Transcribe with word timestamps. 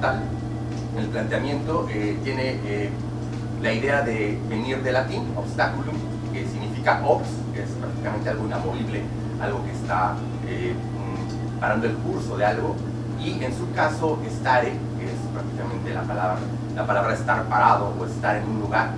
tal, 0.00 0.22
el 0.98 1.06
planteamiento 1.06 1.86
tiene 2.24 2.90
la 3.62 3.72
idea 3.72 4.02
de 4.02 4.38
venir 4.48 4.82
de 4.82 4.92
latín, 4.92 5.22
obstáculo, 5.36 5.92
que 6.32 6.46
significa 6.46 7.02
ops, 7.04 7.28
que 7.52 7.62
es 7.62 7.70
prácticamente 7.70 8.30
algo 8.30 8.46
inamovible, 8.46 9.02
algo 9.40 9.64
que 9.64 9.72
está 9.72 10.14
mm, 10.14 11.60
parando 11.60 11.86
el 11.86 11.94
curso 11.94 12.36
de 12.36 12.44
algo, 12.44 12.76
y 13.20 13.42
en 13.42 13.56
su 13.56 13.70
caso 13.72 14.18
stare, 14.38 14.72
que 14.98 15.06
es 15.06 15.18
prácticamente 15.32 15.92
la 15.92 16.02
palabra, 16.02 16.38
la 16.74 16.86
palabra 16.86 17.14
estar 17.14 17.44
parado 17.44 17.92
o 17.98 18.04
estar 18.06 18.36
en 18.36 18.44
un 18.44 18.60
lugar, 18.60 18.90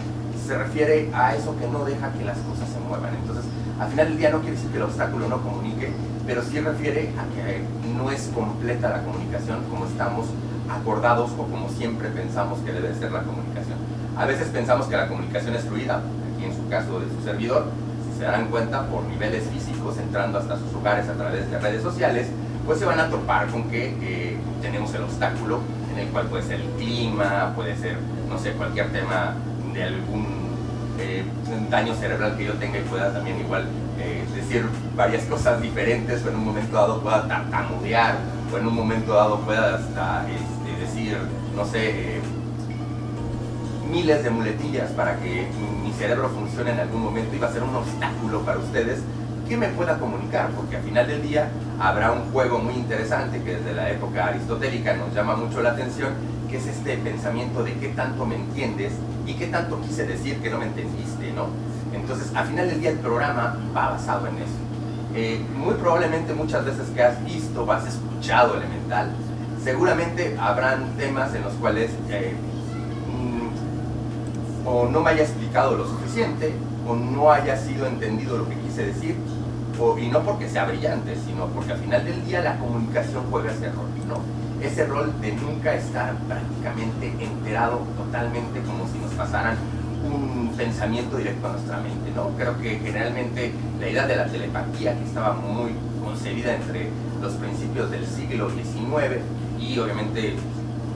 se 0.47 0.59
refiere 0.59 1.11
a 1.15 1.35
eso 1.35 1.57
que 1.59 1.67
no 1.69 1.85
deja 1.85 2.13
que 2.13 2.25
las 2.25 2.37
cosas 2.39 2.69
se 2.69 2.81
muevan. 2.81 3.15
Entonces, 3.15 3.45
al 3.79 3.89
final 3.89 4.09
del 4.09 4.19
día 4.19 4.31
no 4.31 4.41
quiere 4.41 4.57
decir 4.57 4.71
que 4.71 4.77
el 4.77 4.83
obstáculo 4.83 5.29
no 5.29 5.41
comunique, 5.41 5.93
pero 6.27 6.43
sí 6.43 6.61
refiere 6.61 7.13
a 7.17 7.25
que 7.35 7.63
no 7.97 8.11
es 8.11 8.31
completa 8.35 8.91
la 8.91 9.03
comunicación 9.03 9.63
como 9.71 9.87
estamos 9.87 10.27
acordados 10.71 11.31
o 11.33 11.45
como 11.45 11.69
siempre 11.69 12.09
pensamos 12.09 12.61
que 12.61 12.73
debe 12.73 12.95
ser 12.95 13.13
la 13.13 13.23
comunicación. 13.23 13.79
A 14.17 14.27
veces 14.27 14.49
pensamos 14.49 14.87
que 14.87 14.97
la 14.97 15.09
comunicación 15.09 15.55
es 15.55 15.63
fluida, 15.63 16.03
aquí 16.35 16.45
en 16.45 16.55
su 16.55 16.69
caso 16.69 17.01
de 17.01 17.07
su 17.09 17.23
servidor, 17.25 17.67
si 18.07 18.19
se 18.19 18.25
dan 18.25 18.47
cuenta 18.47 18.87
por 18.87 19.05
niveles 19.05 19.45
físicos, 19.53 19.99
entrando 19.99 20.39
hasta 20.39 20.57
sus 20.59 20.75
hogares 20.75 21.09
a 21.09 21.15
través 21.15 21.51
de 21.51 21.59
redes 21.59 21.83
sociales, 21.83 22.29
pues 22.67 22.79
se 22.79 22.85
van 22.85 23.01
a 23.01 23.09
topar 23.09 23.49
con 23.49 23.65
que 23.65 23.97
eh, 24.01 24.37
tenemos 24.63 24.95
el 24.95 25.03
obstáculo 25.03 25.61
en 25.93 25.99
el 25.99 26.09
cual 26.09 26.27
puede 26.27 26.43
ser 26.45 26.61
el 26.61 26.69
clima, 26.79 27.53
puede 27.57 27.77
ser, 27.77 27.97
no 28.29 28.39
sé, 28.39 28.53
cualquier 28.53 28.93
tema 28.93 29.35
de 29.73 29.85
algún 29.85 30.27
eh, 30.99 31.25
daño 31.71 31.95
cerebral 31.95 32.37
que 32.37 32.45
yo 32.45 32.55
tenga 32.55 32.79
y 32.79 32.83
pueda 32.83 33.13
también 33.13 33.41
igual 33.41 33.65
eh, 33.99 34.25
decir 34.35 34.67
varias 34.97 35.25
cosas 35.25 35.61
diferentes 35.61 36.25
o 36.25 36.29
en 36.29 36.37
un 36.37 36.45
momento 36.45 36.77
dado 36.77 37.01
pueda 37.01 37.27
tartamudear 37.27 38.17
o 38.53 38.59
en 38.59 38.67
un 38.67 38.75
momento 38.75 39.15
dado 39.15 39.39
pueda 39.41 39.77
hasta 39.77 40.27
este, 40.29 40.60
no 41.57 41.65
sé, 41.65 42.21
miles 43.91 44.23
de 44.23 44.31
muletillas 44.31 44.91
para 44.93 45.17
que 45.17 45.49
mi 45.83 45.93
cerebro 45.93 46.29
funcione 46.29 46.71
en 46.71 46.81
algún 46.81 47.03
momento 47.03 47.37
va 47.41 47.49
a 47.49 47.53
ser 47.53 47.63
un 47.63 47.75
obstáculo 47.75 48.41
para 48.43 48.59
ustedes 48.59 49.01
que 49.49 49.57
me 49.57 49.69
pueda 49.69 49.99
comunicar, 49.99 50.51
porque 50.51 50.77
al 50.77 50.83
final 50.83 51.09
del 51.09 51.23
día 51.23 51.51
habrá 51.81 52.13
un 52.13 52.31
juego 52.31 52.59
muy 52.59 52.75
interesante 52.75 53.43
que 53.43 53.57
desde 53.57 53.75
la 53.75 53.91
época 53.91 54.29
aristotélica 54.29 54.95
nos 54.95 55.13
llama 55.13 55.35
mucho 55.35 55.61
la 55.61 55.71
atención, 55.71 56.13
que 56.49 56.59
es 56.59 56.67
este 56.67 56.97
pensamiento 56.99 57.65
de 57.65 57.75
qué 57.75 57.89
tanto 57.89 58.27
me 58.27 58.37
entiendes 58.37 58.93
y 59.27 59.35
qué 59.35 59.49
tanto 59.49 59.81
quise 59.81 60.07
decir 60.07 60.39
que 60.41 60.51
no 60.51 60.59
me 60.59 60.67
entendiste, 60.67 61.33
¿no? 61.33 61.47
Entonces, 61.93 62.31
al 62.35 62.47
final 62.47 62.69
del 62.69 62.81
día 62.81 62.91
el 62.91 62.99
programa 62.99 63.57
va 63.77 63.91
basado 63.91 64.29
en 64.29 64.37
eso. 64.37 64.61
Eh, 65.17 65.45
muy 65.57 65.75
probablemente 65.75 66.33
muchas 66.33 66.65
veces 66.65 66.89
que 66.95 67.03
has 67.03 67.25
visto 67.25 67.65
o 67.65 67.73
has 67.73 67.89
escuchado 67.89 68.57
Elemental, 68.57 69.11
seguramente 69.63 70.37
habrán 70.39 70.97
temas 70.97 71.35
en 71.35 71.43
los 71.43 71.53
cuales 71.55 71.91
eh, 72.09 72.35
o 74.65 74.87
no 74.89 75.01
me 75.01 75.11
haya 75.11 75.23
explicado 75.23 75.77
lo 75.77 75.87
suficiente, 75.87 76.53
o 76.87 76.95
no 76.95 77.31
haya 77.31 77.57
sido 77.57 77.87
entendido 77.87 78.39
lo 78.39 78.49
que 78.49 78.55
quise 78.57 78.87
decir, 78.87 79.17
o, 79.81 79.99
y 79.99 80.09
no 80.09 80.23
porque 80.23 80.49
sea 80.49 80.67
brillante, 80.67 81.17
sino 81.27 81.47
porque 81.47 81.73
al 81.73 81.79
final 81.79 82.05
del 82.05 82.25
día 82.25 82.43
la 82.43 82.59
comunicación 82.59 83.25
juega 83.31 83.53
ese 83.53 83.67
rol, 83.71 83.89
¿no? 84.09 84.21
Ese 84.65 84.87
rol 84.87 85.13
de 85.21 85.33
nunca 85.33 85.75
estar 85.75 86.15
prácticamente 86.29 87.15
enterado 87.25 87.81
totalmente 87.97 88.61
como 88.61 88.87
si 88.89 88.99
nos 88.99 89.13
pasaran 89.15 89.57
un 90.05 90.53
pensamiento 90.57 91.17
directo 91.17 91.49
a 91.49 91.53
nuestra 91.53 91.79
mente, 91.79 92.11
¿no? 92.15 92.29
Creo 92.37 92.59
que 92.59 92.79
generalmente 92.79 93.53
la 93.81 93.89
idea 93.89 94.07
de 94.07 94.17
la 94.17 94.27
telepatía, 94.27 94.99
que 94.99 95.05
estaba 95.05 95.33
muy 95.33 95.73
concebida 96.05 96.55
entre 96.55 96.91
los 97.23 97.33
principios 97.35 97.91
del 97.91 98.07
siglo 98.07 98.51
XIX 98.51 99.23
y 99.61 99.79
obviamente 99.79 100.35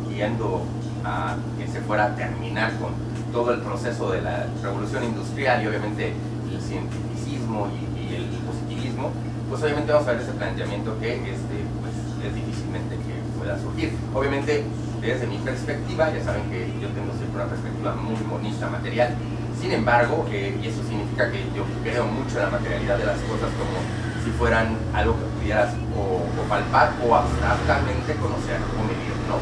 guiando 0.09 0.63
a 1.05 1.37
que 1.59 1.67
se 1.69 1.81
fuera 1.81 2.07
a 2.07 2.17
terminar 2.17 2.73
con 2.79 2.93
todo 3.33 3.53
el 3.53 3.61
proceso 3.61 4.11
de 4.11 4.23
la 4.23 4.47
revolución 4.63 5.05
industrial 5.05 5.63
y 5.63 5.67
obviamente 5.67 6.13
el 6.53 6.61
cientificismo 6.61 7.69
y, 7.69 8.15
el 8.15 8.27
positivismo, 8.47 9.11
pues 9.51 9.61
obviamente 9.63 9.93
vamos 9.93 10.07
a 10.07 10.13
ver 10.13 10.21
ese 10.21 10.33
planteamiento 10.33 10.97
que 11.01 11.15
este, 11.15 11.57
pues, 11.83 11.95
es 12.25 12.35
difícilmente 12.35 12.95
que 12.95 13.15
pueda 13.37 13.59
surgir. 13.59 13.93
Obviamente, 14.15 14.63
desde 15.01 15.27
mi 15.27 15.39
perspectiva, 15.39 16.13
ya 16.15 16.23
saben 16.23 16.49
que 16.49 16.71
yo 16.81 16.89
tengo 16.95 17.11
siempre 17.19 17.43
una 17.43 17.51
perspectiva 17.51 17.97
muy 17.97 18.15
monista, 18.23 18.71
material, 18.71 19.17
sin 19.61 19.73
embargo, 19.73 20.27
eh, 20.31 20.57
y 20.63 20.69
eso 20.69 20.83
significa 20.87 21.31
que 21.31 21.43
yo 21.57 21.65
creo 21.83 22.07
mucho 22.07 22.39
en 22.39 22.45
la 22.45 22.51
materialidad 22.51 22.99
de 22.99 23.07
las 23.07 23.19
cosas 23.27 23.51
como 23.59 23.83
si 24.25 24.31
fueran 24.31 24.77
algo 24.95 25.15
que 25.15 25.27
pudieras 25.39 25.75
o, 25.95 26.25
palpar 26.49 26.93
o 27.07 27.15
abstractamente 27.15 28.15
conocer 28.17 28.57
o 28.57 28.81
medir, 28.83 29.13
¿no? 29.29 29.37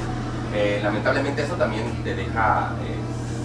Eh, 0.55 0.81
lamentablemente 0.83 1.43
eso 1.43 1.55
también 1.55 2.03
te 2.03 2.15
deja 2.15 2.73
eh, 2.83 2.99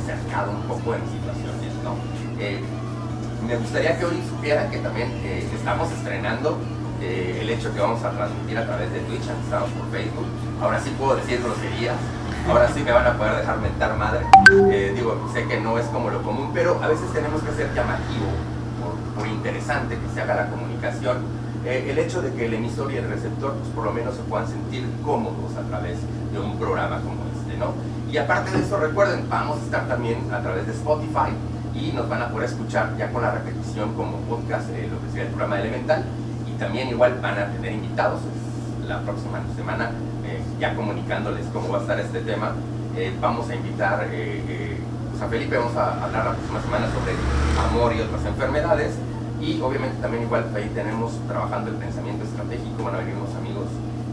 cercado 0.06 0.52
un 0.52 0.64
poco 0.64 0.96
en 0.96 1.02
situaciones, 1.06 1.74
¿no? 1.84 1.96
Eh, 2.40 2.62
me 3.46 3.56
gustaría 3.56 3.98
que 3.98 4.06
hoy 4.06 4.22
supieran 4.28 4.70
que 4.72 4.80
también 4.80 5.12
estamos 5.56 5.92
estrenando 5.92 6.58
el 7.00 7.50
hecho 7.50 7.72
que 7.74 7.80
vamos 7.80 8.04
a 8.04 8.10
transmitir 8.10 8.58
a 8.58 8.66
través 8.66 8.92
de 8.92 9.00
Twitch, 9.02 9.22
estamos 9.22 9.70
por 9.70 9.90
Facebook, 9.92 10.26
ahora 10.60 10.82
sí 10.82 10.94
puedo 10.98 11.16
decir 11.16 11.40
groserías, 11.42 11.96
ahora 12.50 12.68
sí 12.74 12.82
me 12.82 12.92
van 12.92 13.06
a 13.06 13.14
poder 13.14 13.38
dejar 13.38 13.60
mentar 13.60 13.96
madre, 13.96 14.26
digo, 14.94 15.30
sé 15.32 15.46
que 15.46 15.62
no 15.62 15.78
es 15.78 15.86
como 15.86 16.10
lo 16.10 16.22
común, 16.24 16.52
pero 16.54 16.82
a 16.84 16.88
veces 16.88 17.14
tenemos 17.14 17.42
que 17.44 17.52
ser 17.52 17.74
llamativo, 17.74 18.26
por, 19.16 19.28
interesante 19.28 19.96
que 19.96 20.14
se 20.14 20.22
haga 20.22 20.36
la 20.36 20.50
comunicación, 20.78 21.18
el 21.66 21.98
hecho 21.98 22.22
de 22.22 22.32
que 22.34 22.46
el 22.46 22.54
emisor 22.54 22.92
y 22.92 22.98
el 22.98 23.10
receptor 23.10 23.54
pues, 23.54 23.70
por 23.70 23.86
lo 23.86 23.92
menos 23.92 24.16
se 24.16 24.22
puedan 24.22 24.48
sentir 24.48 24.86
cómodos 25.04 25.56
a 25.58 25.68
través 25.68 25.98
de 26.32 26.40
un 26.40 26.58
programa 26.58 27.02
como 27.02 27.24
este, 27.36 27.58
¿no? 27.58 27.74
Y 28.12 28.18
aparte 28.18 28.52
de 28.52 28.64
eso, 28.64 28.78
recuerden, 28.78 29.28
vamos 29.30 29.60
a 29.60 29.64
estar 29.64 29.88
también 29.88 30.32
a 30.32 30.40
través 30.40 30.66
de 30.66 30.74
Spotify 30.74 31.34
y 31.74 31.92
nos 31.92 32.08
van 32.08 32.22
a 32.22 32.30
poder 32.30 32.50
escuchar 32.50 32.96
ya 32.98 33.12
con 33.12 33.22
la 33.22 33.32
repetición 33.32 33.94
como 33.96 34.18
podcast, 34.22 34.70
eh, 34.70 34.88
lo 34.90 35.02
que 35.02 35.08
sería 35.10 35.24
el 35.24 35.30
programa 35.30 35.60
Elemental. 35.60 36.06
Y 36.48 36.58
también 36.58 36.88
igual 36.88 37.20
van 37.22 37.38
a 37.38 37.48
tener 37.52 37.74
invitados 37.74 38.22
la 38.88 39.02
próxima 39.02 39.42
semana, 39.56 39.92
eh, 40.26 40.42
ya 40.60 40.74
comunicándoles 40.74 41.46
cómo 41.52 41.70
va 41.70 41.80
a 41.80 41.82
estar 41.82 42.00
este 42.00 42.22
tema. 42.22 42.54
Eh, 42.96 43.14
vamos 43.20 43.50
a 43.50 43.56
invitar 43.56 44.08
pues 44.08 45.22
a 45.22 45.28
Felipe, 45.28 45.58
vamos 45.58 45.76
a 45.76 46.04
hablar 46.04 46.26
la 46.26 46.32
próxima 46.32 46.62
semana 46.62 46.88
sobre 46.88 47.14
amor 47.68 47.94
y 47.94 48.02
otras 48.02 48.26
enfermedades. 48.26 48.96
Y 49.42 49.62
obviamente 49.62 50.02
también 50.02 50.24
igual 50.24 50.46
ahí 50.56 50.72
tenemos 50.74 51.14
trabajando 51.28 51.70
el 51.70 51.78
pensamiento 51.78 52.24
estratégico, 52.24 52.84
van 52.84 52.96
a 52.96 52.98
venir 53.00 53.16
unos 53.16 53.36
amigos 53.36 53.68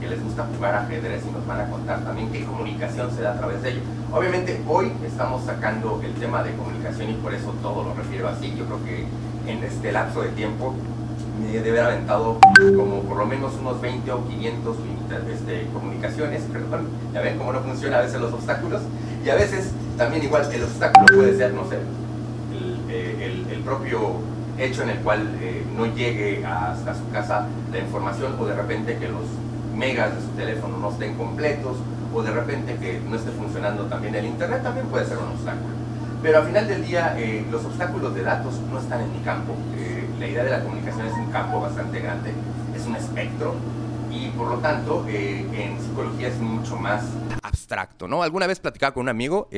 les 0.09 0.23
gusta 0.23 0.47
jugar 0.55 0.75
ajedrez 0.75 1.23
y 1.29 1.33
nos 1.33 1.47
van 1.47 1.61
a 1.61 1.71
contar 1.71 2.01
también 2.05 2.31
qué 2.31 2.45
comunicación 2.45 3.11
se 3.15 3.23
da 3.23 3.33
a 3.33 3.39
través 3.39 3.63
de 3.63 3.71
ello. 3.71 3.81
Obviamente 4.13 4.61
hoy 4.69 4.93
estamos 5.05 5.45
sacando 5.45 6.01
el 6.05 6.13
tema 6.15 6.43
de 6.43 6.53
comunicación 6.55 7.11
y 7.11 7.15
por 7.15 7.34
eso 7.34 7.55
todo 7.63 7.84
lo 7.84 7.95
refiero 7.95 8.29
así. 8.29 8.55
Yo 8.57 8.65
creo 8.67 8.84
que 8.84 9.07
en 9.51 9.65
este 9.65 9.93
lapso 9.93 10.23
de 10.23 10.29
tiempo 10.31 10.75
me 11.41 11.53
debe 11.53 11.81
haber 11.81 11.95
aventado 11.95 12.39
como 12.77 13.03
por 13.03 13.17
lo 13.19 13.27
menos 13.27 13.55
unos 13.61 13.81
20 13.81 14.11
o 14.13 14.27
500 14.27 14.77
este, 15.33 15.67
comunicaciones, 15.73 16.43
perdón, 16.53 16.89
ya 17.13 17.21
ven 17.21 17.39
cómo 17.39 17.53
no 17.53 17.61
funciona 17.61 17.99
a 17.99 18.03
veces 18.03 18.21
los 18.21 18.33
obstáculos 18.33 18.83
y 19.25 19.31
a 19.31 19.34
veces 19.34 19.73
también 19.99 20.23
igual 20.23 20.49
el 20.53 20.63
obstáculo 20.63 21.07
puede 21.07 21.37
ser, 21.37 21.53
no 21.53 21.69
sé, 21.69 21.79
el, 22.53 23.47
eh, 23.51 23.63
propio 23.65 23.99
hecho 24.59 24.82
en 24.82 24.91
el 24.91 24.98
cual 24.98 25.28
eh, 25.41 25.65
no 25.76 25.87
llegue 25.87 26.44
hasta 26.44 26.94
su 26.94 27.09
casa 27.10 27.47
la 27.72 27.78
información 27.78 28.37
o 28.38 28.47
de 28.47 28.54
repente 28.54 28.97
que 28.98 29.09
los 29.09 29.25
megas 29.76 30.15
de 30.15 30.22
su 30.22 30.28
teléfono 30.28 30.78
no 30.78 30.91
estén 30.91 31.15
completos 31.15 31.76
o 32.15 32.22
de 32.22 32.31
repente 32.31 32.76
que 32.76 33.00
no 33.00 33.16
esté 33.16 33.31
funcionando 33.32 33.84
también 33.84 34.15
el 34.15 34.26
internet 34.26 34.62
también 34.62 34.87
puede 34.87 35.04
ser 35.06 35.19
un 35.19 35.31
obstáculo. 35.31 35.75
Pero 36.22 36.38
al 36.38 36.47
final 36.47 36.69
del 36.69 36.87
día 36.87 37.16
eh, 37.19 37.44
los 37.50 37.65
obstáculos 37.65 38.15
de 38.15 38.22
datos 38.22 38.54
no 38.70 38.78
están 38.78 39.03
en 39.03 39.12
mi 39.12 39.19
campo. 39.20 39.53
Eh, 39.76 40.06
la 40.19 40.26
idea 40.26 40.44
de 40.44 40.50
la 40.50 40.62
comunicación 40.62 41.06
es 41.06 41.12
un 41.12 41.31
campo 41.31 41.60
bastante 41.60 42.00
grande, 42.00 42.32
es 42.75 42.86
un 42.86 42.97
espectro 42.97 43.54
y 44.15 44.29
por 44.37 44.49
lo 44.49 44.59
tanto 44.59 45.07
eh, 45.09 45.45
en 45.53 45.81
psicología 45.81 46.29
es 46.29 46.39
mucho 46.39 46.77
más 46.77 47.05
abstracto, 47.43 48.07
¿no? 48.07 48.23
Alguna 48.23 48.47
vez 48.47 48.61
platicaba 48.61 48.95
con 48.95 49.03
un 49.03 49.09
amigo, 49.09 49.49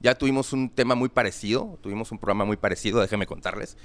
ya 0.00 0.14
tuvimos 0.14 0.52
un 0.52 0.68
tema 0.70 0.94
muy 0.94 1.08
parecido, 1.08 1.78
tuvimos 1.82 2.12
un 2.12 2.18
programa 2.18 2.44
muy 2.44 2.56
parecido, 2.56 3.00
déjenme 3.00 3.26
contarles, 3.26 3.76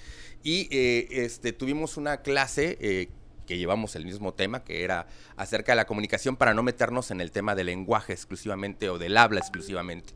y 0.44 0.68
este, 0.72 1.54
tuvimos 1.54 1.98
una 1.98 2.18
clase 2.18 3.10
que 3.52 3.58
llevamos 3.58 3.98
el 3.98 4.06
mismo 4.06 4.34
tema, 4.34 4.63
que 4.63 4.84
era 4.84 5.08
acerca 5.36 5.74
de 5.74 5.75
la 5.75 5.86
comunicación 5.86 6.38
para 6.38 6.54
no 6.54 6.64
meternos 6.64 7.12
en 7.12 7.19
el 7.19 7.31
tema 7.31 7.54
del 7.54 7.66
lenguaje 7.68 8.14
exclusivamente 8.14 8.90
o 8.90 8.98
del 8.98 9.18
habla 9.18 9.40
exclusivamente. 9.40 10.14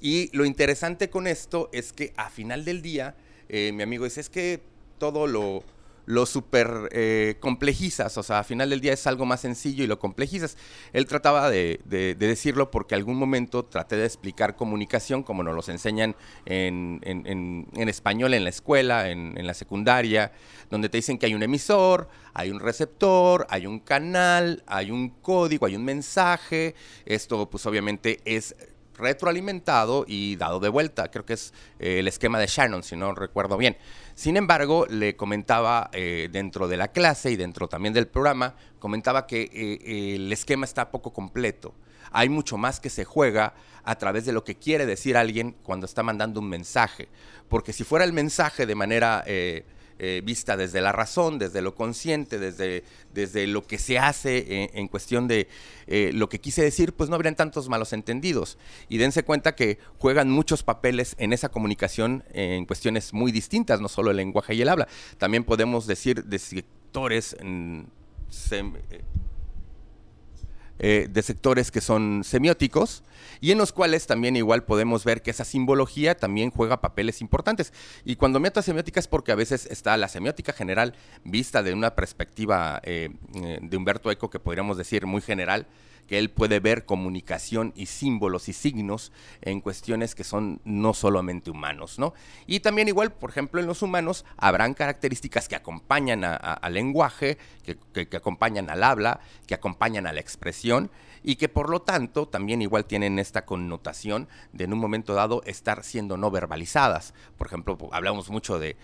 Y 0.00 0.30
lo 0.36 0.44
interesante 0.44 1.10
con 1.10 1.26
esto 1.26 1.70
es 1.72 1.92
que 1.92 2.12
a 2.16 2.30
final 2.30 2.64
del 2.64 2.82
día, 2.82 3.16
eh, 3.48 3.72
mi 3.72 3.82
amigo 3.82 4.04
dice, 4.04 4.20
es 4.20 4.30
que 4.30 4.62
todo 4.98 5.26
lo, 5.26 5.64
lo 6.08 6.24
super 6.24 6.88
eh, 6.92 7.36
complejizas, 7.38 8.16
o 8.16 8.22
sea, 8.22 8.38
al 8.38 8.44
final 8.46 8.70
del 8.70 8.80
día 8.80 8.94
es 8.94 9.06
algo 9.06 9.26
más 9.26 9.42
sencillo 9.42 9.84
y 9.84 9.86
lo 9.86 9.98
complejizas. 9.98 10.56
Él 10.94 11.04
trataba 11.04 11.50
de, 11.50 11.80
decirlo 11.84 12.70
porque 12.70 12.94
algún 12.94 13.18
momento 13.18 13.66
traté 13.66 13.96
de 13.96 14.06
explicar 14.06 14.56
comunicación 14.56 15.22
como 15.22 15.42
nos 15.42 15.54
los 15.54 15.68
enseñan 15.68 16.16
en, 16.46 17.68
español 17.74 18.32
en 18.32 18.44
la 18.44 18.48
escuela, 18.48 19.10
en, 19.10 19.46
la 19.46 19.52
secundaria, 19.52 20.32
donde 20.70 20.88
te 20.88 20.96
dicen 20.96 21.18
que 21.18 21.26
hay 21.26 21.34
un 21.34 21.42
emisor, 21.42 22.08
hay 22.32 22.50
un 22.50 22.60
receptor, 22.60 23.46
hay 23.50 23.66
un 23.66 23.78
canal, 23.78 24.62
hay 24.66 24.90
un 24.90 25.10
código, 25.10 25.66
hay 25.66 25.76
un 25.76 25.84
mensaje. 25.84 26.74
Esto 27.04 27.50
pues 27.50 27.66
obviamente 27.66 28.20
es 28.24 28.56
retroalimentado 28.98 30.04
y 30.06 30.36
dado 30.36 30.60
de 30.60 30.68
vuelta. 30.68 31.10
Creo 31.10 31.24
que 31.24 31.34
es 31.34 31.54
eh, 31.78 32.00
el 32.00 32.08
esquema 32.08 32.38
de 32.38 32.46
Shannon, 32.46 32.82
si 32.82 32.96
no 32.96 33.14
recuerdo 33.14 33.56
bien. 33.56 33.76
Sin 34.14 34.36
embargo, 34.36 34.86
le 34.88 35.16
comentaba 35.16 35.88
eh, 35.92 36.28
dentro 36.30 36.68
de 36.68 36.76
la 36.76 36.88
clase 36.88 37.30
y 37.30 37.36
dentro 37.36 37.68
también 37.68 37.94
del 37.94 38.08
programa, 38.08 38.54
comentaba 38.78 39.26
que 39.26 39.50
eh, 39.52 40.14
el 40.16 40.32
esquema 40.32 40.64
está 40.64 40.90
poco 40.90 41.12
completo. 41.12 41.74
Hay 42.10 42.28
mucho 42.28 42.56
más 42.56 42.80
que 42.80 42.90
se 42.90 43.04
juega 43.04 43.54
a 43.84 43.94
través 43.96 44.26
de 44.26 44.32
lo 44.32 44.44
que 44.44 44.56
quiere 44.56 44.86
decir 44.86 45.16
alguien 45.16 45.54
cuando 45.62 45.86
está 45.86 46.02
mandando 46.02 46.40
un 46.40 46.48
mensaje. 46.48 47.08
Porque 47.48 47.72
si 47.72 47.84
fuera 47.84 48.04
el 48.04 48.12
mensaje 48.12 48.66
de 48.66 48.74
manera 48.74 49.24
eh, 49.98 50.22
vista 50.24 50.56
desde 50.56 50.80
la 50.80 50.92
razón, 50.92 51.38
desde 51.38 51.62
lo 51.62 51.74
consciente, 51.74 52.38
desde, 52.38 52.84
desde 53.12 53.46
lo 53.46 53.66
que 53.66 53.78
se 53.78 53.98
hace 53.98 54.70
en, 54.72 54.88
cuestión 54.88 55.28
de 55.28 55.48
eh, 55.86 56.10
lo 56.14 56.28
que 56.28 56.40
quise 56.40 56.62
decir, 56.62 56.92
pues 56.92 57.10
no 57.10 57.16
habrían 57.16 57.34
tantos 57.34 57.68
malos 57.68 57.92
entendidos. 57.92 58.58
Y 58.88 58.98
dense 58.98 59.24
cuenta 59.24 59.54
que 59.54 59.78
juegan 59.98 60.30
muchos 60.30 60.62
papeles 60.62 61.14
en 61.18 61.32
esa 61.32 61.48
comunicación 61.48 62.24
en 62.32 62.64
cuestiones 62.66 63.12
muy 63.12 63.32
distintas, 63.32 63.80
no 63.80 63.88
solo 63.88 64.10
el 64.10 64.16
lenguaje 64.16 64.54
y 64.54 64.62
el 64.62 64.68
habla. 64.68 64.88
También 65.18 65.44
podemos 65.44 65.86
decir 65.86 66.24
de 66.24 66.38
sectores... 66.38 67.36
Mm, 67.42 67.82
eh, 68.50 69.02
eh, 70.78 71.08
de 71.10 71.22
sectores 71.22 71.70
que 71.70 71.80
son 71.80 72.22
semióticos 72.24 73.02
y 73.40 73.50
en 73.50 73.58
los 73.58 73.72
cuales 73.72 74.06
también 74.06 74.36
igual 74.36 74.64
podemos 74.64 75.04
ver 75.04 75.22
que 75.22 75.30
esa 75.30 75.44
simbología 75.44 76.16
también 76.16 76.50
juega 76.50 76.80
papeles 76.80 77.20
importantes. 77.20 77.72
Y 78.04 78.16
cuando 78.16 78.40
meto 78.40 78.60
a 78.60 78.62
semiótica 78.62 79.00
es 79.00 79.08
porque 79.08 79.32
a 79.32 79.36
veces 79.36 79.66
está 79.66 79.96
la 79.96 80.08
semiótica 80.08 80.52
general 80.52 80.94
vista 81.24 81.62
de 81.62 81.74
una 81.74 81.94
perspectiva 81.94 82.80
eh, 82.84 83.10
eh, 83.34 83.58
de 83.60 83.76
Humberto 83.76 84.10
Eco 84.10 84.30
que 84.30 84.40
podríamos 84.40 84.76
decir 84.76 85.06
muy 85.06 85.20
general, 85.20 85.66
que 86.08 86.18
él 86.18 86.30
puede 86.30 86.58
ver 86.58 86.86
comunicación 86.86 87.72
y 87.76 87.86
símbolos 87.86 88.48
y 88.48 88.54
signos 88.54 89.12
en 89.42 89.60
cuestiones 89.60 90.14
que 90.14 90.24
son 90.24 90.60
no 90.64 90.94
solamente 90.94 91.50
humanos, 91.50 91.98
¿no? 91.98 92.14
Y 92.46 92.60
también 92.60 92.88
igual, 92.88 93.12
por 93.12 93.30
ejemplo, 93.30 93.60
en 93.60 93.66
los 93.66 93.82
humanos 93.82 94.24
habrán 94.36 94.74
características 94.74 95.48
que 95.48 95.54
acompañan 95.54 96.24
al 96.24 96.74
lenguaje, 96.74 97.38
que, 97.62 98.08
acompañan 98.16 98.70
al 98.70 98.82
habla, 98.82 99.20
que 99.46 99.54
acompañan 99.54 100.06
a 100.06 100.12
la 100.12 100.20
expresión 100.20 100.90
y 101.22 101.36
que 101.36 101.48
por 101.48 101.68
lo 101.68 101.82
tanto 101.82 102.26
también 102.26 102.62
igual 102.62 102.86
tienen 102.86 103.18
esta 103.18 103.44
connotación 103.44 104.28
de 104.52 104.64
en 104.64 104.72
un 104.72 104.78
momento 104.78 105.14
dado 105.14 105.42
estar 105.44 105.84
siendo 105.84 106.16
no 106.16 106.30
verbalizadas. 106.30 107.12
Por 107.36 107.48
ejemplo, 107.48 107.76
hablamos 107.92 108.30
mucho 108.30 108.58
de 108.58 108.76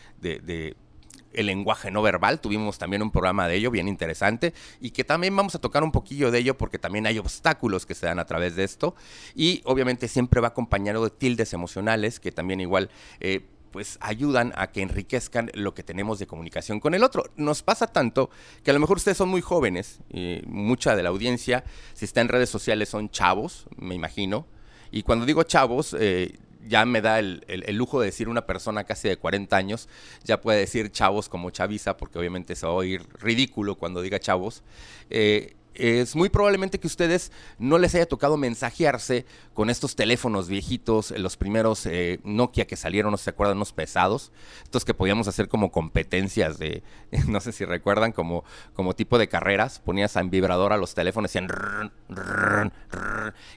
el 1.35 1.47
lenguaje 1.47 1.91
no 1.91 2.03
verbal. 2.03 2.41
Tuvimos 2.41 2.79
también 2.79 3.03
un 3.03 3.11
programa 3.11 3.49
de 3.49 3.57
ello 3.57 3.71
bien 3.71 3.89
interesante 3.89 4.55
y 4.81 4.91
que 4.91 5.05
también 5.05 5.37
vamos 5.37 5.55
a 5.55 5.61
tocar 5.61 5.83
un 5.83 5.93
poquillo 5.93 6.31
de 6.31 6.39
ello 6.39 6.57
porque 6.57 6.79
también 6.79 7.07
hay 7.07 7.19
obstáculos 7.19 7.87
que 7.87 7.95
se 7.95 8.07
dan 8.07 8.19
a 8.19 8.27
través 8.27 8.57
de 8.57 8.65
esto 8.65 8.95
y 9.35 9.63
obviamente 9.65 10.09
siempre 10.09 10.41
va 10.41 10.49
acompañado 10.49 11.05
de 11.05 11.11
tildes 11.11 11.53
emocionales 11.53 12.21
que 12.21 12.33
también 12.33 12.61
igual... 12.61 12.91
Eh, 13.21 13.47
pues 13.75 13.99
ayudan 14.01 14.53
a 14.55 14.71
que 14.71 14.83
enriquezcan 14.83 15.51
lo 15.53 15.75
que 15.75 15.83
tenemos 15.83 16.21
de 16.21 16.29
comunicación 16.29 16.79
con 16.79 16.95
el 16.95 17.03
otro. 17.03 17.25
Nos 17.35 17.65
pasa 17.65 17.89
tanto 17.89 18.31
que 18.63 18.71
a 18.71 18.73
lo 18.73 18.79
mejor 18.79 18.99
ustedes 18.99 19.17
son 19.17 19.29
muy 19.29 19.41
jóvenes, 19.41 19.99
y 20.13 20.43
mucha 20.47 20.95
de 20.95 21.03
la 21.03 21.09
audiencia, 21.09 21.65
si 21.93 22.05
está 22.05 22.21
en 22.21 22.29
redes 22.29 22.49
sociales, 22.49 22.89
son 22.89 23.11
chavos, 23.11 23.67
me 23.77 23.97
imagino. 23.97 24.47
Y 24.93 25.03
cuando 25.03 25.27
digo 25.27 25.43
chavos, 25.43 25.97
eh, 25.99 26.39
ya 26.67 26.85
me 26.85 27.01
da 27.01 27.19
el, 27.19 27.43
lujo 27.71 28.01
de 28.01 28.07
decir 28.07 28.29
una 28.29 28.47
persona 28.47 28.85
casi 28.85 29.09
de 29.09 29.17
40 29.17 29.57
años, 29.57 29.89
ya 30.25 30.41
puede 30.41 30.61
decir 30.61 30.91
chavos 30.91 31.29
como 31.29 31.51
chaviza, 31.51 31.97
porque 31.97 32.19
obviamente 32.19 32.57
se 32.57 32.67
va 32.67 32.73
a 32.73 32.77
oír 32.77 33.07
ridículo 33.21 33.77
cuando 33.77 34.03
diga 34.03 34.19
chavos. 34.19 34.63
Eh, 35.11 35.55
es 35.75 36.17
muy 36.17 36.29
probablemente 36.29 36.79
que 36.79 36.87
ustedes 36.87 37.33
no 37.59 37.79
les 37.79 37.95
haya 37.95 38.07
tocado 38.07 38.37
mensajearse 38.37 39.27
con 39.53 39.71
estos 39.71 39.97
teléfonos 39.97 40.49
viejitos, 40.49 41.11
los 41.13 41.37
primeros 41.37 41.87
eh, 41.87 42.21
Nokia 42.25 42.67
que 42.67 42.77
salieron, 42.77 43.11
no 43.11 43.17
se 43.17 43.31
acuerdan, 43.31 43.57
unos 43.57 43.73
pesados, 43.73 44.33
estos 44.63 44.85
que 44.85 44.95
podíamos 44.95 45.29
hacer 45.29 45.49
como 45.49 45.71
competencias 45.71 46.59
de, 46.59 46.83
no 47.29 47.41
sé 47.41 47.53
si 47.53 47.65
recuerdan, 47.65 48.13
como, 48.13 48.45
como 48.75 48.95
tipo 48.95 49.19
de 49.19 49.29
carreras, 49.29 49.81
ponías 49.81 50.17
en 50.17 50.31
vibrador 50.31 50.73
a 50.73 50.77
los 50.77 50.95
teléfonos 50.95 51.35
y, 51.35 51.39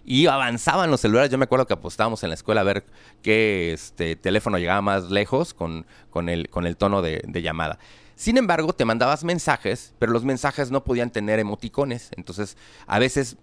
y 0.06 0.28
avanzaban 0.28 0.92
los 0.92 1.02
celulares. 1.02 1.32
Yo 1.32 1.38
me 1.38 1.46
acuerdo 1.46 1.68
que 1.68 1.74
apostábamos 1.74 2.24
en 2.24 2.30
la 2.30 2.36
escuela 2.36 2.62
a 2.62 2.64
ver 2.64 2.86
qué 3.22 3.78
teléfono 4.22 4.58
llegaba 4.58 4.82
más 4.82 5.10
lejos 5.10 5.54
con, 5.54 5.86
con, 6.10 6.30
el, 6.30 6.50
con 6.50 6.66
el 6.66 6.78
tono 6.78 7.02
de 7.02 7.42
llamada. 7.42 7.80
Sin 8.18 8.38
embargo, 8.38 8.74
te 8.74 8.84
mandabas 8.84 9.24
mensajes, 9.24 9.94
pero 10.00 10.12
los 10.12 10.26
mensajes 10.26 10.72
no 10.72 10.84
podían 10.84 11.12
tener 11.12 11.38
emoticones. 11.38 12.10
Entonces, 12.18 12.58
a 12.88 12.98
veces 12.98 13.38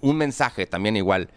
un 0.00 0.16
mensaje 0.16 0.66
también 0.66 0.96
igual 0.96 1.30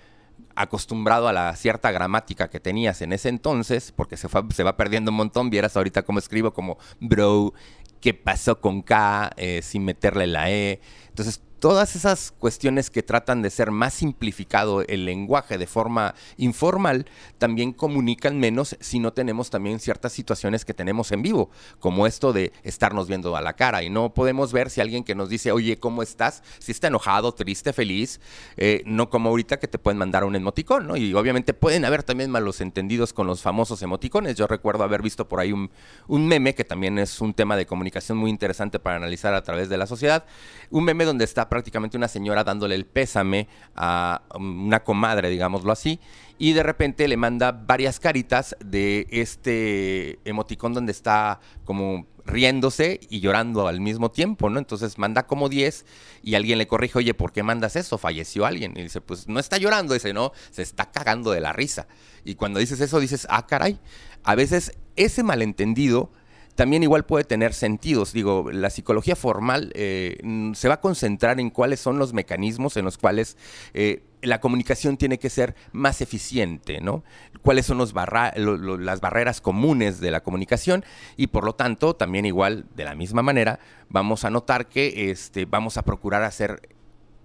acostumbrado 0.55 1.27
a 1.27 1.33
la 1.33 1.55
cierta 1.55 1.91
gramática 1.91 2.49
que 2.49 2.59
tenías 2.59 3.03
en 3.03 3.13
ese 3.13 3.29
entonces, 3.29 3.91
porque 3.95 4.17
se, 4.17 4.27
se 4.49 4.63
va 4.63 4.75
perdiendo 4.75 5.11
un 5.11 5.17
montón, 5.17 5.51
vieras 5.51 5.77
ahorita 5.77 6.01
cómo 6.01 6.17
escribo 6.17 6.51
como 6.51 6.79
bro, 6.99 7.53
qué 8.01 8.15
pasó 8.15 8.59
con 8.59 8.81
K, 8.81 9.31
eh, 9.37 9.61
sin 9.61 9.85
meterle 9.85 10.25
la 10.25 10.49
E. 10.49 10.81
Entonces, 11.09 11.43
todas 11.63 11.95
esas 11.95 12.33
cuestiones 12.39 12.89
que 12.89 13.03
tratan 13.03 13.41
de 13.41 13.49
ser 13.49 13.71
más 13.71 13.93
simplificado 13.93 14.81
el 14.81 15.05
lenguaje 15.05 15.57
de 15.57 15.65
forma 15.65 16.13
informal, 16.35 17.05
también 17.37 17.71
comunican 17.71 18.37
menos 18.37 18.75
si 18.81 18.99
no 18.99 19.13
tenemos 19.13 19.49
también 19.49 19.79
ciertas 19.79 20.11
situaciones 20.11 20.65
que 20.65 20.73
tenemos 20.73 21.13
en 21.13 21.21
vivo, 21.21 21.51
como 21.79 22.05
esto 22.05 22.33
de 22.33 22.51
estarnos 22.63 23.07
viendo 23.07 23.37
a 23.37 23.41
la 23.41 23.53
cara 23.53 23.81
y 23.81 23.89
no 23.89 24.13
podemos 24.13 24.51
ver 24.51 24.69
si 24.69 24.81
alguien 24.81 25.05
que 25.05 25.15
nos 25.15 25.29
dice, 25.29 25.53
oye, 25.53 25.77
¿cómo 25.79 26.03
estás? 26.03 26.43
Si 26.59 26.73
está 26.73 26.87
enojado, 26.87 27.31
triste, 27.31 27.71
feliz, 27.71 28.19
eh, 28.57 28.83
no 28.85 29.09
como 29.09 29.29
ahorita 29.29 29.57
que 29.57 29.69
te 29.69 29.79
pueden 29.79 29.97
mandar 29.97 30.25
un 30.25 30.35
emoticón, 30.35 30.85
¿no? 30.85 30.97
Y 30.97 31.13
obviamente 31.13 31.53
pueden 31.53 31.85
haber 31.85 32.03
también 32.03 32.29
malos 32.29 32.59
entendidos 32.59 33.13
con 33.13 33.25
los 33.25 33.41
famosos 33.41 33.81
emoticones. 33.81 34.35
Yo 34.35 34.47
recuerdo 34.47 34.83
haber 34.83 35.01
visto 35.01 35.29
por 35.29 35.39
ahí 35.39 35.53
un, 35.53 35.71
un 36.09 36.27
meme, 36.27 36.55
que 36.55 36.65
también 36.65 36.99
es 36.99 37.21
un 37.21 37.33
tema 37.33 37.55
de 37.55 37.65
comunicación 37.65 38.17
muy 38.17 38.29
interesante 38.29 38.79
para 38.79 38.97
analizar 38.97 39.33
a 39.33 39.43
través 39.43 39.69
de 39.69 39.77
la 39.77 39.87
sociedad, 39.87 40.25
un 40.69 40.83
meme 40.83 41.05
donde 41.05 41.23
está 41.23 41.52
prácticamente 41.53 41.97
una 41.97 42.07
señora 42.07 42.43
dándole 42.43 42.73
el 42.73 42.87
pésame 42.87 43.47
a 43.75 44.23
una 44.33 44.83
comadre, 44.83 45.29
digámoslo 45.29 45.71
así, 45.71 45.99
y 46.39 46.53
de 46.53 46.63
repente 46.63 47.07
le 47.07 47.15
manda 47.15 47.51
varias 47.51 47.99
caritas 47.99 48.55
de 48.59 49.05
este 49.11 50.17
emoticón 50.25 50.73
donde 50.73 50.91
está 50.91 51.39
como 51.63 52.07
riéndose 52.25 52.99
y 53.07 53.19
llorando 53.19 53.67
al 53.67 53.81
mismo 53.81 54.09
tiempo, 54.09 54.49
¿no? 54.49 54.57
Entonces 54.57 54.97
manda 54.97 55.27
como 55.27 55.47
10 55.47 55.85
y 56.23 56.33
alguien 56.33 56.57
le 56.57 56.65
corrige, 56.65 56.97
oye, 56.97 57.13
¿por 57.13 57.31
qué 57.31 57.43
mandas 57.43 57.75
eso? 57.75 57.99
Falleció 57.99 58.47
alguien. 58.47 58.73
Y 58.75 58.81
dice, 58.81 58.99
pues 58.99 59.27
no 59.27 59.39
está 59.39 59.59
llorando, 59.59 59.93
dice, 59.93 60.11
no, 60.11 60.31
se 60.49 60.63
está 60.63 60.89
cagando 60.89 61.29
de 61.29 61.39
la 61.39 61.53
risa. 61.53 61.85
Y 62.25 62.33
cuando 62.33 62.59
dices 62.59 62.81
eso, 62.81 62.99
dices, 62.99 63.27
ah, 63.29 63.45
caray. 63.45 63.79
A 64.23 64.33
veces 64.33 64.71
ese 64.95 65.21
malentendido 65.21 66.11
también 66.55 66.83
igual 66.83 67.05
puede 67.05 67.23
tener 67.23 67.53
sentidos. 67.53 68.13
Digo, 68.13 68.51
la 68.51 68.69
psicología 68.69 69.15
formal 69.15 69.71
eh, 69.75 70.17
se 70.53 70.67
va 70.67 70.75
a 70.75 70.81
concentrar 70.81 71.39
en 71.39 71.49
cuáles 71.49 71.79
son 71.79 71.97
los 71.97 72.13
mecanismos 72.13 72.77
en 72.77 72.85
los 72.85 72.97
cuales 72.97 73.37
eh, 73.73 74.03
la 74.21 74.39
comunicación 74.39 74.97
tiene 74.97 75.19
que 75.19 75.29
ser 75.29 75.55
más 75.71 76.01
eficiente, 76.01 76.79
¿no? 76.81 77.03
Cuáles 77.41 77.65
son 77.65 77.77
los 77.77 77.93
las 77.93 79.01
barreras 79.01 79.41
comunes 79.41 79.99
de 79.99 80.11
la 80.11 80.21
comunicación 80.21 80.85
y 81.17 81.27
por 81.27 81.43
lo 81.43 81.53
tanto 81.53 81.95
también 81.95 82.25
igual 82.25 82.65
de 82.75 82.85
la 82.85 82.95
misma 82.95 83.21
manera 83.21 83.59
vamos 83.89 84.23
a 84.23 84.29
notar 84.29 84.67
que 84.67 85.11
este, 85.11 85.45
vamos 85.45 85.77
a 85.77 85.83
procurar 85.83 86.23
hacer 86.23 86.69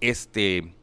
este, 0.01 0.75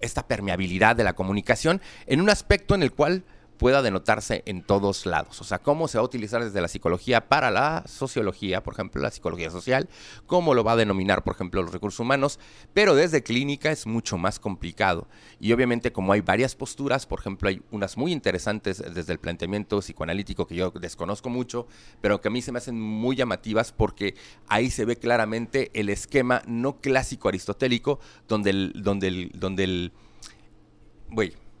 esta 0.00 0.26
permeabilidad 0.26 0.96
de 0.96 1.04
la 1.04 1.14
comunicación 1.14 1.80
en 2.06 2.20
un 2.20 2.30
aspecto 2.30 2.74
en 2.74 2.82
el 2.82 2.92
cual 2.92 3.24
pueda 3.58 3.82
denotarse 3.82 4.42
en 4.46 4.62
todos 4.62 5.06
lados. 5.06 5.40
O 5.40 5.44
sea, 5.44 5.58
cómo 5.58 5.88
se 5.88 5.98
va 5.98 6.02
a 6.02 6.04
utilizar 6.04 6.44
desde 6.44 6.60
la 6.60 6.68
psicología 6.68 7.28
para 7.28 7.50
la 7.50 7.84
sociología, 7.86 8.62
por 8.62 8.74
ejemplo, 8.74 9.02
la 9.02 9.10
psicología 9.10 9.50
social, 9.50 9.88
cómo 10.26 10.54
lo 10.54 10.64
va 10.64 10.72
a 10.72 10.76
denominar, 10.76 11.24
por 11.24 11.34
ejemplo, 11.34 11.62
los 11.62 11.72
recursos 11.72 12.00
humanos, 12.00 12.38
pero 12.74 12.94
desde 12.94 13.22
clínica 13.22 13.70
es 13.70 13.86
mucho 13.86 14.18
más 14.18 14.38
complicado. 14.38 15.08
Y 15.40 15.52
obviamente 15.52 15.92
como 15.92 16.12
hay 16.12 16.20
varias 16.20 16.54
posturas, 16.54 17.06
por 17.06 17.20
ejemplo, 17.20 17.48
hay 17.48 17.62
unas 17.70 17.96
muy 17.96 18.12
interesantes 18.12 18.82
desde 18.94 19.12
el 19.12 19.18
planteamiento 19.18 19.80
psicoanalítico 19.80 20.46
que 20.46 20.56
yo 20.56 20.70
desconozco 20.70 21.30
mucho, 21.30 21.66
pero 22.00 22.20
que 22.20 22.28
a 22.28 22.30
mí 22.30 22.42
se 22.42 22.52
me 22.52 22.58
hacen 22.58 22.80
muy 22.80 23.16
llamativas 23.16 23.72
porque 23.72 24.14
ahí 24.48 24.70
se 24.70 24.84
ve 24.84 24.96
claramente 24.96 25.70
el 25.74 25.88
esquema 25.88 26.42
no 26.46 26.80
clásico 26.80 27.28
aristotélico 27.28 27.98
donde 28.28 28.50
el, 28.50 28.72
donde 28.82 29.08
el, 29.08 29.30
donde 29.34 29.64
el, 29.64 29.92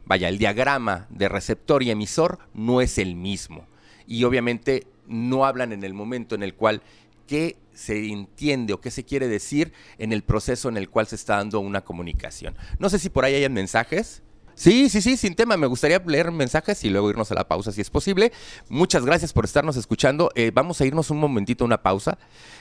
vaya, 0.06 0.28
el 0.28 0.38
diagrama 0.38 1.06
de 1.10 1.28
receptor 1.28 1.82
y 1.82 1.90
emisor 1.90 2.38
no 2.54 2.80
es 2.80 2.98
el 2.98 3.16
mismo. 3.16 3.66
Y 4.06 4.24
obviamente 4.24 4.86
no 5.06 5.44
hablan 5.44 5.72
en 5.72 5.84
el 5.84 5.94
momento 5.94 6.34
en 6.34 6.42
el 6.42 6.54
cual 6.54 6.82
qué 7.26 7.56
se 7.74 8.10
entiende 8.10 8.72
o 8.72 8.80
qué 8.80 8.90
se 8.90 9.04
quiere 9.04 9.28
decir 9.28 9.72
en 9.98 10.12
el 10.12 10.22
proceso 10.22 10.68
en 10.68 10.76
el 10.76 10.88
cual 10.88 11.06
se 11.06 11.16
está 11.16 11.36
dando 11.36 11.60
una 11.60 11.82
comunicación. 11.82 12.56
No 12.78 12.88
sé 12.88 12.98
si 12.98 13.10
por 13.10 13.24
ahí 13.24 13.34
hay 13.34 13.48
mensajes. 13.48 14.22
Sí, 14.56 14.88
sí, 14.88 15.02
sí, 15.02 15.18
sin 15.18 15.34
tema. 15.34 15.58
Me 15.58 15.66
gustaría 15.66 16.02
leer 16.06 16.32
mensajes 16.32 16.82
y 16.82 16.88
luego 16.88 17.10
irnos 17.10 17.30
a 17.30 17.34
la 17.34 17.46
pausa 17.46 17.72
si 17.72 17.82
es 17.82 17.90
posible. 17.90 18.32
Muchas 18.70 19.04
gracias 19.04 19.34
por 19.34 19.44
estarnos 19.44 19.76
escuchando. 19.76 20.30
Eh, 20.34 20.50
vamos 20.52 20.80
a 20.80 20.86
irnos 20.86 21.10
un 21.10 21.18
momentito 21.18 21.62
a 21.62 21.66
una 21.66 21.82
pausa. 21.82 22.16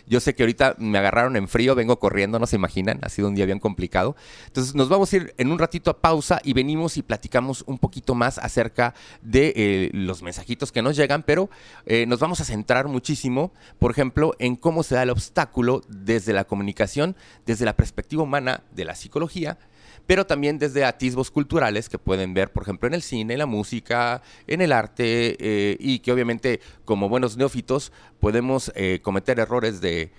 Yo 0.06 0.20
sé 0.20 0.36
que 0.36 0.44
ahorita 0.44 0.76
me 0.78 0.98
agarraron 0.98 1.38
en 1.38 1.48
frío, 1.48 1.74
vengo 1.74 1.98
corriendo, 1.98 2.38
no 2.38 2.48
se 2.48 2.58
imaginan. 2.58 3.00
Ha 3.02 3.08
sido 3.08 3.30
un 3.30 3.36
día 3.36 3.46
bien 3.46 3.60
complicado. 3.60 4.18
Entonces 4.48 4.76
nos 4.76 4.90
vamos 4.90 5.14
a 5.14 5.16
ir 5.16 5.34
en 5.38 5.54
un 5.54 5.58
ratito 5.58 5.90
a 5.90 6.02
pausa 6.02 6.42
y 6.44 6.52
venimos 6.52 6.98
y 6.98 7.02
platicamos 7.02 7.64
un 7.66 7.80
poquito 7.80 8.14
más 8.14 8.40
acerca 8.40 8.94
de 9.22 9.54
eh, 9.56 9.90
los 9.94 10.22
mensajitos 10.22 10.74
que 10.74 10.82
nos 10.82 10.98
llegan, 10.98 11.24
pero 11.24 11.50
eh, 11.86 12.06
nos 12.08 12.20
vamos 12.20 12.42
a 12.42 12.44
centrar 12.44 12.90
muchísimo, 12.90 13.54
por 13.80 13.92
ejemplo, 13.92 14.36
en 14.40 14.58
cómo 14.58 14.84
se 14.84 14.96
da 14.96 15.04
el 15.04 15.12
obstáculo 15.12 15.82
desde 15.88 16.34
la 16.34 16.44
comunicación, 16.44 17.16
desde 17.46 17.64
la 17.64 17.78
perspectiva 17.78 18.24
humana 18.24 18.64
de 18.74 18.84
la 18.84 18.96
psicología 18.96 19.58
pero 20.08 20.26
también 20.26 20.60
desde 20.60 20.86
atisbos 20.86 21.32
culturales 21.32 21.90
que 21.90 21.98
pueden 21.98 22.34
ver, 22.34 22.52
por 22.52 22.64
ejemplo, 22.64 22.88
en 22.88 22.94
el 22.94 23.02
cine, 23.02 23.34
en 23.34 23.40
la 23.40 23.46
música, 23.46 24.22
en 24.48 24.62
el 24.62 24.72
arte, 24.72 25.38
eh, 25.40 25.78
y 25.80 26.00
que 26.00 26.12
obviamente 26.12 26.60
como 26.84 27.10
buenos 27.10 27.38
neófitos 27.38 27.92
podemos 28.20 28.72
eh, 28.76 29.00
cometer 29.02 29.40
errores 29.40 29.82
de, 29.82 30.12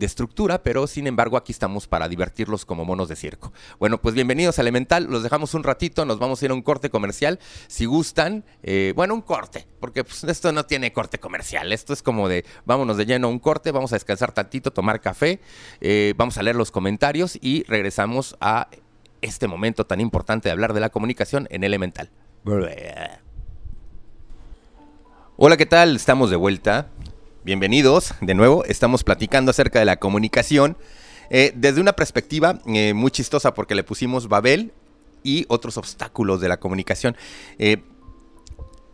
estructura, 0.00 0.62
pero 0.62 0.86
sin 0.86 1.06
embargo 1.06 1.36
aquí 1.36 1.52
estamos 1.52 1.86
para 1.86 2.08
divertirlos 2.08 2.64
como 2.64 2.86
monos 2.86 3.10
de 3.10 3.16
circo. 3.16 3.52
Bueno, 3.78 4.00
pues 4.00 4.14
bienvenidos 4.14 4.58
a 4.58 4.62
Elemental, 4.62 5.04
los 5.04 5.22
dejamos 5.22 5.52
un 5.52 5.62
ratito, 5.62 6.06
nos 6.06 6.18
vamos 6.18 6.40
a 6.40 6.44
ir 6.46 6.50
a 6.52 6.54
un 6.54 6.62
corte 6.62 6.88
comercial, 6.88 7.38
si 7.66 7.84
gustan, 7.84 8.44
eh, 8.62 8.94
bueno, 8.96 9.12
un 9.12 9.20
corte, 9.20 9.66
porque 9.78 10.04
pues, 10.04 10.24
esto 10.24 10.52
no 10.52 10.64
tiene 10.64 10.94
corte 10.94 11.18
comercial, 11.18 11.70
esto 11.74 11.92
es 11.92 12.02
como 12.02 12.30
de 12.30 12.46
vámonos 12.64 12.96
de 12.96 13.04
lleno 13.04 13.26
a 13.26 13.30
un 13.30 13.38
corte, 13.38 13.72
vamos 13.72 13.92
a 13.92 13.96
descansar 13.96 14.32
tantito, 14.32 14.70
tomar 14.70 15.02
café, 15.02 15.38
vamos 16.16 16.38
a 16.38 16.42
leer 16.42 16.56
los 16.56 16.70
comentarios 16.70 17.38
y 17.38 17.64
regresamos 17.64 18.36
a 18.40 18.68
este 19.22 19.48
momento 19.48 19.86
tan 19.86 20.00
importante 20.00 20.48
de 20.48 20.52
hablar 20.52 20.74
de 20.74 20.80
la 20.80 20.90
comunicación 20.90 21.48
en 21.50 21.64
Elemental. 21.64 22.10
Hola, 25.36 25.56
¿qué 25.56 25.66
tal? 25.66 25.96
Estamos 25.96 26.28
de 26.28 26.36
vuelta. 26.36 26.88
Bienvenidos 27.44 28.14
de 28.20 28.34
nuevo. 28.34 28.64
Estamos 28.64 29.02
platicando 29.04 29.50
acerca 29.50 29.78
de 29.78 29.84
la 29.84 29.96
comunicación 29.96 30.76
eh, 31.30 31.52
desde 31.56 31.80
una 31.80 31.94
perspectiva 31.94 32.60
eh, 32.66 32.94
muy 32.94 33.10
chistosa 33.10 33.54
porque 33.54 33.74
le 33.74 33.84
pusimos 33.84 34.28
Babel 34.28 34.72
y 35.22 35.46
otros 35.48 35.76
obstáculos 35.76 36.40
de 36.40 36.48
la 36.48 36.58
comunicación. 36.58 37.16
Eh, 37.58 37.78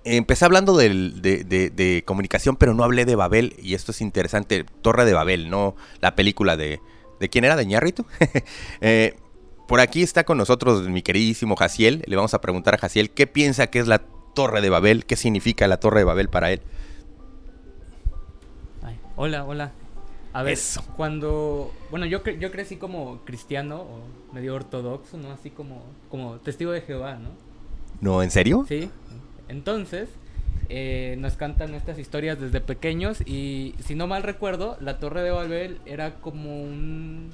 empecé 0.04 0.44
hablando 0.44 0.76
de, 0.76 2.02
comunicación, 2.06 2.56
pero 2.56 2.75
no 2.75 2.85
hablé 2.85 3.04
de 3.04 3.16
Babel 3.16 3.56
y 3.61 3.75
esto 3.75 3.92
es 3.92 4.00
interesante. 4.00 4.64
Torre 4.82 5.04
de 5.04 5.14
Babel, 5.14 5.50
no 5.50 5.75
la 6.00 6.14
película 6.14 6.56
de... 6.56 6.80
¿De 7.18 7.28
quién 7.28 7.44
era? 7.44 7.56
¿De 7.56 7.66
Ñarrito? 7.66 8.06
Por 9.68 9.80
aquí 9.80 10.02
está 10.02 10.25
con 10.25 10.38
nosotros 10.38 10.88
mi 10.88 11.02
queridísimo 11.02 11.54
Jaciel. 11.54 12.02
Le 12.06 12.16
vamos 12.16 12.32
a 12.32 12.40
preguntar 12.40 12.75
a 12.75 12.78
Jaciel 12.78 13.10
qué 13.10 13.26
piensa 13.26 13.66
que 13.66 13.78
es 13.78 13.87
la 13.87 13.98
Torre 14.34 14.62
de 14.62 14.70
Babel, 14.70 15.04
qué 15.04 15.14
significa 15.14 15.68
la 15.68 15.76
Torre 15.76 16.00
de 16.00 16.04
Babel 16.04 16.30
para 16.30 16.50
él. 16.50 16.62
hola, 19.16 19.44
hola. 19.44 19.72
A 20.32 20.42
ver, 20.42 20.56
cuando... 20.96 21.70
Bueno, 21.90 22.06
yo, 22.06 22.25
yo 22.25 22.50
crecí 22.50 22.76
como 22.76 23.18
cristiano 23.26 23.82
o 23.82 24.34
medio 24.34 24.54
ortodoxo, 24.54 25.18
¿no? 25.18 25.32
Así 25.32 25.50
como, 25.50 25.82
como 26.08 26.37
testigo 26.37 26.72
de 26.72 26.80
Jehová, 26.80 27.16
¿no? 27.16 27.28
¿No, 28.00 28.22
en 28.22 28.30
serio? 28.30 28.64
Sí. 28.66 28.88
Entonces, 29.48 30.08
eh, 30.70 31.16
nos 31.18 31.34
cantan 31.34 31.75
estas 31.75 31.98
historias 31.98 32.40
desde 32.40 32.62
pequeños 32.62 33.20
y, 33.26 33.75
si 33.80 33.94
no 33.94 34.06
mal 34.06 34.22
recuerdo, 34.22 34.78
la 34.80 34.98
Torre 34.98 35.22
de 35.22 35.30
Babel 35.30 35.80
era 35.84 36.14
como 36.20 36.62
un 36.62 37.32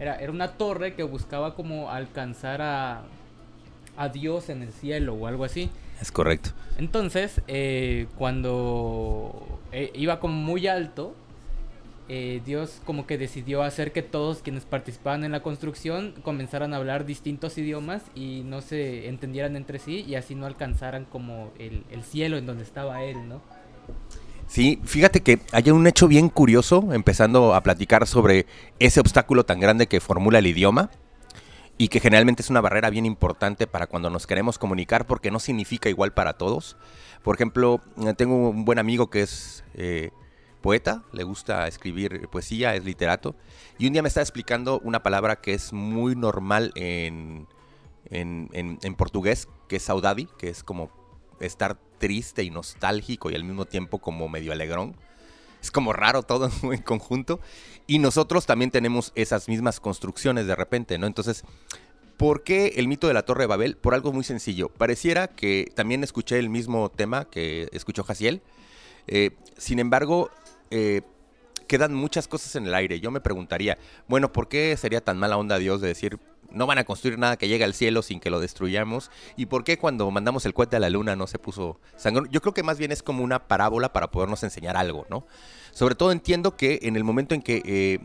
era, 0.00 0.16
era 0.16 0.32
una 0.32 0.52
torre 0.52 0.94
que 0.94 1.02
buscaba 1.02 1.54
como 1.54 1.90
alcanzar 1.90 2.62
a, 2.62 3.02
a 3.96 4.08
Dios 4.08 4.48
en 4.48 4.62
el 4.62 4.72
cielo 4.72 5.14
o 5.14 5.26
algo 5.26 5.44
así. 5.44 5.70
Es 6.00 6.10
correcto. 6.10 6.50
Entonces, 6.78 7.42
eh, 7.46 8.06
cuando 8.16 9.60
eh, 9.70 9.92
iba 9.94 10.18
como 10.18 10.34
muy 10.34 10.66
alto, 10.66 11.14
eh, 12.08 12.40
Dios 12.44 12.80
como 12.86 13.06
que 13.06 13.18
decidió 13.18 13.62
hacer 13.62 13.92
que 13.92 14.02
todos 14.02 14.38
quienes 14.38 14.64
participaban 14.64 15.22
en 15.22 15.32
la 15.32 15.42
construcción 15.42 16.14
comenzaran 16.22 16.72
a 16.72 16.78
hablar 16.78 17.04
distintos 17.04 17.58
idiomas 17.58 18.02
y 18.14 18.42
no 18.46 18.62
se 18.62 19.08
entendieran 19.08 19.54
entre 19.54 19.78
sí 19.78 20.04
y 20.08 20.14
así 20.14 20.34
no 20.34 20.46
alcanzaran 20.46 21.04
como 21.04 21.52
el, 21.58 21.84
el 21.90 22.02
cielo 22.02 22.38
en 22.38 22.46
donde 22.46 22.64
estaba 22.64 23.04
Él, 23.04 23.28
¿no? 23.28 23.42
Sí, 24.50 24.80
fíjate 24.82 25.20
que 25.20 25.38
hay 25.52 25.70
un 25.70 25.86
hecho 25.86 26.08
bien 26.08 26.28
curioso, 26.28 26.92
empezando 26.92 27.54
a 27.54 27.62
platicar 27.62 28.04
sobre 28.08 28.46
ese 28.80 28.98
obstáculo 28.98 29.44
tan 29.44 29.60
grande 29.60 29.86
que 29.86 30.00
formula 30.00 30.40
el 30.40 30.46
idioma 30.48 30.90
y 31.78 31.86
que 31.86 32.00
generalmente 32.00 32.42
es 32.42 32.50
una 32.50 32.60
barrera 32.60 32.90
bien 32.90 33.06
importante 33.06 33.68
para 33.68 33.86
cuando 33.86 34.10
nos 34.10 34.26
queremos 34.26 34.58
comunicar 34.58 35.06
porque 35.06 35.30
no 35.30 35.38
significa 35.38 35.88
igual 35.88 36.14
para 36.14 36.32
todos. 36.32 36.76
Por 37.22 37.36
ejemplo, 37.36 37.80
tengo 38.16 38.50
un 38.50 38.64
buen 38.64 38.80
amigo 38.80 39.08
que 39.08 39.22
es 39.22 39.62
eh, 39.74 40.10
poeta, 40.62 41.04
le 41.12 41.22
gusta 41.22 41.68
escribir 41.68 42.26
poesía, 42.28 42.74
es 42.74 42.84
literato, 42.84 43.36
y 43.78 43.86
un 43.86 43.92
día 43.92 44.02
me 44.02 44.08
está 44.08 44.20
explicando 44.20 44.80
una 44.80 45.04
palabra 45.04 45.36
que 45.36 45.54
es 45.54 45.72
muy 45.72 46.16
normal 46.16 46.72
en, 46.74 47.46
en, 48.06 48.48
en 48.52 48.94
portugués, 48.96 49.46
que 49.68 49.76
es 49.76 49.84
saudade, 49.84 50.26
que 50.38 50.48
es 50.48 50.64
como 50.64 50.90
estar 51.38 51.78
triste 52.00 52.42
y 52.42 52.50
nostálgico 52.50 53.30
y 53.30 53.36
al 53.36 53.44
mismo 53.44 53.66
tiempo 53.66 53.98
como 53.98 54.28
medio 54.28 54.50
alegrón. 54.50 54.96
Es 55.62 55.70
como 55.70 55.92
raro 55.92 56.24
todo 56.24 56.50
en 56.72 56.82
conjunto. 56.82 57.38
Y 57.86 58.00
nosotros 58.00 58.46
también 58.46 58.72
tenemos 58.72 59.12
esas 59.14 59.48
mismas 59.48 59.78
construcciones 59.78 60.46
de 60.48 60.56
repente, 60.56 60.98
¿no? 60.98 61.06
Entonces, 61.06 61.44
¿por 62.16 62.42
qué 62.42 62.74
el 62.76 62.88
mito 62.88 63.06
de 63.06 63.14
la 63.14 63.22
Torre 63.22 63.44
de 63.44 63.48
Babel? 63.48 63.76
Por 63.76 63.94
algo 63.94 64.12
muy 64.12 64.24
sencillo. 64.24 64.68
Pareciera 64.70 65.28
que 65.28 65.70
también 65.76 66.02
escuché 66.02 66.38
el 66.38 66.48
mismo 66.48 66.88
tema 66.88 67.26
que 67.26 67.68
escuchó 67.72 68.02
Jaciel. 68.02 68.42
Eh, 69.06 69.30
sin 69.56 69.78
embargo, 69.78 70.30
eh, 70.70 71.02
quedan 71.66 71.94
muchas 71.94 72.26
cosas 72.26 72.56
en 72.56 72.66
el 72.66 72.74
aire. 72.74 73.00
Yo 73.00 73.10
me 73.10 73.20
preguntaría, 73.20 73.78
bueno, 74.08 74.32
¿por 74.32 74.48
qué 74.48 74.76
sería 74.76 75.02
tan 75.02 75.18
mala 75.18 75.36
onda 75.36 75.58
Dios 75.58 75.80
de 75.80 75.88
decir, 75.88 76.18
no 76.52 76.66
van 76.66 76.78
a 76.78 76.84
construir 76.84 77.18
nada 77.18 77.36
que 77.36 77.48
llegue 77.48 77.64
al 77.64 77.74
cielo 77.74 78.02
sin 78.02 78.20
que 78.20 78.30
lo 78.30 78.40
destruyamos. 78.40 79.10
¿Y 79.36 79.46
por 79.46 79.64
qué 79.64 79.78
cuando 79.78 80.10
mandamos 80.10 80.46
el 80.46 80.54
cohete 80.54 80.76
a 80.76 80.80
la 80.80 80.90
luna 80.90 81.16
no 81.16 81.26
se 81.26 81.38
puso 81.38 81.80
sangre? 81.96 82.24
Yo 82.30 82.40
creo 82.40 82.54
que 82.54 82.62
más 82.62 82.78
bien 82.78 82.92
es 82.92 83.02
como 83.02 83.22
una 83.22 83.46
parábola 83.46 83.92
para 83.92 84.10
podernos 84.10 84.42
enseñar 84.42 84.76
algo, 84.76 85.06
¿no? 85.10 85.26
Sobre 85.72 85.94
todo 85.94 86.12
entiendo 86.12 86.56
que 86.56 86.80
en 86.82 86.96
el 86.96 87.04
momento 87.04 87.34
en 87.34 87.42
que 87.42 87.62
eh, 87.64 87.98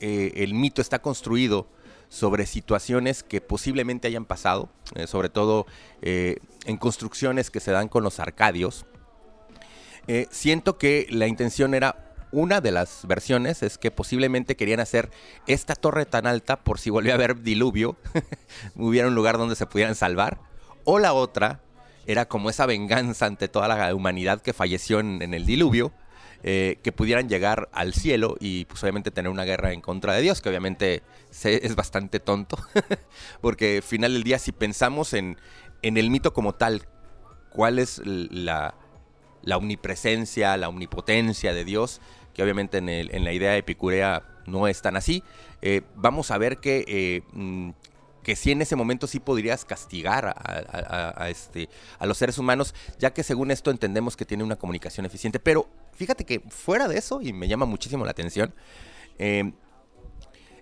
eh, 0.00 0.32
el 0.36 0.54
mito 0.54 0.82
está 0.82 1.00
construido 1.00 1.68
sobre 2.08 2.46
situaciones 2.46 3.22
que 3.22 3.40
posiblemente 3.40 4.06
hayan 4.08 4.24
pasado, 4.24 4.68
eh, 4.94 5.06
sobre 5.06 5.28
todo 5.28 5.66
en 6.02 6.76
construcciones 6.76 7.50
que 7.50 7.58
se 7.58 7.72
dan 7.72 7.88
con 7.88 8.04
los 8.04 8.20
arcadios, 8.20 8.86
siento 10.30 10.78
que 10.78 11.08
la 11.10 11.26
intención 11.26 11.74
era 11.74 12.05
una 12.32 12.60
de 12.60 12.72
las 12.72 13.06
versiones 13.06 13.62
es 13.62 13.78
que 13.78 13.90
posiblemente 13.90 14.56
querían 14.56 14.80
hacer 14.80 15.10
esta 15.46 15.74
torre 15.74 16.06
tan 16.06 16.26
alta 16.26 16.56
por 16.56 16.78
si 16.78 16.90
volvía 16.90 17.12
a 17.12 17.16
haber 17.16 17.42
diluvio, 17.42 17.96
hubiera 18.74 19.08
un 19.08 19.14
lugar 19.14 19.38
donde 19.38 19.56
se 19.56 19.66
pudieran 19.66 19.94
salvar. 19.94 20.40
O 20.84 20.98
la 20.98 21.12
otra 21.12 21.60
era 22.06 22.26
como 22.26 22.50
esa 22.50 22.66
venganza 22.66 23.26
ante 23.26 23.48
toda 23.48 23.68
la 23.68 23.94
humanidad 23.94 24.40
que 24.40 24.52
falleció 24.52 25.00
en, 25.00 25.34
el 25.34 25.46
diluvio, 25.46 25.92
eh, 26.42 26.78
que 26.82 26.92
pudieran 26.92 27.28
llegar 27.28 27.68
al 27.72 27.94
cielo 27.94 28.36
y 28.38 28.66
pues 28.66 28.82
obviamente 28.82 29.10
tener 29.10 29.30
una 29.30 29.44
guerra 29.44 29.72
en 29.72 29.80
contra 29.80 30.14
de 30.14 30.22
Dios, 30.22 30.40
que 30.40 30.48
obviamente 30.48 31.02
es 31.42 31.74
bastante 31.74 32.20
tonto, 32.20 32.58
porque 33.40 33.76
al 33.76 33.82
final 33.82 34.12
del 34.12 34.22
día 34.22 34.38
si 34.38 34.52
pensamos 34.52 35.12
en, 35.12 35.38
en 35.82 35.96
el 35.96 36.10
mito 36.10 36.32
como 36.32 36.54
tal, 36.54 36.86
cuál 37.50 37.78
es 37.78 38.00
la 38.04 38.74
la 39.46 39.56
omnipresencia, 39.56 40.56
la 40.58 40.68
omnipotencia 40.68 41.54
de 41.54 41.64
Dios, 41.64 42.02
que 42.34 42.42
obviamente 42.42 42.78
en, 42.78 43.24
la 43.24 43.32
idea 43.32 43.56
epicurea 43.56 44.24
no 44.46 44.68
es 44.68 44.82
tan 44.82 44.96
así, 44.96 45.22
eh, 45.62 45.80
vamos 45.94 46.30
a 46.30 46.36
ver 46.36 46.58
que, 46.58 46.84
eh, 46.86 47.22
mm, 47.32 47.70
que 48.22 48.36
sí 48.36 48.50
en 48.50 48.60
ese 48.60 48.74
momento 48.76 49.06
sí 49.06 49.20
podrías 49.20 49.64
castigar 49.64 50.34
a, 50.36 51.30
este, 51.30 51.68
a 52.00 52.06
los 52.06 52.18
seres 52.18 52.38
humanos, 52.38 52.74
ya 52.98 53.14
que 53.14 53.22
según 53.22 53.52
esto 53.52 53.70
entendemos 53.70 54.16
que 54.16 54.24
tiene 54.24 54.42
una 54.42 54.56
comunicación 54.56 55.06
eficiente. 55.06 55.38
Pero 55.38 55.68
fíjate 55.94 56.24
que 56.24 56.40
fuera 56.48 56.88
de 56.88 56.98
eso, 56.98 57.22
y 57.22 57.32
me 57.32 57.46
llama 57.46 57.66
muchísimo 57.66 58.04
la 58.04 58.10
atención, 58.10 58.52
eh, 59.18 59.52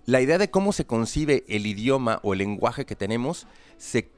la 0.05 0.21
idea 0.21 0.37
de 0.37 0.51
cómo 0.51 0.73
se 0.73 0.85
concibe 0.85 1.45
el 1.49 1.67
idioma 1.67 2.21
o 2.23 2.35
el 2.35 2.41
lenguaje 2.41 2.85
que 2.85 2.97
tenemos 2.97 3.47
se 3.79 4.11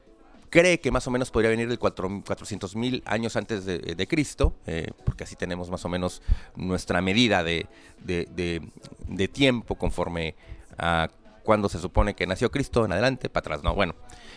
cree 0.49 0.79
que 0.79 0.91
más 0.91 1.07
o 1.07 1.11
menos 1.11 1.31
podría 1.31 1.49
venir 1.49 1.67
del 1.67 1.79
400.000 1.79 3.03
años 3.05 3.35
antes 3.35 3.65
de, 3.65 4.07
Cristo, 4.07 4.55
eh, 4.65 4.91
porque 5.03 5.23
así 5.23 5.35
tenemos 5.35 5.69
más 5.69 5.83
o 5.85 5.89
menos 5.89 6.21
nuestra 6.55 7.01
medida 7.01 7.43
de, 7.43 7.67
tiempo 9.31 9.75
conforme 9.75 10.35
a 10.77 11.09
cuando 11.43 11.69
se 11.69 11.79
supone 11.79 12.13
que 12.13 12.27
nació 12.27 12.51
Cristo 12.51 12.83
en 12.83 12.91
adelante, 12.91 13.29
para 13.29 13.39
atrás, 13.39 13.63
no, 13.63 13.73
bueno. 13.73 13.95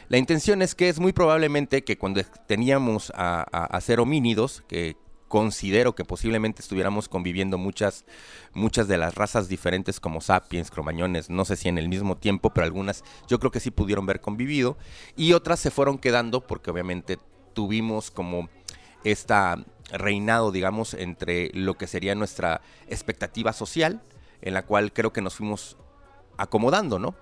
La 0.09 0.17
intención 0.17 0.63
es 0.63 0.77
que 0.77 0.89
es 0.89 1.01
muy 1.01 1.13
probablemente 1.13 1.83
que 1.83 1.99
cuando 1.99 2.23
teníamos 2.47 3.13
a, 3.17 3.79
ser 3.81 3.99
homínidos, 3.99 4.63
que 4.69 4.97
considero 5.31 5.95
que 5.95 6.05
posiblemente 6.05 6.61
estuviéramos 6.61 7.09
conviviendo 7.09 7.57
muchas, 7.57 8.05
muchas 8.53 8.89
de 8.89 8.99
las 8.99 9.15
razas 9.15 9.49
diferentes 9.49 10.01
como 10.01 10.21
sapiens, 10.21 10.73
cromañones, 10.73 11.31
no 11.31 11.45
sé 11.45 11.55
si 11.55 11.69
en 11.69 11.79
el 11.79 11.89
mismo 11.89 12.17
tiempo, 12.17 12.51
pero 12.51 12.65
algunas 12.67 13.05
yo 13.29 13.39
creo 13.39 13.53
que 13.53 13.61
sí 13.61 13.71
pudieron 13.71 14.07
ver 14.07 14.21
convivido 14.21 14.77
y 15.15 15.33
otras 15.33 15.61
se 15.61 15.71
fueron 15.71 15.99
quedando 15.99 16.45
porque 16.45 16.73
obviamente 16.73 17.17
tuvimos 17.55 18.11
como 18.11 18.49
esta 19.05 19.65
reinado, 19.93 20.51
digamos, 20.51 20.95
entre 20.95 21.53
lo 21.55 21.79
que 21.79 21.87
sería 21.87 22.17
nuestra 22.17 22.61
expectativa 22.89 23.53
social, 23.53 24.03
en 24.43 24.53
la 24.53 24.67
cual 24.67 24.93
creo 24.93 25.13
que 25.13 25.23
nos 25.23 25.37
fuimos 25.37 25.77
acomodando, 26.39 26.99
¿no? 26.99 27.15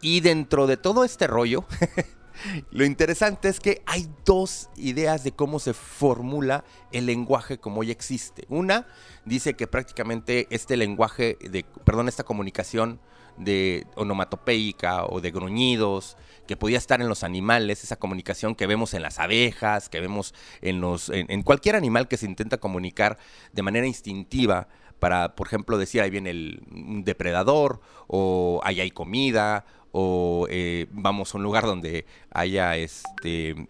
Y 0.00 0.18
dentro 0.18 0.66
de 0.66 0.76
todo 0.76 1.04
este 1.04 1.28
rollo, 1.28 1.64
lo 2.70 2.84
interesante 2.84 3.48
es 3.48 3.60
que 3.60 3.82
hay 3.86 4.08
dos 4.24 4.70
ideas 4.76 5.24
de 5.24 5.32
cómo 5.32 5.58
se 5.58 5.74
formula 5.74 6.64
el 6.92 7.06
lenguaje 7.06 7.58
como 7.58 7.80
hoy 7.80 7.90
existe. 7.90 8.44
Una 8.48 8.86
dice 9.24 9.54
que 9.54 9.66
prácticamente 9.66 10.46
este 10.50 10.76
lenguaje, 10.76 11.38
de, 11.40 11.64
perdón, 11.84 12.08
esta 12.08 12.24
comunicación 12.24 13.00
de 13.36 13.86
onomatopeica 13.96 15.06
o 15.06 15.20
de 15.20 15.30
gruñidos 15.30 16.16
que 16.46 16.56
podía 16.56 16.78
estar 16.78 17.00
en 17.00 17.08
los 17.08 17.24
animales, 17.24 17.82
esa 17.82 17.96
comunicación 17.96 18.54
que 18.54 18.66
vemos 18.66 18.94
en 18.94 19.02
las 19.02 19.18
abejas, 19.18 19.88
que 19.88 20.00
vemos 20.00 20.34
en, 20.60 20.80
los, 20.80 21.08
en, 21.08 21.42
cualquier 21.42 21.74
animal 21.74 22.06
que 22.06 22.16
se 22.16 22.26
intenta 22.26 22.58
comunicar 22.58 23.18
de 23.52 23.62
manera 23.62 23.86
instintiva 23.86 24.68
para, 24.98 25.34
por 25.34 25.46
ejemplo, 25.46 25.78
decir 25.78 26.00
ahí 26.00 26.10
viene 26.10 26.30
el 26.30 26.62
depredador 27.04 27.80
o 28.06 28.60
ahí 28.62 28.80
hay 28.80 28.90
comida 28.90 29.64
o 29.96 30.48
eh, 30.50 30.86
vamos 30.90 31.32
a 31.32 31.38
un 31.38 31.44
lugar 31.44 31.64
donde 31.64 32.04
haya 32.32 32.76
este 32.76 33.68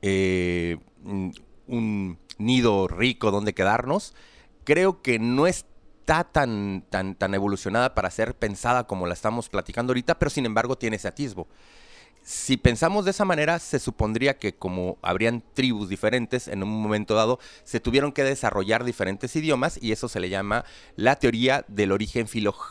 eh, 0.00 0.78
un 1.02 2.18
nido 2.38 2.86
rico 2.86 3.32
donde 3.32 3.52
quedarnos, 3.52 4.14
creo 4.64 5.02
que 5.02 5.18
no 5.18 5.48
es 5.48 5.66
está 6.08 6.24
tan, 6.24 6.84
tan, 6.88 7.14
tan 7.16 7.34
evolucionada 7.34 7.94
para 7.94 8.10
ser 8.10 8.34
pensada 8.34 8.86
como 8.86 9.06
la 9.06 9.12
estamos 9.12 9.50
platicando 9.50 9.90
ahorita, 9.90 10.18
pero 10.18 10.30
sin 10.30 10.46
embargo 10.46 10.78
tiene 10.78 10.96
ese 10.96 11.06
atisbo. 11.06 11.48
Si 12.28 12.58
pensamos 12.58 13.06
de 13.06 13.12
esa 13.12 13.24
manera, 13.24 13.58
se 13.58 13.78
supondría 13.78 14.36
que 14.36 14.54
como 14.54 14.98
habrían 15.00 15.42
tribus 15.54 15.88
diferentes 15.88 16.46
en 16.46 16.62
un 16.62 16.68
momento 16.68 17.14
dado, 17.14 17.38
se 17.64 17.80
tuvieron 17.80 18.12
que 18.12 18.22
desarrollar 18.22 18.84
diferentes 18.84 19.34
idiomas 19.34 19.78
y 19.82 19.92
eso 19.92 20.10
se 20.10 20.20
le 20.20 20.28
llama 20.28 20.66
la 20.94 21.16
teoría 21.16 21.64
del 21.68 21.90
origen 21.90 22.28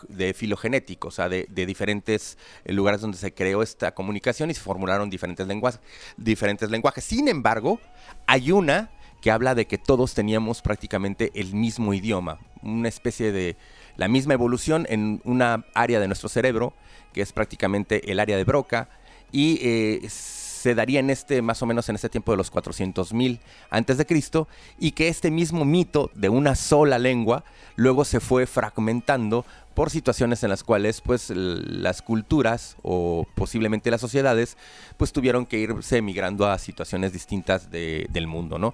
de 0.09 0.33
filogenético, 0.35 1.07
o 1.07 1.11
sea, 1.11 1.27
de, 1.27 1.47
de, 1.49 1.65
diferentes 1.65 2.37
lugares 2.65 3.01
donde 3.01 3.17
se 3.17 3.33
creó 3.33 3.63
esta 3.63 3.95
comunicación 3.95 4.51
y 4.51 4.53
se 4.53 4.61
formularon 4.61 5.09
diferentes, 5.09 5.47
lenguajes, 5.47 5.81
diferentes 6.17 6.69
lenguajes. 6.69 7.03
Sin 7.03 7.27
embargo, 7.27 7.79
hay 8.27 8.51
una 8.51 8.91
que 9.21 9.31
habla 9.31 9.55
de 9.55 9.65
que 9.65 9.79
todos 9.79 10.13
teníamos 10.13 10.61
prácticamente 10.61 11.31
el 11.33 11.55
mismo 11.55 11.95
idioma, 11.95 12.37
una 12.61 12.89
especie 12.89 13.31
de 13.31 13.57
la 13.95 14.07
misma 14.07 14.35
evolución 14.35 14.85
en 14.87 15.19
una 15.23 15.65
área 15.73 15.99
de 15.99 16.05
nuestro 16.05 16.29
cerebro, 16.29 16.75
que 17.11 17.23
es 17.23 17.33
prácticamente 17.33 18.11
el 18.11 18.19
área 18.19 18.37
de 18.37 18.43
Broca, 18.43 18.89
y 19.31 19.59
eh, 19.61 20.09
se 20.09 20.75
daría 20.75 20.99
en 20.99 21.09
este, 21.09 21.41
más 21.41 21.61
o 21.61 21.65
menos 21.65 21.87
en 21.89 21.95
este 21.95 22.09
tiempo 22.09 22.31
de 22.31 22.37
los 22.37 22.51
400.000 22.51 23.39
antes 23.69 23.97
de 23.97 24.05
Cristo, 24.05 24.47
y 24.79 24.91
que 24.91 25.07
este 25.07 25.31
mismo 25.31 25.65
mito 25.65 26.11
de 26.15 26.29
una 26.29 26.55
sola 26.55 26.99
lengua 26.99 27.43
luego 27.75 28.05
se 28.05 28.19
fue 28.19 28.47
fragmentando 28.47 29.45
por 29.75 29.91
situaciones 29.91 30.43
en 30.43 30.49
las 30.49 30.63
cuales 30.63 31.01
pues 31.01 31.29
las 31.29 32.01
culturas 32.01 32.77
o 32.81 33.27
posiblemente 33.35 33.91
las 33.91 34.01
sociedades 34.01 34.57
pues 34.97 35.13
tuvieron 35.13 35.45
que 35.45 35.59
irse 35.59 36.01
migrando 36.01 36.49
a 36.49 36.57
situaciones 36.57 37.13
distintas 37.13 37.69
del 37.69 38.27
mundo, 38.27 38.57
¿no? 38.57 38.73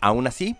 Aún 0.00 0.26
así... 0.26 0.56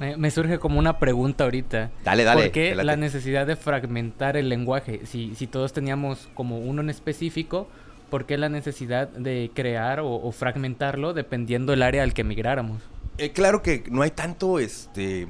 Me, 0.00 0.30
surge 0.30 0.58
como 0.58 0.78
una 0.78 0.98
pregunta 0.98 1.44
ahorita. 1.44 1.90
Dale, 2.02 2.24
dale. 2.24 2.44
¿Por 2.44 2.52
qué 2.52 2.74
la 2.74 2.96
necesidad 2.96 3.46
de 3.46 3.54
fragmentar 3.54 4.38
el 4.38 4.48
lenguaje? 4.48 5.02
Si, 5.04 5.34
si 5.34 5.46
todos 5.46 5.74
teníamos 5.74 6.30
como 6.32 6.58
uno 6.58 6.80
en 6.80 6.88
específico, 6.88 7.68
¿por 8.08 8.24
qué 8.24 8.38
la 8.38 8.48
necesidad 8.48 9.08
de 9.08 9.50
crear 9.54 10.00
o, 10.02 10.32
fragmentarlo 10.32 11.12
dependiendo 11.12 11.72
del 11.72 11.82
área 11.82 12.02
al 12.02 12.14
que 12.14 12.24
migráramos? 12.24 12.82
Eh, 13.18 13.32
claro 13.32 13.62
que 13.62 13.84
no 13.90 14.00
hay 14.00 14.10
tanto, 14.10 14.58
este, 14.58 15.28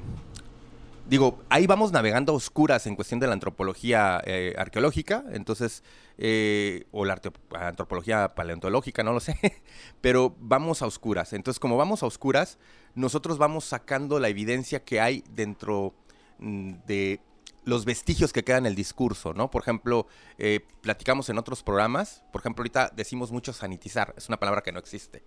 digo, 1.08 1.40
ahí 1.48 1.66
vamos 1.66 1.90
navegando 1.90 2.32
a 2.32 2.36
oscuras 2.36 2.86
en 2.86 2.94
cuestión 2.94 3.18
de 3.18 3.26
la 3.26 3.32
antropología 3.32 4.22
eh, 4.24 4.54
arqueológica, 4.56 5.24
entonces, 5.32 5.82
eh, 6.22 6.84
o 6.92 7.06
la 7.06 7.18
antropología 7.50 8.34
paleontológica, 8.34 9.02
no 9.02 9.14
lo 9.14 9.20
sé, 9.20 9.38
pero 10.02 10.36
vamos 10.38 10.82
a 10.82 10.86
oscuras. 10.86 11.32
Entonces, 11.32 11.58
como 11.58 11.78
vamos 11.78 12.02
a 12.02 12.06
oscuras, 12.06 12.58
nosotros 12.94 13.38
vamos 13.38 13.64
sacando 13.64 14.20
la 14.20 14.28
evidencia 14.28 14.85
que 14.85 15.00
hay 15.00 15.24
dentro 15.30 15.94
mm, 16.38 16.72
de 16.87 17.22
los 17.64 17.87
vestigios 17.87 18.35
que 18.35 18.44
quedan 18.44 18.66
en 18.66 18.72
el 18.72 18.74
discurso, 18.74 19.33
¿no? 19.33 19.50
Por 19.50 19.62
ejemplo, 19.62 20.06
eh, 20.37 20.61
platicamos 20.83 21.30
en 21.30 21.38
otros 21.38 21.62
programas, 21.62 22.22
por 22.33 22.42
ejemplo, 22.42 22.62
ahorita 22.62 22.92
decimos 22.94 23.33
mucho 23.33 23.54
sanitizar, 23.54 24.12
es 24.18 24.28
una 24.28 24.38
palabra 24.38 24.61
que 24.61 24.72
no 24.72 24.78
existe, 24.78 25.24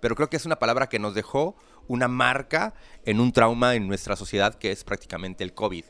pero 0.00 0.14
creo 0.14 0.28
que 0.28 0.36
es 0.36 0.44
una 0.44 0.58
palabra 0.58 0.90
que 0.90 0.98
nos 0.98 1.14
dejó 1.14 1.56
una 1.88 2.08
marca 2.08 2.74
en 3.06 3.18
un 3.18 3.32
trauma 3.32 3.76
en 3.76 3.88
nuestra 3.88 4.14
sociedad 4.14 4.56
que 4.56 4.72
es 4.72 4.84
prácticamente 4.84 5.42
el 5.42 5.54
COVID. 5.54 5.84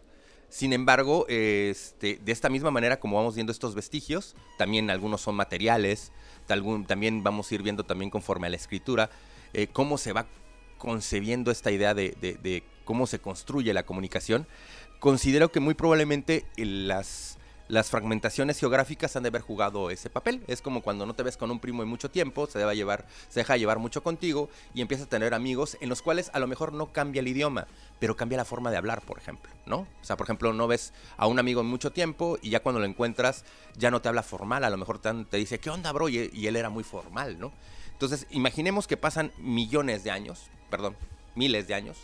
Sin 0.54 0.72
embargo, 0.72 1.26
este, 1.26 2.20
de 2.24 2.30
esta 2.30 2.48
misma 2.48 2.70
manera 2.70 3.00
como 3.00 3.16
vamos 3.16 3.34
viendo 3.34 3.50
estos 3.50 3.74
vestigios, 3.74 4.36
también 4.56 4.88
algunos 4.88 5.20
son 5.20 5.34
materiales, 5.34 6.12
también 6.46 7.24
vamos 7.24 7.50
a 7.50 7.54
ir 7.56 7.62
viendo 7.64 7.82
también 7.82 8.08
conforme 8.08 8.46
a 8.46 8.50
la 8.50 8.54
escritura, 8.54 9.10
eh, 9.52 9.66
cómo 9.66 9.98
se 9.98 10.12
va 10.12 10.28
concebiendo 10.78 11.50
esta 11.50 11.72
idea 11.72 11.92
de 11.92 12.62
cómo 12.84 13.08
se 13.08 13.18
construye 13.18 13.74
la 13.74 13.84
comunicación, 13.84 14.46
considero 15.00 15.50
que 15.50 15.58
muy 15.58 15.74
probablemente 15.74 16.46
las, 16.56 17.36
fragmentaciones 17.90 18.60
geográficas 18.60 19.16
han 19.16 19.24
de 19.24 19.30
haber 19.30 19.42
jugado 19.42 19.90
ese 19.90 20.08
papel. 20.08 20.42
Es 20.46 20.62
como 20.62 20.82
cuando 20.82 21.04
no 21.04 21.14
te 21.14 21.22
ves 21.22 21.36
con 21.36 21.50
un 21.50 21.58
primo 21.58 21.82
en 21.82 21.88
mucho 21.88 22.10
tiempo, 22.10 22.46
se, 22.46 22.58
debe 22.58 22.76
llevar, 22.76 23.06
se 23.28 23.40
deja 23.40 23.56
llevar 23.56 23.78
mucho 23.78 24.02
contigo 24.02 24.48
y 24.72 24.82
empiezas 24.82 25.06
a 25.06 25.10
tener 25.10 25.34
amigos 25.34 25.76
en 25.80 25.88
los 25.88 26.00
cuales 26.00 26.30
a 26.32 26.38
lo 26.38 26.46
mejor 26.46 26.72
no 26.72 26.92
cambia 26.92 27.20
el 27.20 27.28
idioma, 27.28 27.66
pero 27.98 28.16
cambia 28.16 28.38
la 28.38 28.44
forma 28.44 28.70
de 28.70 28.76
hablar, 28.76 29.02
por 29.02 29.18
ejemplo, 29.18 29.50
¿no? 29.66 29.78
O 29.80 30.04
sea, 30.04 30.16
por 30.16 30.26
ejemplo, 30.26 30.52
no 30.52 30.66
ves 30.66 30.92
a 31.16 31.26
un 31.26 31.38
amigo 31.38 31.61
en 31.61 31.66
mucho 31.66 31.92
tiempo 31.92 32.38
y 32.42 32.50
ya 32.50 32.61
cuando 32.61 32.80
lo 32.80 32.87
encuentras 32.87 33.44
ya 33.76 33.90
no 33.90 34.02
te 34.02 34.09
habla 34.09 34.22
formal, 34.22 34.64
a 34.64 34.70
lo 34.70 34.76
mejor 34.76 34.98
te, 34.98 35.37
dice, 35.37 35.59
¿qué 35.59 35.70
onda, 35.70 35.92
bro? 35.92 36.09
Y, 36.09 36.30
y 36.33 36.46
él 36.46 36.57
era 36.57 36.70
muy 36.70 36.85
formal, 36.85 37.38
¿no? 37.38 37.52
Entonces, 37.92 38.26
imaginemos 38.30 38.87
que 38.87 38.96
pasan 38.96 39.33
millones 39.38 40.04
de 40.04 40.11
años, 40.11 40.42
perdón, 40.70 40.96
miles 41.35 41.68
de 41.68 41.74
años, 41.74 41.96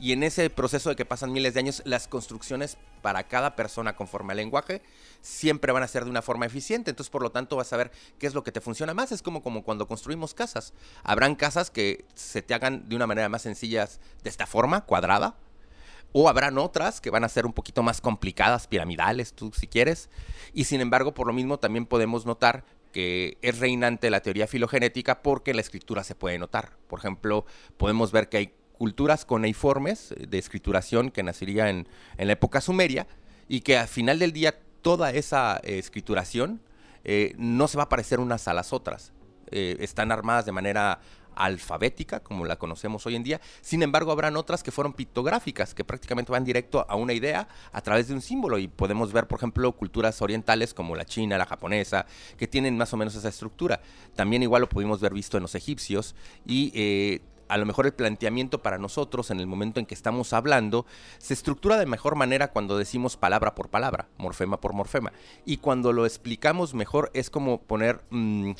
y 0.00 0.12
en 0.12 0.22
ese 0.22 0.48
proceso 0.50 0.90
de 0.90 0.96
que 0.96 1.04
pasan 1.04 1.32
miles 1.32 1.54
de 1.54 1.60
años, 1.60 1.82
las 1.84 2.06
construcciones 2.06 2.78
para 3.02 3.24
cada 3.24 3.56
persona 3.56 3.96
conforme 3.96 4.32
al 4.32 4.36
lenguaje 4.36 4.82
siempre 5.20 5.72
van 5.72 5.82
a 5.82 5.88
ser 5.88 6.04
de 6.04 6.10
una 6.10 6.22
forma 6.22 6.46
eficiente. 6.46 6.90
Entonces, 6.90 7.10
por 7.10 7.22
lo 7.22 7.30
tanto, 7.30 7.56
vas 7.56 7.72
a 7.72 7.76
ver 7.76 7.90
qué 8.18 8.26
es 8.26 8.34
lo 8.34 8.44
que 8.44 8.52
te 8.52 8.60
funciona 8.60 8.94
más. 8.94 9.10
Es 9.10 9.22
como, 9.22 9.42
como 9.42 9.64
cuando 9.64 9.88
construimos 9.88 10.34
casas. 10.34 10.72
Habrán 11.02 11.34
casas 11.34 11.70
que 11.70 12.04
se 12.14 12.42
te 12.42 12.54
hagan 12.54 12.88
de 12.88 12.96
una 12.96 13.06
manera 13.06 13.28
más 13.28 13.42
sencilla 13.42 13.88
de 14.22 14.30
esta 14.30 14.46
forma, 14.46 14.84
cuadrada. 14.84 15.36
O 16.12 16.28
habrán 16.28 16.58
otras 16.58 17.00
que 17.00 17.10
van 17.10 17.24
a 17.24 17.28
ser 17.28 17.44
un 17.44 17.52
poquito 17.52 17.82
más 17.82 18.00
complicadas, 18.00 18.66
piramidales, 18.66 19.34
tú 19.34 19.52
si 19.52 19.66
quieres. 19.66 20.08
Y 20.54 20.64
sin 20.64 20.80
embargo, 20.80 21.12
por 21.12 21.26
lo 21.26 21.32
mismo, 21.32 21.58
también 21.58 21.86
podemos 21.86 22.24
notar 22.24 22.64
que 22.92 23.36
es 23.42 23.58
reinante 23.58 24.08
la 24.08 24.20
teoría 24.20 24.46
filogenética 24.46 25.22
porque 25.22 25.50
en 25.50 25.56
la 25.56 25.62
escritura 25.62 26.04
se 26.04 26.14
puede 26.14 26.38
notar. 26.38 26.72
Por 26.88 27.00
ejemplo, 27.00 27.44
podemos 27.76 28.12
ver 28.12 28.28
que 28.28 28.38
hay 28.38 28.54
culturas 28.78 29.24
coneiformes 29.24 30.12
eh, 30.12 30.26
de 30.26 30.38
escrituración 30.38 31.10
que 31.10 31.22
nacería 31.22 31.68
en, 31.68 31.86
la 32.16 32.32
época 32.32 32.60
sumeria 32.60 33.06
y 33.48 33.60
que 33.60 33.76
al 33.76 33.88
final 33.88 34.18
del 34.18 34.32
día 34.32 34.58
toda 34.80 35.10
esa 35.10 35.60
eh, 35.64 35.78
escrituración 35.78 36.62
eh, 37.04 37.34
no 37.36 37.68
se 37.68 37.76
va 37.76 37.84
a 37.84 37.88
parecer 37.88 38.20
unas 38.20 38.48
a 38.48 38.54
las 38.54 38.72
otras. 38.72 39.12
están 39.50 40.12
armadas 40.12 40.44
de 40.44 40.52
manera 40.52 41.00
alfabética, 41.34 42.20
como 42.20 42.44
la 42.44 42.56
conocemos 42.56 43.06
hoy 43.06 43.14
en 43.14 43.22
día. 43.22 43.40
Sin 43.62 43.82
embargo, 43.82 44.12
habrán 44.12 44.36
otras 44.36 44.62
que 44.62 44.72
fueron 44.72 44.92
pictográficas, 44.92 45.72
que 45.72 45.84
prácticamente 45.84 46.32
van 46.32 46.44
directo 46.44 46.84
a 46.86 46.96
una 46.96 47.14
idea 47.14 47.48
a 47.72 47.80
través 47.80 48.08
de 48.08 48.14
un 48.14 48.20
símbolo. 48.20 48.58
Y 48.58 48.68
podemos 48.68 49.12
ver, 49.12 49.26
por 49.26 49.38
ejemplo, 49.38 49.72
culturas 49.72 50.20
orientales 50.20 50.74
como 50.74 50.96
la 50.96 51.06
china, 51.06 51.38
la 51.38 51.46
japonesa, 51.46 52.04
que 52.36 52.46
tienen 52.46 52.76
más 52.76 52.92
o 52.92 52.96
menos 52.98 53.14
esa 53.14 53.28
estructura. 53.28 53.80
También 54.16 54.42
igual 54.42 54.62
lo 54.62 54.68
pudimos 54.68 55.00
ver 55.00 55.14
visto 55.14 55.38
en 55.38 55.44
los 55.44 55.54
egipcios. 55.54 56.14
Y 56.44 57.20
a 57.48 57.56
lo 57.56 57.66
mejor 57.66 57.86
el 57.86 57.92
planteamiento 57.92 58.62
para 58.62 58.78
nosotros 58.78 59.30
en 59.30 59.40
el 59.40 59.46
momento 59.46 59.80
en 59.80 59.86
que 59.86 59.94
estamos 59.94 60.32
hablando 60.32 60.86
se 61.18 61.34
estructura 61.34 61.76
de 61.76 61.86
mejor 61.86 62.14
manera 62.14 62.48
cuando 62.48 62.78
decimos 62.78 63.16
palabra 63.16 63.54
por 63.54 63.68
palabra, 63.68 64.08
morfema 64.18 64.60
por 64.60 64.72
morfema. 64.72 65.12
Y 65.44 65.58
cuando 65.58 65.92
lo 65.92 66.06
explicamos 66.06 66.74
mejor 66.74 67.10
es 67.14 67.30
como 67.30 67.60
poner 67.60 68.02
mm, 68.10 68.52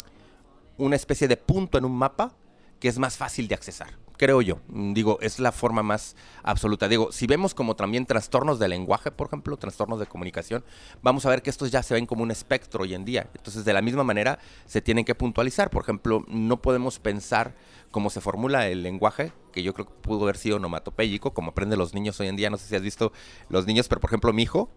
una 0.79 0.97
especie 0.97 1.29
de 1.29 1.37
punto 1.37 1.79
en 1.79 1.85
un 1.85 1.97
mapa 1.97 2.35
que 2.81 2.89
es 2.89 2.99
más 2.99 3.17
fácil 3.17 3.49
de 3.49 3.55
accesar 3.55 4.08
creo 4.19 4.43
yo. 4.43 4.59
Mm, 4.69 4.93
digo, 4.93 5.19
es 5.23 5.39
la 5.39 5.53
forma 5.53 5.83
más 5.83 6.17
absoluta. 6.43 6.89
Digo, 6.89 7.11
si 7.13 7.27
vemos 7.27 7.55
como 7.55 7.75
también 7.77 8.05
trastornos 8.05 8.59
de 8.59 8.69
lenguaje, 8.69 9.11
por 9.11 9.29
ejemplo, 9.29 9.57
trastornos 9.57 9.99
de 9.99 10.07
comunicación, 10.07 10.63
vamos 11.03 11.25
a 11.25 11.31
ver 11.31 11.41
que 11.41 11.49
estos 11.49 11.71
ya 11.71 11.83
se 11.83 11.95
ven 11.95 12.05
como 12.05 12.23
un 12.23 12.31
espectro 12.31 12.83
hoy 12.83 12.95
en 12.95 13.07
día. 13.07 13.31
Entonces, 13.35 13.65
de 13.65 13.73
la 13.73 13.81
misma 13.81 14.05
manera, 14.05 14.39
se 14.67 14.83
tienen 14.83 15.07
que 15.07 15.15
puntualizar. 15.15 15.71
Por 15.71 15.83
ejemplo, 15.83 16.25
no 16.29 16.61
podemos 16.61 16.99
pensar 16.99 17.55
cómo 17.91 18.11
se 18.11 18.21
formula 18.21 18.69
el 18.69 18.83
lenguaje, 18.83 19.33
que 19.53 19.63
yo 19.63 19.73
creo 19.73 19.87
que 19.87 19.95
pudo 20.03 20.25
haber 20.25 20.37
sido 20.37 20.57
onomatopéyico, 20.57 21.33
como 21.33 21.53
aprenden 21.53 21.79
los 21.79 21.95
niños 21.95 22.21
hoy 22.21 22.27
en 22.27 22.37
día. 22.37 22.51
No 22.51 22.59
sé 22.59 22.67
si 22.67 22.77
has 22.77 22.83
visto 22.83 23.13
los 23.49 23.67
niños, 23.67 23.89
pero 23.89 24.01
por 24.01 24.11
ejemplo 24.11 24.33
mi 24.33 24.43
hijo, 24.43 24.71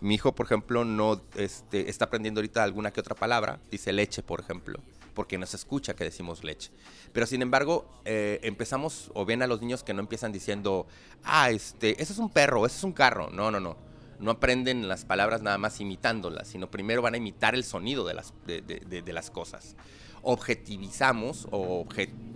mi 0.00 0.14
hijo, 0.14 0.34
por 0.34 0.46
ejemplo, 0.46 0.84
no 0.84 1.20
este, 1.36 1.88
está 1.88 2.06
aprendiendo 2.06 2.40
ahorita 2.40 2.62
alguna 2.62 2.92
que 2.92 3.00
otra 3.00 3.14
palabra, 3.14 3.60
dice 3.70 3.92
leche, 3.92 4.22
por 4.22 4.40
ejemplo, 4.40 4.80
porque 5.14 5.38
no 5.38 5.46
se 5.46 5.56
escucha 5.56 5.94
que 5.94 6.04
decimos 6.04 6.44
leche. 6.44 6.70
Pero 7.12 7.26
sin 7.26 7.42
embargo, 7.42 7.86
eh, 8.04 8.40
empezamos 8.42 9.10
o 9.14 9.24
ven 9.24 9.42
a 9.42 9.46
los 9.46 9.60
niños 9.60 9.82
que 9.82 9.94
no 9.94 10.00
empiezan 10.00 10.32
diciendo, 10.32 10.86
ah, 11.22 11.50
este, 11.50 12.02
ese 12.02 12.12
es 12.12 12.18
un 12.18 12.30
perro, 12.30 12.66
ese 12.66 12.78
es 12.78 12.84
un 12.84 12.92
carro. 12.92 13.30
No, 13.30 13.50
no, 13.50 13.60
no. 13.60 13.76
No 14.20 14.30
aprenden 14.30 14.86
las 14.88 15.04
palabras 15.04 15.42
nada 15.42 15.58
más 15.58 15.80
imitándolas, 15.80 16.48
sino 16.48 16.70
primero 16.70 17.02
van 17.02 17.14
a 17.14 17.16
imitar 17.16 17.54
el 17.54 17.64
sonido 17.64 18.04
de 18.04 18.14
las, 18.14 18.32
de 18.46 19.12
las 19.12 19.30
cosas 19.30 19.76
objetivizamos, 20.24 21.46
o 21.50 21.86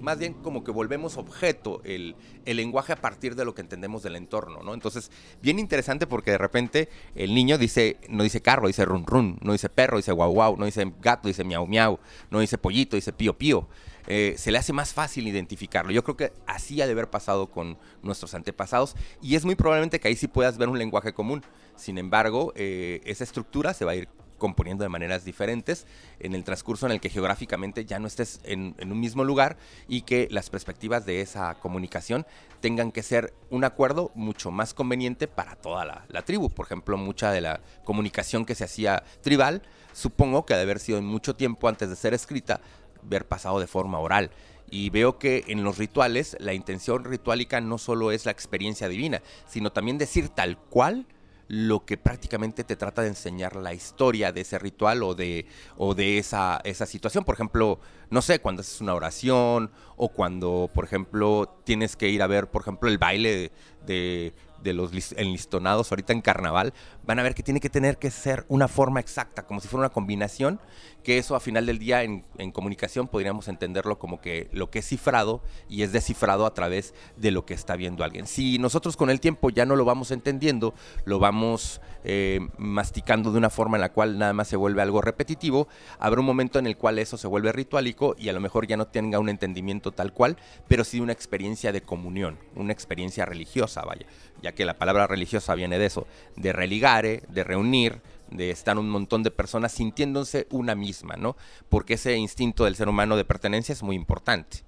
más 0.00 0.18
bien 0.18 0.34
como 0.34 0.62
que 0.62 0.70
volvemos 0.70 1.16
objeto 1.16 1.80
el, 1.84 2.14
lenguaje 2.44 2.92
a 2.92 2.96
partir 2.96 3.34
de 3.34 3.44
lo 3.44 3.54
que 3.54 3.62
entendemos 3.62 4.02
del 4.02 4.16
entorno, 4.16 4.62
¿no? 4.62 4.74
Entonces, 4.74 5.10
bien 5.42 5.58
interesante 5.58 6.06
porque 6.06 6.30
de 6.30 6.38
repente 6.38 6.88
el 7.14 7.34
niño 7.34 7.58
dice, 7.58 7.98
no 8.08 8.22
dice 8.22 8.40
carro, 8.40 8.66
dice 8.66 8.84
run 8.84 9.06
run, 9.06 9.38
no 9.42 9.52
dice 9.52 9.68
perro, 9.68 9.96
dice 9.96 10.12
guau 10.12 10.32
guau, 10.32 10.56
no 10.56 10.66
dice 10.66 10.90
gato, 11.00 11.28
dice 11.28 11.44
miau 11.44 11.66
miau, 11.66 11.98
no 12.30 12.40
dice 12.40 12.58
pollito, 12.58 12.96
dice 12.96 13.12
pío 13.12 13.36
pío. 13.36 13.68
Eh, 14.10 14.36
se 14.38 14.50
le 14.50 14.56
hace 14.56 14.72
más 14.72 14.94
fácil 14.94 15.28
identificarlo. 15.28 15.92
Yo 15.92 16.02
creo 16.02 16.16
que 16.16 16.32
así 16.46 16.80
ha 16.80 16.86
de 16.86 16.92
haber 16.92 17.10
pasado 17.10 17.50
con 17.50 17.76
nuestros 18.02 18.32
antepasados 18.32 18.96
y 19.20 19.36
es 19.36 19.44
muy 19.44 19.54
probablemente 19.54 20.00
que 20.00 20.08
ahí 20.08 20.16
sí 20.16 20.28
puedas 20.28 20.56
ver 20.56 20.70
un 20.70 20.78
lenguaje 20.78 21.12
común. 21.12 21.42
Sin 21.76 21.98
embargo, 21.98 22.54
eh, 22.56 23.02
esa 23.04 23.24
estructura 23.24 23.74
se 23.74 23.84
va 23.84 23.92
a 23.92 23.96
ir 23.96 24.08
componiendo 24.38 24.84
de 24.84 24.88
maneras 24.88 25.24
diferentes 25.24 25.86
en 26.20 26.34
el 26.34 26.44
transcurso 26.44 26.86
en 26.86 26.92
el 26.92 27.00
que 27.00 27.10
geográficamente 27.10 27.84
ya 27.84 27.98
no 27.98 28.06
estés 28.06 28.40
en, 28.44 28.74
un 28.80 29.00
mismo 29.00 29.24
lugar 29.24 29.56
y 29.88 30.02
que 30.02 30.28
las 30.30 30.50
perspectivas 30.50 31.04
de 31.04 31.20
esa 31.20 31.54
comunicación 31.56 32.26
tengan 32.60 32.92
que 32.92 33.02
ser 33.02 33.34
un 33.50 33.64
acuerdo 33.64 34.10
mucho 34.14 34.50
más 34.50 34.74
conveniente 34.74 35.28
para 35.28 35.56
toda 35.56 35.84
la, 35.84 36.22
tribu. 36.22 36.50
Por 36.50 36.66
ejemplo, 36.66 36.96
mucha 36.96 37.30
de 37.30 37.40
la 37.40 37.60
comunicación 37.84 38.44
que 38.44 38.54
se 38.54 38.64
hacía 38.64 39.02
tribal, 39.22 39.62
supongo 39.92 40.46
que 40.46 40.54
ha 40.54 40.56
de 40.56 40.62
haber 40.62 40.80
sido 40.80 41.00
mucho 41.02 41.36
tiempo 41.36 41.68
antes 41.68 41.88
de 41.88 41.96
ser 41.96 42.14
escrita, 42.14 42.60
ver 43.02 43.26
pasado 43.26 43.60
de 43.60 43.66
forma 43.66 43.98
oral. 43.98 44.30
Y 44.70 44.90
veo 44.90 45.18
que 45.18 45.44
en 45.48 45.64
los 45.64 45.78
rituales 45.78 46.36
la 46.40 46.52
intención 46.52 47.04
rituálica 47.04 47.60
no 47.60 47.78
solo 47.78 48.12
es 48.12 48.26
la 48.26 48.32
experiencia 48.32 48.88
divina, 48.88 49.22
sino 49.46 49.72
también 49.72 49.96
decir 49.96 50.28
tal 50.28 50.58
cual 50.58 51.06
lo 51.48 51.84
que 51.84 51.96
prácticamente 51.96 52.62
te 52.62 52.76
trata 52.76 53.02
de 53.02 53.08
enseñar 53.08 53.56
la 53.56 53.72
historia 53.72 54.32
de 54.32 54.42
ese 54.42 54.58
ritual 54.58 55.02
o 55.02 55.14
de, 55.14 55.46
o 55.76 55.94
de 55.94 56.18
esa, 56.18 56.60
esa 56.62 56.84
situación. 56.86 57.24
Por 57.24 57.34
ejemplo, 57.34 57.80
no 58.10 58.22
sé, 58.22 58.38
cuando 58.40 58.60
haces 58.60 58.80
una 58.80 58.94
oración 58.94 59.70
o 59.96 60.10
cuando, 60.10 60.70
por 60.72 60.84
ejemplo, 60.84 61.60
tienes 61.64 61.96
que 61.96 62.10
ir 62.10 62.22
a 62.22 62.26
ver, 62.26 62.50
por 62.50 62.62
ejemplo, 62.62 62.88
el 62.88 62.98
baile 62.98 63.50
de, 63.88 64.32
los 64.74 64.92
enlistonados 65.12 65.90
ahorita 65.90 66.12
en 66.12 66.20
carnaval, 66.20 66.74
van 67.06 67.18
a 67.18 67.22
ver 67.22 67.34
que 67.34 67.42
tiene 67.42 67.60
que 67.60 67.70
tener 67.70 67.96
que 67.96 68.10
ser 68.10 68.44
una 68.48 68.68
forma 68.68 69.00
exacta, 69.00 69.46
como 69.46 69.60
si 69.60 69.68
fuera 69.68 69.86
una 69.86 69.92
combinación, 69.92 70.60
que 71.02 71.16
eso 71.16 71.34
a 71.34 71.40
final 71.40 71.64
del 71.64 71.78
día 71.78 72.02
en, 72.02 72.24
comunicación 72.52 73.08
podríamos 73.08 73.48
entenderlo 73.48 73.98
como 73.98 74.20
que 74.20 74.48
lo 74.52 74.70
que 74.70 74.80
es 74.80 74.88
cifrado 74.88 75.42
y 75.68 75.82
es 75.82 75.92
descifrado 75.92 76.44
a 76.44 76.52
través 76.52 76.92
de 77.16 77.30
lo 77.30 77.46
que 77.46 77.54
está 77.54 77.76
viendo 77.76 78.04
alguien. 78.04 78.26
Si 78.26 78.58
nosotros 78.58 78.96
con 78.96 79.08
el 79.08 79.20
tiempo 79.20 79.48
ya 79.48 79.64
no 79.64 79.74
lo 79.74 79.86
vamos 79.86 80.10
entendiendo, 80.10 80.74
lo 81.04 81.18
vamos 81.18 81.80
eh, 82.04 82.40
masticando 82.58 83.32
de 83.32 83.38
una 83.38 83.50
forma 83.50 83.76
en 83.76 83.80
la 83.80 83.92
cual 83.92 84.18
nada 84.18 84.32
más 84.32 84.48
se 84.48 84.56
vuelve 84.56 84.82
algo 84.82 85.00
repetitivo, 85.00 85.68
habrá 85.98 86.20
un 86.20 86.26
momento 86.26 86.58
en 86.58 86.66
el 86.66 86.76
cual 86.76 86.98
eso 86.98 87.16
se 87.16 87.26
vuelve 87.26 87.52
ritualico 87.52 88.14
y 88.18 88.28
a 88.28 88.32
lo 88.32 88.40
mejor 88.40 88.66
ya 88.66 88.76
no 88.76 88.86
tenga 88.86 89.18
un 89.18 89.28
entendimiento 89.28 89.92
tal 89.92 90.12
cual, 90.12 90.36
pero 90.66 90.84
sí 90.84 91.00
una 91.00 91.12
experiencia 91.12 91.72
de 91.72 91.80
comunión, 91.80 92.38
una 92.54 92.72
experiencia 92.72 93.24
religiosa, 93.24 93.77
vaya 93.84 94.06
ya 94.42 94.52
que 94.52 94.64
la 94.64 94.74
palabra 94.74 95.06
religiosa 95.06 95.54
viene 95.54 95.78
de 95.78 95.86
eso, 95.86 96.06
de 96.36 96.52
religare, 96.52 97.22
de 97.28 97.44
reunir, 97.44 98.00
de 98.30 98.50
estar 98.50 98.78
un 98.78 98.88
montón 98.90 99.22
de 99.22 99.30
personas 99.30 99.72
sintiéndose 99.72 100.46
una 100.50 100.74
misma, 100.74 101.16
¿no? 101.16 101.36
Porque 101.68 101.94
ese 101.94 102.16
instinto 102.16 102.64
del 102.64 102.76
ser 102.76 102.88
humano 102.88 103.16
de 103.16 103.24
pertenencia 103.24 103.72
es 103.72 103.82
muy 103.82 103.96
importante. 103.96 104.58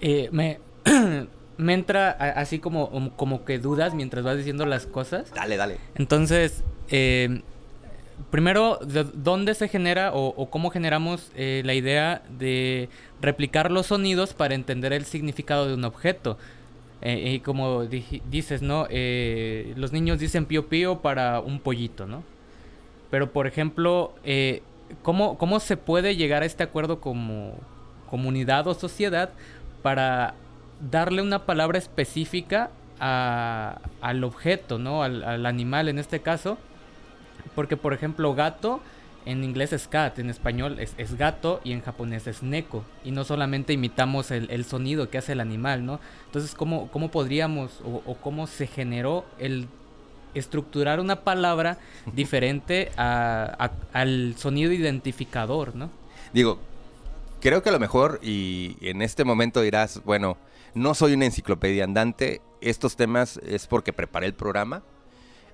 Eh, 0.00 0.28
me, 0.32 0.60
me 1.56 1.74
entra 1.74 2.10
así 2.10 2.58
como, 2.58 3.16
como 3.16 3.44
que 3.44 3.58
dudas 3.58 3.94
mientras 3.94 4.24
vas 4.24 4.36
diciendo 4.36 4.66
las 4.66 4.86
cosas. 4.86 5.32
Dale, 5.34 5.56
dale. 5.56 5.78
Entonces, 5.96 6.62
eh, 6.88 7.42
primero, 8.30 8.78
¿de 8.84 9.04
¿dónde 9.04 9.54
se 9.54 9.68
genera 9.68 10.12
o, 10.14 10.48
cómo 10.50 10.70
generamos 10.70 11.32
eh, 11.34 11.62
la 11.64 11.74
idea 11.74 12.22
de 12.38 12.88
replicar 13.20 13.70
los 13.70 13.86
sonidos 13.86 14.32
para 14.32 14.54
entender 14.54 14.92
el 14.92 15.04
significado 15.04 15.66
de 15.66 15.74
un 15.74 15.84
objeto? 15.84 16.38
Eh, 17.04 17.34
y 17.34 17.40
como 17.40 17.84
dices, 17.84 18.62
¿no? 18.62 18.86
Eh, 18.88 19.74
los 19.76 19.92
niños 19.92 20.18
dicen 20.18 20.46
pío 20.46 20.68
pío 20.68 21.00
para 21.00 21.40
un 21.40 21.60
pollito, 21.60 22.06
¿no? 22.06 22.22
Pero, 23.10 23.30
por 23.30 23.46
ejemplo, 23.46 24.14
eh, 24.24 24.62
¿cómo, 25.02 25.36
¿cómo 25.36 25.60
se 25.60 25.76
puede 25.76 26.16
llegar 26.16 26.42
a 26.42 26.46
este 26.46 26.62
acuerdo 26.62 27.00
como 27.00 27.52
comunidad 28.08 28.66
o 28.68 28.74
sociedad 28.74 29.30
para 29.82 30.34
darle 30.90 31.20
una 31.20 31.44
palabra 31.44 31.78
específica 31.78 32.70
al 32.98 34.24
objeto, 34.24 34.78
¿no? 34.78 35.02
Al, 35.02 35.22
al, 35.24 35.44
animal 35.44 35.88
en 35.88 35.98
este 35.98 36.20
caso. 36.20 36.56
Porque, 37.54 37.76
por 37.76 37.92
ejemplo, 37.92 38.34
gato 38.34 38.80
en 39.26 39.42
inglés 39.42 39.72
es 39.72 39.88
cat, 39.88 40.18
en 40.18 40.28
español 40.28 40.78
es, 40.78 41.16
gato 41.16 41.60
y 41.64 41.72
en 41.72 41.80
japonés 41.80 42.26
es 42.26 42.42
neko. 42.42 42.84
Y 43.04 43.10
no 43.10 43.24
solamente 43.24 43.72
imitamos 43.72 44.30
el, 44.30 44.64
sonido 44.64 45.08
que 45.08 45.18
hace 45.18 45.32
el 45.32 45.40
animal, 45.40 45.86
¿no? 45.86 46.00
Entonces, 46.26 46.54
¿cómo, 46.54 46.90
cómo 46.90 47.10
podríamos 47.10 47.80
o, 47.84 48.14
cómo 48.16 48.46
se 48.46 48.66
generó 48.66 49.24
el 49.38 49.66
estructurar 50.34 51.00
una 51.00 51.20
palabra 51.20 51.78
diferente 52.12 52.90
al 52.96 54.34
sonido 54.36 54.72
identificador, 54.72 55.74
¿no? 55.74 55.90
Digo, 56.32 56.58
creo 57.40 57.62
que 57.62 57.68
a 57.70 57.72
lo 57.72 57.80
mejor, 57.80 58.20
y 58.22 58.76
en 58.80 59.00
este 59.00 59.24
momento 59.24 59.62
dirás, 59.62 60.02
bueno, 60.04 60.36
no 60.74 60.94
soy 60.94 61.14
una 61.14 61.24
enciclopedia 61.24 61.84
andante, 61.84 62.42
estos 62.60 62.96
temas 62.96 63.38
es 63.46 63.66
porque 63.66 63.92
preparé 63.92 64.26
el 64.26 64.34
programa 64.34 64.82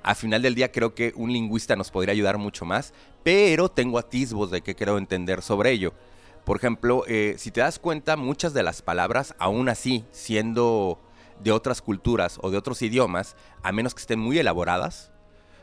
al 0.02 0.16
final 0.16 0.42
del 0.42 0.54
día 0.54 0.72
creo 0.72 0.94
que 0.94 1.12
un 1.16 1.32
lingüista 1.32 1.76
nos 1.76 1.90
podría 1.90 2.12
ayudar 2.12 2.38
mucho 2.38 2.64
más, 2.64 2.92
pero 3.22 3.68
tengo 3.68 3.98
atisbos 3.98 4.50
de 4.50 4.62
que 4.62 4.74
quiero 4.74 4.98
entender 4.98 5.42
sobre 5.42 5.70
ello. 5.70 5.92
Por 6.44 6.56
ejemplo, 6.56 7.04
eh, 7.06 7.34
si 7.38 7.50
te 7.50 7.60
das 7.60 7.78
cuenta, 7.78 8.16
muchas 8.16 8.54
de 8.54 8.62
las 8.62 8.82
palabras, 8.82 9.34
aún 9.38 9.68
así, 9.68 10.04
siendo 10.10 11.00
de 11.42 11.52
otras 11.52 11.82
culturas 11.82 12.38
o 12.42 12.50
de 12.50 12.58
otros 12.58 12.82
idiomas, 12.82 13.36
a 13.62 13.72
menos 13.72 13.94
que 13.94 14.00
estén 14.00 14.18
muy 14.20 14.38
elaboradas, 14.38 15.10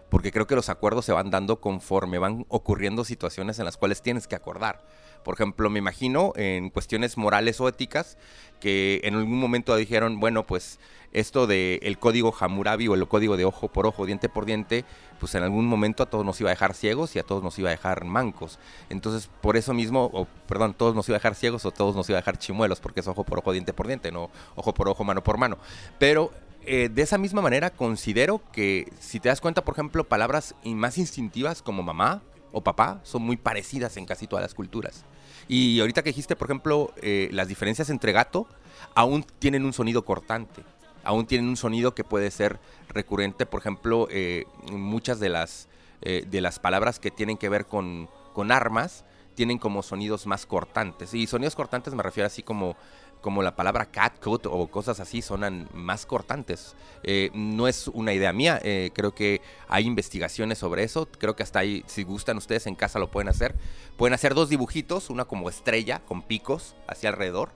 porque 0.09 0.31
creo 0.31 0.47
que 0.47 0.55
los 0.55 0.69
acuerdos 0.69 1.05
se 1.05 1.11
van 1.11 1.29
dando 1.29 1.59
conforme 1.59 2.17
van 2.17 2.45
ocurriendo 2.49 3.03
situaciones 3.03 3.59
en 3.59 3.65
las 3.65 3.77
cuales 3.77 4.01
tienes 4.01 4.27
que 4.27 4.35
acordar. 4.35 4.85
Por 5.23 5.35
ejemplo, 5.35 5.69
me 5.69 5.79
imagino 5.79 6.33
en 6.35 6.69
cuestiones 6.69 7.17
morales 7.17 7.59
o 7.61 7.67
éticas 7.67 8.17
que 8.59 9.01
en 9.03 9.15
algún 9.15 9.39
momento 9.39 9.75
dijeron, 9.75 10.19
bueno, 10.19 10.45
pues 10.45 10.79
esto 11.13 11.47
del 11.47 11.79
el 11.83 11.97
código 11.99 12.33
Hammurabi 12.37 12.87
o 12.87 12.93
el 12.93 13.07
código 13.07 13.37
de 13.37 13.45
ojo 13.45 13.69
por 13.69 13.87
ojo, 13.87 14.05
diente 14.05 14.29
por 14.29 14.45
diente, 14.45 14.85
pues 15.19 15.35
en 15.35 15.43
algún 15.43 15.65
momento 15.65 16.03
a 16.03 16.05
todos 16.07 16.25
nos 16.25 16.39
iba 16.41 16.49
a 16.49 16.53
dejar 16.53 16.73
ciegos 16.73 17.15
y 17.15 17.19
a 17.19 17.23
todos 17.23 17.43
nos 17.43 17.57
iba 17.59 17.69
a 17.69 17.71
dejar 17.71 18.03
mancos. 18.05 18.59
Entonces, 18.89 19.29
por 19.41 19.57
eso 19.57 19.73
mismo, 19.73 20.09
o 20.13 20.27
perdón, 20.47 20.73
todos 20.73 20.95
nos 20.95 21.07
iba 21.09 21.15
a 21.15 21.19
dejar 21.19 21.35
ciegos 21.35 21.65
o 21.65 21.71
todos 21.71 21.95
nos 21.95 22.09
iba 22.09 22.17
a 22.17 22.21
dejar 22.21 22.37
chimuelos, 22.37 22.79
porque 22.79 22.99
es 22.99 23.07
ojo 23.07 23.23
por 23.23 23.39
ojo, 23.39 23.51
diente 23.51 23.73
por 23.73 23.87
diente, 23.87 24.11
no 24.11 24.29
ojo 24.55 24.73
por 24.73 24.89
ojo, 24.89 25.03
mano 25.03 25.23
por 25.23 25.37
mano. 25.37 25.57
Pero 25.97 26.31
eh, 26.65 26.89
de 26.89 27.01
esa 27.01 27.17
misma 27.17 27.41
manera 27.41 27.69
considero 27.69 28.41
que 28.51 28.91
si 28.99 29.19
te 29.19 29.29
das 29.29 29.39
cuenta, 29.39 29.63
por 29.63 29.73
ejemplo, 29.73 30.03
palabras 30.03 30.55
más 30.65 30.97
instintivas 30.97 31.61
como 31.61 31.83
mamá 31.83 32.21
o 32.51 32.61
papá 32.61 32.99
son 33.03 33.23
muy 33.23 33.37
parecidas 33.37 33.97
en 33.97 34.05
casi 34.05 34.27
todas 34.27 34.43
las 34.43 34.53
culturas. 34.53 35.05
Y 35.47 35.79
ahorita 35.79 36.03
que 36.03 36.09
dijiste, 36.09 36.35
por 36.35 36.47
ejemplo, 36.47 36.93
eh, 37.01 37.29
las 37.31 37.47
diferencias 37.47 37.89
entre 37.89 38.11
gato, 38.11 38.47
aún 38.95 39.25
tienen 39.39 39.65
un 39.65 39.73
sonido 39.73 40.03
cortante 40.03 40.63
aún 41.07 41.25
tienen 41.25 41.47
un 41.47 41.55
sonido 41.55 41.95
que 41.95 42.03
puede 42.03 42.29
ser 42.31 42.59
recurrente. 42.89 43.45
Por 43.45 43.61
ejemplo, 43.61 44.07
eh, 44.11 44.43
muchas 44.73 45.21
de 45.21 45.29
las, 45.29 45.69
eh, 46.01 46.25
de 46.29 46.41
las 46.41 46.59
palabras 46.59 46.99
que 46.99 47.11
tienen 47.11 47.37
que 47.37 47.47
ver 47.47 47.65
con, 47.65 48.09
con 48.33 48.51
armas 48.51 49.05
tienen 49.33 49.57
como 49.57 49.83
sonidos 49.83 50.27
más 50.27 50.45
cortantes. 50.45 51.13
Y 51.13 51.25
sonidos 51.25 51.55
cortantes 51.55 51.93
me 51.95 52.03
refiero 52.03 52.27
así 52.27 52.43
como 52.43 52.75
como 53.21 53.43
la 53.43 53.55
palabra 53.55 53.85
cat, 53.85 54.19
cut 54.23 54.45
o 54.45 54.67
cosas 54.67 54.99
así 54.99 55.21
sonan 55.21 55.67
más 55.73 56.05
cortantes. 56.05 56.75
Eh, 57.03 57.29
no 57.33 57.67
es 57.67 57.87
una 57.87 58.13
idea 58.13 58.33
mía, 58.33 58.59
creo 58.93 59.13
que 59.13 59.41
hay 59.67 59.85
investigaciones 59.85 60.57
sobre 60.57 60.83
eso, 60.83 61.07
creo 61.17 61.35
que 61.35 61.43
hasta 61.43 61.59
ahí, 61.59 61.83
si 61.87 62.03
gustan 62.03 62.37
ustedes 62.37 62.67
en 62.67 62.75
casa 62.75 62.99
lo 62.99 63.11
pueden 63.11 63.29
hacer. 63.29 63.55
Pueden 63.97 64.13
hacer 64.13 64.33
dos 64.33 64.49
dibujitos, 64.49 65.09
una 65.09 65.25
como 65.25 65.49
estrella 65.49 66.01
con 66.07 66.21
picos 66.21 66.75
hacia 66.87 67.09
alrededor 67.09 67.49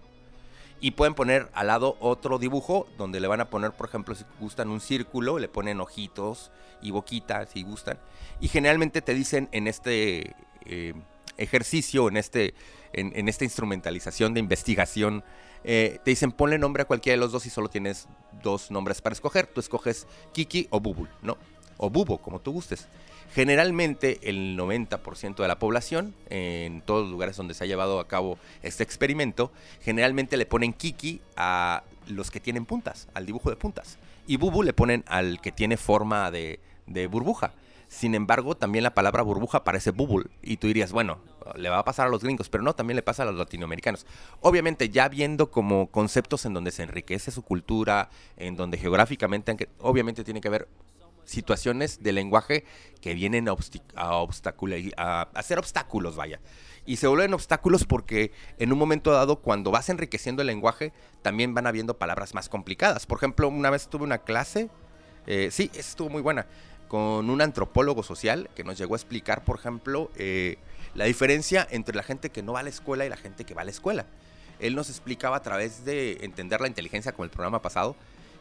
y 0.82 0.92
pueden 0.92 1.14
poner 1.14 1.50
al 1.54 1.68
lado 1.68 1.96
otro 2.00 2.40
dibujo 2.40 2.88
donde 2.98 3.20
le 3.20 3.28
van 3.28 3.40
a 3.40 3.50
poner, 3.50 3.72
por 3.72 3.88
ejemplo, 3.88 4.16
si 4.16 4.26
gustan 4.40 4.70
un 4.70 4.82
círculo, 4.82 5.38
le 5.38 5.48
ponen 5.48 5.80
ojitos 5.80 6.52
y 6.82 6.90
boquitas 6.90 7.52
si 7.52 7.62
gustan. 7.62 8.00
Y 8.40 8.48
generalmente 8.48 9.04
te 9.04 9.14
dicen 9.14 9.48
en 9.52 9.68
este, 9.68 10.36
eh, 10.66 10.94
ejercicio, 11.38 12.08
en, 12.08 12.18
este, 12.18 12.56
en, 12.94 13.28
esta 13.28 13.44
instrumentalización 13.44 14.34
de 14.34 14.40
investigación, 14.40 15.24
eh, 15.64 16.00
te 16.04 16.12
dicen 16.12 16.32
ponle 16.32 16.58
nombre 16.58 16.84
a 16.84 16.86
cualquiera 16.86 17.16
de 17.16 17.20
los 17.20 17.32
dos 17.32 17.46
y 17.46 17.50
solo 17.50 17.70
tienes 17.70 18.08
dos 18.44 18.72
nombres 18.72 19.02
para 19.02 19.14
escoger. 19.14 19.48
Tú 19.48 19.60
escoges 19.60 20.08
Kiki 20.34 20.68
o 20.70 20.80
Bubul, 20.80 21.10
¿no? 21.22 21.38
O 21.78 21.90
Bubo, 21.90 22.20
como 22.20 22.40
tú 22.40 22.52
gustes. 22.52 22.88
Generalmente 23.34 24.20
el 24.24 24.58
90% 24.58 25.38
de 25.38 25.48
la 25.48 25.58
población, 25.58 26.14
en 26.30 26.82
todos 26.82 27.04
los 27.04 27.12
lugares 27.12 27.38
donde 27.38 27.54
se 27.54 27.64
ha 27.64 27.68
llevado 27.68 28.00
a 28.00 28.08
cabo 28.08 28.38
este 28.62 28.84
experimento, 28.84 29.52
generalmente 29.82 30.36
le 30.36 30.46
ponen 30.46 30.74
Kiki 30.74 31.22
a 31.38 31.84
los 32.08 32.30
que 32.30 32.42
tienen 32.42 32.66
puntas, 32.66 33.08
al 33.14 33.26
dibujo 33.26 33.50
de 33.50 33.56
puntas. 33.56 33.98
Y 34.28 34.36
Bubu 34.36 34.64
le 34.64 34.74
ponen 34.74 35.06
al 35.08 35.40
que 35.40 35.54
tiene 35.54 35.78
forma 35.78 36.30
de, 36.30 36.60
de 36.88 37.08
burbuja. 37.08 37.54
Sin 37.88 38.16
embargo, 38.16 38.56
también 38.56 38.84
la 38.84 38.94
palabra 38.94 39.22
burbuja 39.22 39.64
parece 39.64 39.92
bubble. 39.92 40.30
Y 40.42 40.58
tú 40.58 40.68
dirías, 40.68 40.92
bueno, 40.92 41.20
le 41.56 41.70
va 41.70 41.80
a 41.80 41.86
pasar 41.86 42.08
a 42.08 42.10
los 42.10 42.24
gringos, 42.24 42.50
pero 42.50 42.64
no, 42.64 42.74
también 42.74 42.96
le 42.96 43.02
pasa 43.02 43.24
a 43.24 43.26
los 43.26 43.36
latinoamericanos. 43.36 44.06
Obviamente, 44.42 44.90
ya 44.90 45.10
viendo 45.10 45.52
como 45.52 45.88
conceptos 45.88 46.46
en 46.46 46.54
donde 46.54 46.72
se 46.72 46.84
enriquece 46.84 47.32
su 47.32 47.44
cultura, 47.44 48.10
en 48.38 48.56
donde 48.56 48.78
geográficamente, 48.78 49.70
obviamente 49.80 50.24
tiene 50.24 50.42
que 50.42 50.48
haber 50.48 50.68
situaciones 51.26 52.04
de 52.04 52.12
lenguaje 52.12 52.66
que 53.00 53.14
vienen 53.14 53.48
a, 53.48 53.56
a, 53.96 55.22
hacer 55.34 55.60
obstáculos, 55.60 56.16
vaya. 56.16 56.40
Y 56.86 56.98
se 56.98 57.08
vuelven 57.08 57.34
obstáculos 57.34 57.86
porque 57.86 58.32
en 58.58 58.74
un 58.74 58.80
momento 58.80 59.12
dado, 59.12 59.38
cuando 59.38 59.72
vas 59.72 59.90
enriqueciendo 59.90 60.42
el 60.42 60.48
lenguaje, 60.48 60.94
también 61.22 61.54
van 61.54 61.68
habiendo 61.68 61.98
palabras 61.98 62.34
más 62.34 62.50
complicadas. 62.50 63.06
Por 63.06 63.18
ejemplo, 63.18 63.48
una 63.48 63.70
vez 63.70 63.88
tuve 63.88 64.04
una 64.04 64.20
clase, 64.20 64.70
eh, 65.28 65.50
sí, 65.52 65.70
estuvo 65.76 66.10
muy 66.10 66.22
buena 66.22 66.48
con 66.92 67.30
un 67.30 67.42
antropólogo 67.42 68.04
social 68.04 68.50
que 68.54 68.66
nos 68.66 68.78
llegó 68.78 68.96
a 68.96 68.98
explicar, 68.98 69.46
por 69.46 69.58
ejemplo, 69.58 70.12
eh, 70.18 70.58
la 70.94 71.06
diferencia 71.06 71.68
entre 71.72 71.96
la 71.96 72.04
gente 72.04 72.30
que 72.30 72.44
no 72.44 72.54
va 72.54 72.60
a 72.60 72.64
la 72.64 72.70
escuela 72.70 73.06
y 73.06 73.10
la 73.10 73.18
gente 73.18 73.46
que 73.46 73.54
va 73.54 73.62
a 73.62 73.66
la 73.66 73.72
escuela. 73.72 74.06
Él 74.60 74.76
nos 74.76 74.90
explicaba 74.90 75.38
a 75.38 75.42
través 75.42 75.86
de 75.86 76.20
entender 76.22 76.62
la 76.62 76.68
inteligencia, 76.68 77.12
como 77.14 77.24
el 77.24 77.32
programa 77.32 77.62
pasado, 77.62 77.96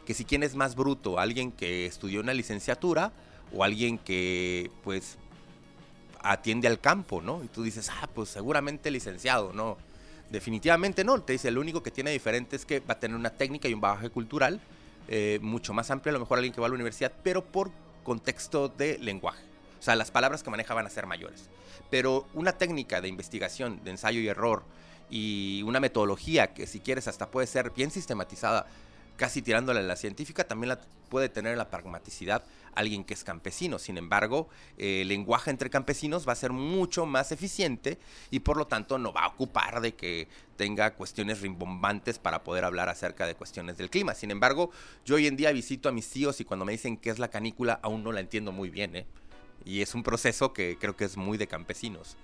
que 0.05 0.13
si 0.13 0.25
quién 0.25 0.43
es 0.43 0.55
más 0.55 0.75
bruto, 0.75 1.19
alguien 1.19 1.51
que 1.51 1.85
estudió 1.85 2.21
una 2.21 2.33
licenciatura 2.33 3.11
o 3.53 3.63
alguien 3.63 3.97
que 3.97 4.69
pues 4.83 5.17
atiende 6.23 6.67
al 6.67 6.79
campo, 6.79 7.21
¿no? 7.21 7.43
Y 7.43 7.47
tú 7.47 7.63
dices, 7.63 7.89
ah, 7.89 8.07
pues 8.13 8.29
seguramente 8.29 8.91
licenciado, 8.91 9.53
¿no? 9.53 9.77
Definitivamente 10.29 11.03
no, 11.03 11.21
te 11.21 11.33
dice, 11.33 11.51
lo 11.51 11.59
único 11.59 11.83
que 11.83 11.91
tiene 11.91 12.11
diferente 12.11 12.55
es 12.55 12.65
que 12.65 12.79
va 12.79 12.93
a 12.93 12.99
tener 12.99 13.17
una 13.17 13.31
técnica 13.31 13.67
y 13.67 13.73
un 13.73 13.81
bagaje 13.81 14.09
cultural 14.09 14.61
eh, 15.07 15.39
mucho 15.41 15.73
más 15.73 15.91
amplio, 15.91 16.11
a 16.11 16.13
lo 16.13 16.19
mejor 16.19 16.37
alguien 16.37 16.53
que 16.53 16.61
va 16.61 16.67
a 16.67 16.69
la 16.69 16.75
universidad, 16.75 17.11
pero 17.23 17.43
por 17.43 17.71
contexto 18.03 18.69
de 18.69 18.97
lenguaje. 18.99 19.43
O 19.79 19.83
sea, 19.83 19.95
las 19.95 20.11
palabras 20.11 20.43
que 20.43 20.49
maneja 20.49 20.73
van 20.73 20.85
a 20.85 20.89
ser 20.89 21.05
mayores. 21.05 21.49
Pero 21.89 22.27
una 22.33 22.53
técnica 22.53 23.01
de 23.01 23.07
investigación, 23.07 23.83
de 23.83 23.91
ensayo 23.91 24.19
y 24.19 24.27
error, 24.27 24.63
y 25.09 25.61
una 25.63 25.79
metodología 25.79 26.53
que 26.53 26.65
si 26.65 26.79
quieres 26.79 27.07
hasta 27.07 27.29
puede 27.29 27.45
ser 27.45 27.71
bien 27.71 27.91
sistematizada, 27.91 28.65
casi 29.17 29.41
tirándole 29.41 29.81
a 29.81 29.83
la 29.83 29.95
científica, 29.97 30.45
también 30.45 30.69
la 30.69 30.79
puede 31.09 31.29
tener 31.29 31.57
la 31.57 31.69
pragmaticidad 31.69 32.43
alguien 32.73 33.03
que 33.03 33.13
es 33.13 33.23
campesino. 33.23 33.77
Sin 33.77 33.97
embargo, 33.97 34.47
el 34.77 35.07
lenguaje 35.07 35.51
entre 35.51 35.69
campesinos 35.69 36.27
va 36.27 36.33
a 36.33 36.37
ser 36.37 36.51
mucho 36.51 37.05
más 37.05 37.31
eficiente 37.31 37.99
y 38.31 38.39
por 38.39 38.57
lo 38.57 38.65
tanto 38.65 38.97
no 38.97 39.13
va 39.13 39.25
a 39.25 39.27
ocupar 39.27 39.81
de 39.81 39.93
que 39.93 40.27
tenga 40.55 40.95
cuestiones 40.95 41.41
rimbombantes 41.41 42.17
para 42.17 42.43
poder 42.43 42.63
hablar 42.63 42.89
acerca 42.89 43.27
de 43.27 43.35
cuestiones 43.35 43.77
del 43.77 43.89
clima. 43.89 44.13
Sin 44.15 44.31
embargo, 44.31 44.71
yo 45.05 45.15
hoy 45.15 45.27
en 45.27 45.35
día 45.35 45.51
visito 45.51 45.89
a 45.89 45.91
mis 45.91 46.09
tíos 46.09 46.39
y 46.39 46.45
cuando 46.45 46.65
me 46.65 46.71
dicen 46.71 46.97
qué 46.97 47.09
es 47.09 47.19
la 47.19 47.29
canícula, 47.29 47.79
aún 47.83 48.03
no 48.03 48.11
la 48.11 48.21
entiendo 48.21 48.51
muy 48.51 48.69
bien. 48.69 48.95
¿eh? 48.95 49.05
Y 49.65 49.81
es 49.81 49.93
un 49.95 50.03
proceso 50.03 50.53
que 50.53 50.77
creo 50.79 50.95
que 50.95 51.05
es 51.05 51.17
muy 51.17 51.37
de 51.37 51.47
campesinos. 51.47 52.17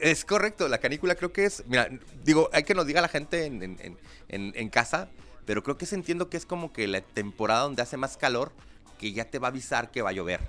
Es 0.00 0.24
correcto, 0.24 0.66
la 0.68 0.78
canícula 0.78 1.14
creo 1.14 1.32
que 1.32 1.44
es, 1.44 1.62
mira, 1.66 1.88
digo, 2.24 2.50
hay 2.52 2.64
que 2.64 2.74
nos 2.74 2.86
diga 2.86 3.00
la 3.00 3.08
gente 3.08 3.44
en, 3.46 3.96
en 4.28 4.68
casa, 4.68 5.08
pero 5.44 5.62
creo 5.62 5.78
que 5.78 5.86
entiendo 5.92 6.28
que 6.28 6.36
es 6.36 6.44
como 6.44 6.72
que 6.72 6.88
la 6.88 7.00
temporada 7.00 7.62
donde 7.62 7.82
hace 7.82 7.96
más 7.96 8.16
calor, 8.16 8.52
que 8.98 9.12
ya 9.12 9.30
te 9.30 9.38
va 9.38 9.48
a 9.48 9.50
avisar 9.50 9.90
que 9.90 10.02
va 10.02 10.10
a 10.10 10.12
llover. 10.12 10.40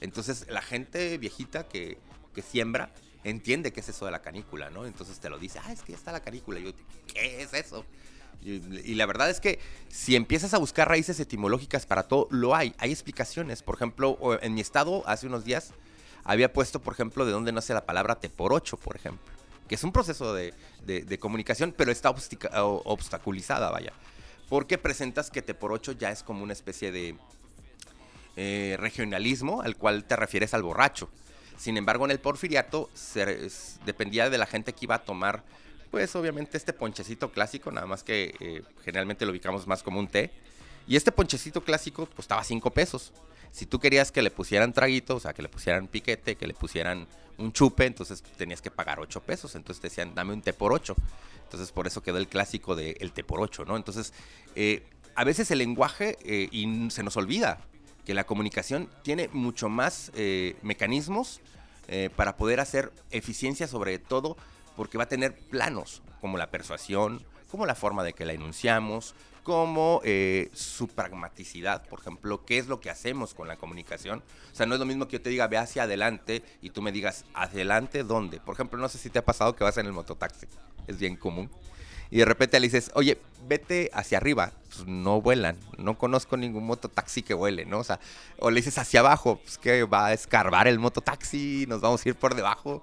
Entonces 0.00 0.46
la 0.48 0.62
gente 0.62 1.18
viejita 1.18 1.66
que, 1.68 1.98
que 2.34 2.42
siembra 2.42 2.92
entiende 3.24 3.72
qué 3.72 3.80
es 3.80 3.88
eso 3.88 4.04
de 4.04 4.12
la 4.12 4.22
canícula, 4.22 4.70
¿no? 4.70 4.86
Entonces 4.86 5.18
te 5.18 5.28
lo 5.28 5.38
dice, 5.38 5.58
ah, 5.64 5.72
es 5.72 5.82
que 5.82 5.92
ya 5.92 5.98
está 5.98 6.12
la 6.12 6.20
canícula. 6.20 6.60
Y 6.60 6.64
yo, 6.64 6.72
¿qué 7.12 7.42
es 7.42 7.52
eso? 7.54 7.84
Y, 8.42 8.94
la 8.94 9.06
verdad 9.06 9.28
es 9.28 9.40
que 9.40 9.58
si 9.88 10.14
empiezas 10.14 10.54
a 10.54 10.58
buscar 10.58 10.88
raíces 10.88 11.18
etimológicas 11.18 11.84
para 11.84 12.04
todo, 12.04 12.28
lo 12.30 12.54
hay. 12.54 12.74
Hay 12.78 12.92
explicaciones. 12.92 13.62
Por 13.62 13.74
ejemplo, 13.74 14.18
en 14.40 14.54
mi 14.54 14.60
estado, 14.60 15.02
hace 15.06 15.26
unos 15.26 15.44
días, 15.44 15.72
había 16.22 16.52
puesto, 16.52 16.80
por 16.80 16.94
ejemplo, 16.94 17.26
de 17.26 17.32
dónde 17.32 17.50
nace 17.52 17.74
la 17.74 17.84
palabra 17.84 18.20
te 18.20 18.28
por 18.28 18.52
ocho, 18.52 18.76
por 18.76 18.94
ejemplo. 18.94 19.32
Que 19.68 19.74
es 19.74 19.82
un 19.82 19.90
proceso 19.90 20.32
de, 20.32 20.54
de, 20.84 21.18
comunicación, 21.18 21.74
pero 21.76 21.90
está 21.90 22.10
obstaculizada, 22.10 23.70
vaya. 23.70 23.92
Porque 24.48 24.78
presentas 24.78 25.30
que 25.30 25.42
te 25.42 25.54
por 25.54 25.72
ocho 25.72 25.90
ya 25.90 26.12
es 26.12 26.22
como 26.22 26.44
una 26.44 26.52
especie 26.52 26.92
de, 26.92 27.16
eh, 28.38 28.76
regionalismo 28.78 29.62
al 29.62 29.76
cual 29.76 30.04
te 30.04 30.14
refieres 30.14 30.52
al 30.52 30.62
borracho. 30.62 31.08
Sin 31.56 31.78
embargo, 31.78 32.04
en 32.04 32.10
el 32.10 32.20
porfiriato 32.20 32.90
se, 32.92 33.48
dependía 33.86 34.28
de 34.28 34.36
la 34.36 34.44
gente 34.44 34.74
que 34.74 34.84
iba 34.84 34.96
a 34.96 35.04
tomar, 35.04 35.42
pues 35.90 36.14
obviamente 36.16 36.56
este 36.56 36.72
ponchecito 36.72 37.30
clásico, 37.30 37.70
nada 37.70 37.86
más 37.86 38.02
que 38.02 38.34
eh, 38.40 38.62
generalmente 38.84 39.24
lo 39.24 39.32
ubicamos 39.32 39.66
más 39.66 39.82
como 39.82 39.98
un 39.98 40.08
té. 40.08 40.30
Y 40.86 40.96
este 40.96 41.12
ponchecito 41.12 41.62
clásico 41.62 42.06
costaba 42.06 42.44
5 42.44 42.70
pesos. 42.70 43.12
Si 43.50 43.66
tú 43.66 43.80
querías 43.80 44.12
que 44.12 44.22
le 44.22 44.30
pusieran 44.30 44.72
traguito, 44.72 45.16
o 45.16 45.20
sea, 45.20 45.32
que 45.32 45.42
le 45.42 45.48
pusieran 45.48 45.88
piquete, 45.88 46.36
que 46.36 46.46
le 46.46 46.54
pusieran 46.54 47.06
un 47.38 47.52
chupe, 47.52 47.86
entonces 47.86 48.22
tenías 48.36 48.62
que 48.62 48.70
pagar 48.70 49.00
8 49.00 49.20
pesos. 49.22 49.54
Entonces 49.54 49.80
te 49.80 49.88
decían, 49.88 50.14
dame 50.14 50.32
un 50.32 50.42
té 50.42 50.52
por 50.52 50.72
8. 50.72 50.94
Entonces 51.44 51.72
por 51.72 51.86
eso 51.86 52.02
quedó 52.02 52.18
el 52.18 52.28
clásico 52.28 52.76
de 52.76 52.96
el 53.00 53.12
té 53.12 53.24
por 53.24 53.40
8, 53.40 53.64
¿no? 53.64 53.76
Entonces, 53.76 54.12
eh, 54.54 54.84
a 55.14 55.24
veces 55.24 55.50
el 55.50 55.58
lenguaje 55.58 56.18
y 56.52 56.90
se 56.90 57.02
nos 57.02 57.16
olvida 57.16 57.58
que 58.06 58.14
la 58.14 58.24
comunicación 58.24 58.88
tiene 59.02 59.28
mucho 59.32 59.68
más 59.68 60.12
eh, 60.14 60.56
mecanismos 60.62 61.40
eh, 61.88 62.08
para 62.14 62.36
poder 62.36 62.60
hacer 62.60 62.92
eficiencia 63.10 63.66
sobre 63.66 63.98
todo 63.98 64.36
porque 64.76 64.98
va 64.98 65.04
a 65.04 65.08
tener 65.08 65.34
planos 65.34 66.02
como 66.20 66.38
la 66.38 66.50
persuasión, 66.50 67.24
como 67.50 67.66
la 67.66 67.74
forma 67.74 68.04
de 68.04 68.12
que 68.12 68.24
la 68.24 68.32
enunciamos, 68.32 69.14
como 69.42 70.00
eh, 70.04 70.50
su 70.52 70.88
pragmaticidad, 70.88 71.86
por 71.86 72.00
ejemplo, 72.00 72.44
qué 72.44 72.58
es 72.58 72.66
lo 72.66 72.80
que 72.80 72.90
hacemos 72.90 73.32
con 73.32 73.46
la 73.46 73.56
comunicación. 73.56 74.22
O 74.52 74.54
sea, 74.54 74.66
no 74.66 74.74
es 74.74 74.80
lo 74.80 74.86
mismo 74.86 75.06
que 75.06 75.14
yo 75.14 75.22
te 75.22 75.30
diga 75.30 75.46
ve 75.46 75.56
hacia 75.56 75.84
adelante 75.84 76.42
y 76.62 76.70
tú 76.70 76.82
me 76.82 76.90
digas 76.90 77.24
adelante 77.32 78.02
dónde. 78.02 78.40
Por 78.40 78.54
ejemplo, 78.54 78.78
no 78.78 78.88
sé 78.88 78.98
si 78.98 79.08
te 79.08 79.20
ha 79.20 79.24
pasado 79.24 79.54
que 79.54 79.62
vas 79.62 79.76
en 79.78 79.86
el 79.86 79.92
mototaxi, 79.92 80.46
es 80.88 80.98
bien 80.98 81.16
común 81.16 81.48
y 82.10 82.18
de 82.18 82.24
repente 82.24 82.58
le 82.60 82.66
dices, 82.66 82.90
oye, 82.94 83.18
vete 83.48 83.90
hacia 83.92 84.18
arriba, 84.18 84.52
pues 84.68 84.86
no 84.86 85.20
vuelan, 85.20 85.58
no 85.76 85.98
conozco 85.98 86.36
ningún 86.36 86.64
mototaxi 86.64 87.22
que 87.22 87.34
vuele, 87.34 87.64
¿no? 87.64 87.80
O 87.80 87.84
sea, 87.84 87.98
o 88.38 88.50
le 88.50 88.56
dices 88.56 88.78
hacia 88.78 89.00
abajo, 89.00 89.40
pues 89.42 89.58
que 89.58 89.84
va 89.84 90.06
a 90.06 90.12
escarbar 90.12 90.68
el 90.68 90.78
mototaxi, 90.78 91.66
nos 91.68 91.80
vamos 91.80 92.04
a 92.04 92.08
ir 92.08 92.14
por 92.14 92.34
debajo. 92.34 92.82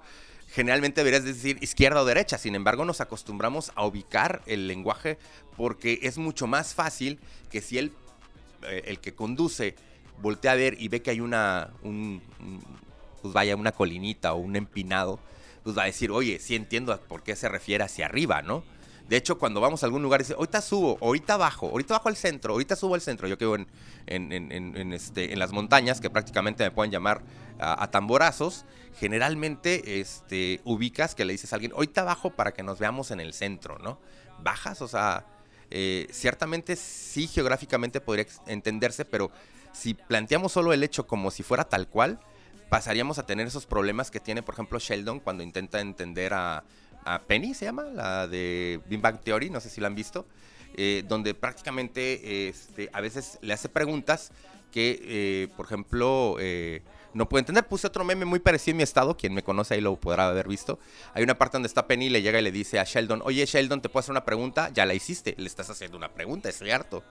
Generalmente 0.54 1.00
deberías 1.00 1.24
decir 1.24 1.58
izquierda 1.62 2.00
o 2.00 2.04
derecha, 2.04 2.38
sin 2.38 2.54
embargo 2.54 2.84
nos 2.84 3.00
acostumbramos 3.00 3.72
a 3.74 3.84
ubicar 3.84 4.40
el 4.46 4.68
lenguaje 4.68 5.18
porque 5.56 5.98
es 6.02 6.16
mucho 6.16 6.46
más 6.46 6.74
fácil 6.74 7.18
que 7.50 7.60
si 7.60 7.76
él, 7.76 7.90
eh, 8.62 8.82
el 8.86 9.00
que 9.00 9.16
conduce, 9.16 9.74
voltea 10.22 10.52
a 10.52 10.54
ver 10.54 10.80
y 10.80 10.86
ve 10.86 11.02
que 11.02 11.10
hay 11.10 11.18
una, 11.18 11.72
pues 13.20 13.34
vaya, 13.34 13.56
una 13.56 13.72
colinita 13.72 14.32
o 14.32 14.36
un 14.36 14.54
empinado, 14.54 15.18
pues 15.64 15.76
va 15.76 15.82
a 15.82 15.86
decir, 15.86 16.12
oye, 16.12 16.38
sí 16.38 16.54
entiendo 16.54 16.96
por 17.00 17.24
qué 17.24 17.34
se 17.34 17.48
refiere 17.48 17.82
hacia 17.82 18.06
arriba, 18.06 18.40
¿no? 18.40 18.62
De 19.08 19.16
hecho, 19.16 19.38
cuando 19.38 19.60
vamos 19.60 19.82
a 19.82 19.86
algún 19.86 20.02
lugar, 20.02 20.20
dice, 20.20 20.34
ahorita 20.34 20.60
subo, 20.62 20.98
ahorita 21.02 21.36
bajo, 21.36 21.66
ahorita 21.68 21.94
bajo 21.94 22.08
al 22.08 22.16
centro, 22.16 22.52
ahorita 22.52 22.76
subo 22.76 22.94
al 22.94 23.00
centro. 23.00 23.28
Yo 23.28 23.36
quedo 23.36 23.56
en, 23.56 23.66
en, 24.06 24.92
este, 24.92 25.32
en 25.32 25.38
las 25.38 25.52
montañas, 25.52 26.00
que 26.00 26.08
prácticamente 26.08 26.64
me 26.64 26.70
pueden 26.70 26.90
llamar 26.90 27.22
a, 27.64 27.90
tamborazos. 27.90 28.64
Generalmente 28.98 30.00
este, 30.00 30.60
ubicas 30.64 31.14
que 31.14 31.24
le 31.24 31.32
dices 31.32 31.52
a 31.52 31.56
alguien, 31.56 31.72
ahorita 31.72 32.04
bajo 32.04 32.30
para 32.30 32.52
que 32.52 32.62
nos 32.62 32.78
veamos 32.78 33.10
en 33.10 33.20
el 33.20 33.32
centro, 33.32 33.78
¿no? 33.78 33.98
Bajas, 34.40 34.82
o 34.82 34.88
sea, 34.88 35.26
eh, 35.70 36.06
ciertamente 36.12 36.76
sí 36.76 37.26
geográficamente 37.26 38.00
podría 38.00 38.26
entenderse, 38.46 39.04
pero 39.04 39.32
si 39.72 39.94
planteamos 39.94 40.52
solo 40.52 40.72
el 40.72 40.84
hecho 40.84 41.06
como 41.06 41.30
si 41.30 41.42
fuera 41.42 41.64
tal 41.64 41.88
cual, 41.88 42.20
pasaríamos 42.68 43.18
a 43.18 43.26
tener 43.26 43.46
esos 43.48 43.66
problemas 43.66 44.10
que 44.10 44.20
tiene, 44.20 44.42
por 44.42 44.54
ejemplo, 44.54 44.78
Sheldon 44.78 45.18
cuando 45.18 45.42
intenta 45.42 45.80
entender 45.80 46.34
a 46.34 46.62
a 47.04 47.20
Penny, 47.22 47.54
se 47.54 47.66
llama, 47.66 47.84
la 47.84 48.26
de 48.26 48.80
Big 48.86 49.00
Theory, 49.20 49.50
no 49.50 49.60
sé 49.60 49.68
si 49.70 49.80
la 49.80 49.86
han 49.86 49.94
visto, 49.94 50.26
eh, 50.76 51.04
donde 51.06 51.34
prácticamente 51.34 52.48
este, 52.48 52.90
a 52.92 53.00
veces 53.00 53.38
le 53.42 53.52
hace 53.52 53.68
preguntas 53.68 54.32
que, 54.72 55.00
eh, 55.02 55.48
por 55.56 55.66
ejemplo, 55.66 56.36
no 57.14 57.28
puede 57.28 57.40
entender. 57.40 57.66
Puse 57.66 57.86
otro 57.86 58.04
meme 58.04 58.24
muy 58.24 58.40
parecido 58.40 58.72
en 58.72 58.76
mi 58.78 58.82
estado, 58.82 59.16
quien 59.16 59.34
me 59.34 59.42
conoce 59.42 59.74
ahí 59.74 59.80
lo 59.80 59.96
podrá 59.96 60.28
haber 60.28 60.48
visto. 60.48 60.78
Hay 61.14 61.22
una 61.22 61.38
parte 61.38 61.56
donde 61.56 61.68
está 61.68 61.86
Penny 61.86 62.06
y 62.06 62.10
le 62.10 62.22
llega 62.22 62.38
y 62.38 62.42
le 62.42 62.52
dice 62.52 62.78
a 62.78 62.84
Sheldon, 62.84 63.22
oye 63.24 63.46
Sheldon, 63.46 63.80
¿te 63.80 63.88
puedo 63.88 64.00
hacer 64.00 64.12
una 64.12 64.24
pregunta? 64.24 64.70
Ya 64.74 64.84
la 64.86 64.94
hiciste, 64.94 65.34
le 65.38 65.46
estás 65.46 65.70
haciendo 65.70 65.96
una 65.96 66.12
pregunta, 66.12 66.48
estoy 66.48 66.70
harto. 66.70 67.02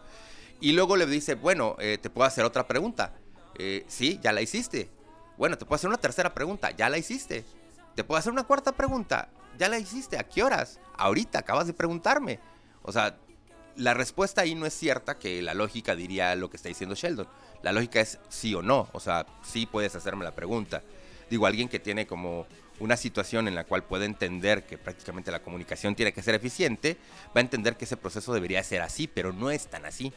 Y 0.62 0.74
luego 0.74 0.96
le 0.96 1.06
dice, 1.08 1.36
bueno, 1.36 1.76
¿te 1.78 2.10
puedo 2.10 2.28
hacer 2.28 2.46
otra 2.46 2.68
pregunta? 2.68 3.14
sí, 3.88 4.20
ya 4.22 4.32
la 4.32 4.42
hiciste. 4.42 4.90
Bueno, 5.38 5.58
te 5.58 5.66
puedo 5.66 5.76
hacer 5.76 5.88
una 5.88 5.98
tercera 5.98 6.34
pregunta, 6.34 6.72
ya 6.72 6.90
la 6.90 6.98
hiciste 6.98 7.44
te 7.96 8.04
puedo 8.04 8.18
hacer 8.18 8.32
una 8.32 8.44
cuarta 8.44 8.72
pregunta. 8.72 9.30
¿Ya 9.58 9.70
la 9.70 9.78
hiciste? 9.78 10.18
¿A 10.18 10.24
qué 10.24 10.44
horas? 10.44 10.80
Ahorita, 10.98 11.40
acabas 11.40 11.68
de 11.68 11.74
preguntarme. 11.74 12.40
O 12.82 12.92
sea, 12.92 13.18
la 13.76 13.94
respuesta 13.94 14.42
ahí 14.42 14.56
no 14.56 14.66
es 14.66 14.74
cierta 14.74 15.18
que 15.18 15.42
la 15.42 15.54
lógica 15.54 15.96
diría 15.96 16.36
lo 16.36 16.50
que 16.50 16.58
está 16.58 16.70
diciendo 16.70 16.96
Sheldon. 16.96 17.28
La 17.62 17.72
lógica 17.72 18.02
es 18.02 18.20
sí 18.30 18.54
o 18.54 18.62
no. 18.62 18.90
O 18.94 19.00
sea, 19.00 19.26
sí 19.44 19.66
puedes 19.66 19.96
hacerme 19.96 20.24
la 20.24 20.36
pregunta. 20.36 20.84
Digo, 21.30 21.46
alguien 21.46 21.70
que 21.70 21.80
tiene 21.80 22.06
como 22.06 22.46
una 22.80 22.98
situación 22.98 23.48
en 23.48 23.56
la 23.56 23.64
cual 23.64 23.84
puede 23.84 24.06
entender 24.06 24.66
que 24.66 24.78
prácticamente 24.78 25.32
la 25.32 25.42
comunicación 25.42 25.96
tiene 25.96 26.12
que 26.12 26.22
ser 26.22 26.36
eficiente, 26.36 26.98
va 27.28 27.40
a 27.40 27.42
entender 27.42 27.78
que 27.78 27.86
ese 27.86 27.98
proceso 27.98 28.34
debería 28.34 28.64
ser 28.64 28.82
así, 28.82 29.08
pero 29.08 29.32
no 29.32 29.52
es 29.52 29.68
tan 29.68 29.86
así. 29.86 30.12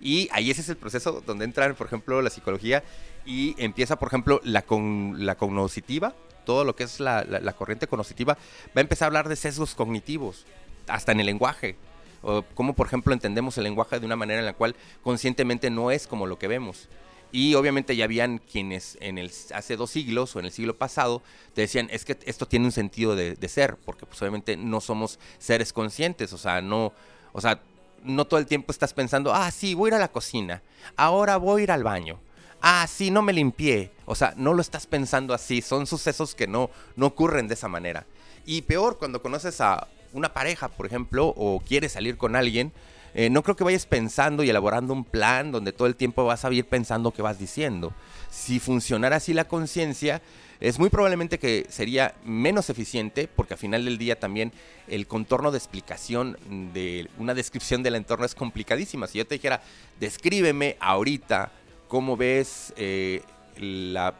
Y 0.00 0.28
ahí 0.32 0.50
ese 0.50 0.60
es 0.60 0.68
el 0.68 0.76
proceso 0.76 1.22
donde 1.26 1.44
entra, 1.44 1.72
por 1.74 1.86
ejemplo, 1.86 2.22
la 2.22 2.30
psicología 2.30 2.84
y 3.26 3.54
empieza, 3.58 3.98
por 3.98 4.08
ejemplo, 4.08 4.40
la, 4.44 4.62
con, 4.62 5.26
la 5.26 5.36
cognoscitiva, 5.36 6.14
todo 6.44 6.64
lo 6.64 6.76
que 6.76 6.84
es 6.84 7.00
la, 7.00 7.24
la, 7.24 7.52
corriente 7.52 7.88
cognoscitiva, 7.88 8.34
va 8.34 8.72
a 8.76 8.80
empezar 8.80 9.06
a 9.06 9.08
hablar 9.08 9.28
de 9.28 9.36
sesgos 9.36 9.74
cognitivos, 9.74 10.46
hasta 10.86 11.12
en 11.12 11.20
el 11.20 11.26
lenguaje. 11.26 11.76
O 12.22 12.42
cómo, 12.54 12.74
por 12.74 12.86
ejemplo, 12.86 13.12
entendemos 13.12 13.56
el 13.58 13.64
lenguaje 13.64 14.00
de 14.00 14.06
una 14.06 14.16
manera 14.16 14.40
en 14.40 14.46
la 14.46 14.54
cual 14.54 14.74
conscientemente 15.02 15.70
no 15.70 15.90
es 15.90 16.06
como 16.06 16.26
lo 16.26 16.38
que 16.38 16.48
vemos. 16.48 16.88
Y 17.30 17.54
obviamente 17.54 17.94
ya 17.94 18.04
habían 18.04 18.38
quienes 18.38 18.96
en 19.00 19.18
el, 19.18 19.30
hace 19.54 19.76
dos 19.76 19.90
siglos 19.90 20.34
o 20.34 20.38
en 20.38 20.46
el 20.46 20.52
siglo 20.52 20.76
pasado 20.76 21.22
te 21.54 21.62
decían, 21.62 21.88
es 21.90 22.04
que 22.04 22.16
esto 22.24 22.46
tiene 22.46 22.64
un 22.64 22.72
sentido 22.72 23.16
de, 23.16 23.36
ser, 23.48 23.76
porque 23.84 24.06
pues 24.06 24.20
obviamente 24.22 24.56
no 24.56 24.80
somos 24.80 25.18
seres 25.38 25.72
conscientes, 25.72 26.32
o 26.32 26.38
sea, 26.38 26.62
no, 26.62 26.92
o 27.32 27.40
sea, 27.40 27.60
no 28.02 28.26
todo 28.26 28.40
el 28.40 28.46
tiempo 28.46 28.72
estás 28.72 28.94
pensando, 28.94 29.34
ah, 29.34 29.50
sí, 29.50 29.74
voy 29.74 29.88
a 29.88 29.90
ir 29.90 29.94
a 29.96 29.98
la 29.98 30.08
cocina, 30.08 30.62
ahora 30.96 31.36
voy 31.36 31.60
a 31.60 31.64
ir 31.64 31.70
al 31.70 31.84
baño, 31.84 32.18
ah, 32.62 32.86
sí, 32.88 33.10
no 33.10 33.20
me 33.20 33.34
limpié, 33.34 33.90
o 34.06 34.14
sea, 34.14 34.32
no 34.36 34.54
lo 34.54 34.62
estás 34.62 34.86
pensando 34.86 35.34
así, 35.34 35.60
son 35.60 35.86
sucesos 35.86 36.34
que 36.34 36.46
no, 36.46 36.70
no 36.96 37.06
ocurren 37.06 37.46
de 37.46 37.54
esa 37.54 37.68
manera. 37.68 38.06
Y 38.46 38.62
peor, 38.62 38.96
cuando 38.96 39.20
conoces 39.20 39.60
a 39.60 39.86
una 40.12 40.32
pareja, 40.32 40.68
por 40.68 40.86
ejemplo, 40.86 41.32
o 41.36 41.60
quieres 41.60 41.92
salir 41.92 42.16
con 42.16 42.36
alguien, 42.36 42.72
eh, 43.14 43.30
no 43.30 43.42
creo 43.42 43.56
que 43.56 43.64
vayas 43.64 43.86
pensando 43.86 44.42
y 44.42 44.50
elaborando 44.50 44.92
un 44.92 45.04
plan 45.04 45.50
donde 45.50 45.72
todo 45.72 45.88
el 45.88 45.96
tiempo 45.96 46.24
vas 46.24 46.44
a 46.44 46.52
ir 46.52 46.64
pensando 46.66 47.10
qué 47.10 47.22
vas 47.22 47.38
diciendo. 47.38 47.92
Si 48.30 48.60
funcionara 48.60 49.16
así 49.16 49.32
la 49.32 49.48
conciencia, 49.48 50.20
es 50.60 50.78
muy 50.78 50.90
probablemente 50.90 51.38
que 51.38 51.66
sería 51.68 52.14
menos 52.24 52.68
eficiente, 52.68 53.28
porque 53.28 53.54
al 53.54 53.60
final 53.60 53.84
del 53.84 53.96
día 53.96 54.18
también 54.18 54.52
el 54.88 55.06
contorno 55.06 55.50
de 55.50 55.58
explicación 55.58 56.36
de 56.74 57.08
una 57.18 57.34
descripción 57.34 57.82
del 57.82 57.94
entorno 57.94 58.26
es 58.26 58.34
complicadísima. 58.34 59.06
Si 59.06 59.18
yo 59.18 59.26
te 59.26 59.36
dijera, 59.36 59.62
descríbeme 60.00 60.76
ahorita 60.80 61.52
cómo 61.86 62.16
ves 62.16 62.72
eh, 62.76 63.22
la, 63.56 64.14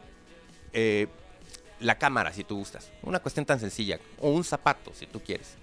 eh, 0.73 1.07
la 1.79 1.97
cámara, 1.97 2.33
si 2.33 2.43
tú 2.43 2.57
gustas. 2.57 2.89
Una 3.03 3.19
cuestión 3.19 3.45
tan 3.45 3.59
sencilla. 3.59 3.99
O 4.19 4.31
un 4.31 4.43
zapato, 4.43 4.91
si 4.93 5.05
tú 5.05 5.21
quieres. 5.21 5.58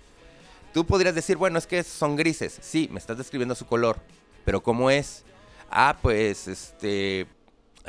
Tú 0.76 0.84
podrías 0.84 1.14
decir, 1.14 1.38
bueno, 1.38 1.58
es 1.58 1.66
que 1.66 1.82
son 1.82 2.16
grises. 2.16 2.58
Sí, 2.60 2.86
me 2.92 2.98
estás 2.98 3.16
describiendo 3.16 3.54
su 3.54 3.64
color. 3.64 3.98
Pero 4.44 4.62
¿cómo 4.62 4.90
es? 4.90 5.24
Ah, 5.70 5.96
pues, 6.02 6.48
este... 6.48 7.26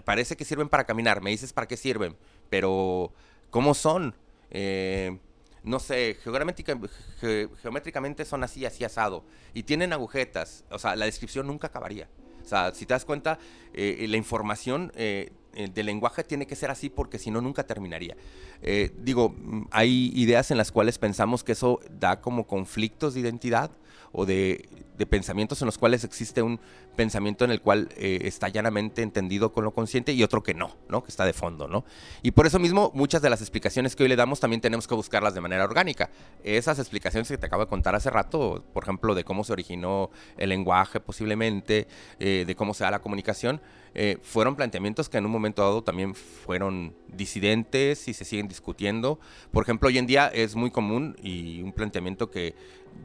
Parece 0.06 0.38
que 0.38 0.45
sirven 0.45 0.69
para 0.69 0.86
caminar. 0.86 1.21
Me 1.21 1.32
dices 1.32 1.52
para 1.52 1.67
qué 1.67 1.76
sirven. 1.76 2.15
Pero, 2.50 3.12
¿cómo 3.50 3.73
son? 3.73 4.15
Eh, 4.52 5.19
no 5.63 5.82
sé, 5.82 6.15
geométricamente 6.23 8.23
son 8.23 8.45
así, 8.45 8.65
así 8.65 8.86
asado. 8.86 9.26
Y 9.54 9.63
tienen 9.63 9.91
agujetas. 9.91 10.63
O 10.69 10.80
sea, 10.80 10.95
la 10.95 11.04
descripción 11.04 11.45
nunca 11.45 11.67
acabaría. 11.67 12.08
O 12.47 12.49
sea, 12.49 12.73
si 12.73 12.86
te 12.86 12.93
das 12.93 13.03
cuenta, 13.03 13.39
eh, 13.73 14.05
la 14.07 14.15
información 14.15 14.89
eh, 14.95 15.31
del 15.73 15.86
lenguaje 15.86 16.23
tiene 16.23 16.47
que 16.47 16.55
ser 16.55 16.71
así 16.71 16.89
porque 16.89 17.19
si 17.19 17.29
no, 17.29 17.41
nunca 17.41 17.63
terminaría. 17.63 18.15
Eh, 18.62 18.91
digo, 18.97 19.36
hay 19.69 20.13
ideas 20.15 20.49
en 20.51 20.57
las 20.57 20.71
cuales 20.71 20.97
pensamos 20.97 21.43
que 21.43 21.51
eso 21.51 21.81
da 21.99 22.21
como 22.21 22.47
conflictos 22.47 23.15
de 23.15 23.19
identidad 23.19 23.71
o 24.13 24.25
de, 24.25 24.69
pensamientos 25.05 25.62
en 25.62 25.67
los 25.67 25.77
cuales 25.77 26.03
existe 26.03 26.41
un 26.41 26.60
pensamiento 26.95 27.45
en 27.45 27.51
el 27.51 27.62
cual 27.62 27.89
eh, 27.97 28.19
está 28.23 28.49
llanamente 28.49 29.01
entendido 29.01 29.51
con 29.53 29.63
lo 29.63 29.71
consciente 29.71 30.13
y 30.13 30.23
otro 30.23 30.43
que 30.43 30.53
no, 30.53 30.75
¿no? 30.89 31.03
Que 31.03 31.10
está 31.10 31.25
de 31.25 31.33
fondo, 31.33 31.67
¿no? 31.67 31.86
Y 32.23 32.31
por 32.31 32.47
eso 32.47 32.60
mismo 32.60 32.91
muchas 32.93 33.21
de 33.21 33.29
las 33.29 33.41
explicaciones 33.41 33.95
que 33.95 34.03
hoy 34.03 34.10
le 34.10 34.15
damos 34.15 34.39
también 34.39 34.62
tenemos 34.62 34.88
que 34.88 34.95
buscarlas 34.95 35.33
de 35.33 35.41
manera 35.41 35.63
orgánica. 35.63 36.10
Esas 36.43 36.79
explicaciones 36.79 37.27
que 37.27 37.38
te 37.38 37.45
acabo 37.45 37.63
de 37.63 37.69
contar 37.69 37.95
hace 37.95 38.10
rato, 38.10 38.63
por 38.73 38.83
ejemplo, 38.83 39.13
de 39.13 39.23
cómo 39.23 39.43
se 39.43 39.53
originó 39.53 40.10
el 40.38 40.49
lenguaje 40.49 40.99
posiblemente, 40.99 41.88
eh, 42.19 42.43
de 42.47 42.55
cómo 42.55 42.73
se 42.73 42.83
da 42.83 42.91
la 42.91 42.99
comunicación, 42.99 43.62
eh, 43.99 44.19
fueron 44.21 44.55
planteamientos 44.55 45.10
que 45.10 45.17
en 45.17 45.25
un 45.25 45.31
momento 45.31 45.63
dado 45.63 45.83
también 45.83 46.13
fueron 46.13 46.95
disidentes 47.07 48.07
y 48.07 48.13
se 48.13 48.25
siguen 48.25 48.47
discutiendo. 48.47 49.19
Por 49.51 49.63
ejemplo, 49.63 49.88
hoy 49.88 49.97
en 49.97 50.05
día 50.05 50.27
es 50.27 50.55
muy 50.55 50.69
común 50.69 51.15
y 51.21 51.62
un 51.63 51.73
planteamiento 51.73 52.29
que 52.29 52.53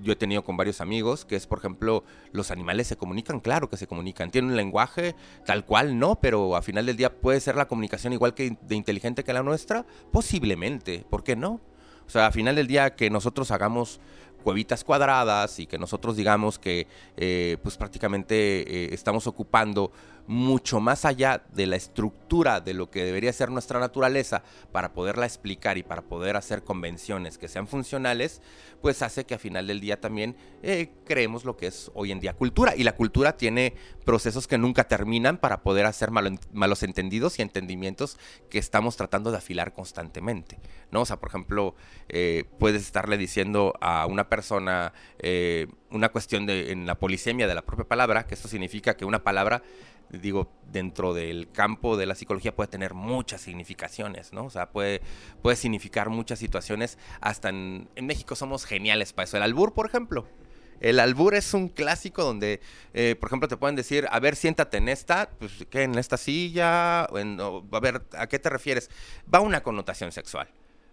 yo 0.03 0.13
he 0.13 0.17
tenido 0.17 0.45
con 0.45 0.57
varios 0.57 0.81
amigos, 0.81 1.25
que 1.25 1.37
es, 1.37 1.47
por 1.47 1.59
ejemplo, 1.59 1.82
los 1.83 2.51
animales 2.51 2.87
se 2.87 2.97
comunican, 2.97 3.41
claro 3.41 3.69
que 3.69 3.77
se 3.77 3.87
comunican, 3.87 4.31
tienen 4.31 4.53
un 4.53 4.57
lenguaje 4.57 5.15
tal 5.45 5.65
cual, 5.65 5.99
no, 5.99 6.21
pero 6.21 6.57
a 6.57 6.63
final 6.63 6.87
del 6.87 6.97
día 6.97 7.15
puede 7.15 7.41
ser 7.41 7.57
la 7.57 7.67
comunicación 7.67 8.13
igual 8.13 8.35
que 8.35 8.57
de 8.63 8.75
inteligente 8.75 9.25
que 9.25 9.33
la 9.33 9.43
nuestra, 9.43 9.85
posiblemente, 10.11 11.05
¿por 11.11 11.23
qué 11.23 11.37
no? 11.37 11.61
O 12.07 12.11
sea, 12.11 12.27
a 12.27 12.33
final 12.33 12.57
del 12.57 12.67
día 12.67 12.95
que 12.95 13.11
nosotros 13.11 13.51
hagamos 13.51 14.01
cuevitas 14.43 14.85
cuadradas 14.85 15.59
y 15.59 15.67
que 15.67 15.79
nosotros 15.79 16.17
digamos 16.17 16.59
que 16.59 16.87
eh, 17.17 17.57
pues 17.63 17.77
prácticamente 17.77 18.35
eh, 18.35 18.89
estamos 18.93 19.27
ocupando 19.27 19.93
mucho 20.27 20.81
más 20.81 21.05
allá 21.05 21.45
de 21.53 21.67
la 21.67 21.77
estructura 21.77 22.61
de 22.61 22.75
lo 22.75 22.91
que 22.91 23.05
debería 23.05 23.33
ser 23.33 23.51
nuestra 23.51 23.81
naturaleza 23.81 24.43
para 24.71 24.93
poderla 24.93 25.27
explicar 25.27 25.79
y 25.79 25.83
para 25.83 26.03
poder 26.03 26.37
hacer 26.37 26.65
convenciones 26.65 27.39
que 27.39 27.49
sean 27.49 27.67
funcionales, 27.67 28.41
pues 28.81 29.03
hace 29.03 29.25
que 29.25 29.35
a 29.35 29.39
final 29.39 29.67
del 29.67 29.81
día 29.81 30.01
también 30.01 30.37
eh, 30.63 30.91
creemos 31.05 31.45
lo 31.45 31.57
que 31.57 31.67
es 31.67 31.91
hoy 31.95 32.13
en 32.13 32.21
día 32.21 32.35
cultura. 32.35 32.75
Y 32.77 32.85
la 32.85 32.97
cultura 32.97 33.37
tiene 33.37 33.75
procesos 34.05 34.47
que 34.47 34.59
nunca 34.59 34.85
terminan 34.85 35.39
para 35.39 35.63
poder 35.63 35.87
hacer 35.87 36.11
malos 36.11 36.83
entendidos 36.83 37.39
y 37.39 37.43
entendimientos 37.43 38.19
que 38.51 38.59
estamos 38.59 38.97
tratando 38.97 39.31
de 39.31 39.39
afilar 39.39 39.73
constantemente. 39.73 40.59
¿no? 40.91 41.03
O 41.03 41.07
sea, 41.07 41.19
por 41.19 41.29
ejemplo, 41.29 41.75
eh, 42.09 42.45
puedes 42.59 42.83
estarle 42.83 43.19
diciendo 43.19 43.75
a 43.81 44.07
una 44.07 44.29
persona 44.29 44.93
eh, 45.19 45.67
una 45.91 46.09
cuestión 46.09 46.47
de, 46.47 46.73
en 46.73 46.87
la 46.87 46.99
polisemia 46.99 47.47
de 47.47 47.55
la 47.55 47.63
propia 47.63 47.85
palabra, 47.85 48.27
que 48.27 48.35
esto 48.35 48.49
significa 48.49 48.97
que 48.97 49.05
una 49.05 49.23
palabra 49.23 49.63
digo, 50.19 50.51
dentro 50.71 51.15
del 51.15 51.51
campo 51.53 51.97
de 51.97 52.07
la 52.07 52.15
psicología 52.15 52.55
puede 52.55 52.69
tener 52.69 52.95
muchas 52.95 53.41
significaciones, 53.41 54.33
¿no? 54.33 54.45
O 54.45 54.51
sea, 54.51 54.71
puede, 54.71 55.01
puede 55.43 55.57
significar 55.57 56.11
muchas 56.11 56.39
situaciones. 56.39 56.99
Hasta 57.21 57.49
en, 57.49 57.89
México 58.01 58.37
somos 58.37 58.65
geniales 58.65 59.13
para 59.13 59.25
eso. 59.25 59.37
El 59.37 59.43
albur, 59.43 59.73
por 59.73 59.87
ejemplo. 59.87 60.27
El 60.81 60.99
albur 60.99 61.35
es 61.35 61.55
un 61.55 61.69
clásico 61.69 62.25
donde, 62.25 62.61
eh, 62.93 63.15
por 63.19 63.29
ejemplo, 63.29 63.47
te 63.47 63.57
pueden 63.57 63.77
decir, 63.77 64.07
a 64.11 64.19
ver, 64.19 64.35
siéntate 64.35 64.79
en 64.79 64.89
esta, 64.89 65.31
pues, 65.39 65.65
¿qué? 65.71 65.85
¿En 65.85 65.97
esta 65.97 66.17
silla? 66.17 67.05
a 67.05 67.81
ver, 67.81 68.03
¿a 68.19 68.27
qué 68.27 68.39
te 68.41 68.51
refieres? 68.51 68.91
Va 69.33 69.41
una 69.41 69.63
connotación 69.63 70.11
sexual 70.11 70.49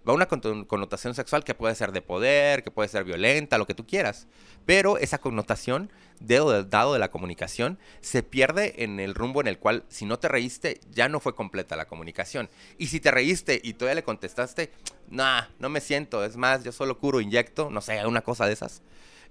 va 0.10 0.16
una 0.16 0.28
connotación 0.28 1.14
sexual 1.14 1.44
que 1.44 1.54
puede 1.54 1.76
ser 1.76 1.92
de 1.92 2.02
poder, 2.02 2.64
que 2.64 2.72
puede 2.72 2.90
ser 2.90 3.04
violenta, 3.04 3.58
lo 3.58 3.68
que 3.68 3.74
tú 3.74 3.86
quieras. 3.86 4.28
Pero 4.66 4.98
esa 4.98 5.20
connotación, 5.20 5.92
dado 6.20 6.94
de 6.94 7.00
la 7.00 7.12
comunicación, 7.12 7.80
se 8.02 8.24
pierde 8.24 8.84
en 8.84 9.00
el 9.00 9.16
rumbo 9.16 9.42
en 9.42 9.48
el 9.48 9.60
cual, 9.60 9.86
si 9.88 10.06
no 10.06 10.20
te 10.20 10.28
reíste, 10.28 10.80
ya 10.92 11.10
no 11.10 11.20
fue 11.20 11.36
completa 11.36 11.76
la 11.76 11.88
comunicación. 11.88 12.50
Y 12.78 12.88
si 12.88 13.00
te 13.00 13.12
reíste 13.12 13.62
y 13.64 13.74
todavía 13.74 13.96
le 13.96 14.04
contestaste, 14.04 14.72
nah, 15.10 15.44
no 15.60 15.70
me 15.70 15.82
siento, 15.82 16.26
es 16.26 16.36
más, 16.36 16.64
yo 16.64 16.72
solo 16.72 16.98
curo, 16.98 17.22
inyecto, 17.22 17.70
no 17.70 17.82
sé, 17.82 18.06
una 18.06 18.22
cosa 18.22 18.46
de 18.46 18.54
esas. 18.54 18.82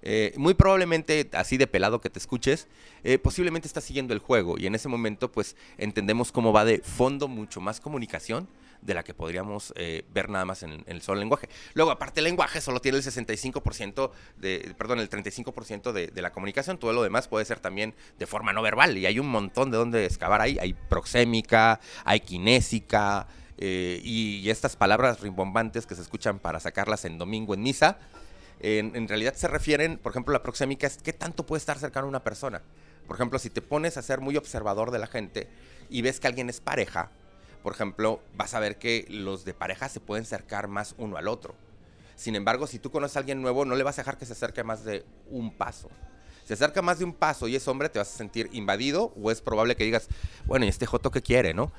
Eh, 0.02 0.32
muy 0.36 0.54
probablemente, 0.54 1.28
así 1.32 1.56
de 1.56 1.66
pelado 1.66 2.00
que 2.00 2.08
te 2.08 2.20
escuches, 2.20 2.68
eh, 3.02 3.18
posiblemente 3.18 3.66
estás 3.66 3.82
siguiendo 3.82 4.14
el 4.14 4.20
juego 4.20 4.56
y 4.56 4.66
en 4.66 4.76
ese 4.76 4.88
momento 4.88 5.32
pues 5.32 5.56
entendemos 5.76 6.30
cómo 6.30 6.52
va 6.52 6.64
de 6.64 6.78
fondo 6.78 7.26
mucho 7.26 7.60
más 7.60 7.80
comunicación 7.80 8.48
de 8.82 8.94
la 8.94 9.02
que 9.02 9.14
podríamos 9.14 9.72
eh, 9.76 10.04
ver 10.12 10.28
nada 10.28 10.44
más 10.44 10.62
en, 10.62 10.84
el 10.86 11.02
solo 11.02 11.20
lenguaje. 11.20 11.48
Luego, 11.74 11.90
aparte 11.90 12.20
el 12.20 12.24
lenguaje 12.24 12.60
solo 12.60 12.80
tiene 12.80 12.98
el 12.98 13.04
65% 13.04 14.10
de, 14.36 14.74
perdón, 14.76 15.00
el 15.00 15.10
35% 15.10 15.92
de, 15.92 16.22
la 16.22 16.32
comunicación, 16.32 16.78
todo 16.78 16.92
lo 16.92 17.02
demás 17.02 17.28
puede 17.28 17.44
ser 17.44 17.60
también 17.60 17.94
de 18.18 18.26
forma 18.26 18.52
no 18.52 18.62
verbal 18.62 18.96
y 18.98 19.06
hay 19.06 19.18
un 19.18 19.28
montón 19.28 19.70
de 19.70 19.76
donde 19.76 20.04
excavar 20.04 20.40
ahí, 20.40 20.58
hay 20.60 20.74
proxémica, 20.74 21.80
hay 22.04 22.20
kinésica, 22.20 23.28
eh, 23.60 24.00
y, 24.04 24.48
estas 24.50 24.76
palabras 24.76 25.20
rimbombantes 25.20 25.84
que 25.84 25.96
se 25.96 26.02
escuchan 26.02 26.38
para 26.38 26.60
sacarlas 26.60 27.04
en 27.04 27.18
domingo 27.18 27.54
en 27.54 27.62
misa, 27.62 27.98
en, 28.60 28.94
en, 28.94 29.08
realidad 29.08 29.34
se 29.34 29.48
refieren, 29.48 29.98
por 29.98 30.12
ejemplo, 30.12 30.32
la 30.32 30.42
proxémica 30.42 30.86
es 30.86 30.98
qué 30.98 31.12
tanto 31.12 31.44
puede 31.44 31.58
estar 31.58 31.78
cercano 31.78 32.06
a 32.06 32.08
una 32.08 32.22
persona. 32.22 32.62
Por 33.06 33.16
ejemplo, 33.16 33.38
si 33.38 33.50
te 33.50 33.62
pones 33.62 33.96
a 33.96 34.02
ser 34.02 34.20
muy 34.20 34.36
observador 34.36 34.90
de 34.90 34.98
la 34.98 35.06
gente 35.06 35.48
y 35.90 36.02
ves 36.02 36.20
que 36.20 36.28
alguien 36.28 36.50
es 36.50 36.60
pareja, 36.60 37.10
por 37.62 37.72
ejemplo, 37.72 38.20
vas 38.36 38.54
a 38.54 38.60
ver 38.60 38.78
que 38.78 39.06
los 39.08 39.44
de 39.44 39.54
pareja 39.54 39.88
se 39.88 40.00
pueden 40.00 40.24
acercar 40.24 40.68
más 40.68 40.94
uno 40.98 41.16
al 41.16 41.28
otro. 41.28 41.54
Sin 42.16 42.34
embargo, 42.34 42.66
si 42.66 42.78
tú 42.78 42.90
conoces 42.90 43.16
a 43.16 43.20
alguien 43.20 43.40
nuevo, 43.42 43.64
no 43.64 43.76
le 43.76 43.84
vas 43.84 43.98
a 43.98 44.02
dejar 44.02 44.18
que 44.18 44.26
se 44.26 44.32
acerque 44.32 44.64
más 44.64 44.84
de 44.84 45.04
un 45.30 45.52
paso. 45.52 45.88
Si 46.42 46.48
se 46.48 46.54
acerca 46.54 46.82
más 46.82 46.98
de 46.98 47.04
un 47.04 47.12
paso 47.12 47.46
y 47.46 47.56
es 47.56 47.68
hombre, 47.68 47.88
te 47.88 47.98
vas 47.98 48.12
a 48.12 48.16
sentir 48.16 48.48
invadido 48.52 49.12
o 49.22 49.30
es 49.30 49.40
probable 49.40 49.76
que 49.76 49.84
digas, 49.84 50.08
bueno, 50.46 50.64
¿y 50.64 50.68
este 50.68 50.86
joto 50.86 51.10
qué 51.10 51.22
quiere, 51.22 51.54
no? 51.54 51.72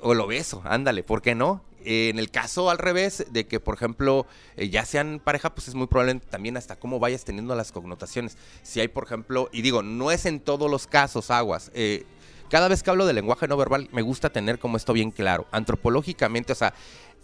O 0.00 0.14
lo 0.14 0.26
beso, 0.26 0.62
ándale, 0.64 1.02
¿por 1.02 1.22
qué 1.22 1.34
no? 1.34 1.62
en 1.84 2.18
el 2.18 2.30
caso 2.30 2.70
al 2.70 2.78
revés, 2.78 3.26
de 3.30 3.46
que, 3.46 3.60
por 3.60 3.74
ejemplo, 3.74 4.26
eh, 4.56 4.70
ya 4.70 4.84
sean 4.84 5.20
pareja, 5.22 5.54
pues 5.54 5.68
es 5.68 5.74
muy 5.74 5.86
probable 5.86 6.20
también 6.30 6.56
hasta 6.56 6.76
cómo 6.76 6.98
vayas 6.98 7.24
teniendo 7.24 7.54
las 7.54 7.72
connotaciones. 7.72 8.36
Si 8.62 8.80
hay, 8.80 8.88
por 8.88 9.04
ejemplo, 9.04 9.50
y 9.52 9.62
digo, 9.62 9.82
no 9.82 10.10
es 10.10 10.26
en 10.26 10.40
todos 10.40 10.70
los 10.70 10.86
casos 10.86 11.30
aguas. 11.30 11.70
Eh, 11.74 12.06
cada 12.50 12.68
vez 12.68 12.82
que 12.82 12.90
hablo 12.90 13.06
de 13.06 13.12
lenguaje 13.12 13.48
no 13.48 13.56
verbal, 13.56 13.88
me 13.92 14.02
gusta 14.02 14.30
tener 14.30 14.58
como 14.58 14.76
esto 14.76 14.92
bien 14.92 15.10
claro. 15.10 15.46
Antropológicamente, 15.50 16.52
o 16.52 16.56
sea, 16.56 16.74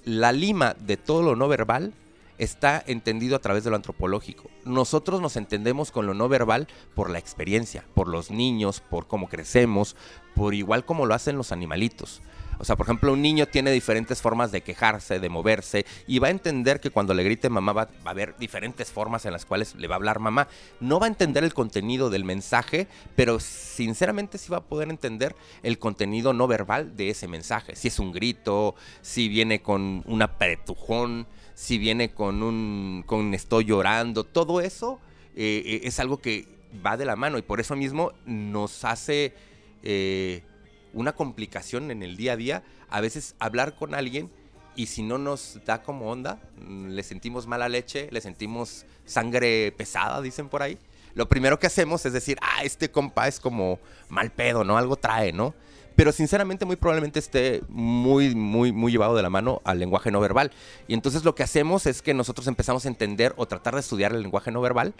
la 0.04 0.32
lima 0.32 0.74
de 0.78 0.96
todo 0.96 1.22
lo 1.22 1.36
no 1.36 1.48
verbal 1.48 1.92
está 2.38 2.82
entendido 2.86 3.36
a 3.36 3.40
través 3.40 3.64
de 3.64 3.70
lo 3.70 3.76
antropológico. 3.76 4.50
Nosotros 4.64 5.20
nos 5.20 5.36
entendemos 5.36 5.90
con 5.90 6.06
lo 6.06 6.14
no 6.14 6.28
verbal 6.28 6.68
por 6.94 7.10
la 7.10 7.18
experiencia, 7.18 7.84
por 7.94 8.08
los 8.08 8.30
niños, 8.30 8.80
por 8.80 9.06
cómo 9.06 9.28
crecemos, 9.28 9.94
por 10.34 10.54
igual 10.54 10.86
como 10.86 11.04
lo 11.04 11.14
hacen 11.14 11.36
los 11.36 11.52
animalitos. 11.52 12.22
O 12.60 12.64
sea, 12.64 12.76
por 12.76 12.84
ejemplo, 12.84 13.12
un 13.12 13.22
niño 13.22 13.46
tiene 13.46 13.72
diferentes 13.72 14.20
formas 14.20 14.52
de 14.52 14.60
quejarse, 14.60 15.18
de 15.18 15.28
moverse, 15.30 15.86
y 16.06 16.18
va 16.18 16.28
a 16.28 16.30
entender 16.30 16.78
que 16.78 16.90
cuando 16.90 17.14
le 17.14 17.24
grite 17.24 17.48
mamá 17.48 17.72
va, 17.72 17.88
a 18.04 18.10
haber 18.10 18.36
diferentes 18.36 18.90
formas 18.90 19.24
en 19.24 19.32
las 19.32 19.46
cuales 19.46 19.74
le 19.76 19.88
va 19.88 19.94
a 19.94 19.96
hablar 19.96 20.18
mamá. 20.18 20.46
No 20.78 21.00
va 21.00 21.06
a 21.06 21.08
entender 21.08 21.42
el 21.42 21.54
contenido 21.54 22.10
del 22.10 22.24
mensaje, 22.24 22.86
pero 23.16 23.40
sinceramente 23.40 24.36
sí 24.36 24.50
va 24.50 24.58
a 24.58 24.64
poder 24.64 24.90
entender 24.90 25.34
el 25.62 25.78
contenido 25.78 26.34
no 26.34 26.46
verbal 26.46 26.96
de 26.96 27.08
ese 27.08 27.28
mensaje. 27.28 27.76
Si 27.76 27.88
es 27.88 27.98
un 27.98 28.12
grito, 28.12 28.74
si 29.00 29.28
viene 29.28 29.62
con 29.62 30.02
un 30.04 30.20
apretujón, 30.20 31.26
si 31.54 31.78
viene 31.78 32.12
con 32.12 32.42
un 32.42 33.04
con 33.06 33.32
estoy 33.32 33.64
llorando, 33.64 34.24
todo 34.24 34.60
eso 34.60 35.00
eh, 35.34 35.62
eh, 35.64 35.80
es 35.84 35.98
algo 35.98 36.18
que 36.18 36.46
va 36.84 36.96
de 36.96 37.04
la 37.04 37.16
mano 37.16 37.38
y 37.38 37.42
por 37.42 37.60
eso 37.60 37.74
mismo 37.74 38.12
nos 38.26 38.84
hace 38.84 39.34
eh, 39.82 40.42
una 40.92 41.12
complicación 41.12 41.90
en 41.90 42.02
el 42.02 42.16
día 42.16 42.32
a 42.32 42.36
día, 42.36 42.62
a 42.88 43.00
veces 43.00 43.34
hablar 43.38 43.74
con 43.74 43.94
alguien 43.94 44.30
y 44.76 44.86
si 44.86 45.02
no 45.02 45.18
nos 45.18 45.60
da 45.64 45.82
como 45.82 46.10
onda, 46.10 46.40
mm, 46.58 46.88
le 46.88 47.02
sentimos 47.02 47.46
mala 47.46 47.68
leche, 47.68 48.08
le 48.10 48.20
sentimos 48.20 48.86
sangre 49.04 49.72
pesada, 49.72 50.20
dicen 50.20 50.48
por 50.48 50.62
ahí. 50.62 50.78
Lo 51.14 51.28
primero 51.28 51.58
que 51.58 51.66
hacemos 51.66 52.06
es 52.06 52.12
decir, 52.12 52.38
ah, 52.40 52.62
este 52.62 52.90
compa 52.90 53.26
es 53.26 53.40
como 53.40 53.80
mal 54.08 54.30
pedo, 54.30 54.64
¿no? 54.64 54.78
Algo 54.78 54.96
trae, 54.96 55.32
¿no? 55.32 55.54
Pero 56.00 56.12
sinceramente 56.12 56.64
muy 56.64 56.76
probablemente 56.76 57.18
esté 57.18 57.60
muy, 57.68 58.34
muy, 58.34 58.72
muy 58.72 58.90
llevado 58.90 59.14
de 59.14 59.20
la 59.20 59.28
mano 59.28 59.60
al 59.64 59.78
lenguaje 59.78 60.10
no 60.10 60.18
verbal. 60.18 60.50
Y 60.88 60.94
entonces 60.94 61.24
lo 61.24 61.34
que 61.34 61.42
hacemos 61.42 61.84
es 61.84 62.00
que 62.00 62.14
nosotros 62.14 62.46
empezamos 62.46 62.86
a 62.86 62.88
entender 62.88 63.34
o 63.36 63.44
tratar 63.44 63.74
de 63.74 63.80
estudiar 63.80 64.14
el 64.14 64.22
lenguaje 64.22 64.50
no 64.50 64.62
verbal 64.62 64.94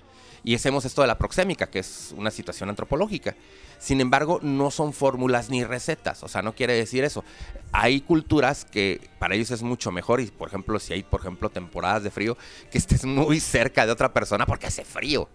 y 0.45 0.55
hacemos 0.55 0.85
esto 0.85 1.01
de 1.01 1.07
la 1.07 1.17
proxémica, 1.17 1.71
que 1.71 1.79
es 1.79 2.13
una 2.19 2.31
situación 2.31 2.69
antropológica. 2.69 3.35
Sin 3.79 4.03
embargo, 4.03 4.41
no 4.43 4.71
son 4.71 4.93
fórmulas 4.93 5.49
ni 5.49 5.65
recetas, 5.65 6.23
o 6.23 6.29
sea, 6.29 6.43
no 6.43 6.55
quiere 6.55 6.75
decir 6.75 7.03
eso. 7.03 7.25
Hay 7.73 8.03
culturas 8.03 8.67
que 8.67 9.01
para 9.19 9.35
ellos 9.37 9.51
es 9.53 9.63
mucho 9.63 9.91
mejor 9.93 10.21
y, 10.21 10.27
por 10.27 10.49
ejemplo, 10.49 10.79
si 10.79 10.93
hay, 10.93 11.03
por 11.03 11.21
ejemplo, 11.21 11.49
temporadas 11.49 12.03
de 12.03 12.11
frío, 12.11 12.37
que 12.71 12.77
estés 12.77 13.07
muy 13.07 13.41
cerca 13.41 13.87
de 13.87 13.93
otra 13.93 14.13
persona 14.13 14.45
porque 14.45 14.67
hace 14.67 14.85
frío. 14.85 15.31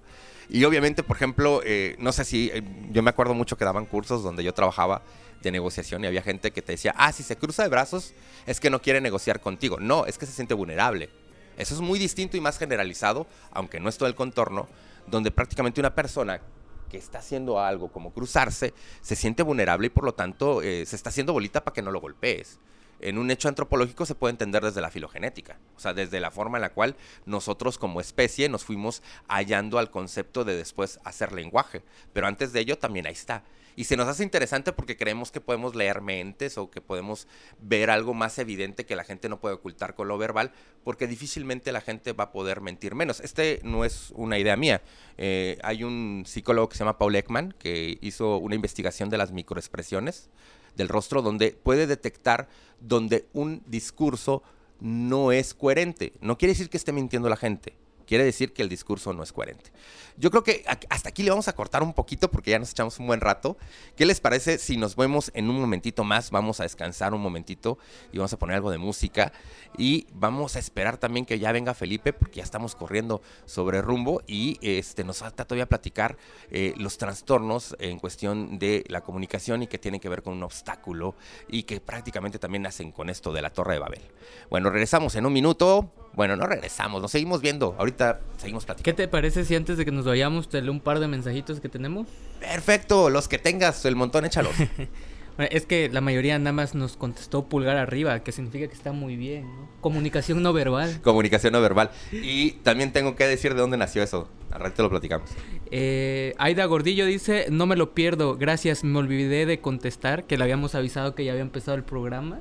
Y 0.47 0.63
obviamente, 0.63 1.01
por 1.01 1.15
ejemplo, 1.15 1.61
eh, 1.65 1.95
no 1.97 2.11
sé 2.11 2.23
si, 2.23 2.51
eh, 2.53 2.61
yo 2.91 3.01
me 3.01 3.09
acuerdo 3.09 3.33
mucho 3.33 3.57
que 3.57 3.65
daban 3.65 3.87
cursos 3.87 4.21
donde 4.21 4.43
yo 4.43 4.53
trabajaba 4.53 5.01
de 5.45 5.53
negociación 5.53 6.03
y 6.03 6.07
había 6.07 6.21
gente 6.21 6.51
que 6.51 6.61
te 6.61 6.73
decía, 6.73 6.93
ah, 6.97 7.11
si 7.11 7.23
se 7.23 7.37
cruza 7.37 7.63
de 7.63 7.69
brazos 7.69 8.13
es 8.45 8.59
que 8.59 8.69
no 8.69 8.81
quiere 8.81 9.01
negociar 9.01 9.39
contigo. 9.39 9.79
No, 9.79 10.05
es 10.05 10.17
que 10.17 10.25
se 10.25 10.33
siente 10.33 10.53
vulnerable. 10.53 11.09
Eso 11.57 11.73
es 11.73 11.81
muy 11.81 11.97
distinto 11.97 12.35
y 12.35 12.41
más 12.41 12.57
generalizado, 12.57 13.27
aunque 13.51 13.79
no 13.79 13.89
es 13.89 13.97
todo 13.97 14.09
el 14.09 14.15
contorno, 14.15 14.67
donde 15.07 15.31
prácticamente 15.31 15.79
una 15.79 15.95
persona 15.95 16.41
que 16.89 16.97
está 16.97 17.19
haciendo 17.19 17.59
algo 17.59 17.91
como 17.91 18.13
cruzarse 18.13 18.73
se 19.01 19.15
siente 19.15 19.41
vulnerable 19.41 19.87
y 19.87 19.89
por 19.89 20.03
lo 20.03 20.13
tanto 20.13 20.61
eh, 20.61 20.85
se 20.85 20.95
está 20.95 21.09
haciendo 21.09 21.33
bolita 21.33 21.63
para 21.63 21.73
que 21.73 21.81
no 21.81 21.91
lo 21.91 22.01
golpees 22.01 22.59
en 22.99 23.17
un 23.17 23.29
hecho 23.31 23.47
antropológico 23.47 24.05
se 24.05 24.15
puede 24.15 24.31
entender 24.31 24.63
desde 24.63 24.81
la 24.81 24.89
filogenética, 24.89 25.59
o 25.75 25.79
sea, 25.79 25.93
desde 25.93 26.19
la 26.19 26.31
forma 26.31 26.57
en 26.57 26.63
la 26.63 26.73
cual 26.73 26.95
nosotros 27.25 27.77
como 27.77 28.01
especie 28.01 28.49
nos 28.49 28.63
fuimos 28.63 29.01
hallando 29.27 29.77
al 29.79 29.91
concepto 29.91 30.43
de 30.43 30.55
después 30.55 30.99
hacer 31.03 31.31
lenguaje, 31.31 31.83
pero 32.13 32.27
antes 32.27 32.53
de 32.53 32.61
ello 32.61 32.77
también 32.77 33.07
ahí 33.07 33.13
está. 33.13 33.43
Y 33.75 33.85
se 33.85 33.97
nos 33.97 34.07
hace 34.07 34.23
interesante 34.23 34.71
porque 34.73 34.97
creemos 34.97 35.31
que 35.31 35.41
podemos 35.41 35.75
leer 35.75 36.01
mentes 36.01 36.57
o 36.57 36.69
que 36.71 36.81
podemos 36.81 37.27
ver 37.59 37.89
algo 37.89 38.13
más 38.13 38.39
evidente 38.39 38.85
que 38.85 38.95
la 38.95 39.03
gente 39.03 39.29
no 39.29 39.39
puede 39.39 39.55
ocultar 39.55 39.95
con 39.95 40.07
lo 40.07 40.17
verbal, 40.17 40.51
porque 40.83 41.07
difícilmente 41.07 41.71
la 41.71 41.81
gente 41.81 42.13
va 42.13 42.25
a 42.25 42.31
poder 42.31 42.61
mentir 42.61 42.95
menos. 42.95 43.19
Este 43.19 43.59
no 43.63 43.85
es 43.85 44.11
una 44.15 44.39
idea 44.39 44.55
mía. 44.55 44.81
Eh, 45.17 45.57
hay 45.63 45.83
un 45.83 46.23
psicólogo 46.25 46.69
que 46.69 46.77
se 46.77 46.83
llama 46.83 46.97
Paul 46.97 47.15
Ekman 47.15 47.53
que 47.57 47.97
hizo 48.01 48.37
una 48.37 48.55
investigación 48.55 49.09
de 49.09 49.17
las 49.17 49.31
microexpresiones 49.31 50.29
del 50.75 50.89
rostro 50.89 51.21
donde 51.21 51.51
puede 51.51 51.87
detectar 51.87 52.47
donde 52.79 53.25
un 53.33 53.63
discurso 53.65 54.43
no 54.79 55.31
es 55.31 55.53
coherente. 55.53 56.13
No 56.21 56.37
quiere 56.37 56.53
decir 56.53 56.69
que 56.69 56.77
esté 56.77 56.91
mintiendo 56.91 57.29
la 57.29 57.37
gente, 57.37 57.73
quiere 58.05 58.23
decir 58.23 58.53
que 58.53 58.61
el 58.61 58.69
discurso 58.69 59.13
no 59.13 59.23
es 59.23 59.31
coherente. 59.31 59.71
Yo 60.17 60.31
creo 60.31 60.43
que 60.43 60.63
hasta 60.89 61.09
aquí 61.09 61.23
le 61.23 61.29
vamos 61.29 61.49
a 61.49 61.53
cortar 61.53 61.83
un 61.83 61.93
poquito 61.93 62.31
porque 62.31 62.51
ya 62.51 62.59
nos 62.59 62.71
echamos 62.71 62.99
un 62.99 63.07
buen 63.07 63.19
rato. 63.19 63.57
¿Qué 63.97 64.05
les 64.05 64.21
parece 64.21 64.57
si 64.57 64.77
nos 64.77 64.95
vemos 64.95 65.29
en 65.33 65.49
un 65.49 65.59
momentito 65.59 66.05
más? 66.05 66.31
Vamos 66.31 66.61
a 66.61 66.63
descansar 66.63 67.13
un 67.13 67.21
momentito 67.21 67.77
y 68.13 68.17
vamos 68.17 68.31
a 68.31 68.39
poner 68.39 68.55
algo 68.55 68.71
de 68.71 68.77
música. 68.77 69.33
Y 69.77 70.07
vamos 70.13 70.55
a 70.55 70.59
esperar 70.59 70.97
también 70.97 71.25
que 71.25 71.37
ya 71.37 71.51
venga 71.51 71.73
Felipe 71.73 72.13
porque 72.13 72.37
ya 72.37 72.43
estamos 72.43 72.75
corriendo 72.75 73.21
sobre 73.45 73.81
rumbo 73.81 74.21
y 74.25 74.57
este, 74.61 75.03
nos 75.03 75.17
falta 75.17 75.43
todavía 75.43 75.65
platicar 75.65 76.17
eh, 76.49 76.73
los 76.77 76.97
trastornos 76.97 77.75
en 77.79 77.99
cuestión 77.99 78.57
de 78.57 78.85
la 78.87 79.01
comunicación 79.01 79.63
y 79.63 79.67
que 79.67 79.79
tienen 79.79 79.99
que 79.99 80.07
ver 80.07 80.23
con 80.23 80.33
un 80.33 80.43
obstáculo 80.43 81.15
y 81.49 81.63
que 81.63 81.81
prácticamente 81.81 82.39
también 82.39 82.63
nacen 82.63 82.91
con 82.91 83.09
esto 83.09 83.33
de 83.33 83.41
la 83.41 83.49
Torre 83.49 83.73
de 83.73 83.79
Babel. 83.79 84.01
Bueno, 84.49 84.69
regresamos 84.69 85.15
en 85.15 85.25
un 85.25 85.33
minuto. 85.33 85.91
Bueno, 86.15 86.35
no 86.35 86.45
regresamos, 86.45 87.01
nos 87.01 87.11
seguimos 87.11 87.41
viendo. 87.41 87.75
Ahorita 87.77 88.21
seguimos 88.37 88.65
platicando. 88.65 88.85
¿Qué 88.85 89.03
te 89.03 89.07
parece 89.07 89.43
si 89.43 89.55
antes 89.55 89.77
de 89.77 89.85
que 89.85 89.91
nos 89.91 90.05
vayamos 90.05 90.47
te 90.47 90.61
leo 90.61 90.71
un 90.71 90.79
par 90.79 90.99
de 90.99 91.07
mensajitos 91.07 91.59
que 91.59 91.69
tenemos? 91.69 92.07
Perfecto, 92.39 93.09
los 93.09 93.27
que 93.27 93.37
tengas, 93.37 93.83
el 93.85 93.95
montón, 93.95 94.25
échalos. 94.25 94.53
es 95.37 95.65
que 95.65 95.89
la 95.89 95.99
mayoría 95.99 96.39
nada 96.39 96.53
más 96.53 96.73
nos 96.73 96.95
contestó 96.95 97.45
pulgar 97.45 97.75
arriba, 97.75 98.23
que 98.23 98.31
significa 98.31 98.67
que 98.67 98.73
está 98.73 98.93
muy 98.93 99.17
bien, 99.17 99.43
¿no? 99.43 99.67
Comunicación 99.81 100.41
no 100.41 100.53
verbal. 100.53 101.01
Comunicación 101.03 101.53
no 101.53 101.61
verbal. 101.61 101.91
Y 102.11 102.51
también 102.63 102.93
tengo 102.93 103.15
que 103.15 103.27
decir 103.27 103.53
de 103.53 103.59
dónde 103.59 103.77
nació 103.77 104.01
eso. 104.01 104.29
Al 104.51 104.61
rato 104.61 104.83
lo 104.83 104.89
platicamos. 104.89 105.29
Eh, 105.69 106.33
Aida 106.37 106.63
Gordillo 106.65 107.05
dice, 107.05 107.47
no 107.49 107.65
me 107.65 107.75
lo 107.75 107.93
pierdo, 107.93 108.37
gracias, 108.37 108.85
me 108.85 108.97
olvidé 108.97 109.45
de 109.45 109.59
contestar, 109.59 110.23
que 110.23 110.37
le 110.37 110.43
habíamos 110.45 110.75
avisado 110.75 111.13
que 111.13 111.25
ya 111.25 111.33
había 111.33 111.43
empezado 111.43 111.75
el 111.75 111.83
programa. 111.83 112.39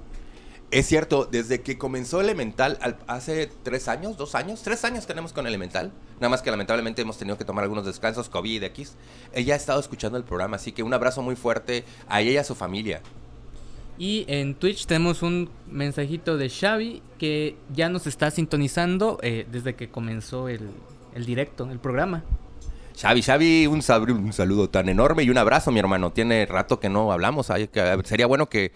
Es 0.75 0.87
cierto, 0.89 1.29
desde 1.31 1.61
que 1.61 1.79
comenzó 1.79 2.21
Elemental, 2.21 2.81
hace 3.07 3.49
tres 3.63 3.87
años, 3.87 4.17
dos 4.17 4.35
años, 4.35 4.61
tres 4.63 4.85
años 4.85 5.07
tenemos 5.07 5.33
con 5.33 5.47
Elemental. 5.47 5.93
Nada 6.17 6.31
más 6.31 6.43
que 6.43 6.51
lamentablemente 6.51 7.01
hemos 7.01 7.17
tenido 7.17 7.39
que 7.39 7.45
tomar 7.45 7.63
algunos 7.63 7.87
descansos, 7.87 8.29
COVID, 8.29 8.61
X. 8.65 8.97
Ella 9.33 9.55
ha 9.55 9.57
estado 9.57 9.79
escuchando 9.79 10.19
el 10.19 10.25
programa, 10.25 10.57
así 10.57 10.73
que 10.73 10.83
un 10.83 10.93
abrazo 10.93 11.23
muy 11.23 11.37
fuerte 11.37 11.85
a 12.09 12.21
ella 12.23 12.33
y 12.33 12.37
a 12.39 12.43
su 12.43 12.57
familia. 12.57 13.03
Y 13.99 14.25
en 14.27 14.57
Twitch 14.57 14.87
tenemos 14.87 15.23
un 15.23 15.49
mensajito 15.71 16.37
de 16.37 16.51
Xavi 16.51 17.03
que 17.19 17.57
ya 17.73 17.89
nos 17.89 18.09
está 18.09 18.33
sintonizando 18.33 19.21
eh, 19.23 19.47
desde 19.53 19.77
que 19.77 19.91
comenzó 19.91 20.49
el, 20.49 20.71
directo, 21.25 21.71
el 21.71 21.79
programa. 21.79 22.25
Xavi, 23.01 23.23
Xavi, 23.23 23.67
un, 23.69 23.75
un, 23.75 24.33
saludo 24.33 24.71
tan 24.71 24.89
enorme 24.89 25.23
y 25.23 25.31
un 25.31 25.39
abrazo, 25.39 25.71
mi 25.71 25.79
hermano. 25.79 26.11
Tiene 26.13 26.47
rato 26.47 26.81
que 26.81 26.89
no 26.89 27.13
hablamos. 27.13 27.47
sería 28.03 28.27
bueno 28.27 28.49
que 28.49 28.73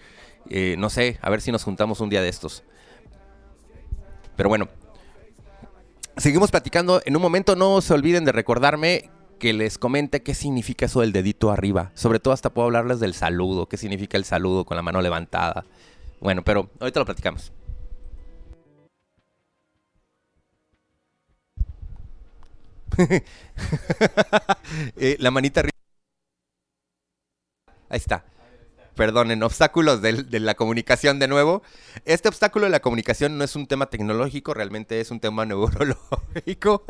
eh, 0.49 0.75
no 0.77 0.89
sé, 0.89 1.19
a 1.21 1.29
ver 1.29 1.41
si 1.41 1.51
nos 1.51 1.63
juntamos 1.63 1.99
un 2.01 2.09
día 2.09 2.21
de 2.21 2.29
estos. 2.29 2.63
Pero 4.35 4.49
bueno, 4.49 4.67
seguimos 6.17 6.51
platicando. 6.51 7.01
En 7.05 7.15
un 7.15 7.21
momento 7.21 7.55
no 7.55 7.81
se 7.81 7.93
olviden 7.93 8.25
de 8.25 8.31
recordarme 8.31 9.09
que 9.37 9.53
les 9.53 9.77
comente 9.77 10.23
qué 10.23 10.33
significa 10.33 10.85
eso 10.85 11.01
del 11.01 11.11
dedito 11.11 11.51
arriba. 11.51 11.91
Sobre 11.93 12.19
todo 12.19 12.33
hasta 12.33 12.49
puedo 12.49 12.65
hablarles 12.65 12.99
del 12.99 13.13
saludo, 13.13 13.67
qué 13.67 13.77
significa 13.77 14.17
el 14.17 14.25
saludo 14.25 14.65
con 14.65 14.75
la 14.75 14.83
mano 14.83 15.01
levantada. 15.01 15.65
Bueno, 16.19 16.43
pero 16.43 16.69
ahorita 16.79 16.99
lo 16.99 17.05
platicamos. 17.05 17.51
Eh, 24.97 25.15
la 25.19 25.31
manita 25.31 25.61
arriba. 25.61 25.73
Ahí 27.89 27.97
está 27.97 28.23
perdonen, 28.99 29.43
obstáculos 29.43 30.01
de, 30.01 30.39
la 30.41 30.55
comunicación 30.55 31.19
de 31.19 31.29
nuevo. 31.29 31.63
Este 32.03 32.27
obstáculo 32.27 32.65
de 32.65 32.69
la 32.69 32.81
comunicación 32.81 33.37
no 33.37 33.45
es 33.45 33.55
un 33.55 33.65
tema 33.65 33.85
tecnológico, 33.85 34.53
realmente 34.53 34.99
es 34.99 35.09
un 35.09 35.21
tema 35.21 35.45
neurológico. 35.47 36.83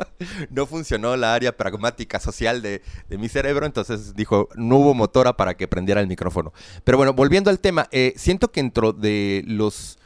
No 0.50 0.66
funcionó 0.66 1.16
la 1.16 1.34
área 1.34 1.56
pragmática 1.56 2.18
social 2.18 2.62
de, 2.62 2.82
mi 3.10 3.28
cerebro, 3.28 3.64
entonces 3.64 4.16
dijo, 4.16 4.48
no 4.56 4.78
hubo 4.78 4.92
motora 4.92 5.36
para 5.36 5.56
que 5.56 5.68
prendiera 5.68 6.00
el 6.00 6.08
micrófono. 6.08 6.52
Pero 6.82 6.98
bueno, 6.98 7.12
volviendo 7.12 7.48
al 7.48 7.60
tema, 7.60 7.86
eh, 7.92 8.12
siento 8.16 8.50
que 8.50 8.60
dentro 8.60 8.92
de 8.92 9.44
los 9.46 9.96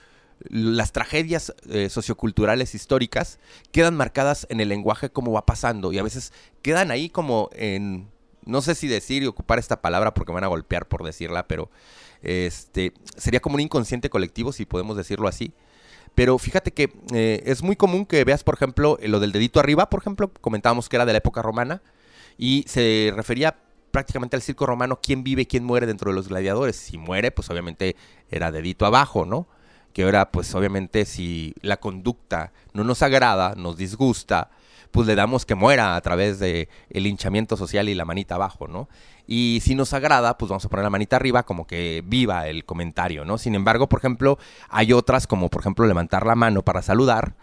las 0.50 0.92
tragedias 0.92 1.55
eh, 1.70 1.88
socioculturales 1.88 2.74
históricas 2.74 3.38
quedan 3.72 3.96
marcadas 3.96 4.46
en 4.50 4.61
el 4.61 4.68
lenguaje 4.68 5.09
como 5.09 5.32
va 5.32 5.46
pasando 5.46 5.90
y 5.90 5.98
a 5.98 6.02
veces 6.02 6.34
quedan 6.61 6.90
ahí 6.90 7.09
como 7.09 7.48
en 7.55 8.11
no 8.47 8.62
sé 8.62 8.74
si 8.74 8.88
decir 8.88 9.22
y 9.22 9.26
ocupar 9.26 9.59
esta 9.59 9.80
palabra 9.80 10.14
porque 10.14 10.32
me 10.32 10.36
van 10.36 10.45
a 10.45 10.49
golpear 10.49 10.86
por 10.86 11.05
decirla, 11.05 11.47
pero 11.47 11.70
este 12.22 12.92
sería 13.16 13.40
como 13.40 13.55
un 13.57 13.61
inconsciente 13.61 14.11
colectivo, 14.11 14.53
si 14.53 14.64
podemos 14.64 14.97
decirlo 14.97 15.28
así. 15.28 15.53
Pero 16.14 16.38
fíjate 16.38 16.72
que 16.72 16.92
eh, 17.12 17.42
es 17.47 17.62
muy 17.62 17.76
común 17.76 18.07
que 18.07 18.22
veas, 18.24 18.45
por 18.45 18.55
ejemplo, 18.55 18.99
lo 19.03 19.20
del 19.20 19.32
dedito 19.32 19.59
arriba, 19.59 19.90
por 19.90 20.01
ejemplo, 20.01 20.32
comentábamos 20.40 20.88
que 20.88 20.97
era 20.97 21.07
de 21.07 21.12
la 21.12 21.18
época 21.18 21.42
romana, 21.42 21.82
y 22.38 22.64
se 22.68 23.12
refería 23.14 23.57
prácticamente 23.90 24.36
al 24.36 24.42
circo 24.42 24.66
romano 24.66 24.99
quién 25.01 25.22
vive 25.22 25.47
quién 25.47 25.64
muere 25.64 25.86
dentro 25.86 26.11
de 26.11 26.16
los 26.16 26.28
gladiadores. 26.28 26.76
Si 26.76 26.99
muere, 26.99 27.30
pues 27.30 27.51
obviamente 27.51 27.97
era 28.30 28.53
dedito 28.53 28.86
abajo, 28.86 29.24
¿no? 29.24 29.47
Que 29.92 30.03
ahora, 30.03 30.30
pues 30.32 30.53
obviamente, 30.55 31.05
si 31.05 31.55
la 31.62 31.76
conducta 31.78 32.53
no 32.72 32.82
nos 32.82 33.03
agrada, 33.03 33.55
nos 33.57 33.76
disgusta, 33.76 34.51
pues 34.95 35.09
le 35.09 35.16
damos 35.16 35.45
que 35.45 35.57
muera 35.57 35.97
a 35.97 36.01
través 36.03 36.38
de 36.38 36.68
el 36.88 37.09
hinchamiento 37.09 37.57
social 37.57 37.88
y 37.88 37.97
la 37.97 38.05
manita 38.05 38.36
abajo, 38.36 38.68
¿no? 38.68 38.88
Y 39.26 39.59
si 39.61 39.74
nos 39.74 39.92
agrada, 39.92 40.38
pues 40.38 40.49
vamos 40.49 40.64
a 40.64 40.68
poner 40.68 40.84
la 40.84 40.90
manita 40.90 41.16
arriba 41.16 41.42
como 41.42 41.66
que 41.66 42.05
viva 42.07 42.47
el 42.47 42.64
comentario, 42.64 43.24
¿no? 43.24 43.36
Sin 43.36 43.57
embargo, 43.57 43.88
por 43.88 43.99
ejemplo, 43.99 44.38
hay 44.68 44.92
otras 44.92 45.26
como 45.26 45.51
por 45.51 45.62
ejemplo 45.62 45.84
levantar 45.84 46.24
la 46.24 46.36
mano 46.36 46.62
para 46.62 46.80
saludar, 46.80 47.34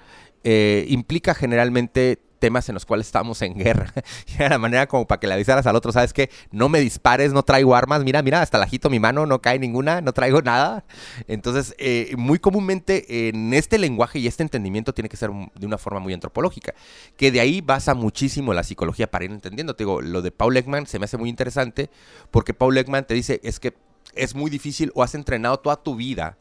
eh, 0.46 0.86
implica 0.88 1.34
generalmente 1.34 2.20
temas 2.42 2.68
en 2.68 2.74
los 2.74 2.86
cuales 2.86 3.06
estamos 3.06 3.42
en 3.44 3.54
guerra. 3.54 3.94
y 4.28 4.42
la 4.42 4.58
manera 4.58 4.88
como 4.88 5.08
para 5.08 5.20
que 5.20 5.28
le 5.28 5.36
avisaras 5.36 5.66
al 5.68 5.76
otro, 5.78 5.94
¿sabes 5.94 6.12
qué? 6.12 6.30
No 6.52 6.68
me 6.68 6.82
dispares, 6.82 7.32
no 7.32 7.44
traigo 7.44 7.74
armas, 7.76 8.04
mira, 8.04 8.22
mira, 8.22 8.42
hasta 8.42 8.58
la 8.58 8.66
agito 8.66 8.90
mi 8.90 9.00
mano, 9.00 9.26
no 9.26 9.42
cae 9.42 9.60
ninguna, 9.60 10.02
no 10.02 10.12
traigo 10.12 10.42
nada. 10.42 10.84
Entonces, 11.28 11.76
eh, 11.78 12.14
muy 12.18 12.40
comúnmente 12.40 13.30
en 13.30 13.54
este 13.54 13.78
lenguaje 13.78 14.20
y 14.20 14.28
este 14.28 14.44
entendimiento 14.44 14.94
tiene 14.94 15.08
que 15.08 15.16
ser 15.16 15.30
de 15.56 15.66
una 15.66 15.78
forma 15.78 16.00
muy 16.02 16.14
antropológica, 16.14 16.74
que 17.16 17.32
de 17.32 17.40
ahí 17.40 17.62
basa 17.62 17.94
muchísimo 17.94 18.54
la 18.54 18.64
psicología 18.64 19.10
para 19.10 19.24
ir 19.26 19.32
entendiendo. 19.32 19.76
Te 19.76 19.84
digo, 19.86 20.02
lo 20.02 20.22
de 20.22 20.32
Paul 20.32 20.58
Ekman 20.58 20.88
se 20.88 21.00
me 21.00 21.06
hace 21.06 21.18
muy 21.18 21.30
interesante 21.30 21.90
porque 22.32 22.54
Paul 22.54 22.78
Ekman 22.78 23.06
te 23.06 23.14
dice, 23.14 23.40
es 23.44 23.60
que 23.60 23.76
es 24.16 24.36
muy 24.36 24.50
difícil 24.50 24.92
o 24.96 25.04
has 25.04 25.16
entrenado 25.16 25.60
toda 25.60 25.78
tu 25.78 25.96
vida 25.96 26.38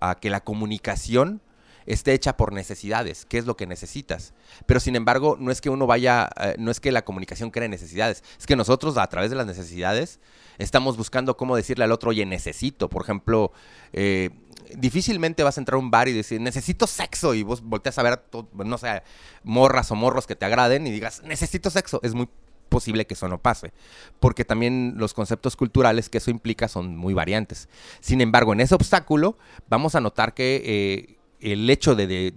a 0.00 0.16
que 0.16 0.28
la 0.28 0.40
comunicación 0.40 1.40
esté 1.86 2.12
hecha 2.12 2.36
por 2.36 2.52
necesidades, 2.52 3.26
qué 3.26 3.38
es 3.38 3.46
lo 3.46 3.56
que 3.56 3.66
necesitas. 3.66 4.34
Pero 4.66 4.80
sin 4.80 4.96
embargo, 4.96 5.36
no 5.38 5.50
es 5.50 5.60
que 5.60 5.70
uno 5.70 5.86
vaya, 5.86 6.28
eh, 6.40 6.56
no 6.58 6.70
es 6.70 6.80
que 6.80 6.92
la 6.92 7.04
comunicación 7.04 7.50
cree 7.50 7.68
necesidades, 7.68 8.22
es 8.38 8.46
que 8.46 8.56
nosotros 8.56 8.96
a 8.98 9.06
través 9.06 9.30
de 9.30 9.36
las 9.36 9.46
necesidades 9.46 10.20
estamos 10.58 10.96
buscando 10.96 11.36
cómo 11.36 11.56
decirle 11.56 11.84
al 11.84 11.92
otro, 11.92 12.10
oye, 12.10 12.26
necesito. 12.26 12.88
Por 12.88 13.02
ejemplo, 13.02 13.52
eh, 13.92 14.30
difícilmente 14.76 15.42
vas 15.42 15.58
a 15.58 15.60
entrar 15.60 15.76
a 15.76 15.78
un 15.78 15.90
bar 15.90 16.08
y 16.08 16.12
decir, 16.12 16.40
necesito 16.40 16.86
sexo, 16.86 17.34
y 17.34 17.42
vos 17.42 17.62
volteas 17.62 17.98
a 17.98 18.02
ver, 18.02 18.22
no 18.52 18.78
sé, 18.78 19.02
morras 19.44 19.90
o 19.90 19.94
morros 19.94 20.26
que 20.26 20.36
te 20.36 20.44
agraden 20.44 20.86
y 20.86 20.90
digas, 20.90 21.22
necesito 21.24 21.70
sexo. 21.70 22.00
Es 22.02 22.14
muy 22.14 22.28
posible 22.68 23.06
que 23.06 23.14
eso 23.14 23.28
no 23.28 23.38
pase, 23.38 23.72
porque 24.20 24.44
también 24.44 24.94
los 24.96 25.14
conceptos 25.14 25.56
culturales 25.56 26.08
que 26.08 26.18
eso 26.18 26.30
implica 26.30 26.68
son 26.68 26.96
muy 26.96 27.14
variantes. 27.14 27.68
Sin 28.00 28.20
embargo, 28.20 28.52
en 28.52 28.60
ese 28.60 28.74
obstáculo 28.74 29.38
vamos 29.68 29.94
a 29.94 30.00
notar 30.00 30.34
que 30.34 30.62
eh, 30.64 31.16
el 31.40 31.68
hecho 31.70 31.94
de, 31.94 32.32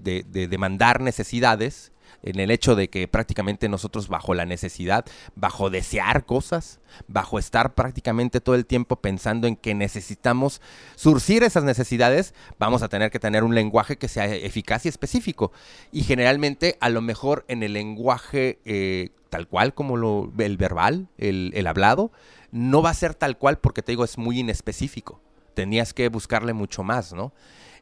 demandar 0.49 1.01
necesidades, 1.01 1.91
en 2.21 2.39
el 2.39 2.51
hecho 2.51 2.75
de 2.75 2.89
que 2.89 3.07
prácticamente 3.07 3.69
nosotros 3.69 4.09
bajo 4.09 4.33
la 4.33 4.45
necesidad, 4.45 5.05
bajo 5.35 5.69
desear 5.69 6.25
cosas, 6.25 6.79
bajo 7.07 7.39
estar 7.39 7.75
prácticamente 7.75 8.41
todo 8.41 8.55
el 8.55 8.65
tiempo 8.65 8.97
pensando 8.97 9.47
en 9.47 9.55
que 9.55 9.73
necesitamos 9.73 10.61
surcir 10.95 11.43
esas 11.43 11.63
necesidades, 11.63 12.33
vamos 12.57 12.81
a 12.81 12.89
tener 12.89 13.09
que 13.09 13.19
tener 13.19 13.43
un 13.43 13.55
lenguaje 13.55 13.97
que 13.97 14.09
sea 14.09 14.25
eficaz 14.25 14.85
y 14.85 14.89
específico. 14.89 15.53
Y 15.91 16.03
generalmente 16.03 16.77
a 16.81 16.89
lo 16.89 17.01
mejor 17.01 17.45
en 17.47 17.63
el 17.63 17.73
lenguaje 17.73 18.59
eh, 18.65 19.11
tal 19.29 19.47
cual 19.47 19.73
como 19.73 19.95
lo, 19.95 20.31
el 20.39 20.57
verbal, 20.57 21.07
el, 21.17 21.51
el 21.55 21.67
hablado, 21.67 22.11
no 22.51 22.81
va 22.81 22.89
a 22.89 22.95
ser 22.95 23.13
tal 23.13 23.37
cual 23.37 23.59
porque 23.59 23.81
te 23.81 23.91
digo 23.91 24.03
es 24.03 24.17
muy 24.17 24.39
inespecífico. 24.39 25.21
Tenías 25.53 25.93
que 25.93 26.09
buscarle 26.09 26.53
mucho 26.53 26.83
más, 26.83 27.13
¿no? 27.13 27.33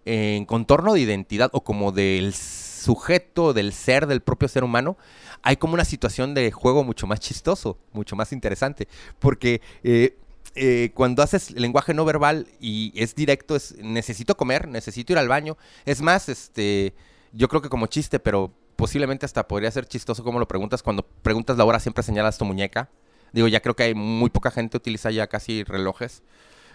En 0.05 0.45
contorno 0.45 0.93
de 0.93 1.01
identidad 1.01 1.49
o 1.53 1.63
como 1.63 1.91
del 1.91 2.33
sujeto, 2.33 3.53
del 3.53 3.73
ser, 3.73 4.07
del 4.07 4.21
propio 4.21 4.47
ser 4.47 4.63
humano, 4.63 4.97
hay 5.43 5.57
como 5.57 5.73
una 5.73 5.85
situación 5.85 6.33
de 6.33 6.51
juego 6.51 6.83
mucho 6.83 7.07
más 7.07 7.19
chistoso, 7.19 7.77
mucho 7.93 8.15
más 8.15 8.31
interesante. 8.31 8.87
Porque 9.19 9.61
eh, 9.83 10.17
eh, 10.55 10.91
cuando 10.93 11.21
haces 11.23 11.51
lenguaje 11.51 11.93
no 11.93 12.05
verbal 12.05 12.47
y 12.59 12.93
es 12.95 13.15
directo, 13.15 13.55
es 13.55 13.75
necesito 13.77 14.37
comer, 14.37 14.67
necesito 14.67 15.13
ir 15.13 15.19
al 15.19 15.27
baño. 15.27 15.57
Es 15.85 16.01
más, 16.01 16.29
este, 16.29 16.93
yo 17.33 17.47
creo 17.47 17.61
que 17.61 17.69
como 17.69 17.87
chiste, 17.87 18.19
pero 18.19 18.53
posiblemente 18.75 19.25
hasta 19.25 19.47
podría 19.47 19.71
ser 19.71 19.87
chistoso 19.87 20.23
como 20.23 20.39
lo 20.39 20.47
preguntas. 20.47 20.83
Cuando 20.83 21.03
preguntas 21.03 21.57
la 21.57 21.65
hora 21.65 21.79
siempre 21.79 22.03
señalas 22.03 22.37
tu 22.37 22.45
muñeca. 22.45 22.89
Digo, 23.33 23.47
ya 23.47 23.59
creo 23.59 23.75
que 23.75 23.83
hay 23.83 23.93
muy 23.93 24.29
poca 24.29 24.51
gente 24.51 24.77
utiliza 24.77 25.11
ya 25.11 25.27
casi 25.27 25.63
relojes 25.63 26.23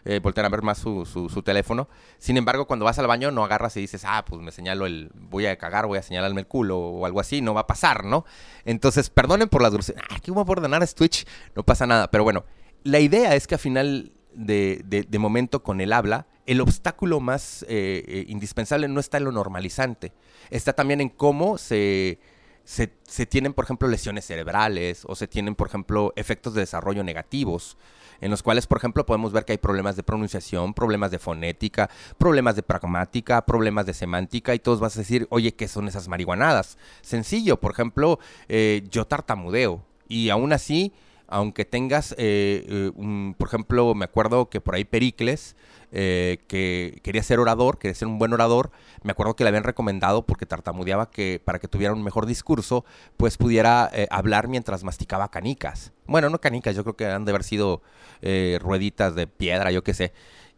eh, 0.04 0.18
voltear 0.20 0.46
a 0.46 0.48
ver 0.48 0.62
más 0.62 0.78
su, 0.78 1.06
su, 1.06 1.42
teléfono. 1.42 1.88
Sin 2.18 2.36
embargo, 2.36 2.66
cuando 2.66 2.84
vas 2.84 2.98
al 2.98 3.06
baño 3.06 3.30
no 3.30 3.44
agarras 3.44 3.76
y 3.76 3.80
dices, 3.80 4.02
ah, 4.04 4.24
pues 4.24 4.42
me 4.42 4.50
señalo 4.50 4.86
el, 4.86 5.10
voy 5.14 5.46
a 5.46 5.56
cagar, 5.56 5.86
voy 5.86 5.98
a 5.98 6.02
señalarme 6.02 6.40
el 6.40 6.46
culo 6.46 6.78
o 6.78 7.06
algo 7.06 7.20
así, 7.20 7.40
no 7.40 7.54
va 7.54 7.62
a 7.62 7.66
pasar, 7.66 8.04
¿no? 8.04 8.24
Entonces, 8.64 9.10
perdonen 9.10 9.48
por 9.48 9.62
la 9.62 9.70
dulce. 9.70 9.94
Ah, 10.10 10.18
¿qué 10.22 10.30
voy 10.30 10.44
a 10.46 10.50
ordenar 10.50 10.82
es 10.82 10.94
Twitch? 10.94 11.24
No 11.54 11.62
pasa 11.62 11.86
nada. 11.86 12.10
Pero 12.10 12.24
bueno, 12.24 12.44
la 12.82 12.98
idea 12.98 13.34
es 13.34 13.46
que 13.46 13.54
a 13.54 13.58
final 13.58 14.12
de, 14.34 14.82
de, 14.84 15.18
momento 15.18 15.62
con 15.62 15.80
el 15.80 15.92
habla, 15.92 16.26
el 16.46 16.60
obstáculo 16.60 17.20
más 17.20 17.64
eh, 17.68 18.02
eh, 18.06 18.24
indispensable 18.28 18.88
no 18.88 18.98
está 18.98 19.18
en 19.18 19.24
lo 19.24 19.32
normalizante, 19.32 20.12
está 20.50 20.72
también 20.72 21.00
en 21.00 21.10
cómo 21.10 21.58
se, 21.58 22.18
se, 22.64 22.92
se, 23.04 23.26
tienen, 23.26 23.52
por 23.52 23.64
ejemplo, 23.64 23.86
lesiones 23.88 24.24
cerebrales 24.24 25.04
o 25.06 25.14
se 25.14 25.28
tienen, 25.28 25.54
por 25.54 25.68
ejemplo, 25.68 26.12
efectos 26.16 26.54
de 26.54 26.62
desarrollo 26.62 27.04
negativos 27.04 27.76
en 28.22 28.30
los 28.30 28.42
cuales, 28.42 28.66
por 28.66 28.78
ejemplo, 28.78 29.04
podemos 29.04 29.32
ver 29.32 29.44
que 29.44 29.52
hay 29.52 29.58
problemas 29.58 29.96
de 29.96 30.02
pronunciación, 30.02 30.72
problemas 30.72 31.10
de 31.10 31.18
fonética, 31.18 31.90
problemas 32.16 32.56
de 32.56 32.62
pragmática, 32.62 33.44
problemas 33.44 33.84
de 33.84 33.92
semántica, 33.92 34.54
y 34.54 34.60
todos 34.60 34.80
vas 34.80 34.96
a 34.96 35.00
decir, 35.00 35.26
oye, 35.28 35.52
¿qué 35.54 35.68
son 35.68 35.88
esas 35.88 36.08
marihuanadas? 36.08 36.78
Sencillo, 37.02 37.60
por 37.60 37.72
ejemplo, 37.72 38.18
eh, 38.48 38.84
yo 38.90 39.06
tartamudeo, 39.06 39.82
y 40.08 40.30
aún 40.30 40.52
así, 40.52 40.92
aunque 41.32 41.64
tengas, 41.64 42.12
eh, 42.18 42.64
eh, 42.68 43.34
por 43.38 43.48
ejemplo, 43.48 43.94
me 43.94 44.04
acuerdo 44.04 44.50
que 44.50 44.60
por 44.60 44.74
ahí 44.74 44.84
Pericles, 44.84 45.56
que 45.90 47.00
quería 47.02 47.22
ser 47.22 47.38
orador, 47.38 47.78
quería 47.78 47.94
ser 47.94 48.08
un 48.08 48.18
buen 48.18 48.32
orador, 48.32 48.70
me 49.02 49.12
acuerdo 49.12 49.36
que 49.36 49.44
le 49.44 49.48
habían 49.48 49.64
recomendado, 49.64 50.24
porque 50.24 50.46
tartamudeaba, 50.46 51.10
que 51.10 51.38
para 51.44 51.58
que 51.58 51.68
tuviera 51.68 51.92
un 51.92 52.02
mejor 52.02 52.24
discurso, 52.24 52.86
pues 53.18 53.36
pudiera 53.36 53.90
hablar 54.10 54.48
mientras 54.48 54.84
masticaba 54.84 55.30
canicas. 55.30 55.92
Bueno, 56.06 56.30
no 56.30 56.40
canicas, 56.40 56.74
yo 56.74 56.82
creo 56.82 56.96
que 56.96 57.06
han 57.06 57.24
de 57.24 57.30
haber 57.30 57.44
sido 57.44 57.82
eh, 58.22 58.58
rueditas 58.60 59.14
de 59.14 59.26
piedra, 59.26 59.70
yo 59.70 59.82
qué 59.82 59.94
sé. 59.94 60.12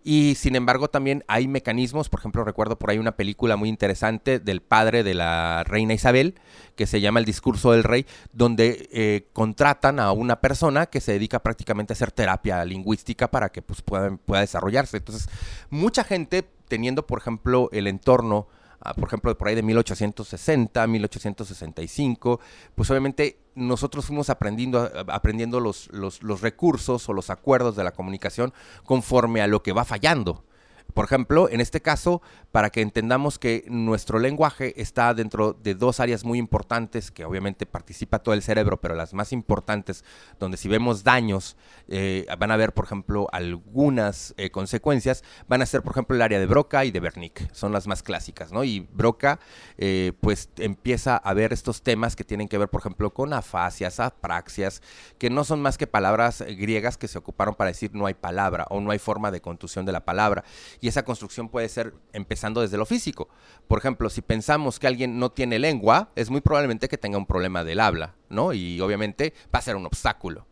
Y 0.07 0.35
sin 0.35 0.55
embargo 0.55 0.89
también 0.89 1.25
hay 1.29 1.49
mecanismos, 1.49 2.11
por 2.11 2.21
ejemplo 2.21 2.45
recuerdo 2.45 2.79
por 2.79 2.91
ahí 2.91 2.99
una 2.99 3.17
película 3.17 3.57
muy 3.57 3.71
interesante 3.71 4.39
del 4.39 4.61
padre 4.61 5.03
de 5.03 5.15
la 5.15 5.65
reina 5.65 5.95
Isabel, 5.95 6.35
que 6.77 6.87
se 6.87 7.01
llama 7.01 7.21
El 7.21 7.25
discurso 7.25 7.73
del 7.73 7.85
rey, 7.85 8.05
donde 8.35 8.91
eh, 8.93 9.27
contratan 9.33 9.99
a 9.99 10.13
una 10.13 10.43
persona 10.43 10.87
que 10.87 11.01
se 11.01 11.13
dedica 11.13 11.43
prácticamente 11.43 11.93
a 11.93 11.95
hacer 11.95 12.13
terapia 12.13 12.63
lingüística 12.67 13.29
para 13.31 13.49
que 13.49 13.63
pues, 13.63 13.81
pueda, 13.81 14.15
pueda 14.19 14.43
desarrollarse. 14.43 14.99
Entonces, 14.99 15.27
mucha 15.71 16.05
gente 16.05 16.47
teniendo, 16.69 17.07
por 17.07 17.19
ejemplo, 17.19 17.71
el 17.73 17.87
entorno 17.87 18.47
por 18.93 19.09
ejemplo, 19.09 19.37
por 19.39 19.49
ahí 19.49 19.55
de 19.55 19.63
1860, 19.63 20.87
1865, 20.87 22.41
pues 22.75 22.91
obviamente 22.91 23.39
nosotros 23.55 24.07
fuimos 24.07 24.29
aprendiendo, 24.29 24.91
aprendiendo 25.09 25.61
los, 25.61 25.89
los, 25.93 26.23
los 26.23 26.43
recursos 26.43 27.09
o 27.09 27.15
los 27.15 27.31
acuerdos 27.31 27.77
de 27.77 27.85
la 27.85 27.93
comunicación 27.93 28.53
conforme 28.85 29.41
a 29.41 29.47
lo 29.47 29.63
que 29.63 29.73
va 29.73 29.85
fallando. 29.85 30.45
Por 30.93 31.05
ejemplo, 31.05 31.49
en 31.51 31.61
este 31.61 31.81
caso, 31.83 32.23
para 32.53 32.71
que 32.71 32.81
entendamos 32.81 33.41
que 33.41 33.65
nuestro 33.69 34.21
lenguaje 34.21 34.81
está 34.81 35.13
dentro 35.13 35.53
de 35.53 35.75
dos 35.75 35.99
áreas 35.99 36.25
muy 36.25 36.39
importantes, 36.39 37.11
que 37.11 37.25
obviamente 37.25 37.67
participa 37.67 38.21
todo 38.21 38.33
el 38.33 38.43
cerebro, 38.43 38.81
pero 38.81 38.95
las 38.95 39.13
más 39.13 39.33
importantes, 39.33 40.05
donde 40.39 40.57
si 40.57 40.69
vemos 40.69 41.03
daños, 41.03 41.57
eh, 41.89 42.27
van 42.39 42.53
a 42.53 42.55
haber, 42.55 42.73
por 42.73 42.85
ejemplo, 42.85 43.27
algunas 43.33 44.35
eh, 44.37 44.51
consecuencias, 44.51 45.25
van 45.49 45.63
a 45.63 45.67
ser, 45.67 45.83
por 45.83 45.93
ejemplo, 45.93 46.15
el 46.15 46.23
área 46.23 46.39
de 46.39 46.47
Broca 46.47 46.85
y 46.85 46.93
de 46.93 47.01
Wernicke, 47.01 47.49
son 47.53 47.73
las 47.73 47.89
más 47.89 48.05
clásicas, 48.05 48.53
¿no? 48.53 48.63
Y 48.63 48.87
Broca, 48.93 49.41
eh, 49.79 50.13
pues 50.21 50.49
empieza 50.59 51.17
a 51.17 51.35
ver 51.35 51.53
estos 51.53 51.83
temas 51.83 52.15
que 52.15 52.23
tienen 52.23 52.47
que 52.47 52.57
ver, 52.57 52.69
por 52.69 52.81
ejemplo, 52.81 53.13
con 53.13 53.33
afasias, 53.33 53.99
apraxias, 53.99 54.81
que 55.19 55.29
no 55.29 55.43
son 55.43 55.61
más 55.61 55.77
que 55.77 55.89
palabras 55.89 56.45
griegas 56.47 56.99
que 56.99 57.09
se 57.09 57.19
ocuparon 57.19 57.57
para 57.57 57.69
decir 57.69 57.91
no 57.95 58.07
hay 58.07 58.15
palabra 58.15 58.67
o 58.71 58.81
no 58.81 58.93
hay 58.93 59.01
forma 59.01 59.33
de 59.33 59.41
contusión 59.41 59.85
de 59.87 59.93
la 59.93 60.05
palabra 60.05 60.45
y 60.81 60.89
esa 60.89 61.05
construcción 61.05 61.49
puede 61.49 61.69
ser 61.69 61.95
empezando 62.13 62.61
desde 62.61 62.77
lo 62.77 62.87
físico. 62.87 63.29
Por 63.67 63.79
ejemplo, 63.79 64.11
si 64.11 64.23
pensamos 64.23 64.79
que 64.79 64.87
alguien 64.87 65.19
no 65.19 65.31
tiene 65.31 65.59
lengua, 65.59 66.11
es 66.17 66.31
muy 66.31 66.41
probablemente 66.41 66.89
que 66.89 66.99
tenga 66.99 67.19
un 67.19 67.27
problema 67.27 67.65
del 67.65 67.81
habla, 67.81 68.15
¿no? 68.29 68.53
Y 68.53 68.81
obviamente 68.81 69.35
va 69.55 69.59
a 69.59 69.63
ser 69.63 69.77
un 69.77 69.87
obstáculo. 69.87 70.47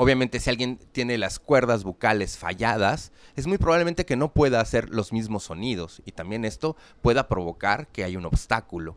Obviamente, 0.00 0.38
si 0.38 0.48
alguien 0.48 0.78
tiene 0.92 1.18
las 1.18 1.40
cuerdas 1.40 1.82
bucales 1.82 2.38
falladas, 2.38 3.10
es 3.34 3.48
muy 3.48 3.58
probablemente 3.58 4.06
que 4.06 4.14
no 4.14 4.32
pueda 4.32 4.60
hacer 4.60 4.90
los 4.90 5.12
mismos 5.12 5.42
sonidos 5.42 6.02
y 6.04 6.12
también 6.12 6.44
esto 6.44 6.76
pueda 7.02 7.26
provocar 7.26 7.88
que 7.88 8.04
haya 8.04 8.16
un 8.16 8.26
obstáculo 8.26 8.96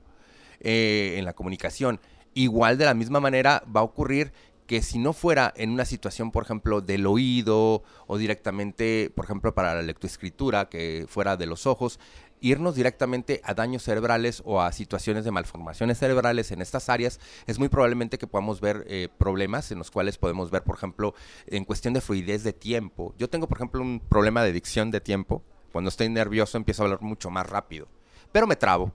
eh, 0.60 1.16
en 1.18 1.26
la 1.26 1.34
comunicación. 1.34 2.00
Igual 2.36 2.78
de 2.78 2.86
la 2.86 2.94
misma 2.94 3.20
manera 3.20 3.64
va 3.76 3.80
a 3.80 3.84
ocurrir 3.84 4.32
que 4.72 4.82
si 4.82 5.00
no 5.00 5.12
fuera 5.12 5.54
en 5.58 5.72
una 5.72 5.84
situación, 5.84 6.32
por 6.32 6.46
ejemplo, 6.46 6.80
del 6.80 7.06
oído 7.06 7.84
o 8.08 8.18
directamente, 8.18 9.12
por 9.14 9.26
ejemplo, 9.26 9.54
para 9.54 9.76
la 9.76 9.82
lectoescritura, 9.82 10.70
que 10.70 11.08
fuera 11.10 11.36
de 11.36 11.46
los 11.46 11.68
ojos, 11.68 12.00
irnos 12.40 12.74
directamente 12.76 13.42
a 13.44 13.54
daños 13.54 13.84
cerebrales 13.84 14.42
o 14.46 14.62
a 14.62 14.72
situaciones 14.72 15.26
de 15.26 15.32
malformaciones 15.32 15.98
cerebrales 15.98 16.54
en 16.54 16.62
estas 16.62 16.88
áreas, 16.88 17.20
es 17.48 17.60
muy 17.60 17.68
probablemente 17.68 18.18
que 18.18 18.28
podamos 18.28 18.62
ver 18.62 18.86
eh, 18.88 19.10
problemas 19.18 19.74
en 19.74 19.78
los 19.78 19.92
cuales 19.92 20.18
podemos 20.18 20.52
ver, 20.52 20.64
por 20.64 20.78
ejemplo, 20.78 21.16
en 21.48 21.66
cuestión 21.66 21.94
de 21.94 22.00
fluidez 22.00 22.46
de 22.46 22.54
tiempo. 22.54 23.14
Yo 23.18 23.30
tengo, 23.30 23.50
por 23.50 23.58
ejemplo, 23.58 23.82
un 23.82 24.00
problema 24.00 24.42
de 24.42 24.54
dicción 24.54 24.90
de 24.90 25.02
tiempo. 25.02 25.44
Cuando 25.74 25.90
estoy 25.90 26.08
nervioso 26.08 26.58
empiezo 26.58 26.84
a 26.84 26.86
hablar 26.86 27.02
mucho 27.02 27.30
más 27.30 27.46
rápido, 27.46 27.90
pero 28.32 28.48
me 28.48 28.56
trabo. 28.56 28.94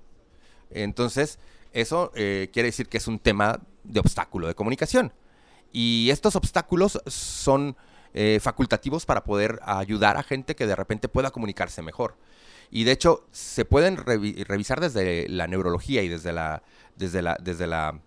Entonces, 0.70 1.38
eso 1.74 2.12
eh, 2.14 2.48
quiere 2.50 2.68
decir 2.68 2.88
que 2.88 2.96
es 2.96 3.06
un 3.06 3.18
tema 3.18 3.60
de 3.84 4.00
obstáculo 4.00 4.46
de 4.46 4.54
comunicación. 4.54 5.12
Y 5.78 6.08
estos 6.08 6.36
obstáculos 6.36 6.98
son 7.04 7.76
eh, 8.14 8.40
facultativos 8.40 9.04
para 9.04 9.24
poder 9.24 9.60
ayudar 9.62 10.16
a 10.16 10.22
gente 10.22 10.56
que 10.56 10.66
de 10.66 10.74
repente 10.74 11.06
pueda 11.06 11.30
comunicarse 11.30 11.82
mejor. 11.82 12.16
Y 12.70 12.84
de 12.84 12.92
hecho, 12.92 13.26
se 13.30 13.66
pueden 13.66 13.98
revisar 13.98 14.80
desde 14.80 15.28
la 15.28 15.46
neurología 15.46 16.02
y 16.02 16.08
desde 16.08 16.32
la, 16.32 16.62
desde 16.96 17.20
la, 17.20 17.36
desde 17.42 17.66
la, 17.66 18.00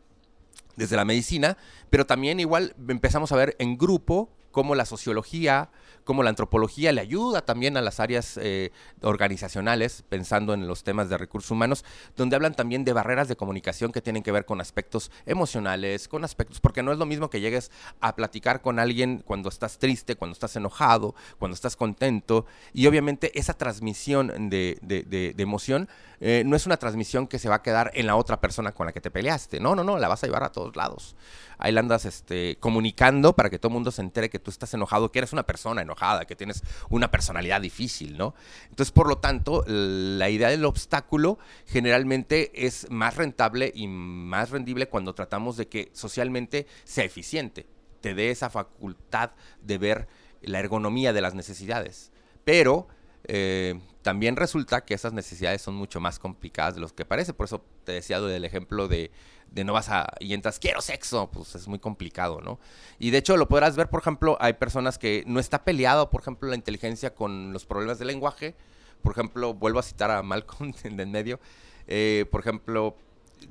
desde 0.78 0.96
la 0.96 1.06
medicina, 1.06 1.58
pero 1.92 2.08
también 2.08 2.40
igual 2.40 2.74
empezamos 2.88 3.32
a 3.34 3.36
ver 3.36 3.56
en 3.60 3.78
grupo 3.78 4.32
cómo 4.52 4.76
la 4.76 4.86
sociología, 4.86 5.70
cómo 6.04 6.24
la 6.24 6.32
antropología 6.32 6.92
le 6.92 7.02
ayuda 7.02 7.42
también 7.42 7.78
a 7.78 7.82
las 7.82 8.00
áreas 8.00 8.40
eh, 8.42 8.72
organizacionales, 9.02 10.04
pensando 10.10 10.54
en 10.54 10.68
los 10.68 10.84
temas 10.84 11.08
de 11.10 11.18
recursos 11.18 11.52
humanos, 11.52 11.86
donde 12.16 12.36
hablan 12.36 12.56
también 12.56 12.84
de 12.84 12.94
barreras 12.94 13.28
de 13.28 13.36
comunicación 13.36 13.92
que 13.92 14.02
tienen 14.02 14.24
que 14.24 14.32
ver 14.32 14.46
con 14.46 14.60
aspectos 14.60 15.12
emocionales, 15.26 16.08
con 16.08 16.24
aspectos, 16.24 16.60
porque 16.60 16.82
no 16.82 16.92
es 16.92 16.98
lo 16.98 17.06
mismo 17.06 17.30
que 17.30 17.42
llegues 17.42 17.72
a 18.02 18.16
platicar 18.16 18.62
con 18.62 18.80
alguien 18.80 19.22
cuando 19.26 19.50
estás 19.50 19.78
triste, 19.78 20.16
cuando 20.16 20.34
estás 20.34 20.56
enojado, 20.56 21.14
cuando 21.38 21.54
estás 21.54 21.76
contento, 21.76 22.48
y 22.74 22.88
obviamente 22.88 23.38
esa 23.38 23.54
transmisión 23.54 24.50
de, 24.50 25.36
emoción 25.38 25.88
eh, 26.22 26.44
no 26.46 26.56
es 26.56 26.66
una 26.66 26.78
transmisión 26.78 27.28
que 27.28 27.40
se 27.40 27.50
va 27.50 27.56
a 27.56 27.62
quedar 27.62 27.92
en 27.94 28.08
la 28.08 28.16
otra 28.16 28.42
persona 28.42 28.72
con 28.72 28.86
la 28.88 28.94
que 28.94 29.02
te 29.02 29.12
peleaste, 29.12 29.60
no, 29.60 29.76
no, 29.76 29.84
no, 29.84 30.00
la 30.00 30.08
vas 30.08 30.24
a 30.24 30.28
llevar 30.28 30.44
a 30.44 30.52
todos 30.52 30.76
lados. 30.76 31.16
Ahí 31.58 31.74
la 31.74 31.82
andas 31.82 32.06
este, 32.06 32.58
comunicando 32.60 33.34
para 33.36 33.50
que 33.50 33.60
todo 33.60 33.70
el 33.70 33.74
mundo 33.74 33.92
se 33.92 34.02
entere 34.02 34.30
que 34.30 34.39
tú 34.40 34.52
estás 34.52 34.74
enojado, 34.74 35.12
que 35.12 35.20
eres 35.20 35.34
una 35.34 35.44
persona 35.44 35.82
enojada, 35.82 36.26
que 36.26 36.36
tienes 36.36 36.64
una 36.90 37.12
personalidad 37.12 37.62
difícil, 37.62 38.18
¿no? 38.18 38.36
Entonces, 38.70 38.92
por 38.92 39.08
lo 39.08 39.18
tanto, 39.18 39.64
la 39.68 40.30
idea 40.30 40.50
del 40.50 40.66
obstáculo 40.66 41.40
generalmente 41.66 42.52
es 42.66 42.90
más 42.90 43.16
rentable 43.16 43.72
y 43.74 43.88
más 43.88 44.50
rendible 44.50 44.88
cuando 44.88 45.14
tratamos 45.14 45.58
de 45.58 45.68
que 45.68 45.90
socialmente 45.94 46.68
sea 46.84 47.04
eficiente, 47.04 47.68
te 48.02 48.14
dé 48.14 48.32
esa 48.32 48.50
facultad 48.50 49.32
de 49.62 49.78
ver 49.78 50.08
la 50.42 50.60
ergonomía 50.60 51.14
de 51.14 51.22
las 51.22 51.36
necesidades. 51.36 52.12
Pero 52.44 52.88
eh, 53.26 53.80
también 54.02 54.36
resulta 54.36 54.82
que 54.82 54.94
esas 54.94 55.14
necesidades 55.14 55.62
son 55.62 55.76
mucho 55.76 56.00
más 56.00 56.20
complicadas 56.20 56.76
de 56.76 56.82
lo 56.82 56.88
que 56.88 57.06
parece. 57.06 57.34
Por 57.34 57.46
eso 57.46 57.64
te 57.84 57.92
decía 57.92 58.20
del 58.22 58.46
ejemplo 58.46 58.88
de, 58.88 59.12
de 59.52 59.64
no 59.64 59.74
vas 59.74 59.90
a 59.90 60.14
y 60.20 60.34
entras, 60.34 60.60
quiero 60.60 60.82
sexo, 60.82 61.30
pues 61.32 61.56
es 61.56 61.68
muy 61.68 61.80
complicado, 61.80 62.42
¿no? 62.42 62.60
Y 62.98 63.12
de 63.12 63.18
hecho 63.20 63.38
lo 63.38 63.48
podrás 63.48 63.76
ver, 63.76 63.90
por 63.90 64.02
ejemplo, 64.02 64.38
hay 64.40 64.54
personas 64.54 64.98
que 64.98 65.24
no 65.28 65.40
está 65.40 65.64
peleado, 65.64 66.10
por 66.10 66.22
ejemplo, 66.22 66.50
la 66.50 66.56
inteligencia 66.56 67.14
con 67.14 67.54
los 67.54 67.66
problemas 67.66 68.00
del 68.00 68.08
lenguaje. 68.08 68.56
Por 69.02 69.14
ejemplo, 69.14 69.54
vuelvo 69.54 69.80
a 69.80 69.84
citar 69.84 70.12
a 70.12 70.24
Malcolm 70.24 70.74
en 70.84 71.12
medio. 71.12 71.40
Eh, 71.88 72.26
por 72.32 72.42
ejemplo, 72.42 72.96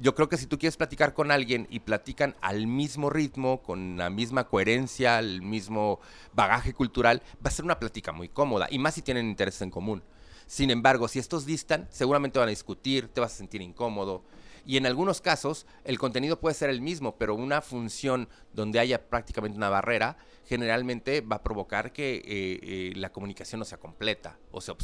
yo 0.01 0.15
creo 0.15 0.29
que 0.29 0.37
si 0.37 0.47
tú 0.47 0.59
quieres 0.59 0.77
platicar 0.77 1.15
con 1.15 1.31
alguien 1.31 1.67
y 1.71 1.81
platican 1.81 2.37
al 2.41 2.67
mismo 2.67 3.11
ritmo, 3.11 3.63
con 3.63 3.97
la 3.97 4.11
misma 4.11 4.45
coherencia, 4.45 5.19
el 5.19 5.43
mismo 5.43 6.01
bagaje 6.35 6.75
cultural, 6.75 7.23
va 7.45 7.49
a 7.49 7.51
ser 7.51 7.65
una 7.65 7.79
plática 7.79 8.13
muy 8.13 8.29
cómoda, 8.29 8.67
y 8.71 8.79
más 8.79 8.95
si 8.95 9.03
tienen 9.03 9.29
intereses 9.29 9.63
en 9.63 9.71
común. 9.71 10.03
Sin 10.47 10.71
embargo, 10.71 11.09
si 11.09 11.19
estos 11.19 11.45
distan, 11.45 11.87
seguramente 11.91 12.39
van 12.39 12.49
a 12.49 12.51
discutir, 12.51 13.09
te 13.09 13.21
vas 13.21 13.35
a 13.35 13.37
sentir 13.37 13.61
incómodo, 13.61 14.25
y 14.69 14.77
en 14.77 14.85
algunos 14.85 15.23
casos 15.23 15.67
el 15.83 15.99
contenido 15.99 16.39
puede 16.39 16.55
ser 16.55 16.69
el 16.69 16.83
mismo, 16.83 17.17
pero 17.17 17.35
una 17.35 17.63
función 17.63 18.29
donde 18.53 18.79
haya 18.79 19.09
prácticamente 19.09 19.57
una 19.57 19.71
barrera 19.71 20.19
generalmente 20.45 21.23
va 21.23 21.37
a 21.37 21.43
provocar 21.43 21.91
que 21.91 22.17
eh, 22.17 22.23
eh, 22.27 22.93
la 22.95 23.11
comunicación 23.11 23.61
no 23.61 23.65
sea 23.65 23.79
completa 23.79 24.37
o, 24.51 24.61
se, 24.61 24.75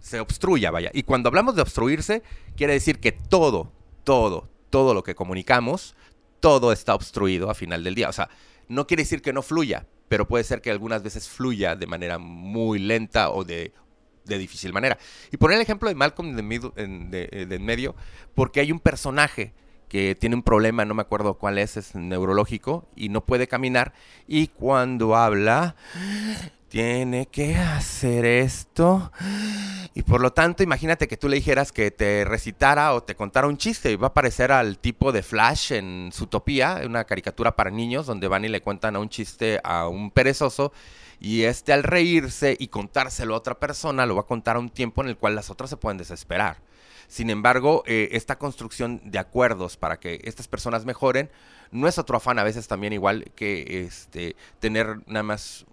se 0.00 0.18
obstruya, 0.20 0.72
vaya. 0.72 0.90
Y 0.92 1.04
cuando 1.04 1.28
hablamos 1.28 1.54
de 1.54 1.62
obstruirse, 1.62 2.24
quiere 2.56 2.72
decir 2.72 2.98
que 2.98 3.12
todo, 3.12 3.70
todo, 4.02 4.48
todo 4.70 4.92
lo 4.92 5.04
que 5.04 5.14
comunicamos, 5.14 5.94
todo 6.40 6.72
está 6.72 6.96
obstruido 6.96 7.48
a 7.48 7.54
final 7.54 7.84
del 7.84 7.94
día. 7.94 8.08
O 8.08 8.12
sea, 8.12 8.28
no 8.66 8.88
quiere 8.88 9.04
decir 9.04 9.22
que 9.22 9.32
no 9.32 9.42
fluya, 9.42 9.86
pero 10.08 10.26
puede 10.26 10.42
ser 10.42 10.62
que 10.62 10.72
algunas 10.72 11.04
veces 11.04 11.28
fluya 11.28 11.76
de 11.76 11.86
manera 11.86 12.18
muy 12.18 12.80
lenta 12.80 13.30
o 13.30 13.44
de 13.44 13.72
de 14.26 14.38
difícil 14.38 14.72
manera. 14.72 14.98
Y 15.30 15.36
poner 15.36 15.56
el 15.56 15.62
ejemplo 15.62 15.88
de 15.88 15.94
Malcolm 15.94 16.34
de, 16.36 16.70
en, 16.76 17.10
eh, 17.12 17.58
medio, 17.60 17.94
porque 18.34 18.60
hay 18.60 18.72
un 18.72 18.80
personaje 18.80 19.52
que 19.88 20.14
tiene 20.14 20.34
un 20.34 20.42
problema, 20.42 20.84
no 20.84 20.94
me 20.94 21.02
acuerdo 21.02 21.34
cuál 21.34 21.58
es, 21.58 21.76
es 21.76 21.94
neurológico, 21.94 22.88
y 22.96 23.08
no 23.08 23.24
puede 23.24 23.46
caminar, 23.46 23.92
y 24.26 24.48
cuando 24.48 25.14
habla, 25.14 25.76
tiene 26.68 27.26
que 27.26 27.54
hacer 27.56 28.24
esto, 28.24 29.12
y 29.94 30.02
por 30.02 30.20
lo 30.20 30.32
tanto, 30.32 30.62
imagínate 30.64 31.06
que 31.06 31.16
tú 31.16 31.28
le 31.28 31.36
dijeras 31.36 31.70
que 31.70 31.90
te 31.92 32.24
recitara 32.24 32.94
o 32.94 33.02
te 33.04 33.14
contara 33.14 33.46
un 33.46 33.56
chiste, 33.56 33.92
y 33.92 33.96
va 33.96 34.08
a 34.08 34.14
parecer 34.14 34.50
al 34.50 34.78
tipo 34.78 35.12
de 35.12 35.22
Flash 35.22 35.72
en 35.72 36.10
Zootopia, 36.12 36.82
una 36.84 37.04
caricatura 37.04 37.54
para 37.54 37.70
niños, 37.70 38.06
donde 38.06 38.26
van 38.26 38.44
y 38.44 38.48
le 38.48 38.62
cuentan 38.62 38.96
a 38.96 38.98
un 38.98 39.08
chiste 39.08 39.60
a 39.62 39.86
un 39.86 40.10
perezoso, 40.10 40.72
y 41.20 41.42
este 41.42 41.72
al 41.72 41.82
reírse 41.82 42.56
y 42.58 42.68
contárselo 42.68 43.34
a 43.34 43.38
otra 43.38 43.58
persona, 43.58 44.06
lo 44.06 44.14
va 44.14 44.22
a 44.22 44.26
contar 44.26 44.56
a 44.56 44.60
un 44.60 44.70
tiempo 44.70 45.02
en 45.02 45.08
el 45.08 45.16
cual 45.16 45.34
las 45.34 45.50
otras 45.50 45.70
se 45.70 45.76
pueden 45.76 45.98
desesperar. 45.98 46.58
Sin 47.08 47.30
embargo, 47.30 47.84
eh, 47.86 48.08
esta 48.12 48.36
construcción 48.36 49.00
de 49.04 49.18
acuerdos 49.18 49.76
para 49.76 49.98
que 50.00 50.20
estas 50.24 50.48
personas 50.48 50.84
mejoren 50.84 51.30
no 51.70 51.88
es 51.88 51.98
otro 51.98 52.16
afán 52.16 52.38
a 52.38 52.44
veces 52.44 52.68
también 52.68 52.92
igual 52.92 53.30
que 53.34 53.84
este, 53.84 54.36
tener 54.60 54.98
nada 55.06 55.22
más 55.22 55.66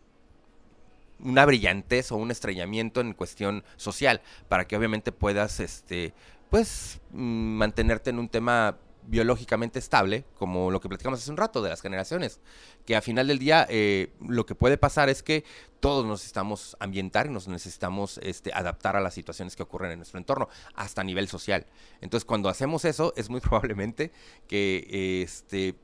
una 1.19 1.45
brillantez 1.45 2.11
o 2.11 2.17
un 2.17 2.31
estreñamiento 2.31 3.01
en 3.01 3.13
cuestión 3.13 3.63
social 3.77 4.21
para 4.49 4.67
que 4.67 4.75
obviamente 4.75 5.11
puedas 5.11 5.59
este 5.59 6.13
pues 6.49 6.99
mm, 7.11 7.57
mantenerte 7.57 8.09
en 8.09 8.19
un 8.19 8.29
tema 8.29 8.77
biológicamente 9.07 9.79
estable, 9.79 10.25
como 10.37 10.71
lo 10.71 10.79
que 10.79 10.89
platicamos 10.89 11.19
hace 11.19 11.31
un 11.31 11.37
rato 11.37 11.61
de 11.61 11.69
las 11.69 11.81
generaciones, 11.81 12.39
que 12.85 12.95
a 12.95 13.01
final 13.01 13.27
del 13.27 13.39
día 13.39 13.65
eh, 13.69 14.11
lo 14.21 14.45
que 14.45 14.55
puede 14.55 14.77
pasar 14.77 15.09
es 15.09 15.23
que 15.23 15.43
todos 15.79 16.05
nos 16.05 16.19
necesitamos 16.19 16.77
ambientar 16.79 17.25
y 17.25 17.29
nos 17.29 17.47
necesitamos 17.47 18.19
este, 18.23 18.53
adaptar 18.53 18.95
a 18.95 19.01
las 19.01 19.13
situaciones 19.13 19.55
que 19.55 19.63
ocurren 19.63 19.91
en 19.91 19.99
nuestro 19.99 20.17
entorno, 20.17 20.47
hasta 20.75 21.01
a 21.01 21.03
nivel 21.03 21.27
social. 21.27 21.65
Entonces, 22.01 22.25
cuando 22.25 22.49
hacemos 22.49 22.85
eso, 22.85 23.13
es 23.15 23.29
muy 23.29 23.41
probablemente 23.41 24.11
que, 24.47 25.21
este, 25.23 25.75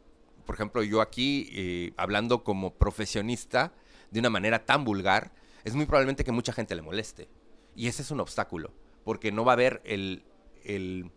por 0.46 0.56
ejemplo, 0.56 0.84
yo 0.84 1.02
aquí, 1.02 1.50
eh, 1.52 1.94
hablando 1.98 2.44
como 2.44 2.74
profesionista 2.74 3.74
de 4.12 4.20
una 4.20 4.30
manera 4.30 4.66
tan 4.66 4.84
vulgar, 4.84 5.32
es 5.64 5.76
muy 5.76 5.86
probablemente 5.86 6.24
que 6.24 6.32
mucha 6.32 6.54
gente 6.54 6.76
le 6.76 6.82
moleste. 6.82 7.30
Y 7.76 7.88
ese 7.88 8.02
es 8.02 8.12
un 8.12 8.20
obstáculo, 8.20 8.74
porque 9.04 9.32
no 9.32 9.46
va 9.46 9.52
a 9.52 9.54
haber 9.54 9.82
el, 9.86 10.24
el 10.64 11.12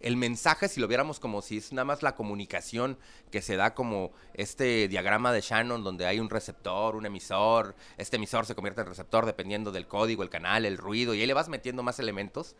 el 0.00 0.16
mensaje, 0.16 0.68
si 0.68 0.80
lo 0.80 0.88
viéramos 0.88 1.20
como 1.20 1.42
si 1.42 1.58
es 1.58 1.72
nada 1.72 1.84
más 1.84 2.02
la 2.02 2.14
comunicación 2.14 2.98
que 3.30 3.42
se 3.42 3.56
da 3.56 3.74
como 3.74 4.12
este 4.34 4.88
diagrama 4.88 5.32
de 5.32 5.40
Shannon 5.40 5.82
donde 5.82 6.06
hay 6.06 6.20
un 6.20 6.30
receptor, 6.30 6.94
un 6.94 7.06
emisor, 7.06 7.74
este 7.96 8.16
emisor 8.16 8.46
se 8.46 8.54
convierte 8.54 8.80
en 8.82 8.86
receptor 8.86 9.26
dependiendo 9.26 9.72
del 9.72 9.86
código, 9.86 10.22
el 10.22 10.30
canal, 10.30 10.64
el 10.64 10.78
ruido, 10.78 11.14
y 11.14 11.20
ahí 11.20 11.26
le 11.26 11.34
vas 11.34 11.48
metiendo 11.48 11.82
más 11.82 11.98
elementos, 11.98 12.54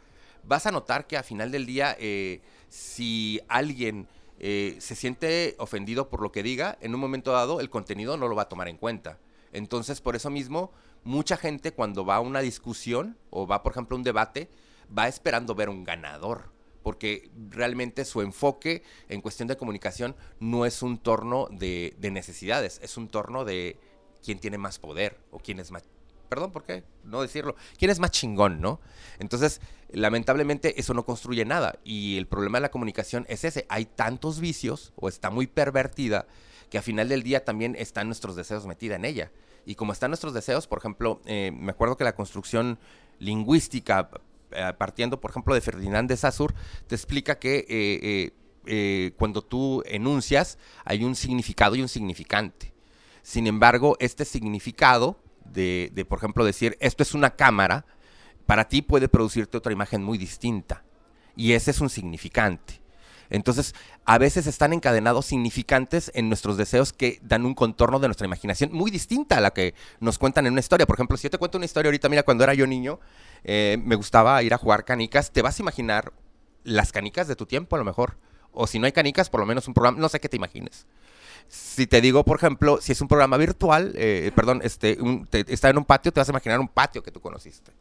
vas 0.44 0.66
a 0.66 0.72
notar 0.72 1.06
que 1.06 1.16
a 1.16 1.22
final 1.22 1.50
del 1.52 1.66
día, 1.66 1.96
eh, 1.98 2.40
si 2.68 3.40
alguien 3.48 4.08
eh, 4.40 4.76
se 4.80 4.94
siente 4.94 5.54
ofendido 5.58 6.08
por 6.08 6.22
lo 6.22 6.32
que 6.32 6.42
diga, 6.42 6.78
en 6.80 6.94
un 6.94 7.00
momento 7.00 7.32
dado 7.32 7.60
el 7.60 7.70
contenido 7.70 8.16
no 8.16 8.28
lo 8.28 8.36
va 8.36 8.42
a 8.42 8.48
tomar 8.48 8.68
en 8.68 8.76
cuenta. 8.76 9.18
Entonces, 9.52 10.00
por 10.00 10.14
eso 10.14 10.30
mismo, 10.30 10.72
mucha 11.04 11.36
gente 11.36 11.72
cuando 11.72 12.04
va 12.04 12.16
a 12.16 12.20
una 12.20 12.40
discusión 12.40 13.16
o 13.30 13.46
va, 13.46 13.62
por 13.62 13.72
ejemplo, 13.72 13.96
a 13.96 13.98
un 13.98 14.04
debate, 14.04 14.50
va 14.96 15.08
esperando 15.08 15.54
ver 15.54 15.68
un 15.68 15.84
ganador 15.84 16.57
porque 16.82 17.30
realmente 17.50 18.04
su 18.04 18.22
enfoque 18.22 18.82
en 19.08 19.20
cuestión 19.20 19.48
de 19.48 19.56
comunicación 19.56 20.16
no 20.40 20.66
es 20.66 20.82
un 20.82 20.98
torno 20.98 21.48
de, 21.50 21.94
necesidades, 22.00 22.80
es 22.82 22.96
un 22.96 23.08
torno 23.08 23.44
de 23.44 23.78
quién 24.24 24.38
tiene 24.38 24.58
más 24.58 24.78
poder 24.78 25.18
o 25.30 25.38
quién 25.38 25.60
es 25.60 25.70
más 25.70 25.84
perdón, 26.28 26.52
¿por 26.52 26.64
qué? 26.64 26.84
No 27.04 27.22
decirlo. 27.22 27.56
¿Quién 27.78 27.90
es 27.90 28.00
más 28.00 28.10
chingón, 28.10 28.60
no? 28.60 28.80
Entonces, 29.18 29.62
lamentablemente 29.90 30.78
eso 30.78 30.92
no 30.92 31.06
construye 31.06 31.46
nada. 31.46 31.78
Y 31.84 32.18
el 32.18 32.26
problema 32.26 32.58
de 32.58 32.62
la 32.62 32.70
comunicación 32.70 33.24
es 33.30 33.44
ese. 33.44 33.64
Hay 33.70 33.86
tantos 33.86 34.38
vicios 34.38 34.92
o 34.96 35.08
está 35.08 35.30
muy 35.30 35.46
pervertida 35.46 36.26
que 36.68 36.76
a 36.76 36.82
final 36.82 37.08
del 37.08 37.22
día 37.22 37.46
también 37.46 37.74
están 37.78 38.08
nuestros 38.08 38.36
deseos 38.36 38.66
metida 38.66 38.96
en 38.96 39.06
ella. 39.06 39.32
Y 39.64 39.74
como 39.74 39.92
están 39.92 40.10
nuestros 40.10 40.34
deseos, 40.34 40.66
por 40.66 40.78
ejemplo, 40.78 41.20
eh, 41.24 41.50
me 41.54 41.70
acuerdo 41.70 41.96
que 41.96 42.04
la 42.04 42.14
construcción 42.14 42.78
lingüística 43.18 44.10
partiendo, 44.78 45.20
por 45.20 45.30
ejemplo, 45.30 45.54
de 45.54 45.60
Ferdinand 45.60 46.08
de 46.08 46.16
Saussure, 46.16 46.54
te 46.86 46.94
explica 46.94 47.38
que 47.38 47.66
eh, 47.68 48.32
eh, 48.70 49.12
cuando 49.16 49.42
tú 49.42 49.82
enuncias 49.86 50.58
hay 50.84 51.02
un 51.02 51.14
significado 51.14 51.74
y 51.74 51.82
un 51.82 51.88
significante. 51.88 52.74
Sin 53.22 53.46
embargo, 53.46 53.96
este 53.98 54.24
significado 54.24 55.18
de, 55.44 56.06
por 56.08 56.18
ejemplo, 56.18 56.44
decir 56.44 56.76
esto 56.80 57.02
es 57.02 57.14
una 57.14 57.34
cámara, 57.34 57.86
para 58.46 58.68
ti 58.68 58.82
puede 58.82 59.08
producirte 59.08 59.56
otra 59.56 59.72
imagen 59.72 60.02
muy 60.02 60.18
distinta. 60.18 60.84
Y 61.34 61.52
ese 61.52 61.70
es 61.70 61.80
un 61.80 61.88
significante. 61.88 62.80
Entonces, 63.30 63.74
a 64.04 64.18
veces 64.18 64.46
están 64.46 64.72
encadenados 64.72 65.26
significantes 65.26 66.10
en 66.14 66.28
nuestros 66.28 66.56
deseos 66.56 66.92
que 66.92 67.20
dan 67.22 67.44
un 67.44 67.54
contorno 67.54 67.98
de 67.98 68.08
nuestra 68.08 68.26
imaginación 68.26 68.72
muy 68.72 68.90
distinta 68.90 69.38
a 69.38 69.40
la 69.40 69.50
que 69.50 69.74
nos 70.00 70.18
cuentan 70.18 70.46
en 70.46 70.52
una 70.52 70.60
historia. 70.60 70.86
Por 70.86 70.96
ejemplo, 70.96 71.16
si 71.16 71.24
yo 71.24 71.30
te 71.30 71.38
cuento 71.38 71.58
una 71.58 71.66
historia 71.66 71.88
ahorita, 71.88 72.08
mira, 72.08 72.22
cuando 72.22 72.44
era 72.44 72.54
yo 72.54 72.66
niño, 72.66 73.00
eh, 73.44 73.78
me 73.84 73.96
gustaba 73.96 74.42
ir 74.42 74.54
a 74.54 74.58
jugar 74.58 74.84
canicas, 74.84 75.30
te 75.30 75.42
vas 75.42 75.58
a 75.58 75.62
imaginar 75.62 76.12
las 76.64 76.92
canicas 76.92 77.28
de 77.28 77.36
tu 77.36 77.46
tiempo 77.46 77.76
a 77.76 77.78
lo 77.78 77.84
mejor. 77.84 78.16
O 78.52 78.66
si 78.66 78.78
no 78.78 78.86
hay 78.86 78.92
canicas, 78.92 79.28
por 79.30 79.40
lo 79.40 79.46
menos 79.46 79.68
un 79.68 79.74
programa, 79.74 79.98
no 79.98 80.08
sé 80.08 80.20
qué 80.20 80.28
te 80.28 80.36
imagines. 80.36 80.86
Si 81.48 81.86
te 81.86 82.00
digo, 82.00 82.24
por 82.24 82.38
ejemplo, 82.38 82.78
si 82.80 82.92
es 82.92 83.00
un 83.00 83.08
programa 83.08 83.36
virtual, 83.36 83.92
eh, 83.94 84.32
perdón, 84.34 84.60
este, 84.64 84.98
está 85.48 85.70
en 85.70 85.78
un 85.78 85.84
patio, 85.84 86.12
te 86.12 86.20
vas 86.20 86.28
a 86.28 86.32
imaginar 86.32 86.60
un 86.60 86.68
patio 86.68 87.02
que 87.02 87.10
tú 87.10 87.20
conociste. 87.20 87.72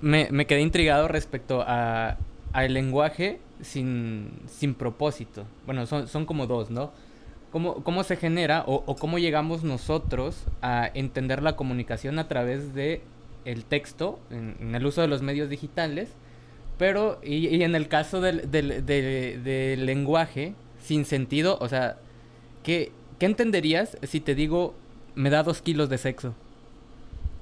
Me, 0.00 0.28
me 0.30 0.46
quedé 0.46 0.60
intrigado 0.60 1.08
respecto 1.08 1.62
a 1.66 2.16
al 2.54 2.72
lenguaje 2.72 3.40
sin, 3.60 4.30
sin 4.46 4.74
propósito. 4.74 5.44
Bueno, 5.66 5.86
son, 5.86 6.06
son 6.08 6.24
como 6.24 6.46
dos, 6.46 6.70
¿no? 6.70 6.92
¿Cómo, 7.50 7.82
cómo 7.82 8.04
se 8.04 8.16
genera 8.16 8.64
o, 8.66 8.96
cómo 8.96 9.18
llegamos 9.18 9.64
nosotros 9.64 10.44
a 10.62 10.90
entender 10.94 11.42
la 11.42 11.56
comunicación 11.56 12.18
a 12.18 12.26
través 12.26 12.74
de 12.74 13.02
el 13.44 13.64
texto, 13.64 14.18
en, 14.30 14.74
el 14.74 14.86
uso 14.86 15.00
de 15.02 15.08
los 15.08 15.20
medios 15.20 15.48
digitales, 15.48 16.10
pero 16.78 17.20
y, 17.22 17.62
en 17.62 17.74
el 17.74 17.88
caso 17.88 18.20
del, 18.20 18.50
del, 18.50 19.86
lenguaje 19.86 20.54
sin 20.80 21.04
sentido, 21.04 21.58
o 21.60 21.68
sea, 21.68 21.96
¿qué, 22.62 22.92
¿qué 23.18 23.26
entenderías 23.26 23.98
si 24.02 24.20
te 24.20 24.34
digo 24.34 24.74
me 25.14 25.30
da 25.30 25.42
dos 25.42 25.60
kilos 25.60 25.88
de 25.88 25.98
sexo? 25.98 26.34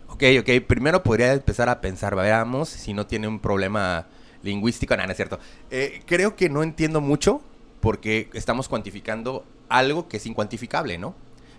Ok, 0.09 0.25
ok, 0.41 0.67
primero 0.67 1.03
podría 1.03 1.33
empezar 1.33 1.69
a 1.69 1.81
pensar, 1.81 2.17
veamos 2.17 2.69
si 2.69 2.93
no 2.93 3.07
tiene 3.07 3.29
un 3.29 3.41
problema 3.41 4.07
lingüístico, 4.43 4.97
nada, 4.97 5.11
es 5.11 5.17
cierto. 5.17 5.39
Eh, 5.71 6.03
creo 6.07 6.37
que 6.37 6.49
no 6.49 6.63
entiendo 6.63 7.01
mucho 7.01 7.41
porque 7.81 8.31
estamos 8.35 8.69
cuantificando 8.69 9.45
algo 9.69 10.09
que 10.09 10.19
es 10.19 10.27
incuantificable, 10.27 10.99
¿no? 10.99 11.15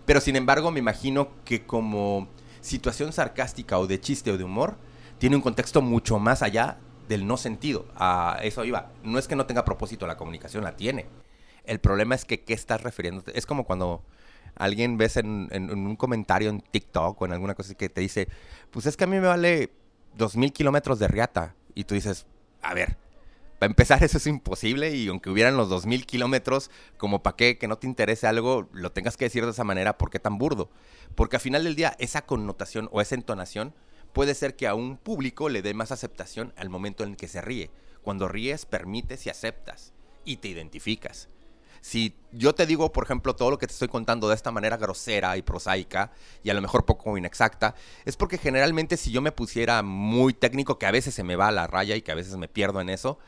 Pero 0.05 0.21
sin 0.21 0.35
embargo 0.35 0.71
me 0.71 0.79
imagino 0.79 1.29
que 1.45 1.65
como 1.65 2.27
situación 2.61 3.13
sarcástica 3.13 3.77
o 3.77 3.87
de 3.87 3.99
chiste 3.99 4.31
o 4.31 4.37
de 4.37 4.43
humor, 4.43 4.77
tiene 5.19 5.35
un 5.35 5.41
contexto 5.41 5.81
mucho 5.81 6.19
más 6.19 6.41
allá 6.41 6.77
del 7.07 7.27
no 7.27 7.37
sentido. 7.37 7.85
A 7.95 8.39
eso 8.41 8.63
iba. 8.63 8.91
No 9.03 9.19
es 9.19 9.27
que 9.27 9.35
no 9.35 9.45
tenga 9.45 9.65
propósito 9.65 10.07
la 10.07 10.17
comunicación, 10.17 10.63
la 10.63 10.75
tiene. 10.75 11.05
El 11.65 11.79
problema 11.79 12.15
es 12.15 12.25
que 12.25 12.41
qué 12.41 12.53
estás 12.53 12.81
refiriendo. 12.81 13.23
Es 13.33 13.45
como 13.45 13.65
cuando 13.65 14.03
alguien 14.55 14.97
ves 14.97 15.17
en, 15.17 15.47
en, 15.51 15.69
un 15.71 15.95
comentario 15.95 16.49
en 16.49 16.61
TikTok 16.61 17.21
o 17.21 17.25
en 17.25 17.33
alguna 17.33 17.55
cosa 17.55 17.73
que 17.75 17.89
te 17.89 18.01
dice, 18.01 18.27
pues 18.71 18.85
es 18.85 18.97
que 18.97 19.03
a 19.03 19.07
mí 19.07 19.19
me 19.19 19.27
vale 19.27 19.71
dos 20.15 20.35
mil 20.35 20.51
kilómetros 20.51 20.99
de 20.99 21.07
riata. 21.07 21.55
Y 21.75 21.85
tú 21.85 21.95
dices, 21.95 22.25
a 22.63 22.73
ver, 22.73 22.97
para 23.59 23.71
empezar 23.71 24.03
eso 24.03 24.17
es 24.17 24.27
imposible 24.27 24.95
y 24.95 25.07
aunque 25.07 25.29
hubieran 25.29 25.55
los 25.55 25.69
2.000 25.69 26.05
kilómetros, 26.05 26.69
como 26.97 27.23
para 27.23 27.37
qué 27.37 27.57
que 27.57 27.67
no 27.67 27.77
te 27.77 27.87
interese 27.87 28.27
algo, 28.27 28.67
lo 28.73 28.91
tengas 28.91 29.15
que 29.15 29.25
decir 29.25 29.45
de 29.45 29.51
esa 29.51 29.63
manera, 29.63 29.97
¿por 29.97 30.09
qué 30.09 30.19
tan 30.19 30.37
burdo? 30.37 30.69
Porque 31.15 31.37
al 31.37 31.41
final 31.41 31.63
del 31.63 31.75
día 31.75 31.95
esa 31.99 32.25
connotación 32.25 32.89
o 32.91 32.99
esa 32.99 33.15
entonación 33.15 33.73
puede 34.11 34.35
ser 34.35 34.55
que 34.55 34.67
a 34.67 34.75
un 34.75 34.97
público 34.97 35.49
le 35.49 35.61
dé 35.61 35.73
más 35.73 35.91
aceptación 35.91 36.53
al 36.57 36.69
momento 36.69 37.03
en 37.03 37.15
que 37.15 37.27
se 37.27 37.41
ríe. 37.41 37.71
Cuando 38.01 38.27
ríes, 38.27 38.65
permites 38.65 39.25
y 39.25 39.29
aceptas 39.29 39.93
y 40.25 40.37
te 40.37 40.49
identificas. 40.49 41.29
Si 41.83 42.15
yo 42.31 42.55
te 42.55 42.65
digo, 42.65 42.93
por 42.93 43.03
ejemplo, 43.03 43.35
todo 43.35 43.51
lo 43.51 43.57
que 43.57 43.67
te 43.67 43.73
estoy 43.73 43.89
contando 43.89 44.29
de 44.29 44.35
esta 44.35 44.51
manera 44.51 44.77
grosera 44.77 45.35
y 45.35 45.41
prosaica, 45.41 46.13
y 46.41 46.49
a 46.49 46.53
lo 46.53 46.61
mejor 46.61 46.85
poco 46.85 47.17
inexacta, 47.17 47.75
es 48.05 48.15
porque 48.15 48.37
generalmente 48.37 48.95
si 48.95 49.11
yo 49.11 49.21
me 49.21 49.33
pusiera 49.33 49.83
muy 49.83 50.33
técnico, 50.33 50.79
que 50.79 50.85
a 50.85 50.91
veces 50.91 51.13
se 51.13 51.25
me 51.25 51.35
va 51.35 51.49
a 51.49 51.51
la 51.51 51.67
raya 51.67 51.97
y 51.97 52.01
que 52.01 52.13
a 52.13 52.15
veces 52.15 52.37
me 52.37 52.47
pierdo 52.47 52.79
en 52.79 52.87
eso, 52.87 53.19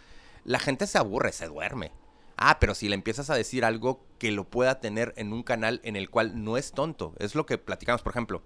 la 0.45 0.59
gente 0.59 0.87
se 0.87 0.97
aburre, 0.97 1.33
se 1.33 1.47
duerme. 1.47 1.91
Ah, 2.37 2.57
pero 2.61 2.75
si 2.75 2.87
le 2.87 2.95
empiezas 2.95 3.29
a 3.29 3.35
decir 3.35 3.65
algo 3.65 4.05
que 4.19 4.31
lo 4.31 4.45
pueda 4.45 4.79
tener 4.79 5.13
en 5.17 5.33
un 5.33 5.43
canal 5.43 5.81
en 5.83 5.97
el 5.97 6.09
cual 6.09 6.41
no 6.41 6.55
es 6.55 6.71
tonto, 6.71 7.13
es 7.19 7.35
lo 7.35 7.45
que 7.45 7.57
platicamos, 7.57 8.03
por 8.03 8.13
ejemplo. 8.13 8.41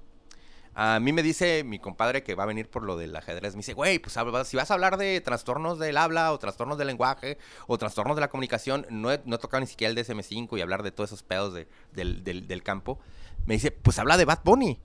A 0.82 0.98
mí 1.02 1.12
me 1.12 1.24
dice 1.24 1.66
mi 1.66 1.78
compadre 1.78 2.24
que 2.24 2.36
va 2.36 2.44
a 2.44 2.46
venir 2.46 2.70
por 2.70 2.84
lo 2.84 2.96
del 2.96 3.14
ajedrez. 3.14 3.54
Me 3.54 3.60
dice, 3.60 3.74
güey, 3.74 4.00
pues 4.00 4.18
si 4.48 4.56
vas 4.56 4.72
a 4.72 4.74
hablar 4.74 4.96
de 4.96 5.20
trastornos 5.20 5.78
del 5.78 5.98
habla 5.98 6.32
o 6.32 6.40
trastornos 6.40 6.78
del 6.78 6.88
lenguaje 6.88 7.38
o 7.68 7.78
trastornos 7.78 8.16
de 8.16 8.22
la 8.22 8.30
comunicación, 8.30 8.86
no 8.90 9.12
he, 9.12 9.18
tocado 9.18 9.60
ni 9.60 9.68
siquiera 9.68 9.92
el 9.92 9.98
DSM5 9.98 10.58
y 10.58 10.62
hablar 10.62 10.82
de 10.84 10.92
todos 10.92 11.10
esos 11.10 11.22
pedos 11.22 11.54
del, 11.92 12.64
campo. 12.64 12.98
Me 13.46 13.56
dice, 13.56 13.72
pues 13.72 14.00
habla 14.00 14.16
de 14.16 14.24
Bad 14.24 14.40
Bunny. 14.46 14.80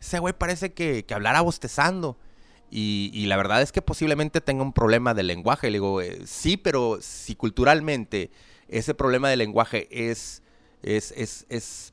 Ese 0.00 0.18
güey 0.18 0.32
parece 0.32 0.72
que, 0.72 1.04
que 1.04 1.12
hablara 1.12 1.42
bostezando. 1.42 2.16
Y, 2.70 3.26
la 3.26 3.36
verdad 3.36 3.60
es 3.60 3.70
que 3.70 3.82
posiblemente 3.82 4.40
tenga 4.40 4.62
un 4.62 4.72
problema 4.72 5.12
de 5.12 5.24
lenguaje. 5.24 5.66
Le 5.66 5.74
digo, 5.74 6.00
eh, 6.00 6.22
sí, 6.24 6.56
pero 6.56 7.00
si 7.02 7.34
culturalmente 7.34 8.30
ese 8.68 8.94
problema 8.94 9.28
de 9.28 9.36
lenguaje 9.36 9.88
es, 9.90 10.42
es, 10.80 11.12
es, 11.12 11.44
es 11.50 11.92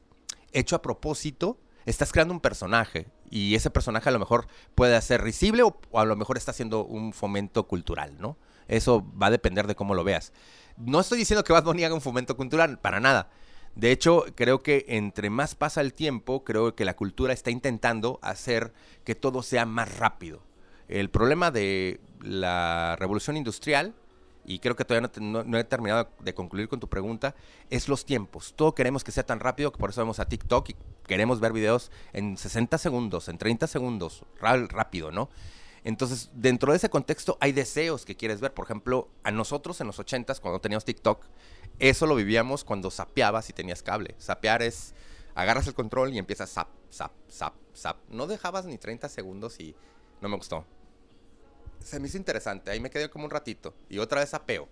hecho 0.53 0.77
a 0.77 0.81
propósito, 0.81 1.59
estás 1.85 2.13
creando 2.13 2.33
un 2.33 2.39
personaje 2.39 3.07
y 3.31 3.55
ese 3.55 3.71
personaje 3.71 4.09
a 4.09 4.11
lo 4.11 4.19
mejor 4.19 4.45
puede 4.75 5.01
ser 5.01 5.23
risible 5.23 5.63
o, 5.63 5.79
a 5.97 6.05
lo 6.05 6.15
mejor 6.15 6.37
está 6.37 6.51
haciendo 6.51 6.85
un 6.85 7.13
fomento 7.13 7.67
cultural, 7.67 8.17
¿no? 8.19 8.37
Eso 8.67 9.03
va 9.19 9.27
a 9.27 9.31
depender 9.31 9.65
de 9.65 9.75
cómo 9.75 9.95
lo 9.95 10.03
veas. 10.03 10.33
No 10.77 10.99
estoy 10.99 11.17
diciendo 11.17 11.43
que 11.43 11.53
Bad 11.53 11.63
Bunny 11.63 11.85
haga 11.85 11.95
un 11.95 12.01
fomento 12.01 12.37
cultural, 12.37 12.77
para 12.77 12.99
nada. 12.99 13.29
De 13.75 13.91
hecho, 13.91 14.25
creo 14.35 14.61
que 14.61 14.85
entre 14.89 15.29
más 15.29 15.55
pasa 15.55 15.81
el 15.81 15.93
tiempo, 15.93 16.43
creo 16.43 16.75
que 16.75 16.85
la 16.85 16.95
cultura 16.95 17.33
está 17.33 17.51
intentando 17.51 18.19
hacer 18.21 18.73
que 19.05 19.15
todo 19.15 19.43
sea 19.43 19.65
más 19.65 19.97
rápido. 19.97 20.43
El 20.89 21.09
problema 21.09 21.51
de 21.51 22.01
la 22.21 22.97
revolución 22.99 23.37
industrial 23.37 23.95
y 24.45 24.59
creo 24.59 24.75
que 24.75 24.85
todavía 24.85 25.09
no, 25.19 25.57
he 25.57 25.63
terminado 25.63 26.09
de 26.19 26.33
concluir 26.33 26.67
con 26.67 26.79
tu 26.79 26.87
pregunta, 26.87 27.35
es 27.69 27.87
los 27.87 28.05
tiempos. 28.05 28.53
Todo 28.55 28.73
queremos 28.73 29.03
que 29.03 29.11
sea 29.11 29.25
tan 29.25 29.39
rápido 29.39 29.71
que 29.71 29.77
por 29.77 29.91
eso 29.91 30.01
vamos 30.01 30.19
a 30.19 30.25
TikTok 30.25 30.69
y 30.69 30.75
queremos 31.05 31.39
ver 31.39 31.53
videos 31.53 31.91
en 32.13 32.37
60 32.37 32.77
segundos, 32.77 33.29
en 33.29 33.37
30 33.37 33.67
segundos, 33.67 34.25
rápido, 34.39 35.11
¿no? 35.11 35.29
Entonces, 35.83 36.29
dentro 36.33 36.71
de 36.71 36.77
ese 36.77 36.89
contexto 36.89 37.37
hay 37.39 37.53
deseos 37.53 38.05
que 38.05 38.15
quieres 38.15 38.39
ver. 38.39 38.53
Por 38.53 38.65
ejemplo, 38.65 39.09
a 39.23 39.31
nosotros 39.31 39.81
en 39.81 39.87
los 39.87 39.99
80s, 39.99 40.39
cuando 40.39 40.61
teníamos 40.61 40.85
TikTok, 40.85 41.25
eso 41.79 42.05
lo 42.05 42.15
vivíamos 42.15 42.63
cuando 42.63 42.91
sapeabas 42.91 43.49
y 43.49 43.53
tenías 43.53 43.81
cable. 43.81 44.13
Sapear 44.19 44.61
es, 44.61 44.93
agarras 45.33 45.65
el 45.67 45.73
control 45.73 46.13
y 46.13 46.19
empiezas 46.19 46.51
zap, 46.51 46.67
zap, 46.91 47.11
zap, 47.31 47.55
zap. 47.75 47.97
No 48.09 48.27
dejabas 48.27 48.65
ni 48.65 48.77
30 48.77 49.09
segundos 49.09 49.59
y 49.59 49.75
no 50.21 50.29
me 50.29 50.37
gustó 50.37 50.65
se 51.83 51.99
me 51.99 52.07
hizo 52.07 52.17
interesante. 52.17 52.71
Ahí 52.71 52.79
me 52.79 52.89
quedé 52.89 53.09
como 53.09 53.25
un 53.25 53.31
ratito. 53.31 53.73
Y 53.89 53.99
otra 53.99 54.21
vez 54.21 54.33
apeo. 54.33 54.67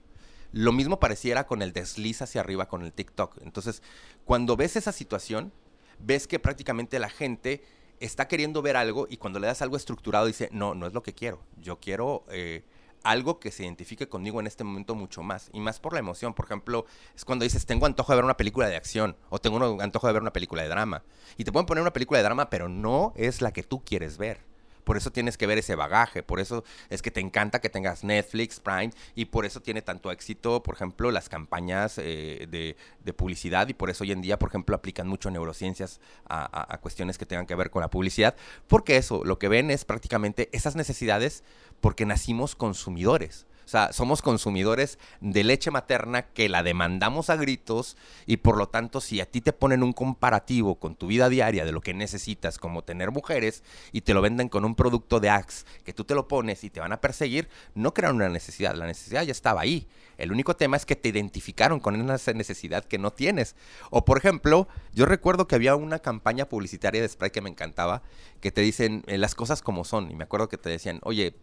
Lo 0.52 0.72
mismo 0.72 1.00
pareciera 1.00 1.46
con 1.46 1.62
el 1.62 1.74
desliz 1.74 2.22
hacia 2.22 2.42
arriba 2.42 2.68
con 2.68 2.84
el 2.84 2.92
TikTok. 2.92 3.38
Entonces, 3.42 3.84
cuando 4.26 4.56
ves 4.56 4.76
esa 4.76 4.92
situación, 4.92 5.54
ves 6.00 6.28
que 6.28 6.40
prácticamente 6.40 6.98
la 7.00 7.10
gente 7.10 7.62
está 8.00 8.28
queriendo 8.28 8.62
ver 8.62 8.78
algo 8.78 9.08
y 9.10 9.18
cuando 9.18 9.40
le 9.40 9.48
das 9.48 9.62
algo 9.62 9.78
estructurado 9.78 10.26
dice, 10.26 10.50
no, 10.52 10.74
no 10.74 10.88
es 10.88 10.94
lo 10.94 11.04
que 11.04 11.14
quiero. 11.14 11.40
Yo 11.58 11.80
quiero 11.80 12.24
eh, 12.30 12.64
algo 13.04 13.40
que 13.40 13.52
se 13.52 13.64
identifique 13.64 14.08
conmigo 14.08 14.40
en 14.40 14.48
este 14.48 14.64
momento 14.64 14.96
mucho 14.96 15.22
más. 15.22 15.50
Y 15.54 15.60
más 15.60 15.80
por 15.80 15.94
la 15.94 16.00
emoción. 16.00 16.34
Por 16.34 16.46
ejemplo, 16.46 16.86
es 17.16 17.26
cuando 17.26 17.44
dices, 17.44 17.66
tengo 17.66 17.86
antojo 17.86 18.12
de 18.12 18.18
ver 18.18 18.26
una 18.26 18.38
película 18.38 18.68
de 18.68 18.76
acción 18.76 19.16
o 19.30 19.40
tengo 19.40 19.82
antojo 19.82 20.08
de 20.08 20.14
ver 20.14 20.22
una 20.22 20.34
película 20.34 20.64
de 20.64 20.70
drama. 20.70 21.04
Y 21.38 21.44
te 21.44 21.52
pueden 21.52 21.66
poner 21.66 21.82
una 21.82 21.94
película 21.94 22.20
de 22.20 22.24
drama, 22.24 22.50
pero 22.50 22.70
no 22.70 23.14
es 23.16 23.42
la 23.42 23.52
que 23.52 23.64
tú 23.64 23.84
quieres 23.84 24.18
ver. 24.18 24.50
Por 24.90 24.98
eso 24.98 25.12
tienes 25.12 25.38
que 25.38 25.46
ver 25.46 25.60
ese 25.60 25.76
bagaje, 25.76 26.24
por 26.24 26.40
eso 26.40 26.64
es 26.90 27.04
que 27.04 27.12
te 27.12 27.20
encanta 27.20 27.62
que 27.62 27.70
tengas 27.70 28.04
Netflix, 28.04 28.60
Prime, 28.60 28.90
y 29.14 29.26
por 29.26 29.46
eso 29.46 29.62
tiene 29.62 29.84
tanto 29.84 30.10
éxito, 30.10 30.64
por 30.64 30.74
ejemplo, 30.74 31.12
las 31.12 31.30
campañas 31.30 32.00
eh, 32.00 32.48
de, 32.50 33.14
publicidad, 33.14 33.68
y 33.68 33.76
por 33.76 33.92
eso 33.92 34.04
hoy 34.04 34.14
en 34.14 34.22
día, 34.22 34.40
por 34.40 34.50
ejemplo, 34.50 34.76
aplican 34.76 35.08
mucho 35.08 35.30
neurociencias 35.30 36.02
a, 36.28 36.74
a 36.74 36.80
cuestiones 36.80 37.20
que 37.20 37.28
tengan 37.28 37.46
que 37.46 37.54
ver 37.54 37.70
con 37.70 37.84
la 37.84 37.92
publicidad, 37.92 38.36
porque 38.68 38.98
eso, 38.98 39.24
lo 39.24 39.38
que 39.38 39.48
ven 39.48 39.70
es 39.70 39.86
prácticamente 39.86 40.50
esas 40.54 40.76
necesidades 40.76 41.44
porque 41.82 42.08
nacimos 42.08 42.56
consumidores. 42.56 43.46
O 43.70 43.72
sea, 43.72 43.94
somos 43.94 44.24
consumidores 44.24 44.98
de 45.22 45.44
leche 45.44 45.70
materna 45.70 46.24
que 46.24 46.50
la 46.50 46.64
demandamos 46.64 47.30
a 47.30 47.36
gritos 47.36 47.98
y 48.26 48.38
por 48.38 48.58
lo 48.58 48.68
tanto 48.68 49.00
si 49.00 49.22
a 49.22 49.30
ti 49.30 49.42
te 49.42 49.54
ponen 49.54 49.84
un 49.84 49.94
comparativo 49.94 50.80
con 50.80 50.96
tu 50.96 51.06
vida 51.06 51.30
diaria 51.30 51.66
de 51.66 51.72
lo 51.72 51.80
que 51.80 51.94
necesitas 51.94 52.58
como 52.58 52.84
tener 52.84 53.12
mujeres 53.12 53.64
y 53.92 54.02
te 54.02 54.16
lo 54.16 54.24
venden 54.24 54.50
con 54.50 54.66
un 54.66 54.74
producto 54.74 55.20
de 55.20 55.30
Axe 55.30 55.66
que 55.86 55.94
tú 55.94 56.04
te 56.04 56.16
lo 56.16 56.28
pones 56.28 56.64
y 56.64 56.72
te 56.72 56.80
van 56.80 56.94
a 56.94 57.00
perseguir, 57.00 57.48
no 57.76 57.94
crean 57.94 58.16
una 58.16 58.30
necesidad, 58.30 58.74
la 58.74 58.88
necesidad 58.88 59.22
ya 59.22 59.34
estaba 59.34 59.62
ahí. 59.62 59.88
El 60.18 60.32
único 60.32 60.56
tema 60.56 60.76
es 60.76 60.88
que 60.88 60.96
te 60.96 61.10
identificaron 61.10 61.80
con 61.80 62.10
esa 62.10 62.34
necesidad 62.34 62.84
que 62.84 62.98
no 62.98 63.12
tienes. 63.14 63.56
O 63.92 64.04
por 64.04 64.18
ejemplo, 64.18 64.68
yo 64.96 65.06
recuerdo 65.06 65.48
que 65.48 65.54
había 65.54 65.76
una 65.76 66.00
campaña 66.00 66.50
publicitaria 66.50 67.04
de 67.04 67.08
spray 67.08 67.30
que 67.30 67.42
me 67.42 67.52
encantaba, 67.52 68.02
que 68.42 68.52
te 68.52 68.62
dicen 68.62 69.04
eh, 69.06 69.20
las 69.20 69.36
cosas 69.36 69.62
como 69.62 69.86
son. 69.86 70.10
Y 70.10 70.16
me 70.16 70.24
acuerdo 70.24 70.50
que 70.50 70.58
te 70.58 70.70
decían, 70.72 71.00
oye, 71.04 71.36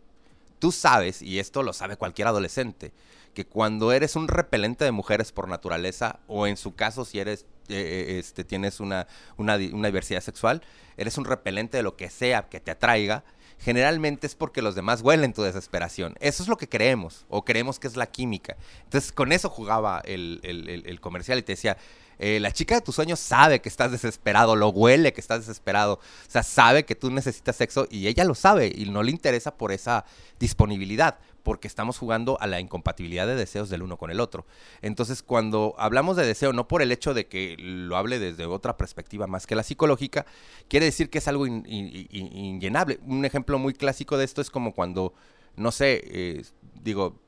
Tú 0.59 0.73
sabes, 0.73 1.23
y 1.23 1.39
esto 1.39 1.63
lo 1.63 1.73
sabe 1.73 1.97
cualquier 1.97 2.29
adolescente, 2.29 2.93
que 3.35 3.47
cuando 3.47 3.93
eres 3.93 4.17
un 4.17 4.29
repelente 4.29 4.85
de 4.85 4.93
mujeres 4.93 5.33
por 5.33 5.49
naturaleza, 5.49 6.21
o 6.27 6.47
en 6.47 6.57
su 6.57 6.75
caso 6.75 7.05
si 7.05 7.19
eres, 7.19 7.45
eh, 7.69 7.77
eh, 8.09 8.19
este, 8.19 8.45
tienes 8.45 8.81
una, 8.81 9.07
una, 9.37 9.59
diversidad 9.59 10.23
sexual, 10.23 10.63
eres 10.97 11.19
un 11.19 11.27
repelente 11.27 11.77
de 11.77 11.83
lo 11.83 11.97
que 11.97 12.09
sea 12.09 12.49
que 12.49 12.61
te 12.61 12.71
atraiga, 12.71 13.25
generalmente 13.59 14.27
es 14.27 14.35
porque 14.35 14.63
los 14.63 14.75
demás 14.75 15.03
huelen 15.03 15.35
tu 15.35 15.43
desesperación. 15.43 16.15
Eso 16.21 16.43
es 16.43 16.49
lo 16.49 16.57
que 16.57 16.69
creemos, 16.69 17.27
o 17.29 17.45
creemos 17.45 17.79
que 17.79 17.89
es 17.89 17.97
la 17.97 18.07
química. 18.07 18.57
Entonces, 18.85 19.13
con 19.13 19.33
eso 19.33 19.51
jugaba 19.51 20.01
el, 20.05 20.41
el 20.43 21.01
comercial 21.01 21.39
y 21.39 21.43
te 21.43 21.53
decía, 21.53 21.77
eh, 22.19 22.41
la 22.41 22.53
chica 22.53 22.77
de 22.77 22.81
tus 22.81 22.95
sueños 22.95 23.21
sabe 23.21 23.61
que 23.61 23.69
estás 23.69 23.91
desesperado, 23.91 24.57
lo 24.57 24.69
huele 24.69 25.13
que 25.13 25.21
estás 25.21 25.47
desesperado, 25.47 25.95
o 25.95 26.31
sea, 26.31 26.43
sabe 26.43 26.85
que 26.85 26.95
tú 26.95 27.11
necesitas 27.11 27.57
sexo 27.57 27.87
y 27.91 28.07
ella 28.07 28.25
lo 28.25 28.35
sabe 28.35 28.73
y 28.75 28.87
no 28.87 29.03
le 29.03 29.11
interesa 29.11 29.57
por 29.57 29.73
esa 29.73 30.05
disponibilidad, 30.39 31.19
porque 31.43 31.69
estamos 31.69 31.99
jugando 31.99 32.39
a 32.41 32.47
la 32.47 32.59
incompatibilidad 32.59 33.27
de 33.27 33.35
deseos 33.35 33.69
del 33.69 33.83
uno 33.83 33.99
con 33.99 34.11
el 34.11 34.21
otro. 34.21 34.47
Entonces, 34.83 35.23
cuando 35.23 35.75
hablamos 35.79 36.17
de 36.17 36.27
deseo, 36.27 36.53
no 36.53 36.67
por 36.69 36.83
el 36.83 36.91
hecho 36.91 37.15
de 37.15 37.27
que 37.27 37.57
lo 37.59 37.97
hable 37.97 38.19
desde 38.19 38.47
otra 38.47 38.77
perspectiva 38.77 39.27
más 39.27 39.47
que 39.47 39.55
la 39.55 39.63
psicológica, 39.63 40.27
quiere 40.69 40.87
decir 40.87 41.11
que 41.11 41.19
es 41.19 41.29
algo 41.29 41.47
inllenable. 41.47 42.99
Un 43.07 43.25
ejemplo 43.25 43.59
muy 43.59 43.75
clásico 43.75 44.17
de 44.17 44.25
esto 44.25 44.41
es 44.41 44.51
como 44.51 44.75
cuando, 44.75 45.15
no 45.55 45.71
sé, 45.71 46.03
eh, 46.05 46.45
digo, 46.83 47.21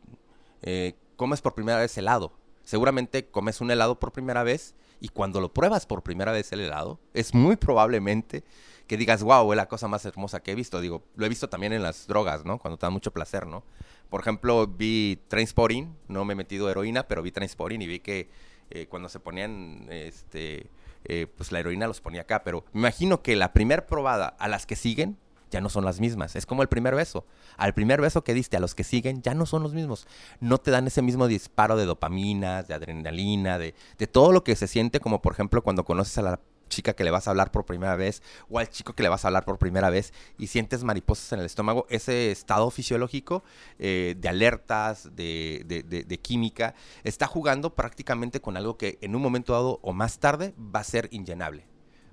eh, 0.63 0.95
comes 1.17 1.41
por 1.41 1.55
primera 1.55 1.79
vez 1.79 1.97
helado 1.97 2.33
seguramente 2.69 3.25
comes 3.31 3.63
un 3.63 3.71
helado 3.71 3.99
por 3.99 4.13
primera 4.13 4.43
vez 4.43 4.75
y 5.01 5.09
cuando 5.09 5.41
lo 5.41 5.55
pruebas 5.55 5.87
por 5.87 6.03
primera 6.03 6.33
vez 6.33 6.53
el 6.53 6.61
helado, 6.61 7.01
es 7.15 7.33
muy 7.33 7.57
probablemente 7.57 8.45
que 8.87 8.99
digas, 8.99 9.23
wow, 9.23 9.51
es 9.51 9.57
la 9.57 9.69
cosa 9.69 9.89
más 9.89 10.05
hermosa 10.05 10.41
que 10.41 10.53
he 10.53 10.55
visto. 10.55 10.79
Digo, 10.83 11.03
lo 11.17 11.25
he 11.25 11.31
visto 11.31 11.49
también 11.49 11.73
en 11.73 11.83
las 11.83 12.07
drogas, 12.07 12.45
¿no? 12.45 12.59
Cuando 12.59 12.77
te 12.77 12.85
da 12.85 12.91
mucho 12.91 13.11
placer, 13.11 13.47
¿no? 13.47 13.65
Por 14.11 14.21
ejemplo, 14.21 14.67
vi 14.67 15.19
Trainspotting, 15.29 15.97
no 16.09 16.27
me 16.27 16.35
he 16.35 16.37
metido 16.37 16.69
heroína, 16.69 17.09
pero 17.09 17.23
vi 17.23 17.31
Trainspotting 17.31 17.81
y 17.81 17.87
vi 17.87 18.01
que 18.01 18.29
eh, 18.69 18.87
cuando 18.87 19.09
se 19.09 19.19
ponían, 19.19 19.87
este, 19.89 20.69
eh, 21.05 21.27
pues 21.27 21.53
la 21.53 21.61
heroína 21.61 21.87
los 21.87 22.03
ponía 22.03 22.21
acá. 22.21 22.45
Pero 22.45 22.67
me 22.75 22.81
imagino 22.81 23.23
que 23.23 23.35
la 23.35 23.55
primer 23.55 23.87
probada 23.87 24.29
a 24.29 24.47
las 24.47 24.67
que 24.67 24.77
siguen 24.77 25.17
ya 25.51 25.61
no 25.61 25.69
son 25.69 25.85
las 25.85 26.01
mismas. 26.01 26.37
Es 26.37 26.47
como 26.47 26.63
el 26.63 26.69
primer 26.69 26.95
beso. 26.95 27.27
Al 27.57 27.75
primer 27.75 28.01
beso 28.01 28.25
que 28.25 28.35
diste, 28.35 28.57
a 28.57 28.61
los 28.61 28.75
que 28.75 28.85
siguen, 28.85 29.23
ya 29.23 29.35
no 29.35 29.47
son 29.47 29.63
los 29.63 29.75
mismos. 29.75 30.07
No 30.41 30.59
te 30.59 30.71
dan 30.71 30.87
ese 30.87 31.03
mismo 31.03 31.27
disparo 31.27 31.77
de 31.77 31.87
dopamina, 31.87 32.63
de 32.63 32.75
adrenalina, 32.75 33.59
de, 33.59 33.75
de 33.99 34.07
todo 34.07 34.33
lo 34.33 34.45
que 34.45 34.57
se 34.57 34.67
siente, 34.67 35.01
como 35.01 35.23
por 35.23 35.33
ejemplo 35.33 35.63
cuando 35.63 35.85
conoces 35.85 36.19
a 36.19 36.23
la 36.23 36.41
chica 36.69 36.95
que 36.95 37.05
le 37.05 37.11
vas 37.11 37.27
a 37.27 37.31
hablar 37.31 37.51
por 37.51 37.65
primera 37.65 37.97
vez 37.97 38.23
o 38.49 38.59
al 38.59 38.69
chico 38.69 38.93
que 38.93 39.03
le 39.03 39.09
vas 39.09 39.25
a 39.25 39.29
hablar 39.29 39.45
por 39.45 39.59
primera 39.59 39.91
vez 39.91 40.13
y 40.37 40.47
sientes 40.47 40.85
mariposas 40.85 41.33
en 41.33 41.41
el 41.41 41.47
estómago, 41.47 41.87
ese 41.89 42.31
estado 42.31 42.71
fisiológico 42.71 43.43
eh, 43.79 44.15
de 44.19 44.29
alertas, 44.29 45.17
de, 45.17 45.65
de, 45.67 45.83
de, 45.83 46.19
química, 46.21 46.75
está 47.05 47.27
jugando 47.27 47.75
prácticamente 47.75 48.41
con 48.41 48.57
algo 48.57 48.77
que 48.77 48.99
en 49.01 49.17
un 49.17 49.23
momento 49.23 49.53
dado 49.53 49.81
o 49.83 49.93
más 49.93 50.19
tarde 50.19 50.55
va 50.59 50.81
a 50.81 50.85
ser 50.85 51.09
inllenable 51.11 51.67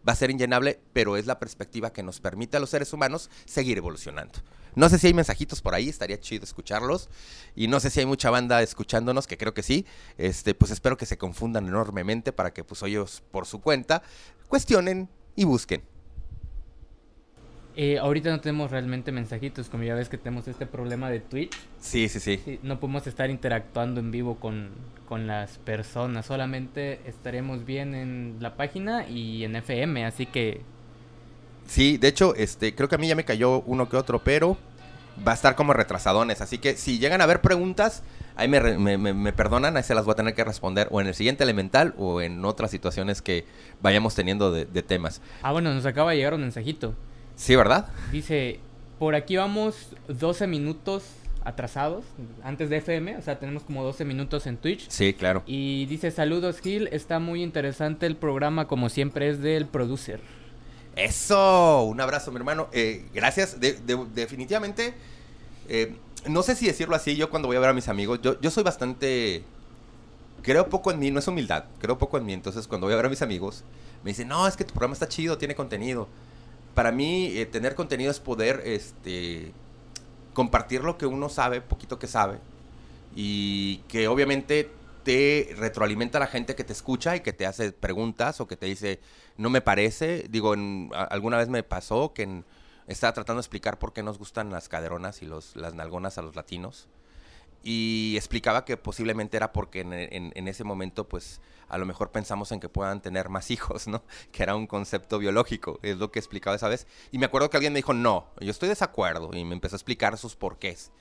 va 0.07 0.13
a 0.13 0.15
ser 0.15 0.31
inllenable, 0.31 0.79
pero 0.93 1.17
es 1.17 1.25
la 1.25 1.39
perspectiva 1.39 1.91
que 1.91 2.03
nos 2.03 2.19
permite 2.19 2.57
a 2.57 2.59
los 2.59 2.69
seres 2.69 2.93
humanos 2.93 3.29
seguir 3.45 3.77
evolucionando. 3.77 4.39
No 4.75 4.89
sé 4.89 4.99
si 4.99 5.07
hay 5.07 5.13
mensajitos 5.13 5.61
por 5.61 5.73
ahí, 5.73 5.87
estaría 5.87 6.19
chido 6.19 6.43
escucharlos. 6.43 7.09
Y 7.55 7.67
no 7.67 7.79
sé 7.79 7.89
si 7.89 8.01
hay 8.01 8.05
mucha 8.05 8.29
banda 8.29 8.61
escuchándonos, 8.61 9.25
que 9.25 9.37
creo 9.37 9.53
que 9.53 9.63
sí. 9.63 9.85
Este, 10.17 10.53
pues 10.53 10.71
espero 10.71 10.97
que 10.97 11.05
se 11.05 11.17
confundan 11.17 11.67
enormemente 11.67 12.33
para 12.33 12.53
que 12.53 12.63
pues 12.63 12.83
ellos 12.83 13.23
por 13.31 13.45
su 13.45 13.61
cuenta 13.61 14.03
cuestionen 14.49 15.09
y 15.35 15.45
busquen. 15.45 15.94
Eh, 17.77 17.97
ahorita 17.99 18.29
no 18.29 18.39
tenemos 18.39 18.71
realmente 18.71 19.11
mensajitos, 19.11 19.67
como 19.67 19.83
ya 19.83 19.95
ves 19.95 20.07
que 20.07 20.17
tenemos 20.17 20.47
este 20.47 20.65
problema 20.65 21.09
de 21.09 21.19
Twitch. 21.19 21.57
Sí, 21.81 22.07
sí, 22.07 22.21
sí. 22.21 22.59
no 22.63 22.79
podemos 22.79 23.05
estar 23.05 23.29
interactuando 23.29 23.99
en 23.99 24.11
vivo 24.11 24.37
con, 24.39 24.95
las 25.27 25.57
personas, 25.59 26.25
solamente 26.25 26.99
estaremos 27.05 27.65
bien 27.65 27.95
en 27.95 28.37
la 28.39 28.55
página 28.55 29.07
y 29.07 29.43
en 29.45 29.55
FM, 29.55 30.05
así 30.05 30.25
que... 30.25 30.61
Sí, 31.67 31.97
de 31.97 32.09
hecho, 32.09 32.35
este, 32.35 32.75
creo 32.75 32.89
que 32.89 32.95
a 32.95 32.97
mí 32.97 33.07
ya 33.07 33.15
me 33.15 33.23
cayó 33.23 33.61
uno 33.61 33.87
que 33.87 33.95
otro, 33.95 34.19
pero 34.23 34.57
va 35.25 35.31
a 35.31 35.35
estar 35.35 35.55
como 35.55 35.71
retrasadones, 35.73 36.41
así 36.41 36.57
que 36.57 36.75
si 36.75 36.99
llegan 36.99 37.21
a 37.21 37.25
haber 37.25 37.39
preguntas, 37.39 38.03
ahí 38.35 38.49
me, 38.49 39.33
perdonan, 39.33 39.77
ahí 39.77 39.83
se 39.83 39.95
las 39.95 40.05
voy 40.05 40.13
a 40.13 40.15
tener 40.15 40.33
que 40.33 40.43
responder 40.43 40.87
o 40.91 40.99
en 40.99 41.07
el 41.07 41.13
siguiente 41.13 41.43
elemental 41.43 41.93
o 41.97 42.21
en 42.21 42.43
otras 42.43 42.71
situaciones 42.71 43.21
que 43.21 43.45
vayamos 43.81 44.15
teniendo 44.15 44.51
de, 44.51 44.65
de 44.65 44.83
temas. 44.83 45.21
Ah, 45.43 45.51
bueno, 45.51 45.73
nos 45.73 45.85
acaba 45.85 46.11
de 46.11 46.17
llegar 46.17 46.33
un 46.33 46.41
mensajito. 46.41 46.95
Sí, 47.35 47.55
¿verdad? 47.55 47.87
Dice, 48.11 48.59
por 48.99 49.15
aquí 49.15 49.35
vamos 49.35 49.95
12 50.07 50.47
minutos 50.47 51.03
atrasados 51.43 52.03
antes 52.43 52.69
de 52.69 52.77
FM, 52.77 53.17
o 53.17 53.21
sea, 53.21 53.37
tenemos 53.39 53.63
como 53.63 53.83
12 53.83 54.03
minutos 54.03 54.47
en 54.47 54.57
Twitch. 54.57 54.89
Sí, 54.89 55.13
claro. 55.13 55.43
Y 55.45 55.85
dice, 55.85 56.09
saludos 56.11 56.59
Gil, 56.59 56.89
está 56.91 57.19
muy 57.19 57.43
interesante 57.43 58.07
el 58.07 58.15
programa, 58.15 58.67
como 58.67 58.89
siempre 58.89 59.29
es 59.29 59.41
del 59.41 59.67
producer. 59.67 60.21
Eso, 60.95 61.83
un 61.83 62.01
abrazo 62.01 62.31
mi 62.31 62.37
hermano. 62.37 62.67
Eh, 62.71 63.05
gracias, 63.13 63.57
definitivamente, 63.59 64.93
eh, 65.69 65.95
no 66.27 66.41
sé 66.41 66.55
si 66.55 66.65
decirlo 66.65 66.95
así, 66.95 67.15
yo 67.15 67.29
cuando 67.29 67.47
voy 67.47 67.57
a 67.57 67.59
ver 67.59 67.69
a 67.69 67.73
mis 67.73 67.87
amigos, 67.87 68.19
yo, 68.21 68.39
yo 68.41 68.49
soy 68.49 68.63
bastante... 68.63 69.43
Creo 70.41 70.69
poco 70.69 70.91
en 70.91 70.99
mí, 70.99 71.09
no 71.09 71.19
es 71.19 71.27
humildad, 71.27 71.65
creo 71.79 71.97
poco 71.97 72.17
en 72.17 72.25
mí, 72.25 72.33
entonces 72.33 72.67
cuando 72.67 72.85
voy 72.85 72.93
a 72.93 72.97
ver 72.97 73.07
a 73.07 73.09
mis 73.09 73.23
amigos, 73.23 73.63
me 74.03 74.11
dicen, 74.11 74.27
no, 74.27 74.47
es 74.47 74.55
que 74.55 74.63
tu 74.63 74.73
programa 74.73 74.93
está 74.93 75.07
chido, 75.07 75.37
tiene 75.37 75.55
contenido 75.55 76.07
para 76.75 76.91
mí 76.91 77.31
eh, 77.37 77.45
tener 77.45 77.73
contenido 77.73 78.11
es 78.11 78.19
poder 78.19 78.61
este, 78.65 79.53
compartir 80.33 80.83
lo 80.83 80.97
que 80.97 81.07
uno 81.07 81.29
sabe, 81.29 81.61
poquito 81.61 81.97
que 81.97 82.07
sabe, 82.07 82.39
y 83.15 83.77
que 83.87 84.07
obviamente 84.07 84.69
te 85.03 85.55
retroalimenta 85.57 86.17
a 86.17 86.21
la 86.21 86.27
gente 86.27 86.55
que 86.55 86.63
te 86.63 86.73
escucha 86.73 87.15
y 87.15 87.21
que 87.21 87.31
te 87.33 87.45
hace 87.45 87.71
preguntas 87.71 88.41
o 88.41 88.47
que 88.47 88.57
te 88.57 88.65
dice, 88.65 88.99
no 89.37 89.49
me 89.49 89.61
parece, 89.61 90.25
digo, 90.29 90.53
alguna 91.09 91.37
vez 91.37 91.47
me 91.47 91.63
pasó 91.63 92.13
que 92.13 92.43
estaba 92.87 93.13
tratando 93.13 93.39
de 93.39 93.43
explicar 93.43 93.79
por 93.79 93.93
qué 93.93 94.03
nos 94.03 94.17
gustan 94.19 94.51
las 94.51 94.67
caderonas 94.67 95.21
y 95.21 95.25
los, 95.25 95.55
las 95.55 95.73
nalgonas 95.73 96.17
a 96.17 96.21
los 96.21 96.35
latinos 96.35 96.87
y 97.67 98.13
explicaba 98.15 98.63
que 98.63 98.77
posiblemente 98.77 99.37
era 99.37 99.51
porque 99.51 99.79
en, 99.81 100.47
ese 100.47 100.63
momento 100.63 101.09
pues 101.09 101.41
a 101.67 101.79
lo 101.79 101.87
mejor 101.87 102.11
pensamos 102.11 102.51
en 102.51 102.59
que 102.59 102.69
puedan 102.69 103.01
tener 103.01 103.27
más 103.27 103.49
hijos, 103.51 103.87
¿no? 103.87 104.03
Que 104.31 104.43
era 104.43 104.55
un 104.55 104.67
concepto 104.67 105.17
biológico, 105.17 105.79
es 105.81 105.97
lo 105.97 106.11
que 106.11 106.19
explicaba 106.19 106.55
esa 106.55 106.69
vez. 106.69 106.85
Y 107.11 107.17
me 107.17 107.25
acuerdo 107.25 107.49
que 107.49 107.57
alguien 107.57 107.73
me 107.73 107.79
dijo, 107.79 107.95
no, 107.95 108.27
yo 108.39 108.51
estoy 108.51 108.67
de 108.67 108.73
desacuerdo 108.73 109.31
y 109.33 109.43
me 109.43 109.55
empezó 109.55 109.75
a 109.75 109.77
explicar 109.77 110.15
sus 110.19 110.35
porqués. 110.35 110.91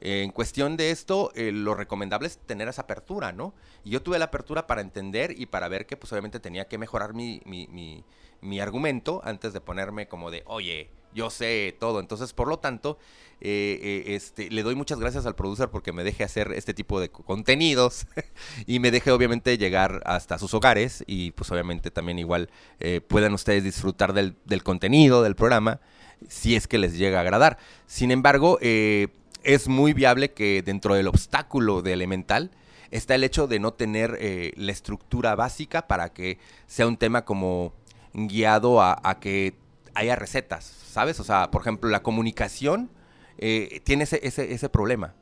en 0.00 0.32
cuestión 0.32 0.76
de 0.76 0.90
esto, 0.90 1.30
eh, 1.36 1.52
lo 1.52 1.74
recomendable 1.76 2.26
es 2.26 2.38
tener 2.38 2.66
esa 2.66 2.82
apertura, 2.82 3.30
¿no? 3.30 3.54
Y 3.84 3.90
yo 3.90 4.02
tuve 4.02 4.18
la 4.18 4.24
apertura 4.26 4.66
para 4.66 4.80
entender 4.80 5.40
y 5.40 5.46
para 5.46 5.68
ver 5.68 5.86
que 5.86 5.96
pues 5.96 6.12
obviamente 6.12 6.40
tenía 6.40 6.66
que 6.66 6.78
mejorar 6.78 7.14
mi, 7.14 7.40
mi, 7.44 8.04
mi 8.40 8.60
argumento 8.60 9.20
antes 9.22 9.52
de 9.52 9.60
ponerme 9.60 10.08
como 10.08 10.32
de, 10.32 10.42
oye, 10.46 10.90
yo 11.18 11.30
sé 11.30 11.76
todo. 11.78 11.98
Entonces, 12.00 12.32
por 12.32 12.48
lo 12.48 12.60
tanto, 12.60 12.96
eh, 13.40 13.78
eh, 13.82 14.14
este, 14.14 14.50
le 14.50 14.62
doy 14.62 14.76
muchas 14.76 15.00
gracias 15.00 15.26
al 15.26 15.34
producer 15.34 15.68
porque 15.68 15.92
me 15.92 16.04
deje 16.04 16.24
hacer 16.24 16.52
este 16.52 16.74
tipo 16.74 17.00
de 17.00 17.10
contenidos 17.10 18.06
y 18.66 18.78
me 18.78 18.90
deje 18.90 19.10
obviamente 19.10 19.58
llegar 19.58 20.00
hasta 20.06 20.38
sus 20.38 20.54
hogares 20.54 21.04
y 21.06 21.32
pues 21.32 21.50
obviamente 21.50 21.90
también 21.90 22.18
igual 22.18 22.50
eh, 22.78 23.00
puedan 23.00 23.34
ustedes 23.34 23.64
disfrutar 23.64 24.12
del, 24.12 24.36
contenido 24.62 25.22
del 25.22 25.34
programa 25.34 25.80
si 26.28 26.54
es 26.56 26.68
que 26.68 26.78
les 26.78 26.96
llega 26.96 27.18
a 27.18 27.22
agradar. 27.22 27.58
Sin 27.86 28.10
embargo, 28.10 28.58
es 28.60 29.68
muy 29.68 29.92
viable 29.92 30.32
que 30.32 30.62
dentro 30.62 30.94
del 30.94 31.06
obstáculo 31.06 31.80
de 31.80 31.92
Elemental 31.92 32.50
está 32.90 33.14
el 33.14 33.22
hecho 33.22 33.46
de 33.46 33.60
no 33.60 33.72
tener 33.72 34.18
la 34.56 34.72
estructura 34.72 35.36
básica 35.36 35.86
para 35.86 36.12
que 36.12 36.38
sea 36.66 36.88
un 36.88 36.96
tema 36.96 37.24
como 37.24 37.72
guiado 38.12 38.82
a 38.82 39.18
que 39.20 39.54
haya 39.94 40.16
recetas, 40.16 40.64
¿sabes? 40.64 41.20
O 41.20 41.24
sea, 41.24 41.50
por 41.50 41.62
ejemplo, 41.62 41.90
la 41.90 42.02
comunicación 42.02 42.90
eh, 43.38 43.80
tiene 43.84 44.04
ese, 44.04 44.20
ese, 44.26 44.68
problema. 44.68 45.14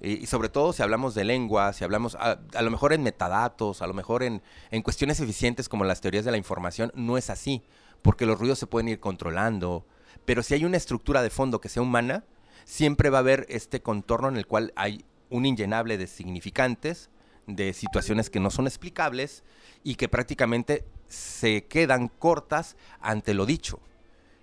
Y, 0.00 0.26
sobre 0.26 0.48
todo 0.48 0.72
si 0.72 0.82
hablamos 0.82 1.14
de 1.14 1.24
lengua, 1.24 1.72
si 1.72 1.84
hablamos 1.84 2.16
a, 2.16 2.38
lo 2.60 2.70
mejor 2.70 2.92
en 2.92 3.02
metadatos, 3.02 3.82
a 3.82 3.86
lo 3.86 3.94
mejor 3.94 4.22
en, 4.22 4.42
en, 4.70 4.82
cuestiones 4.82 5.20
eficientes 5.20 5.68
como 5.68 5.84
las 5.84 6.00
teorías 6.00 6.24
de 6.24 6.30
la 6.30 6.36
información, 6.36 6.92
no 6.94 7.16
es 7.16 7.30
así, 7.30 7.62
porque 8.02 8.26
los 8.26 8.38
ruidos 8.38 8.58
se 8.58 8.66
pueden 8.66 8.88
ir 8.88 9.00
controlando. 9.00 9.86
Pero 10.24 10.42
si 10.42 10.54
hay 10.54 10.64
una 10.64 10.76
estructura 10.76 11.22
de 11.22 11.30
fondo 11.30 11.60
que 11.60 11.68
sea 11.68 11.82
humana, 11.82 12.24
siempre 12.64 13.10
va 13.10 13.18
a 13.18 13.20
haber 13.20 13.46
este 13.48 13.82
contorno 13.82 14.28
en 14.28 14.36
el 14.36 14.46
cual 14.46 14.72
hay 14.76 15.04
un 15.30 15.46
inllenable 15.46 15.98
de 15.98 16.06
significantes, 16.06 17.10
de 17.46 17.72
situaciones 17.72 18.30
que 18.30 18.40
no 18.40 18.50
son 18.50 18.66
explicables 18.66 19.44
y 19.82 19.96
que 19.96 20.08
prácticamente 20.08 20.84
se 21.08 21.66
quedan 21.66 22.08
cortas 22.08 22.76
ante 23.00 23.34
lo 23.34 23.46
dicho. 23.46 23.80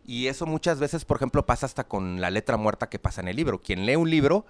Y 0.06 0.28
eso 0.28 0.46
muchas 0.46 0.80
veces, 0.80 1.06
por 1.06 1.18
ejemplo, 1.18 1.46
pasa 1.46 1.66
hasta 1.66 1.84
con 1.84 2.22
la 2.22 2.30
letra 2.30 2.58
muerta 2.58 2.90
que 2.90 3.00
pasa 3.00 3.22
en 3.22 3.28
el 3.28 3.36
libro. 3.36 3.62
Quien 3.62 3.86
lee 3.86 3.96
un 3.96 4.10
libro, 4.10 4.46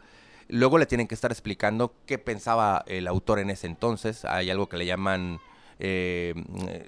luego 0.47 0.77
le 0.77 0.85
tienen 0.85 1.07
que 1.07 1.15
estar 1.15 1.31
explicando 1.31 1.93
qué 2.05 2.17
pensaba 2.17 2.83
el 2.87 3.07
autor 3.07 3.39
en 3.39 3.49
ese 3.49 3.67
entonces. 3.67 4.25
Hay 4.25 4.49
algo 4.49 4.69
que 4.69 4.77
le 4.77 4.85
llaman, 4.85 5.39
eh, 5.79 6.33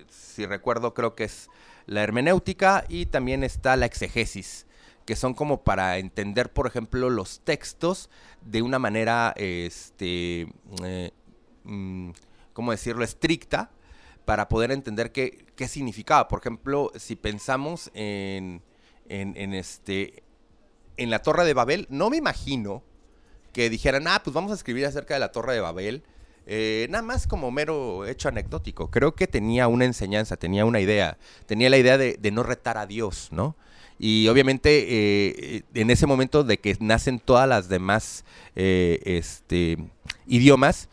si 0.09 0.45
recuerdo, 0.45 0.93
creo 0.93 1.15
que 1.15 1.25
es 1.25 1.49
la 1.85 2.01
hermenéutica 2.01 2.85
y 2.87 3.07
también 3.07 3.43
está 3.43 3.75
la 3.75 3.85
exegesis 3.85 4.65
que 5.05 5.15
son 5.15 5.33
como 5.33 5.63
para 5.63 5.97
entender, 5.97 6.51
por 6.51 6.67
ejemplo, 6.67 7.09
los 7.09 7.41
textos 7.41 8.09
de 8.41 8.61
una 8.61 8.79
manera, 8.79 9.33
este, 9.35 10.47
eh, 10.83 11.11
mm, 11.63 12.11
¿cómo 12.53 12.71
decirlo?, 12.71 13.03
estricta, 13.03 13.71
para 14.25 14.47
poder 14.47 14.71
entender 14.71 15.11
qué, 15.11 15.45
qué 15.55 15.67
significaba. 15.67 16.27
Por 16.27 16.39
ejemplo, 16.39 16.91
si 16.95 17.15
pensamos 17.15 17.91
en, 17.93 18.61
en, 19.09 19.53
este, 19.53 20.23
en 20.97 21.09
la 21.09 21.19
Torre 21.19 21.45
de 21.45 21.53
Babel, 21.53 21.87
no 21.89 22.09
me 22.09 22.17
imagino 22.17 22.83
que 23.51 23.69
dijeran, 23.69 24.07
ah, 24.07 24.21
pues 24.23 24.33
vamos 24.33 24.51
a 24.51 24.55
escribir 24.55 24.85
acerca 24.85 25.13
de 25.13 25.19
la 25.19 25.31
Torre 25.31 25.53
de 25.53 25.61
Babel. 25.61 26.03
Eh, 26.45 26.87
nada 26.89 27.03
más 27.03 27.27
como 27.27 27.51
mero 27.51 28.05
hecho 28.05 28.27
anecdótico. 28.27 28.89
Creo 28.89 29.15
que 29.15 29.27
tenía 29.27 29.67
una 29.67 29.85
enseñanza, 29.85 30.35
tenía 30.35 30.65
una 30.65 30.79
idea, 30.79 31.17
tenía 31.45 31.69
la 31.69 31.77
idea 31.77 31.97
de, 31.97 32.31
no 32.31 32.43
retar 32.43 32.77
a 32.77 32.85
Dios, 32.85 33.29
¿no? 33.31 33.55
Y 33.99 34.27
obviamente 34.27 34.85
eh, 34.89 35.63
en 35.75 35.89
ese 35.89 36.07
momento 36.07 36.43
de 36.43 36.59
que 36.59 36.75
nacen 36.79 37.19
todas 37.19 37.47
las 37.47 37.69
demás 37.69 38.25
eh, 38.55 38.99
este, 39.05 39.77
idiomas, 40.27 40.89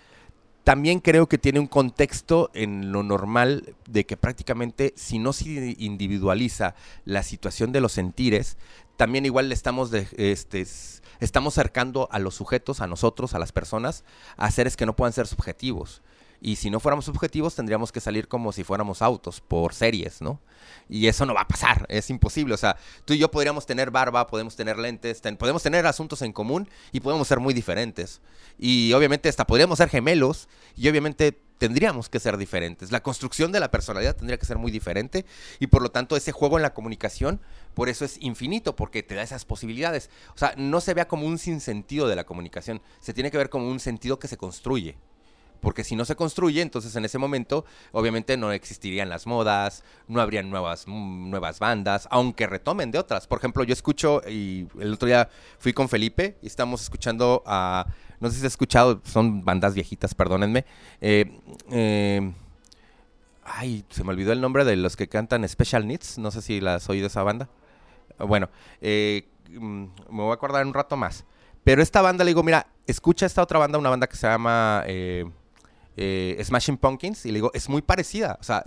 también 0.71 1.01
creo 1.01 1.29
que 1.29 1.37
tiene 1.37 1.59
un 1.59 1.67
contexto 1.67 2.49
en 2.55 2.93
lo 2.93 3.03
normal 3.03 3.75
de 3.89 4.07
que 4.07 4.17
prácticamente 4.17 4.95
si 4.95 5.19
no 5.19 5.33
se 5.33 5.75
individualiza 5.77 6.77
la 7.05 7.25
situación 7.25 7.73
de 7.73 7.81
los 7.81 7.91
sentires, 7.91 8.57
también 8.97 9.27
igual 9.27 9.49
le 9.49 9.55
estamos, 9.57 9.93
este, 9.93 10.65
estamos 11.19 11.55
cercando 11.55 12.09
a 12.13 12.21
los 12.21 12.37
sujetos, 12.37 12.81
a 12.81 12.87
nosotros, 12.87 13.35
a 13.35 13.41
las 13.41 13.51
personas, 13.51 14.05
a 14.37 14.49
seres 14.53 14.77
que 14.77 14.87
no 14.87 14.95
puedan 14.95 15.13
ser 15.13 15.27
subjetivos. 15.27 16.03
Y 16.41 16.57
si 16.57 16.71
no 16.71 16.81
fuéramos 16.81 17.05
subjetivos, 17.05 17.55
tendríamos 17.55 17.93
que 17.93 18.01
salir 18.01 18.27
como 18.27 18.53
si 18.53 18.65
fuéramos 18.65 19.03
autos, 19.03 19.41
por 19.41 19.75
series, 19.75 20.23
¿no? 20.23 20.41
Y 20.89 21.07
eso 21.07 21.27
no 21.27 21.35
va 21.35 21.43
a 21.43 21.49
pasar, 21.49 21.85
es 21.89 22.09
imposible. 22.09 22.55
O 22.55 22.57
sea, 22.57 22.77
tú 23.05 23.13
y 23.13 23.19
yo 23.19 23.31
podríamos 23.31 23.67
tener 23.67 23.91
barba, 23.91 24.27
podemos 24.27 24.57
tener 24.57 24.79
lentes, 24.79 25.21
podemos 25.39 25.63
tener 25.63 25.87
asuntos 25.87 26.23
en 26.23 26.33
común 26.33 26.69
y 26.93 27.01
podemos 27.01 27.29
ser 27.29 27.41
muy 27.41 27.53
diferentes. 27.53 28.23
Y 28.59 28.93
obviamente 28.95 29.29
hasta 29.29 29.47
podríamos 29.47 29.79
ser 29.79 29.91
gemelos 29.91 30.49
y 30.77 30.89
obviamente 30.89 31.39
tendríamos 31.59 32.09
que 32.09 32.21
ser 32.21 32.39
diferentes. 32.39 32.91
La 32.91 33.03
construcción 33.03 33.53
de 33.53 33.61
la 33.61 33.71
personalidad 33.71 34.17
tendría 34.17 34.39
que 34.39 34.47
ser 34.47 34.57
muy 34.57 34.73
diferente 34.73 35.27
y 35.59 35.67
por 35.67 35.83
lo 35.83 35.91
tanto 35.91 36.17
ese 36.17 36.33
juego 36.33 36.57
en 36.57 36.63
la 36.63 36.73
comunicación, 36.73 37.43
por 37.75 37.91
eso 37.91 38.07
es 38.07 38.17
infinito, 38.23 38.77
porque 38.77 39.03
te 39.03 39.15
da 39.15 39.23
esas 39.23 39.45
posibilidades. 39.45 40.09
O 40.35 40.39
sea, 40.39 40.55
no 40.57 40.81
se 40.81 40.95
vea 40.95 41.07
como 41.07 41.27
un 41.27 41.37
sinsentido 41.37 42.09
de 42.09 42.17
la 42.17 42.25
comunicación, 42.25 42.81
se 43.01 43.13
tiene 43.13 43.31
que 43.31 43.37
ver 43.37 43.51
como 43.51 43.69
un 43.69 43.79
sentido 43.79 44.19
que 44.19 44.27
se 44.27 44.39
construye 44.39 44.97
porque 45.61 45.85
si 45.85 45.97
no 45.97 46.05
se 46.05 46.17
construye, 46.17 46.63
entonces 46.63 46.95
en 46.97 47.05
ese 47.05 47.19
momento 47.19 47.65
obviamente 47.93 48.37
no 48.37 48.53
existirían 48.53 49.09
las 49.09 49.27
modas, 49.27 49.85
no 50.09 50.21
habrían 50.21 50.51
nuevas, 50.51 50.85
mm, 50.87 51.31
nuevas 51.31 51.59
bandas, 51.59 52.09
aunque 52.11 52.47
retomen 52.47 52.91
de 52.91 52.99
otras. 52.99 53.27
Por 53.27 53.39
ejemplo, 53.39 53.63
yo 53.65 53.73
escucho, 53.73 54.23
y 54.29 54.67
el 54.79 54.95
otro 54.95 55.07
día 55.07 55.29
fui 55.59 55.73
con 55.73 55.89
Felipe 55.89 56.37
y 56.43 56.47
estamos 56.47 56.83
escuchando 56.83 57.43
a, 57.47 57.87
no 58.21 58.29
sé 58.29 58.35
si 58.35 58.41
se 58.41 58.47
ha 58.47 58.49
escuchado, 58.49 59.01
son 59.05 59.45
bandas 59.45 59.75
viejitas, 59.75 60.15
perdónenme. 60.15 60.65
Eh, 61.01 61.39
eh, 61.71 62.33
ay, 63.45 63.85
se 63.91 64.05
me 64.05 64.11
olvidó 64.11 64.33
el 64.33 64.41
nombre 64.41 64.65
de 64.65 64.77
los 64.77 64.97
que 64.97 65.09
cantan 65.09 65.49
Special 65.49 65.87
Needs, 65.87 66.19
no 66.19 66.31
sé 66.31 66.43
si 66.43 66.61
las 66.61 66.89
oí 66.89 67.01
de 67.01 67.07
esa 67.07 67.23
banda. 67.23 67.49
Bueno, 68.19 68.51
eh, 68.81 69.29
mm, 69.51 69.85
me 70.11 70.23
voy 70.23 70.31
a 70.31 70.35
acordar 70.35 70.67
un 70.67 70.75
rato 70.75 70.97
más. 70.97 71.25
Pero 71.63 71.83
esta 71.83 72.01
banda 72.01 72.25
le 72.25 72.31
digo, 72.31 72.43
mira, 72.43 72.67
escucha 72.87 73.27
esta 73.27 73.43
otra 73.43 73.59
banda, 73.59 73.79
una 73.79 73.91
banda 73.91 74.07
que 74.07 74.17
se 74.17 74.27
llama 74.27 74.83
Smashing 75.97 76.79
Pumpkins 76.79 77.27
y 77.27 77.29
le 77.29 77.37
digo, 77.37 77.51
es 77.53 77.69
muy 77.69 77.83
parecida, 77.83 78.39
o 78.41 78.45
sea, 78.45 78.65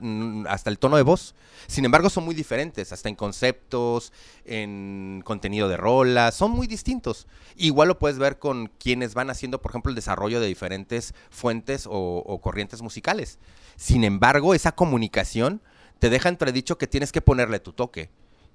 hasta 0.48 0.70
el 0.70 0.78
tono 0.78 0.98
de 0.98 1.04
voz. 1.04 1.36
Sin 1.68 1.86
embargo, 1.86 2.10
son 2.10 2.26
muy 2.26 2.36
diferentes, 2.36 2.92
hasta 2.92 3.10
en 3.10 3.16
conceptos, 3.16 4.12
en 4.46 5.22
contenido 5.26 5.68
de 5.70 5.78
rolas, 5.78 6.36
son 6.36 6.52
muy 6.52 6.68
distintos. 6.68 7.28
Igual 7.56 7.88
lo 7.88 7.98
puedes 7.98 8.20
ver 8.20 8.40
con 8.40 8.68
quienes 8.78 9.14
van 9.14 9.30
haciendo, 9.30 9.62
por 9.62 9.72
ejemplo, 9.72 9.90
el 9.90 9.96
desarrollo 9.96 10.40
de 10.40 10.48
diferentes 10.48 11.16
fuentes 11.30 11.88
o, 11.90 12.40
corrientes 12.42 12.82
musicales. 12.82 13.40
Sin 13.78 14.04
embargo, 14.04 14.54
esa 14.54 14.74
comunicación 14.74 15.62
te 16.00 16.10
deja 16.10 16.30
entredicho 16.30 16.78
que 16.78 16.88
tienes 16.88 17.12
que 17.12 17.22
ponerle 17.22 17.60
tu 17.60 17.74
toque. 17.74 18.10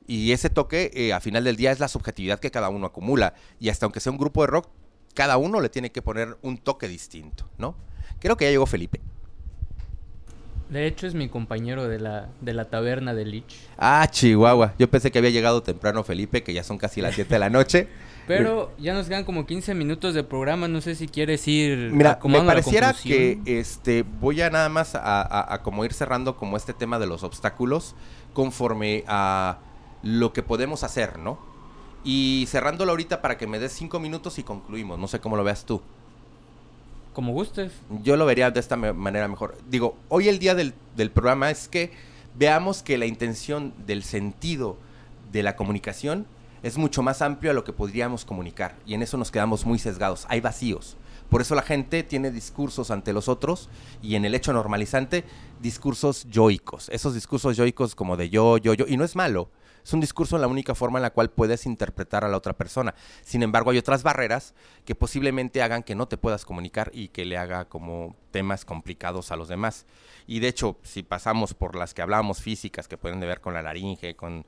Y 0.07 0.33
ese 0.33 0.51
toque, 0.51 0.91
eh, 0.95 1.13
a 1.13 1.21
final 1.21 1.45
del 1.45 1.57
día, 1.57 1.73
es 1.73 1.81
la 1.81 1.89
subjetividad 1.89 2.39
que 2.39 2.51
cada 2.51 2.69
uno 2.69 2.87
acumula. 2.87 3.35
Y 3.59 3.69
hasta 3.69 3.87
aunque 3.87 4.01
sea 4.01 4.13
un 4.13 4.19
grupo 4.19 4.43
de 4.43 4.47
rock, 4.47 4.69
cada 5.15 5.37
uno 5.37 5.61
le 5.61 5.69
tiene 5.69 5.91
que 5.91 6.01
poner 6.01 6.39
un 6.43 6.59
toque 6.59 6.87
distinto, 6.89 7.49
¿no? 7.59 7.75
Creo 8.21 8.37
que 8.37 8.45
ya 8.45 8.51
llegó 8.51 8.67
Felipe. 8.67 9.01
De 10.71 10.87
hecho, 10.87 11.07
es 11.07 11.15
mi 11.15 11.29
compañero 11.29 11.89
de 11.89 11.99
la, 11.99 12.29
de 12.43 12.53
la 12.53 12.67
taberna 12.67 13.15
de 13.15 13.25
Lich. 13.25 13.57
Ah, 13.79 14.07
Chihuahua. 14.11 14.75
Yo 14.79 14.91
pensé 14.91 15.11
que 15.11 15.19
había 15.19 15.31
llegado 15.31 15.63
temprano 15.63 16.05
Felipe, 16.05 16.43
que 16.43 16.53
ya 16.53 16.63
son 16.63 16.77
casi 16.77 17.01
las 17.01 17.15
7 17.15 17.35
de 17.35 17.39
la 17.39 17.49
noche. 17.49 17.89
Pero 18.29 18.73
ya 18.79 18.93
nos 18.93 19.09
quedan 19.09 19.25
como 19.25 19.47
15 19.47 19.75
minutos 19.75 20.13
de 20.13 20.23
programa. 20.23 20.69
No 20.69 20.83
sé 20.83 20.95
si 20.95 21.09
quieres 21.09 21.49
ir. 21.49 21.91
Mira, 21.93 22.19
me 22.25 22.43
pareciera 22.43 22.93
que 22.93 23.41
este 23.47 24.03
voy 24.03 24.43
a 24.43 24.51
nada 24.51 24.69
más 24.69 24.95
a, 24.95 25.55
a, 25.55 25.63
como 25.63 25.87
ir 25.87 25.95
cerrando 25.95 26.37
como 26.37 26.59
este 26.59 26.75
tema 26.75 26.99
de 26.99 27.07
los 27.07 27.23
obstáculos 27.23 27.95
conforme 28.35 29.05
a 29.07 29.61
lo 30.03 30.35
que 30.35 30.43
podemos 30.43 30.85
hacer, 30.85 31.19
¿no? 31.19 31.39
Y 32.05 32.45
cerrándolo 32.49 32.91
ahorita 32.91 33.23
para 33.23 33.39
que 33.39 33.47
me 33.47 33.59
des 33.59 33.73
5 33.73 33.99
minutos 33.99 34.39
y 34.39 34.43
concluimos. 34.43 34.99
No 34.99 35.09
sé 35.09 35.21
cómo 35.21 35.39
lo 35.39 35.45
veas 35.45 35.65
tú. 35.65 35.81
Como. 37.19 37.35
Yo 38.05 38.17
lo 38.17 38.27
vería 38.27 38.53
de 38.53 38.61
esta 38.61 38.77
manera 38.77 39.27
mejor. 39.27 39.59
Digo, 39.69 39.97
hoy 40.09 40.29
el 40.29 40.39
día 40.39 40.55
del, 40.55 40.73
programa 41.11 41.51
es 41.51 41.67
que 41.67 41.91
veamos 42.37 42.85
que 42.85 42.97
la 42.97 43.07
intención 43.07 43.75
del 43.89 44.05
sentido 44.05 44.79
de 45.33 45.43
la 45.43 45.57
comunicación 45.57 46.29
es 46.63 46.79
mucho 46.79 47.03
más 47.03 47.21
amplio 47.21 47.51
a 47.51 47.55
lo 47.55 47.65
que 47.65 47.73
podríamos 47.73 48.25
comunicar. 48.25 48.77
Y 48.87 48.95
en 48.95 49.03
eso 49.03 49.17
nos 49.17 49.33
quedamos 49.33 49.67
muy 49.67 49.81
sesgados. 49.81 50.27
Hay 50.29 50.41
vacíos. 50.41 50.97
Por 51.29 51.41
eso 51.41 51.57
la 51.57 51.63
gente 51.63 52.05
tiene 52.05 52.31
discursos 52.31 52.93
ante 52.93 53.13
los 53.13 53.27
otros 53.27 53.69
y 54.01 54.15
en 54.15 54.25
el 54.25 54.37
hecho 54.37 54.53
normalizante 54.53 55.25
discursos 55.61 56.25
yoicos. 56.31 56.89
Esos 56.89 57.15
discursos 57.15 57.57
yoicos 57.57 57.97
como 57.97 58.17
de 58.17 58.31
yo, 58.31 58.59
yo, 58.59 58.75
yo. 58.75 58.85
Y 58.87 58.97
no 58.97 59.03
es 59.03 59.17
malo. 59.17 59.51
Es 59.89 59.95
un 59.95 60.01
discurso 60.01 60.37
la 60.37 60.49
única 60.49 60.75
forma 60.75 60.99
en 60.99 61.05
la 61.05 61.15
cual 61.15 61.31
puedes 61.31 61.65
interpretar 61.65 62.23
a 62.23 62.29
la 62.29 62.37
otra 62.37 62.53
persona. 62.53 62.95
Sin 63.23 63.43
embargo, 63.43 63.71
hay 63.71 63.79
otras 63.79 64.03
barreras 64.03 64.53
que 64.85 64.95
posiblemente 64.95 65.63
hagan 65.63 65.83
que 65.83 65.95
no 65.95 66.07
te 66.07 66.19
puedas 66.19 66.45
comunicar 66.45 66.91
y 66.93 67.09
que 67.09 67.25
le 67.25 67.39
haga 67.39 67.65
como 67.65 68.15
temas 68.31 68.67
complicados 68.67 69.33
a 69.33 69.37
los 69.37 69.49
demás. 69.49 69.87
Y 70.27 70.41
de 70.41 70.49
hecho, 70.49 70.77
si 70.83 71.03
pasamos 71.03 71.55
por 71.55 71.75
las 71.75 71.95
que 71.95 72.03
hablábamos 72.03 72.43
físicas, 72.43 72.87
que 72.87 72.99
pueden 72.99 73.19
ver 73.21 73.41
con 73.41 73.55
la 73.55 73.63
laringe, 73.63 74.15
con, 74.15 74.45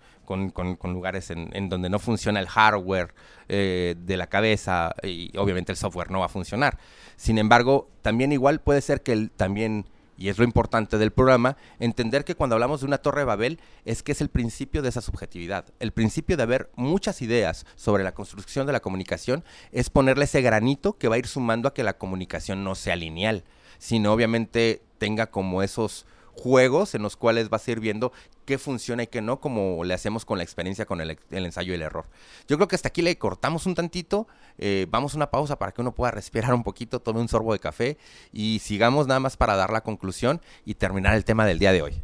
lugares 0.82 1.30
en, 1.30 1.70
donde 1.70 1.88
no 1.88 1.99
funciona 1.99 2.38
el 2.38 2.47
hardware 2.47 3.14
eh, 3.49 3.95
de 3.99 4.16
la 4.18 4.26
cabeza 4.26 4.95
y 5.03 5.34
obviamente 5.38 5.72
el 5.72 5.78
software 5.78 6.11
no 6.11 6.20
va 6.20 6.26
a 6.26 6.28
funcionar. 6.28 6.76
Sin 7.16 7.38
embargo, 7.38 7.88
también 8.03 8.32
igual 8.32 8.61
puede 8.61 8.82
ser 8.82 9.03
que 9.03 9.12
el, 9.12 9.30
también 9.30 9.86
y 10.20 10.28
es 10.28 10.36
lo 10.36 10.44
importante 10.44 10.98
del 10.98 11.12
programa, 11.12 11.56
entender 11.78 12.26
que 12.26 12.34
cuando 12.34 12.54
hablamos 12.54 12.80
de 12.80 12.86
una 12.86 12.98
torre 12.98 13.22
de 13.22 13.24
Babel 13.24 13.58
es 13.86 14.02
que 14.02 14.12
es 14.12 14.20
el 14.20 14.28
principio 14.28 14.82
de 14.82 14.90
esa 14.90 15.00
subjetividad. 15.00 15.64
El 15.80 15.92
principio 15.92 16.36
de 16.36 16.42
haber 16.42 16.70
muchas 16.76 17.22
ideas 17.22 17.64
sobre 17.74 18.04
la 18.04 18.12
construcción 18.12 18.66
de 18.66 18.74
la 18.74 18.80
comunicación 18.80 19.44
es 19.72 19.88
ponerle 19.88 20.26
ese 20.26 20.42
granito 20.42 20.98
que 20.98 21.08
va 21.08 21.14
a 21.14 21.18
ir 21.18 21.26
sumando 21.26 21.68
a 21.68 21.74
que 21.74 21.84
la 21.84 21.96
comunicación 21.96 22.62
no 22.62 22.74
sea 22.74 22.96
lineal, 22.96 23.44
sino 23.78 24.12
obviamente 24.12 24.82
tenga 24.98 25.30
como 25.30 25.62
esos 25.62 26.04
juegos 26.41 26.95
en 26.95 27.03
los 27.03 27.16
cuales 27.16 27.51
vas 27.51 27.68
a 27.68 27.70
ir 27.70 27.80
viendo 27.80 28.12
qué 28.47 28.57
funciona 28.57 29.03
y 29.03 29.07
qué 29.07 29.20
no, 29.20 29.41
como 29.41 29.84
le 29.84 29.93
hacemos 29.93 30.24
con 30.24 30.38
la 30.38 30.45
experiencia, 30.45 30.86
con 30.86 31.01
el, 31.01 31.18
ensayo 31.30 31.72
y 31.72 31.76
el 31.76 31.82
error. 31.82 32.07
Yo 32.49 32.57
creo 32.57 32.66
que 32.66 32.76
hasta 32.76 32.88
aquí 32.88 33.03
le 33.03 33.16
cortamos 33.18 33.66
un 33.66 33.74
tantito, 33.74 34.26
eh, 34.57 34.86
vamos 34.88 35.12
a 35.12 35.18
una 35.18 35.30
pausa 35.30 35.59
para 35.59 35.72
que 35.72 35.82
uno 35.82 35.95
pueda 35.95 36.11
respirar 36.11 36.55
un 36.55 36.62
poquito, 36.62 37.01
tome 37.01 37.20
un 37.20 37.28
sorbo 37.28 37.53
de 37.53 37.59
café 37.59 37.99
y 38.32 38.61
sigamos 38.61 39.07
nada 39.07 39.20
más 39.20 39.36
para 39.36 39.55
dar 39.55 39.70
la 39.70 39.82
conclusión 39.82 40.41
y 40.64 40.74
terminar 40.74 41.14
el 41.14 41.24
tema 41.24 41.45
del 41.45 41.59
día 41.59 41.72
de 41.72 41.82
hoy. 41.82 42.03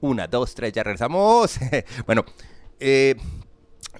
Una, 0.00 0.26
dos, 0.26 0.54
tres, 0.54 0.72
ya 0.72 0.82
regresamos. 0.82 1.58
bueno, 2.06 2.24
eh, 2.80 3.16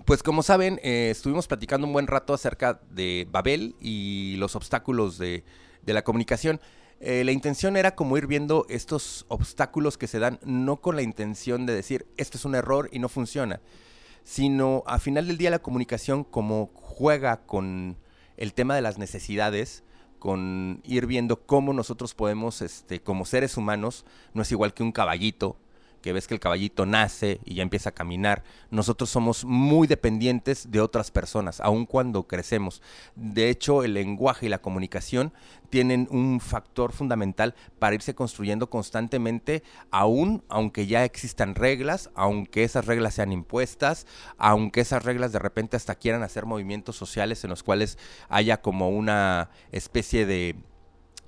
pues 0.05 0.23
como 0.23 0.43
saben, 0.43 0.81
eh, 0.83 1.11
estuvimos 1.11 1.47
platicando 1.47 1.87
un 1.87 1.93
buen 1.93 2.07
rato 2.07 2.35
acerca 2.35 2.81
de 2.91 3.29
Babel 3.31 3.77
y 3.81 4.37
los 4.39 4.57
obstáculos 4.57 5.19
de, 5.19 5.45
la 5.87 6.03
comunicación. 6.03 6.61
Eh, 7.01 7.23
la 7.25 7.33
intención 7.33 7.77
era 7.77 7.95
como 7.95 8.17
ir 8.19 8.27
viendo 8.27 8.67
estos 8.69 9.25
obstáculos 9.29 9.97
que 9.97 10.09
se 10.09 10.19
dan, 10.19 10.41
no 10.45 10.81
con 10.81 10.97
la 10.97 11.03
intención 11.03 11.65
de 11.65 11.75
decir, 11.75 12.07
esto 12.17 12.37
es 12.37 12.45
un 12.45 12.55
error 12.57 12.89
y 12.93 12.99
no 12.99 13.09
funciona, 13.09 13.61
sino 14.25 14.83
a 14.87 14.99
final 14.99 15.29
del 15.29 15.39
día 15.39 15.51
la 15.51 15.61
comunicación 15.61 16.25
como 16.25 16.71
juega 16.75 17.47
con 17.47 17.97
el 18.37 18.53
tema 18.53 18.75
de 18.75 18.83
las 18.83 18.99
necesidades, 18.99 19.85
con 20.19 20.81
ir 20.85 21.07
viendo 21.07 21.47
cómo 21.47 21.73
nosotros 21.73 22.15
podemos, 22.15 22.63
este, 22.63 23.01
como 23.01 23.25
seres 23.25 23.57
humanos, 23.57 24.05
no 24.35 24.43
es 24.43 24.51
igual 24.51 24.75
que 24.75 24.83
un 24.83 24.93
caballito, 24.93 25.57
que 26.03 26.13
ves 26.13 26.27
que 26.27 26.35
el 26.35 26.41
caballito 26.41 26.87
nace 26.87 27.41
y 27.45 27.55
ya 27.55 27.63
empieza 27.63 27.91
a 27.91 27.95
caminar. 27.95 28.43
Nosotros 28.71 29.11
somos 29.11 29.45
muy 29.45 29.87
dependientes 29.87 30.71
de 30.71 30.81
otras 30.81 31.11
personas, 31.11 31.61
aun 31.61 31.87
cuando 31.87 32.27
crecemos. 32.27 32.83
De 33.17 33.49
hecho, 33.51 33.85
el 33.85 33.95
lenguaje 33.95 34.47
y 34.47 34.49
la 34.49 34.63
comunicación 34.63 35.33
tienen 35.71 36.09
un 36.11 36.41
factor 36.41 36.93
fundamental 36.93 37.55
para 37.79 37.95
irse 37.95 38.15
construyendo 38.15 38.71
constantemente, 38.71 39.63
aún 39.91 40.43
aunque 40.49 40.87
ya 40.87 41.05
existan 41.05 41.55
reglas, 41.55 42.11
aunque 42.15 42.65
esas 42.65 42.87
reglas 42.87 43.15
sean 43.15 43.33
impuestas, 43.33 44.07
aunque 44.39 44.81
esas 44.81 45.05
reglas 45.05 45.33
de 45.33 45.39
repente 45.39 45.77
hasta 45.77 45.95
quieran 45.95 46.23
hacer 46.23 46.47
movimientos 46.47 46.97
sociales 46.97 47.45
en 47.45 47.51
los 47.51 47.63
cuales 47.63 47.99
haya 48.29 48.61
como 48.61 48.89
una 48.91 49.51
especie 49.73 50.27
de 50.27 50.57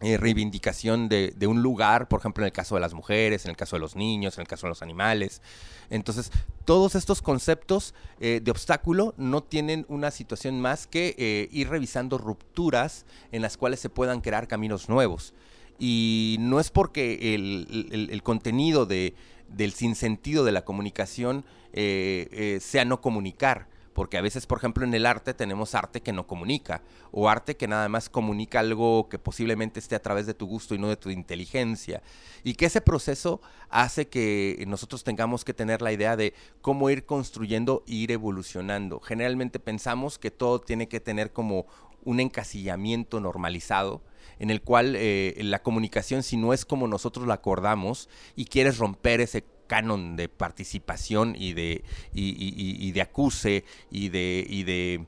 eh, 0.03 0.16
reivindicación 0.16 1.11
de, 1.11 1.46
un 1.46 1.62
lugar, 1.62 2.09
por 2.09 2.20
ejemplo, 2.20 2.42
en 2.42 2.46
el 2.46 2.53
caso 2.53 2.74
de 2.74 2.80
las 2.80 2.94
mujeres, 2.94 3.44
en 3.44 3.51
el 3.51 3.57
caso 3.59 3.76
de 3.76 3.80
los 3.80 3.96
niños, 3.96 4.38
en 4.38 4.40
el 4.40 4.48
caso 4.48 4.66
de 4.66 4.70
los 4.70 4.80
animales. 4.80 5.42
Entonces, 5.90 6.32
todos 6.64 6.94
estos 6.94 7.20
conceptos 7.20 7.94
eh, 8.18 8.40
de 8.42 8.51
obstáculo 8.51 9.12
no 9.18 9.42
tienen 9.42 9.84
una 9.90 10.11
situación 10.11 10.59
más 10.59 10.86
que 10.86 11.14
eh, 11.18 11.51
ir 11.53 11.68
revisando 11.68 12.16
rupturas 12.16 13.05
en 13.30 13.42
las 13.42 13.59
cuales 13.59 13.80
se 13.80 13.90
puedan 13.90 14.22
crear 14.22 14.48
caminos 14.48 14.88
nuevos. 14.88 15.34
Y 15.78 16.38
no 16.40 16.61
es 16.61 16.70
porque 16.70 17.34
el, 17.34 18.22
contenido 18.22 18.86
de, 18.86 19.14
del 19.48 19.72
sinsentido 19.72 20.44
de 20.44 20.53
la 20.53 20.64
comunicación 20.64 21.44
sea 21.72 22.84
no 22.86 23.03
comunicar, 23.03 23.66
porque 23.93 24.18
a 24.18 24.20
veces, 24.20 24.47
por 24.47 24.59
ejemplo, 24.59 24.84
en 24.84 24.95
el 24.95 25.07
arte 25.07 25.34
tenemos 25.34 25.74
arte 25.74 26.01
que 26.01 26.12
no 26.12 26.26
comunica, 26.26 26.82
o 27.11 27.28
arte 27.28 27.57
que 27.57 27.68
nada 27.68 27.88
más 27.88 28.09
comunica 28.09 28.61
algo 28.61 29.09
que 29.09 29.18
posiblemente 29.18 29.80
esté 29.80 29.95
a 29.97 30.03
través 30.03 30.26
de 30.26 30.34
tu 30.34 30.47
gusto 30.47 30.74
y 30.74 30.78
no 30.78 30.88
de 30.88 30.97
tu 30.97 31.11
inteligencia, 31.11 32.03
y 32.45 32.55
que 32.55 32.66
ese 32.66 32.80
proceso 32.80 33.41
hace 33.68 34.09
que 34.09 34.64
nosotros 34.66 35.05
tengamos 35.05 35.45
que 35.45 35.55
tener 35.55 35.82
la 35.82 35.93
idea 35.93 36.16
de 36.16 36.34
cómo 36.61 36.91
ir 36.91 37.05
construyendo 37.05 37.84
e 37.86 37.95
ir 37.95 38.12
evolucionando. 38.12 39.01
Generalmente 39.01 39.59
pensamos 39.59 40.18
que 40.18 40.30
todo 40.30 40.61
tiene 40.61 40.88
que 40.88 41.01
tener 41.01 41.32
como 41.32 41.66
un 42.05 42.20
encasillamiento 42.20 43.20
normalizado, 43.20 44.03
en 44.38 44.51
el 44.51 44.62
cual 44.62 44.95
eh, 44.97 45.38
la 45.43 45.62
comunicación, 45.62 46.22
si 46.22 46.36
no 46.36 46.55
es 46.55 46.64
como 46.64 46.88
nosotros 46.88 47.26
la 47.26 47.34
acordamos 47.34 48.09
y 48.36 48.47
quieres 48.47 48.78
romper 48.78 49.20
ese 49.20 49.45
canon 49.70 50.16
de 50.16 50.28
participación 50.28 51.36
y 51.38 51.52
de, 51.52 51.84
y, 52.12 52.90
de 52.90 53.00
acuse 53.00 53.64
y 53.88 54.08
de, 54.08 54.44
y 54.48 54.64
de, 54.64 55.06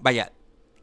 vaya, 0.00 0.32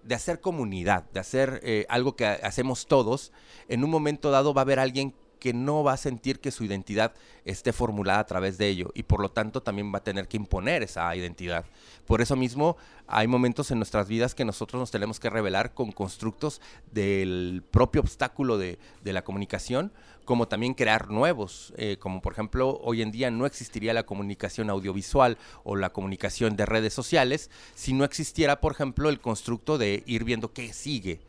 de 0.03 0.13
hacer 0.13 0.41
comunidad, 0.41 1.09
de 1.11 1.19
hacer 1.19 1.59
eh, 1.63 1.87
algo 1.89 2.15
que 2.15 2.27
hacemos 2.27 2.85
todos, 2.85 3.31
en 3.67 3.83
un 3.83 3.89
momento 3.89 4.29
dado 4.29 4.53
va 4.53 4.61
a 4.61 4.65
haber 4.67 4.77
alguien 4.77 5.15
que 5.39 5.53
no 5.53 5.83
va 5.83 5.93
a 5.93 5.97
sentir 5.97 6.39
que 6.39 6.51
su 6.51 6.63
identidad 6.63 7.13
esté 7.45 7.73
formulada 7.73 8.19
a 8.19 8.25
través 8.25 8.57
de 8.57 8.67
ello 8.67 8.91
y 8.93 9.03
por 9.03 9.21
lo 9.21 9.31
tanto 9.31 9.61
también 9.61 9.93
va 9.93 9.99
a 9.99 10.03
tener 10.03 10.27
que 10.27 10.37
imponer 10.37 10.83
esa 10.83 11.15
identidad. 11.15 11.65
Por 12.05 12.21
eso 12.21 12.35
mismo 12.35 12.77
hay 13.07 13.27
momentos 13.27 13.71
en 13.71 13.79
nuestras 13.79 14.07
vidas 14.07 14.35
que 14.35 14.45
nosotros 14.45 14.79
nos 14.79 14.91
tenemos 14.91 15.19
que 15.19 15.29
revelar 15.29 15.73
con 15.73 15.91
constructos 15.91 16.61
del 16.91 17.63
propio 17.71 18.01
obstáculo 18.01 18.57
de, 18.57 18.77
la 19.03 19.23
comunicación, 19.23 19.91
como 20.25 20.47
también 20.47 20.75
crear 20.75 21.09
nuevos, 21.09 21.73
eh, 21.77 21.97
como 21.99 22.21
por 22.21 22.33
ejemplo 22.33 22.79
hoy 22.83 23.01
en 23.01 23.11
día 23.11 23.31
no 23.31 23.47
existiría 23.47 23.93
la 23.93 24.05
comunicación 24.05 24.69
audiovisual 24.69 25.37
o 25.63 25.75
la 25.75 25.89
comunicación 25.89 26.55
de 26.55 26.67
redes 26.67 26.93
sociales 26.93 27.49
si 27.73 27.93
no 27.93 28.03
existiera 28.03 28.61
por 28.61 28.73
ejemplo 28.73 29.09
el 29.09 29.19
constructo 29.19 29.79
de 29.79 30.03
ir 30.05 30.23
viendo 30.23 30.53
qué 30.53 30.71
sigue 30.73 31.19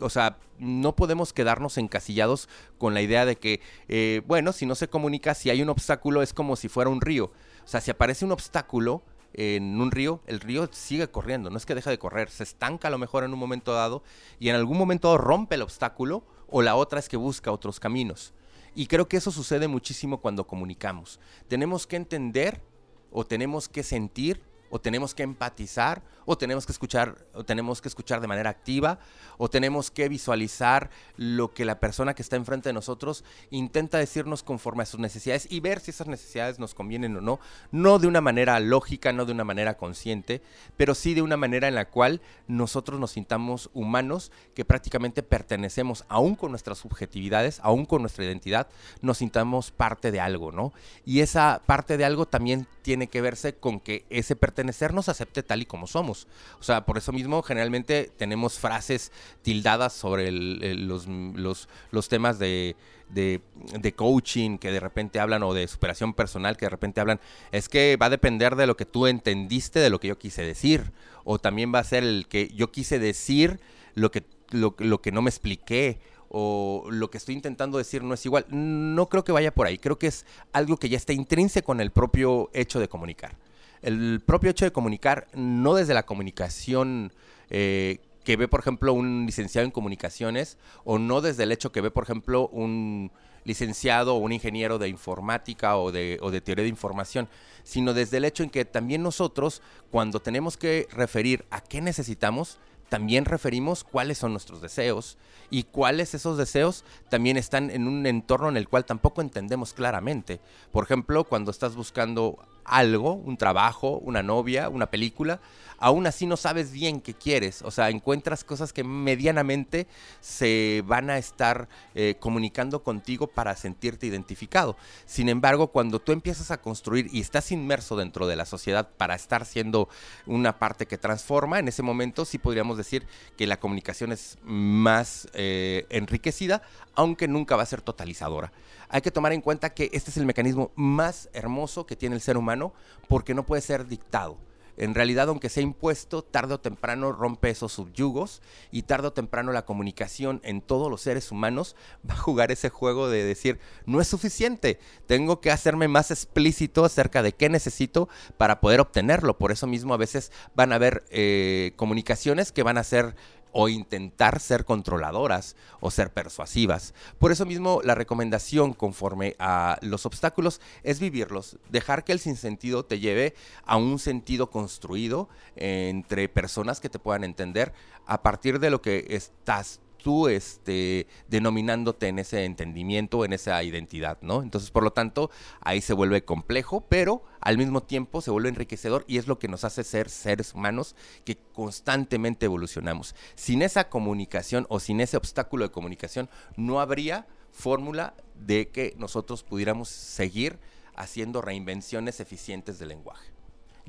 o 0.00 0.10
sea, 0.10 0.38
no 0.58 0.96
podemos 0.96 1.32
quedarnos 1.32 1.78
encasillados 1.78 2.48
con 2.78 2.94
la 2.94 3.02
idea 3.02 3.24
de 3.24 3.36
que, 3.36 3.60
eh, 3.88 4.22
bueno, 4.26 4.52
si 4.52 4.66
no 4.66 4.74
se 4.74 4.88
comunica, 4.88 5.34
si 5.34 5.50
hay 5.50 5.62
un 5.62 5.68
obstáculo 5.68 6.22
es 6.22 6.32
como 6.32 6.56
si 6.56 6.68
fuera 6.68 6.90
un 6.90 7.00
río. 7.00 7.32
O 7.64 7.68
sea, 7.68 7.80
si 7.80 7.90
aparece 7.90 8.24
un 8.24 8.32
obstáculo 8.32 9.02
en 9.34 9.80
un 9.80 9.90
río, 9.90 10.20
el 10.26 10.40
río 10.40 10.68
sigue 10.72 11.08
corriendo, 11.08 11.50
no 11.50 11.56
es 11.58 11.66
que 11.66 11.74
deja 11.74 11.90
de 11.90 11.98
correr, 11.98 12.30
se 12.30 12.42
estanca 12.42 12.88
a 12.88 12.90
lo 12.90 12.98
mejor 12.98 13.24
en 13.24 13.32
un 13.32 13.38
momento 13.38 13.72
dado 13.72 14.02
y 14.40 14.48
en 14.48 14.56
algún 14.56 14.78
momento 14.78 15.16
rompe 15.18 15.54
el 15.56 15.62
obstáculo 15.62 16.24
o 16.48 16.62
la 16.62 16.76
otra 16.76 16.98
es 16.98 17.08
que 17.08 17.16
busca 17.16 17.52
otros 17.52 17.78
caminos. 17.78 18.32
Y 18.74 18.86
creo 18.86 19.08
que 19.08 19.16
eso 19.16 19.30
sucede 19.30 19.68
muchísimo 19.68 20.20
cuando 20.20 20.46
comunicamos. 20.46 21.20
Tenemos 21.48 21.86
que 21.86 21.96
entender 21.96 22.62
o 23.10 23.24
tenemos 23.24 23.68
que 23.68 23.82
sentir 23.82 24.42
o 24.70 24.80
tenemos 24.80 25.14
que 25.14 25.22
empatizar, 25.22 26.02
o 26.24 26.36
tenemos 26.36 26.66
que 26.66 26.72
escuchar, 26.72 27.16
o 27.32 27.44
tenemos 27.44 27.80
que 27.80 27.88
escuchar 27.88 28.20
de 28.20 28.26
manera 28.26 28.50
activa, 28.50 28.98
o 29.38 29.48
tenemos 29.48 29.90
que 29.90 30.08
visualizar 30.10 30.90
lo 31.16 31.54
que 31.54 31.64
la 31.64 31.80
persona 31.80 32.12
que 32.12 32.20
está 32.20 32.36
enfrente 32.36 32.68
de 32.68 32.74
nosotros 32.74 33.24
intenta 33.50 33.96
decirnos 33.96 34.42
conforme 34.42 34.82
a 34.82 34.86
sus 34.86 35.00
necesidades 35.00 35.46
y 35.50 35.60
ver 35.60 35.80
si 35.80 35.90
esas 35.90 36.06
necesidades 36.06 36.58
nos 36.58 36.74
convienen 36.74 37.16
o 37.16 37.22
no, 37.22 37.40
no 37.72 37.98
de 37.98 38.08
una 38.08 38.20
manera 38.20 38.60
lógica, 38.60 39.12
no 39.12 39.24
de 39.24 39.32
una 39.32 39.44
manera 39.44 39.78
consciente, 39.78 40.42
pero 40.76 40.94
sí 40.94 41.14
de 41.14 41.22
una 41.22 41.38
manera 41.38 41.66
en 41.66 41.74
la 41.74 41.88
cual 41.88 42.20
nosotros 42.46 43.00
nos 43.00 43.12
sintamos 43.12 43.70
humanos, 43.72 44.30
que 44.54 44.66
prácticamente 44.66 45.22
pertenecemos, 45.22 46.04
aún 46.08 46.34
con 46.34 46.50
nuestras 46.50 46.76
subjetividades, 46.76 47.60
aún 47.62 47.86
con 47.86 48.02
nuestra 48.02 48.24
identidad, 48.24 48.68
nos 49.00 49.18
sintamos 49.18 49.70
parte 49.70 50.10
de 50.10 50.20
algo, 50.20 50.52
¿no? 50.52 50.74
Y 51.06 51.20
esa 51.20 51.62
parte 51.64 51.96
de 51.96 52.04
algo 52.04 52.26
también 52.26 52.66
tiene 52.82 53.06
que 53.06 53.22
verse 53.22 53.54
con 53.54 53.80
que 53.80 54.04
ese 54.10 54.36
pertenecer 54.36 54.57
pertenecer 54.58 54.92
nos 54.92 55.08
acepte 55.08 55.44
tal 55.44 55.62
y 55.62 55.66
como 55.66 55.86
somos. 55.86 56.26
O 56.58 56.64
sea, 56.64 56.84
por 56.84 56.98
eso 56.98 57.12
mismo 57.12 57.42
generalmente 57.42 58.10
tenemos 58.16 58.58
frases 58.58 59.12
tildadas 59.42 59.92
sobre 59.92 60.32
los, 60.32 61.06
los, 61.06 62.08
temas 62.08 62.40
de, 62.40 62.74
de, 63.08 63.92
coaching 63.94 64.58
que 64.58 64.72
de 64.72 64.80
repente 64.80 65.20
hablan 65.20 65.44
o 65.44 65.54
de 65.54 65.68
superación 65.68 66.12
personal 66.12 66.56
que 66.56 66.66
de 66.66 66.70
repente 66.70 67.00
hablan, 67.00 67.20
es 67.52 67.68
que 67.68 67.96
va 67.96 68.06
a 68.06 68.10
depender 68.10 68.56
de 68.56 68.66
lo 68.66 68.76
que 68.76 68.84
tú 68.84 69.06
entendiste 69.06 69.78
de 69.78 69.90
lo 69.90 70.00
que 70.00 70.08
yo 70.08 70.18
quise 70.18 70.42
decir. 70.42 70.90
O 71.22 71.38
también 71.38 71.72
va 71.72 71.78
a 71.78 71.84
ser 71.84 72.02
el 72.02 72.26
que 72.26 72.48
yo 72.48 72.72
quise 72.72 72.98
decir 72.98 73.60
lo 73.94 74.10
que, 74.10 74.24
lo, 74.50 74.74
lo 74.78 75.00
que 75.00 75.12
no 75.12 75.22
me 75.22 75.30
expliqué 75.30 76.00
o 76.30 76.88
lo 76.90 77.10
que 77.10 77.18
estoy 77.18 77.36
intentando 77.36 77.78
decir 77.78 78.02
no 78.02 78.14
es 78.14 78.26
igual. 78.26 78.44
No 78.48 79.08
creo 79.08 79.22
que 79.22 79.30
vaya 79.30 79.54
por 79.54 79.68
ahí. 79.68 79.78
Creo 79.78 80.00
que 80.00 80.08
es 80.08 80.26
algo 80.52 80.78
que 80.78 80.88
ya 80.88 80.96
está 80.96 81.12
intrínseco 81.12 81.72
en 81.72 81.80
el 81.80 81.92
propio 81.92 82.50
hecho 82.52 82.80
de 82.80 82.88
comunicar 82.88 83.36
el 83.82 84.22
propio 84.24 84.50
hecho 84.50 84.64
de 84.64 84.72
comunicar, 84.72 85.28
no 85.34 85.74
desde 85.74 85.94
la 85.94 86.04
comunicación 86.04 87.12
eh, 87.50 88.00
que 88.24 88.36
ve, 88.36 88.48
por 88.48 88.60
ejemplo, 88.60 88.92
un 88.92 89.24
licenciado 89.26 89.64
en 89.64 89.70
comunicaciones, 89.70 90.58
o 90.84 90.98
no 90.98 91.20
desde 91.20 91.44
el 91.44 91.52
hecho 91.52 91.72
que 91.72 91.80
ve, 91.80 91.90
por 91.90 92.04
ejemplo, 92.04 92.48
un 92.48 93.10
licenciado 93.44 94.14
o 94.14 94.18
un 94.18 94.32
ingeniero 94.32 94.78
de 94.78 94.88
informática 94.88 95.78
o 95.78 95.90
de, 95.90 96.18
o 96.20 96.30
de 96.30 96.40
teoría 96.40 96.64
de 96.64 96.68
información, 96.68 97.28
sino 97.62 97.94
desde 97.94 98.18
el 98.18 98.26
hecho 98.26 98.42
en 98.42 98.50
que 98.50 98.64
también 98.64 99.02
nosotros, 99.02 99.62
cuando 99.90 100.20
tenemos 100.20 100.56
que 100.56 100.86
referir 100.92 101.46
a 101.50 101.62
qué 101.62 101.80
necesitamos, 101.80 102.58
también 102.88 103.24
referimos 103.24 103.84
cuáles 103.84 104.18
son 104.18 104.32
nuestros 104.32 104.60
deseos 104.60 105.18
y 105.50 105.64
cuáles 105.64 106.14
esos 106.14 106.36
deseos 106.36 106.84
también 107.08 107.36
están 107.36 107.70
en 107.70 107.86
un 107.86 108.06
entorno 108.06 108.48
en 108.48 108.56
el 108.56 108.68
cual 108.68 108.84
tampoco 108.84 109.20
entendemos 109.20 109.72
claramente. 109.72 110.40
Por 110.72 110.84
ejemplo, 110.84 111.24
cuando 111.24 111.50
estás 111.50 111.76
buscando 111.76 112.38
algo, 112.68 113.14
un 113.14 113.36
trabajo, 113.36 113.98
una 113.98 114.22
novia, 114.22 114.68
una 114.68 114.90
película, 114.90 115.40
aún 115.78 116.06
así 116.06 116.26
no 116.26 116.36
sabes 116.36 116.72
bien 116.72 117.00
qué 117.00 117.14
quieres. 117.14 117.62
O 117.62 117.70
sea, 117.70 117.88
encuentras 117.88 118.44
cosas 118.44 118.72
que 118.72 118.84
medianamente 118.84 119.86
se 120.20 120.82
van 120.86 121.10
a 121.10 121.18
estar 121.18 121.68
eh, 121.94 122.16
comunicando 122.20 122.82
contigo 122.82 123.28
para 123.28 123.56
sentirte 123.56 124.06
identificado. 124.06 124.76
Sin 125.06 125.28
embargo, 125.28 125.68
cuando 125.68 126.00
tú 126.00 126.12
empiezas 126.12 126.50
a 126.50 126.60
construir 126.60 127.08
y 127.12 127.20
estás 127.20 127.50
inmerso 127.52 127.96
dentro 127.96 128.26
de 128.26 128.36
la 128.36 128.44
sociedad 128.44 128.88
para 128.96 129.14
estar 129.14 129.46
siendo 129.46 129.88
una 130.26 130.58
parte 130.58 130.86
que 130.86 130.98
transforma, 130.98 131.58
en 131.58 131.68
ese 131.68 131.82
momento 131.82 132.24
sí 132.24 132.38
podríamos 132.38 132.76
decir 132.76 133.06
que 133.36 133.46
la 133.46 133.58
comunicación 133.58 134.12
es 134.12 134.38
más 134.42 135.28
eh, 135.32 135.86
enriquecida, 135.90 136.62
aunque 136.94 137.28
nunca 137.28 137.56
va 137.56 137.62
a 137.62 137.66
ser 137.66 137.82
totalizadora 137.82 138.52
hay 138.88 139.00
que 139.00 139.10
tomar 139.10 139.32
en 139.32 139.40
cuenta 139.40 139.74
que 139.74 139.90
este 139.92 140.10
es 140.10 140.16
el 140.16 140.26
mecanismo 140.26 140.72
más 140.74 141.28
hermoso 141.32 141.86
que 141.86 141.96
tiene 141.96 142.14
el 142.14 142.22
ser 142.22 142.36
humano 142.36 142.72
porque 143.08 143.34
no 143.34 143.44
puede 143.44 143.62
ser 143.62 143.86
dictado. 143.86 144.38
En 144.78 144.94
realidad, 144.94 145.28
aunque 145.28 145.48
sea 145.48 145.64
impuesto, 145.64 146.22
tarde 146.22 146.54
o 146.54 146.60
temprano 146.60 147.10
rompe 147.10 147.50
esos 147.50 147.72
subyugos 147.72 148.40
y 148.70 148.82
tarde 148.82 149.08
o 149.08 149.12
temprano 149.12 149.50
la 149.50 149.64
comunicación 149.64 150.40
en 150.44 150.60
todos 150.60 150.88
los 150.88 151.00
seres 151.00 151.32
humanos 151.32 151.74
va 152.08 152.14
a 152.14 152.18
jugar 152.18 152.52
ese 152.52 152.68
juego 152.68 153.10
de 153.10 153.24
decir, 153.24 153.58
no 153.86 154.00
es 154.00 154.06
suficiente, 154.06 154.78
tengo 155.06 155.40
que 155.40 155.50
hacerme 155.50 155.88
más 155.88 156.12
explícito 156.12 156.84
acerca 156.84 157.24
de 157.24 157.32
qué 157.32 157.48
necesito 157.48 158.08
para 158.36 158.60
poder 158.60 158.80
obtenerlo. 158.80 159.36
Por 159.36 159.50
eso 159.50 159.66
mismo 159.66 159.94
a 159.94 159.98
veces 159.98 160.30
van 160.54 160.72
a 160.72 160.76
haber 160.76 161.04
eh, 161.10 161.72
comunicaciones 161.74 162.52
que 162.52 162.62
van 162.62 162.78
a 162.78 162.84
ser 162.84 163.16
o 163.60 163.68
intentar 163.68 164.38
ser 164.38 164.64
controladoras 164.64 165.56
o 165.80 165.90
ser 165.90 166.12
persuasivas. 166.12 166.94
Por 167.18 167.32
eso 167.32 167.44
mismo 167.44 167.80
la 167.82 167.96
recomendación 167.96 168.72
conforme 168.72 169.34
a 169.40 169.78
los 169.82 170.06
obstáculos 170.06 170.60
es 170.84 171.00
vivirlos, 171.00 171.58
dejar 171.68 172.04
que 172.04 172.12
el 172.12 172.20
sinsentido 172.20 172.84
te 172.84 173.00
lleve 173.00 173.34
a 173.64 173.76
un 173.76 173.98
sentido 173.98 174.48
construido 174.48 175.28
entre 175.56 176.28
personas 176.28 176.78
que 176.78 176.88
te 176.88 177.00
puedan 177.00 177.24
entender 177.24 177.72
a 178.06 178.22
partir 178.22 178.60
de 178.60 178.70
lo 178.70 178.80
que 178.80 179.06
estás 179.10 179.80
tú 179.98 180.28
este, 180.28 181.06
denominándote 181.28 182.08
en 182.08 182.18
ese 182.18 182.44
entendimiento, 182.44 183.24
en 183.24 183.32
esa 183.32 183.62
identidad, 183.62 184.18
¿no? 184.22 184.42
Entonces, 184.42 184.70
por 184.70 184.82
lo 184.82 184.92
tanto, 184.92 185.30
ahí 185.60 185.80
se 185.80 185.92
vuelve 185.92 186.24
complejo, 186.24 186.86
pero 186.88 187.22
al 187.40 187.58
mismo 187.58 187.82
tiempo 187.82 188.20
se 188.20 188.30
vuelve 188.30 188.48
enriquecedor 188.48 189.04
y 189.06 189.18
es 189.18 189.26
lo 189.26 189.38
que 189.38 189.48
nos 189.48 189.64
hace 189.64 189.84
ser 189.84 190.08
seres 190.08 190.54
humanos 190.54 190.96
que 191.24 191.36
constantemente 191.52 192.46
evolucionamos. 192.46 193.14
Sin 193.34 193.62
esa 193.62 193.88
comunicación 193.88 194.66
o 194.70 194.80
sin 194.80 195.00
ese 195.00 195.16
obstáculo 195.16 195.64
de 195.64 195.72
comunicación, 195.72 196.30
no 196.56 196.80
habría 196.80 197.26
fórmula 197.50 198.14
de 198.34 198.68
que 198.68 198.94
nosotros 198.96 199.42
pudiéramos 199.42 199.88
seguir 199.88 200.58
haciendo 200.94 201.42
reinvenciones 201.42 202.20
eficientes 202.20 202.78
del 202.78 202.88
lenguaje. 202.88 203.37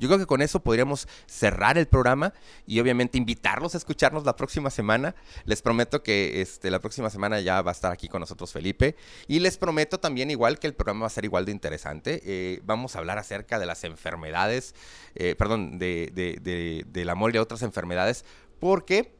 Yo 0.00 0.08
creo 0.08 0.18
que 0.18 0.26
con 0.26 0.40
eso 0.40 0.60
podríamos 0.60 1.06
cerrar 1.26 1.76
el 1.76 1.86
programa 1.86 2.32
y 2.66 2.80
obviamente 2.80 3.18
invitarlos 3.18 3.74
a 3.74 3.78
escucharnos 3.78 4.24
la 4.24 4.34
próxima 4.34 4.70
semana. 4.70 5.14
Les 5.44 5.60
prometo 5.60 6.02
que 6.02 6.40
este, 6.40 6.70
la 6.70 6.80
próxima 6.80 7.10
semana 7.10 7.38
ya 7.40 7.60
va 7.60 7.70
a 7.70 7.72
estar 7.72 7.92
aquí 7.92 8.08
con 8.08 8.20
nosotros 8.20 8.50
Felipe. 8.50 8.96
Y 9.28 9.40
les 9.40 9.58
prometo 9.58 10.00
también 10.00 10.30
igual 10.30 10.58
que 10.58 10.66
el 10.66 10.74
programa 10.74 11.02
va 11.02 11.06
a 11.08 11.10
ser 11.10 11.26
igual 11.26 11.44
de 11.44 11.52
interesante. 11.52 12.22
Eh, 12.24 12.60
vamos 12.64 12.96
a 12.96 13.00
hablar 13.00 13.18
acerca 13.18 13.58
de 13.58 13.66
las 13.66 13.84
enfermedades, 13.84 14.74
eh, 15.14 15.34
perdón, 15.36 15.78
de, 15.78 16.10
de, 16.14 16.84
del 16.86 17.10
amor 17.10 17.30
y 17.30 17.34
de 17.34 17.40
otras 17.40 17.60
enfermedades, 17.60 18.24
porque 18.58 19.19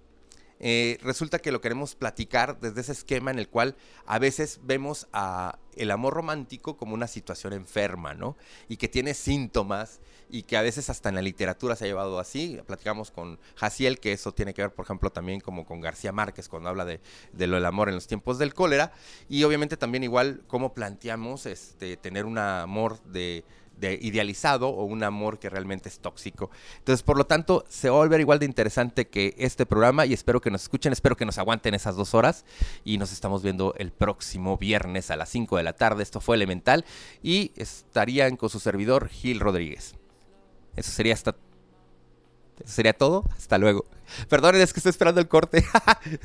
eh, 0.61 0.99
resulta 1.03 1.39
que 1.39 1.53
lo 1.53 1.61
queremos 1.63 1.95
platicar 1.95 2.61
desde 2.61 2.83
ese 2.83 2.93
esquema 2.93 3.31
en 3.31 3.39
el 3.39 3.49
cual 3.49 3.77
a 4.07 4.19
veces 4.19 4.61
vemos 4.63 5.09
a 5.13 5.59
el 5.77 5.91
amor 5.91 6.13
romántico 6.15 6.77
como 6.77 6.95
una 6.95 7.07
situación 7.07 7.55
enferma, 7.55 8.13
¿no? 8.13 8.37
Y 8.69 8.77
que 8.77 8.89
tiene 8.89 9.15
síntomas 9.15 10.01
y 10.29 10.43
que 10.43 10.57
a 10.57 10.63
veces 10.63 10.91
hasta 10.91 11.09
en 11.09 11.15
la 11.15 11.23
literatura 11.23 11.77
se 11.77 11.85
ha 11.85 11.89
llevado 11.89 12.19
así. 12.19 12.61
Platicamos 12.67 13.11
con 13.11 13.39
Jaciel, 13.57 13.99
que 13.99 14.13
eso 14.13 14.33
tiene 14.33 14.53
que 14.53 14.63
ver, 14.63 14.73
por 14.73 14.85
ejemplo, 14.85 15.11
también 15.11 15.41
como 15.41 15.65
con 15.65 15.81
García 15.81 16.13
Márquez 16.13 16.49
cuando 16.49 16.69
habla 16.69 16.85
de, 16.85 17.01
lo 17.47 17.57
del 17.57 17.65
amor 17.65 17.89
en 17.89 17.95
los 17.95 18.07
tiempos 18.07 18.39
del 18.39 18.53
cólera. 18.53 18.93
Y 19.29 19.45
obviamente 19.45 19.77
también 19.77 20.05
igual 20.05 20.43
cómo 20.47 20.75
planteamos 20.75 21.47
este, 21.47 21.97
tener 21.97 22.27
un 22.27 22.39
amor 22.39 23.03
de 23.05 23.45
de 23.81 23.99
idealizado 24.01 24.69
o 24.69 24.85
un 24.85 25.03
amor 25.03 25.39
que 25.39 25.51
realmente 25.51 25.89
es 25.89 25.99
tóxico. 25.99 26.51
Entonces, 26.79 27.03
por 27.03 27.17
lo 27.17 27.25
tanto, 27.25 27.65
se 27.69 27.89
va 27.91 27.97
a 27.97 28.01
volver 28.01 28.21
igual 28.21 28.39
de 28.39 28.47
interesante 28.47 29.09
que 29.09 29.35
este 29.39 29.67
programa 29.67 30.07
y 30.07 30.13
espero 30.13 30.41
que 30.41 30.51
nos 30.51 30.63
escuchen, 30.63 30.93
espero 30.93 31.17
que 31.17 31.25
nos 31.25 31.39
aguanten 31.39 31.75
esas 31.75 31.97
dos 31.97 32.15
horas 32.15 32.45
y 32.85 32.99
nos 32.99 33.13
estamos 33.13 33.43
viendo 33.43 33.75
el 33.79 33.91
próximo 33.91 34.57
viernes 34.57 35.11
a 35.11 35.17
las 35.17 35.29
5 35.31 35.57
de 35.57 35.63
la 35.63 35.73
tarde. 35.73 36.03
Esto 36.03 36.21
fue 36.21 36.37
Elemental 36.37 36.85
y 37.23 37.53
estarían 37.57 38.37
con 38.37 38.51
su 38.51 38.61
servidor 38.61 39.09
Gil 39.09 39.41
Rodríguez. 39.41 39.95
Eso 40.77 40.91
sería 40.91 41.15
hasta 41.15 41.35
eso 42.65 42.73
sería 42.73 42.93
todo. 42.93 43.25
Hasta 43.37 43.59
luego. 43.59 43.85
Perdonen, 44.29 44.61
es 44.61 44.73
que 44.73 44.81
estoy 44.81 44.91
esperando 44.91 45.21
el 45.21 45.29
corte. 45.29 45.65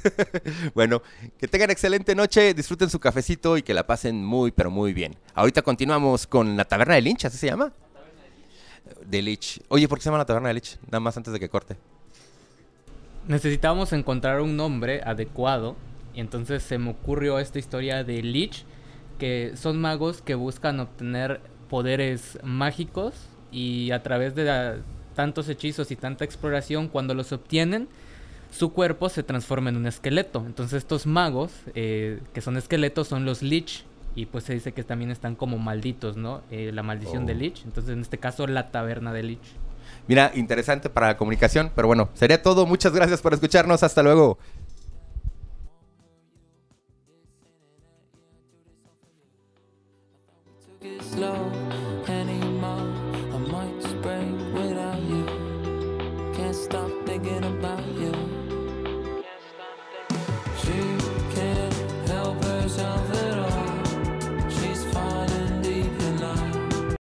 bueno, 0.74 1.02
que 1.38 1.48
tengan 1.48 1.72
excelente 1.72 2.16
noche, 2.16 2.54
disfruten 2.54 2.90
su 2.90 3.00
cafecito 3.00 3.58
y 3.58 3.64
que 3.64 3.74
la 3.74 3.86
pasen 3.86 4.24
muy, 4.24 4.52
pero 4.52 4.72
muy 4.72 4.94
bien. 4.94 5.16
Ahorita 5.34 5.62
continuamos 5.62 6.28
con 6.28 6.58
la 6.58 6.66
taberna 6.66 6.96
de 6.96 7.02
Lynch, 7.02 7.26
¿así 7.26 7.38
se 7.38 7.48
llama? 7.48 7.72
De 9.06 9.22
Lich. 9.22 9.62
Oye, 9.70 9.88
¿por 9.88 9.98
qué 9.98 10.04
se 10.04 10.08
llama 10.08 10.18
la 10.20 10.26
taberna 10.26 10.50
de 10.50 10.56
Lich? 10.56 10.78
Nada 10.86 11.00
más 11.00 11.16
antes 11.18 11.34
de 11.34 11.40
que 11.40 11.50
corte. 11.50 11.78
Necesitábamos 13.28 13.94
encontrar 13.94 14.42
un 14.42 14.56
nombre 14.56 15.02
adecuado. 15.04 15.76
Y 16.14 16.22
entonces 16.22 16.64
se 16.64 16.78
me 16.78 16.92
ocurrió 16.92 17.40
esta 17.40 17.60
historia 17.60 18.04
de 18.04 18.22
Lich, 18.22 18.64
que 19.20 19.52
son 19.56 19.82
magos 19.82 20.22
que 20.22 20.36
buscan 20.36 20.80
obtener 20.80 21.42
poderes 21.70 22.40
mágicos 22.42 23.14
y 23.52 23.92
a 23.92 24.02
través 24.02 24.34
de 24.34 24.46
la, 24.46 24.78
tantos 25.16 25.50
hechizos 25.50 25.90
y 25.92 25.96
tanta 25.96 26.24
exploración, 26.26 26.88
cuando 26.88 27.14
los 27.14 27.32
obtienen, 27.32 27.88
su 28.52 28.72
cuerpo 28.72 29.10
se 29.10 29.24
transforma 29.24 29.70
en 29.70 29.78
un 29.78 29.88
esqueleto. 29.88 30.44
Entonces 30.46 30.78
estos 30.78 31.06
magos, 31.08 31.52
eh, 31.74 32.20
que 32.34 32.42
son 32.42 32.58
esqueletos, 32.58 33.08
son 33.08 33.26
los 33.26 33.42
Lich. 33.42 33.86
Y 34.18 34.28
pues 34.28 34.46
se 34.46 34.54
dice 34.54 34.72
que 34.72 34.84
también 34.84 35.12
están 35.12 35.36
como 35.36 35.58
malditos, 35.58 36.16
¿no? 36.16 36.42
Eh, 36.50 36.72
la 36.74 36.84
maldición 36.84 37.26
de 37.26 37.34
oh. 37.34 37.38
Lich. 37.38 37.64
Entonces 37.66 37.92
en 37.92 38.02
este 38.02 38.18
caso 38.18 38.48
la 38.48 38.72
taberna 38.72 39.12
de 39.12 39.24
Lich. 39.24 39.42
Mira, 40.08 40.32
interesante 40.36 40.90
para 40.90 41.08
la 41.08 41.18
comunicación. 41.18 41.72
Pero 41.76 41.88
bueno, 41.88 42.10
sería 42.14 42.42
todo. 42.42 42.66
Muchas 42.66 42.94
gracias 42.94 43.22
por 43.22 43.34
escucharnos. 43.34 43.84
Hasta 43.84 44.04
luego. 44.04 44.38
stop 51.16 51.55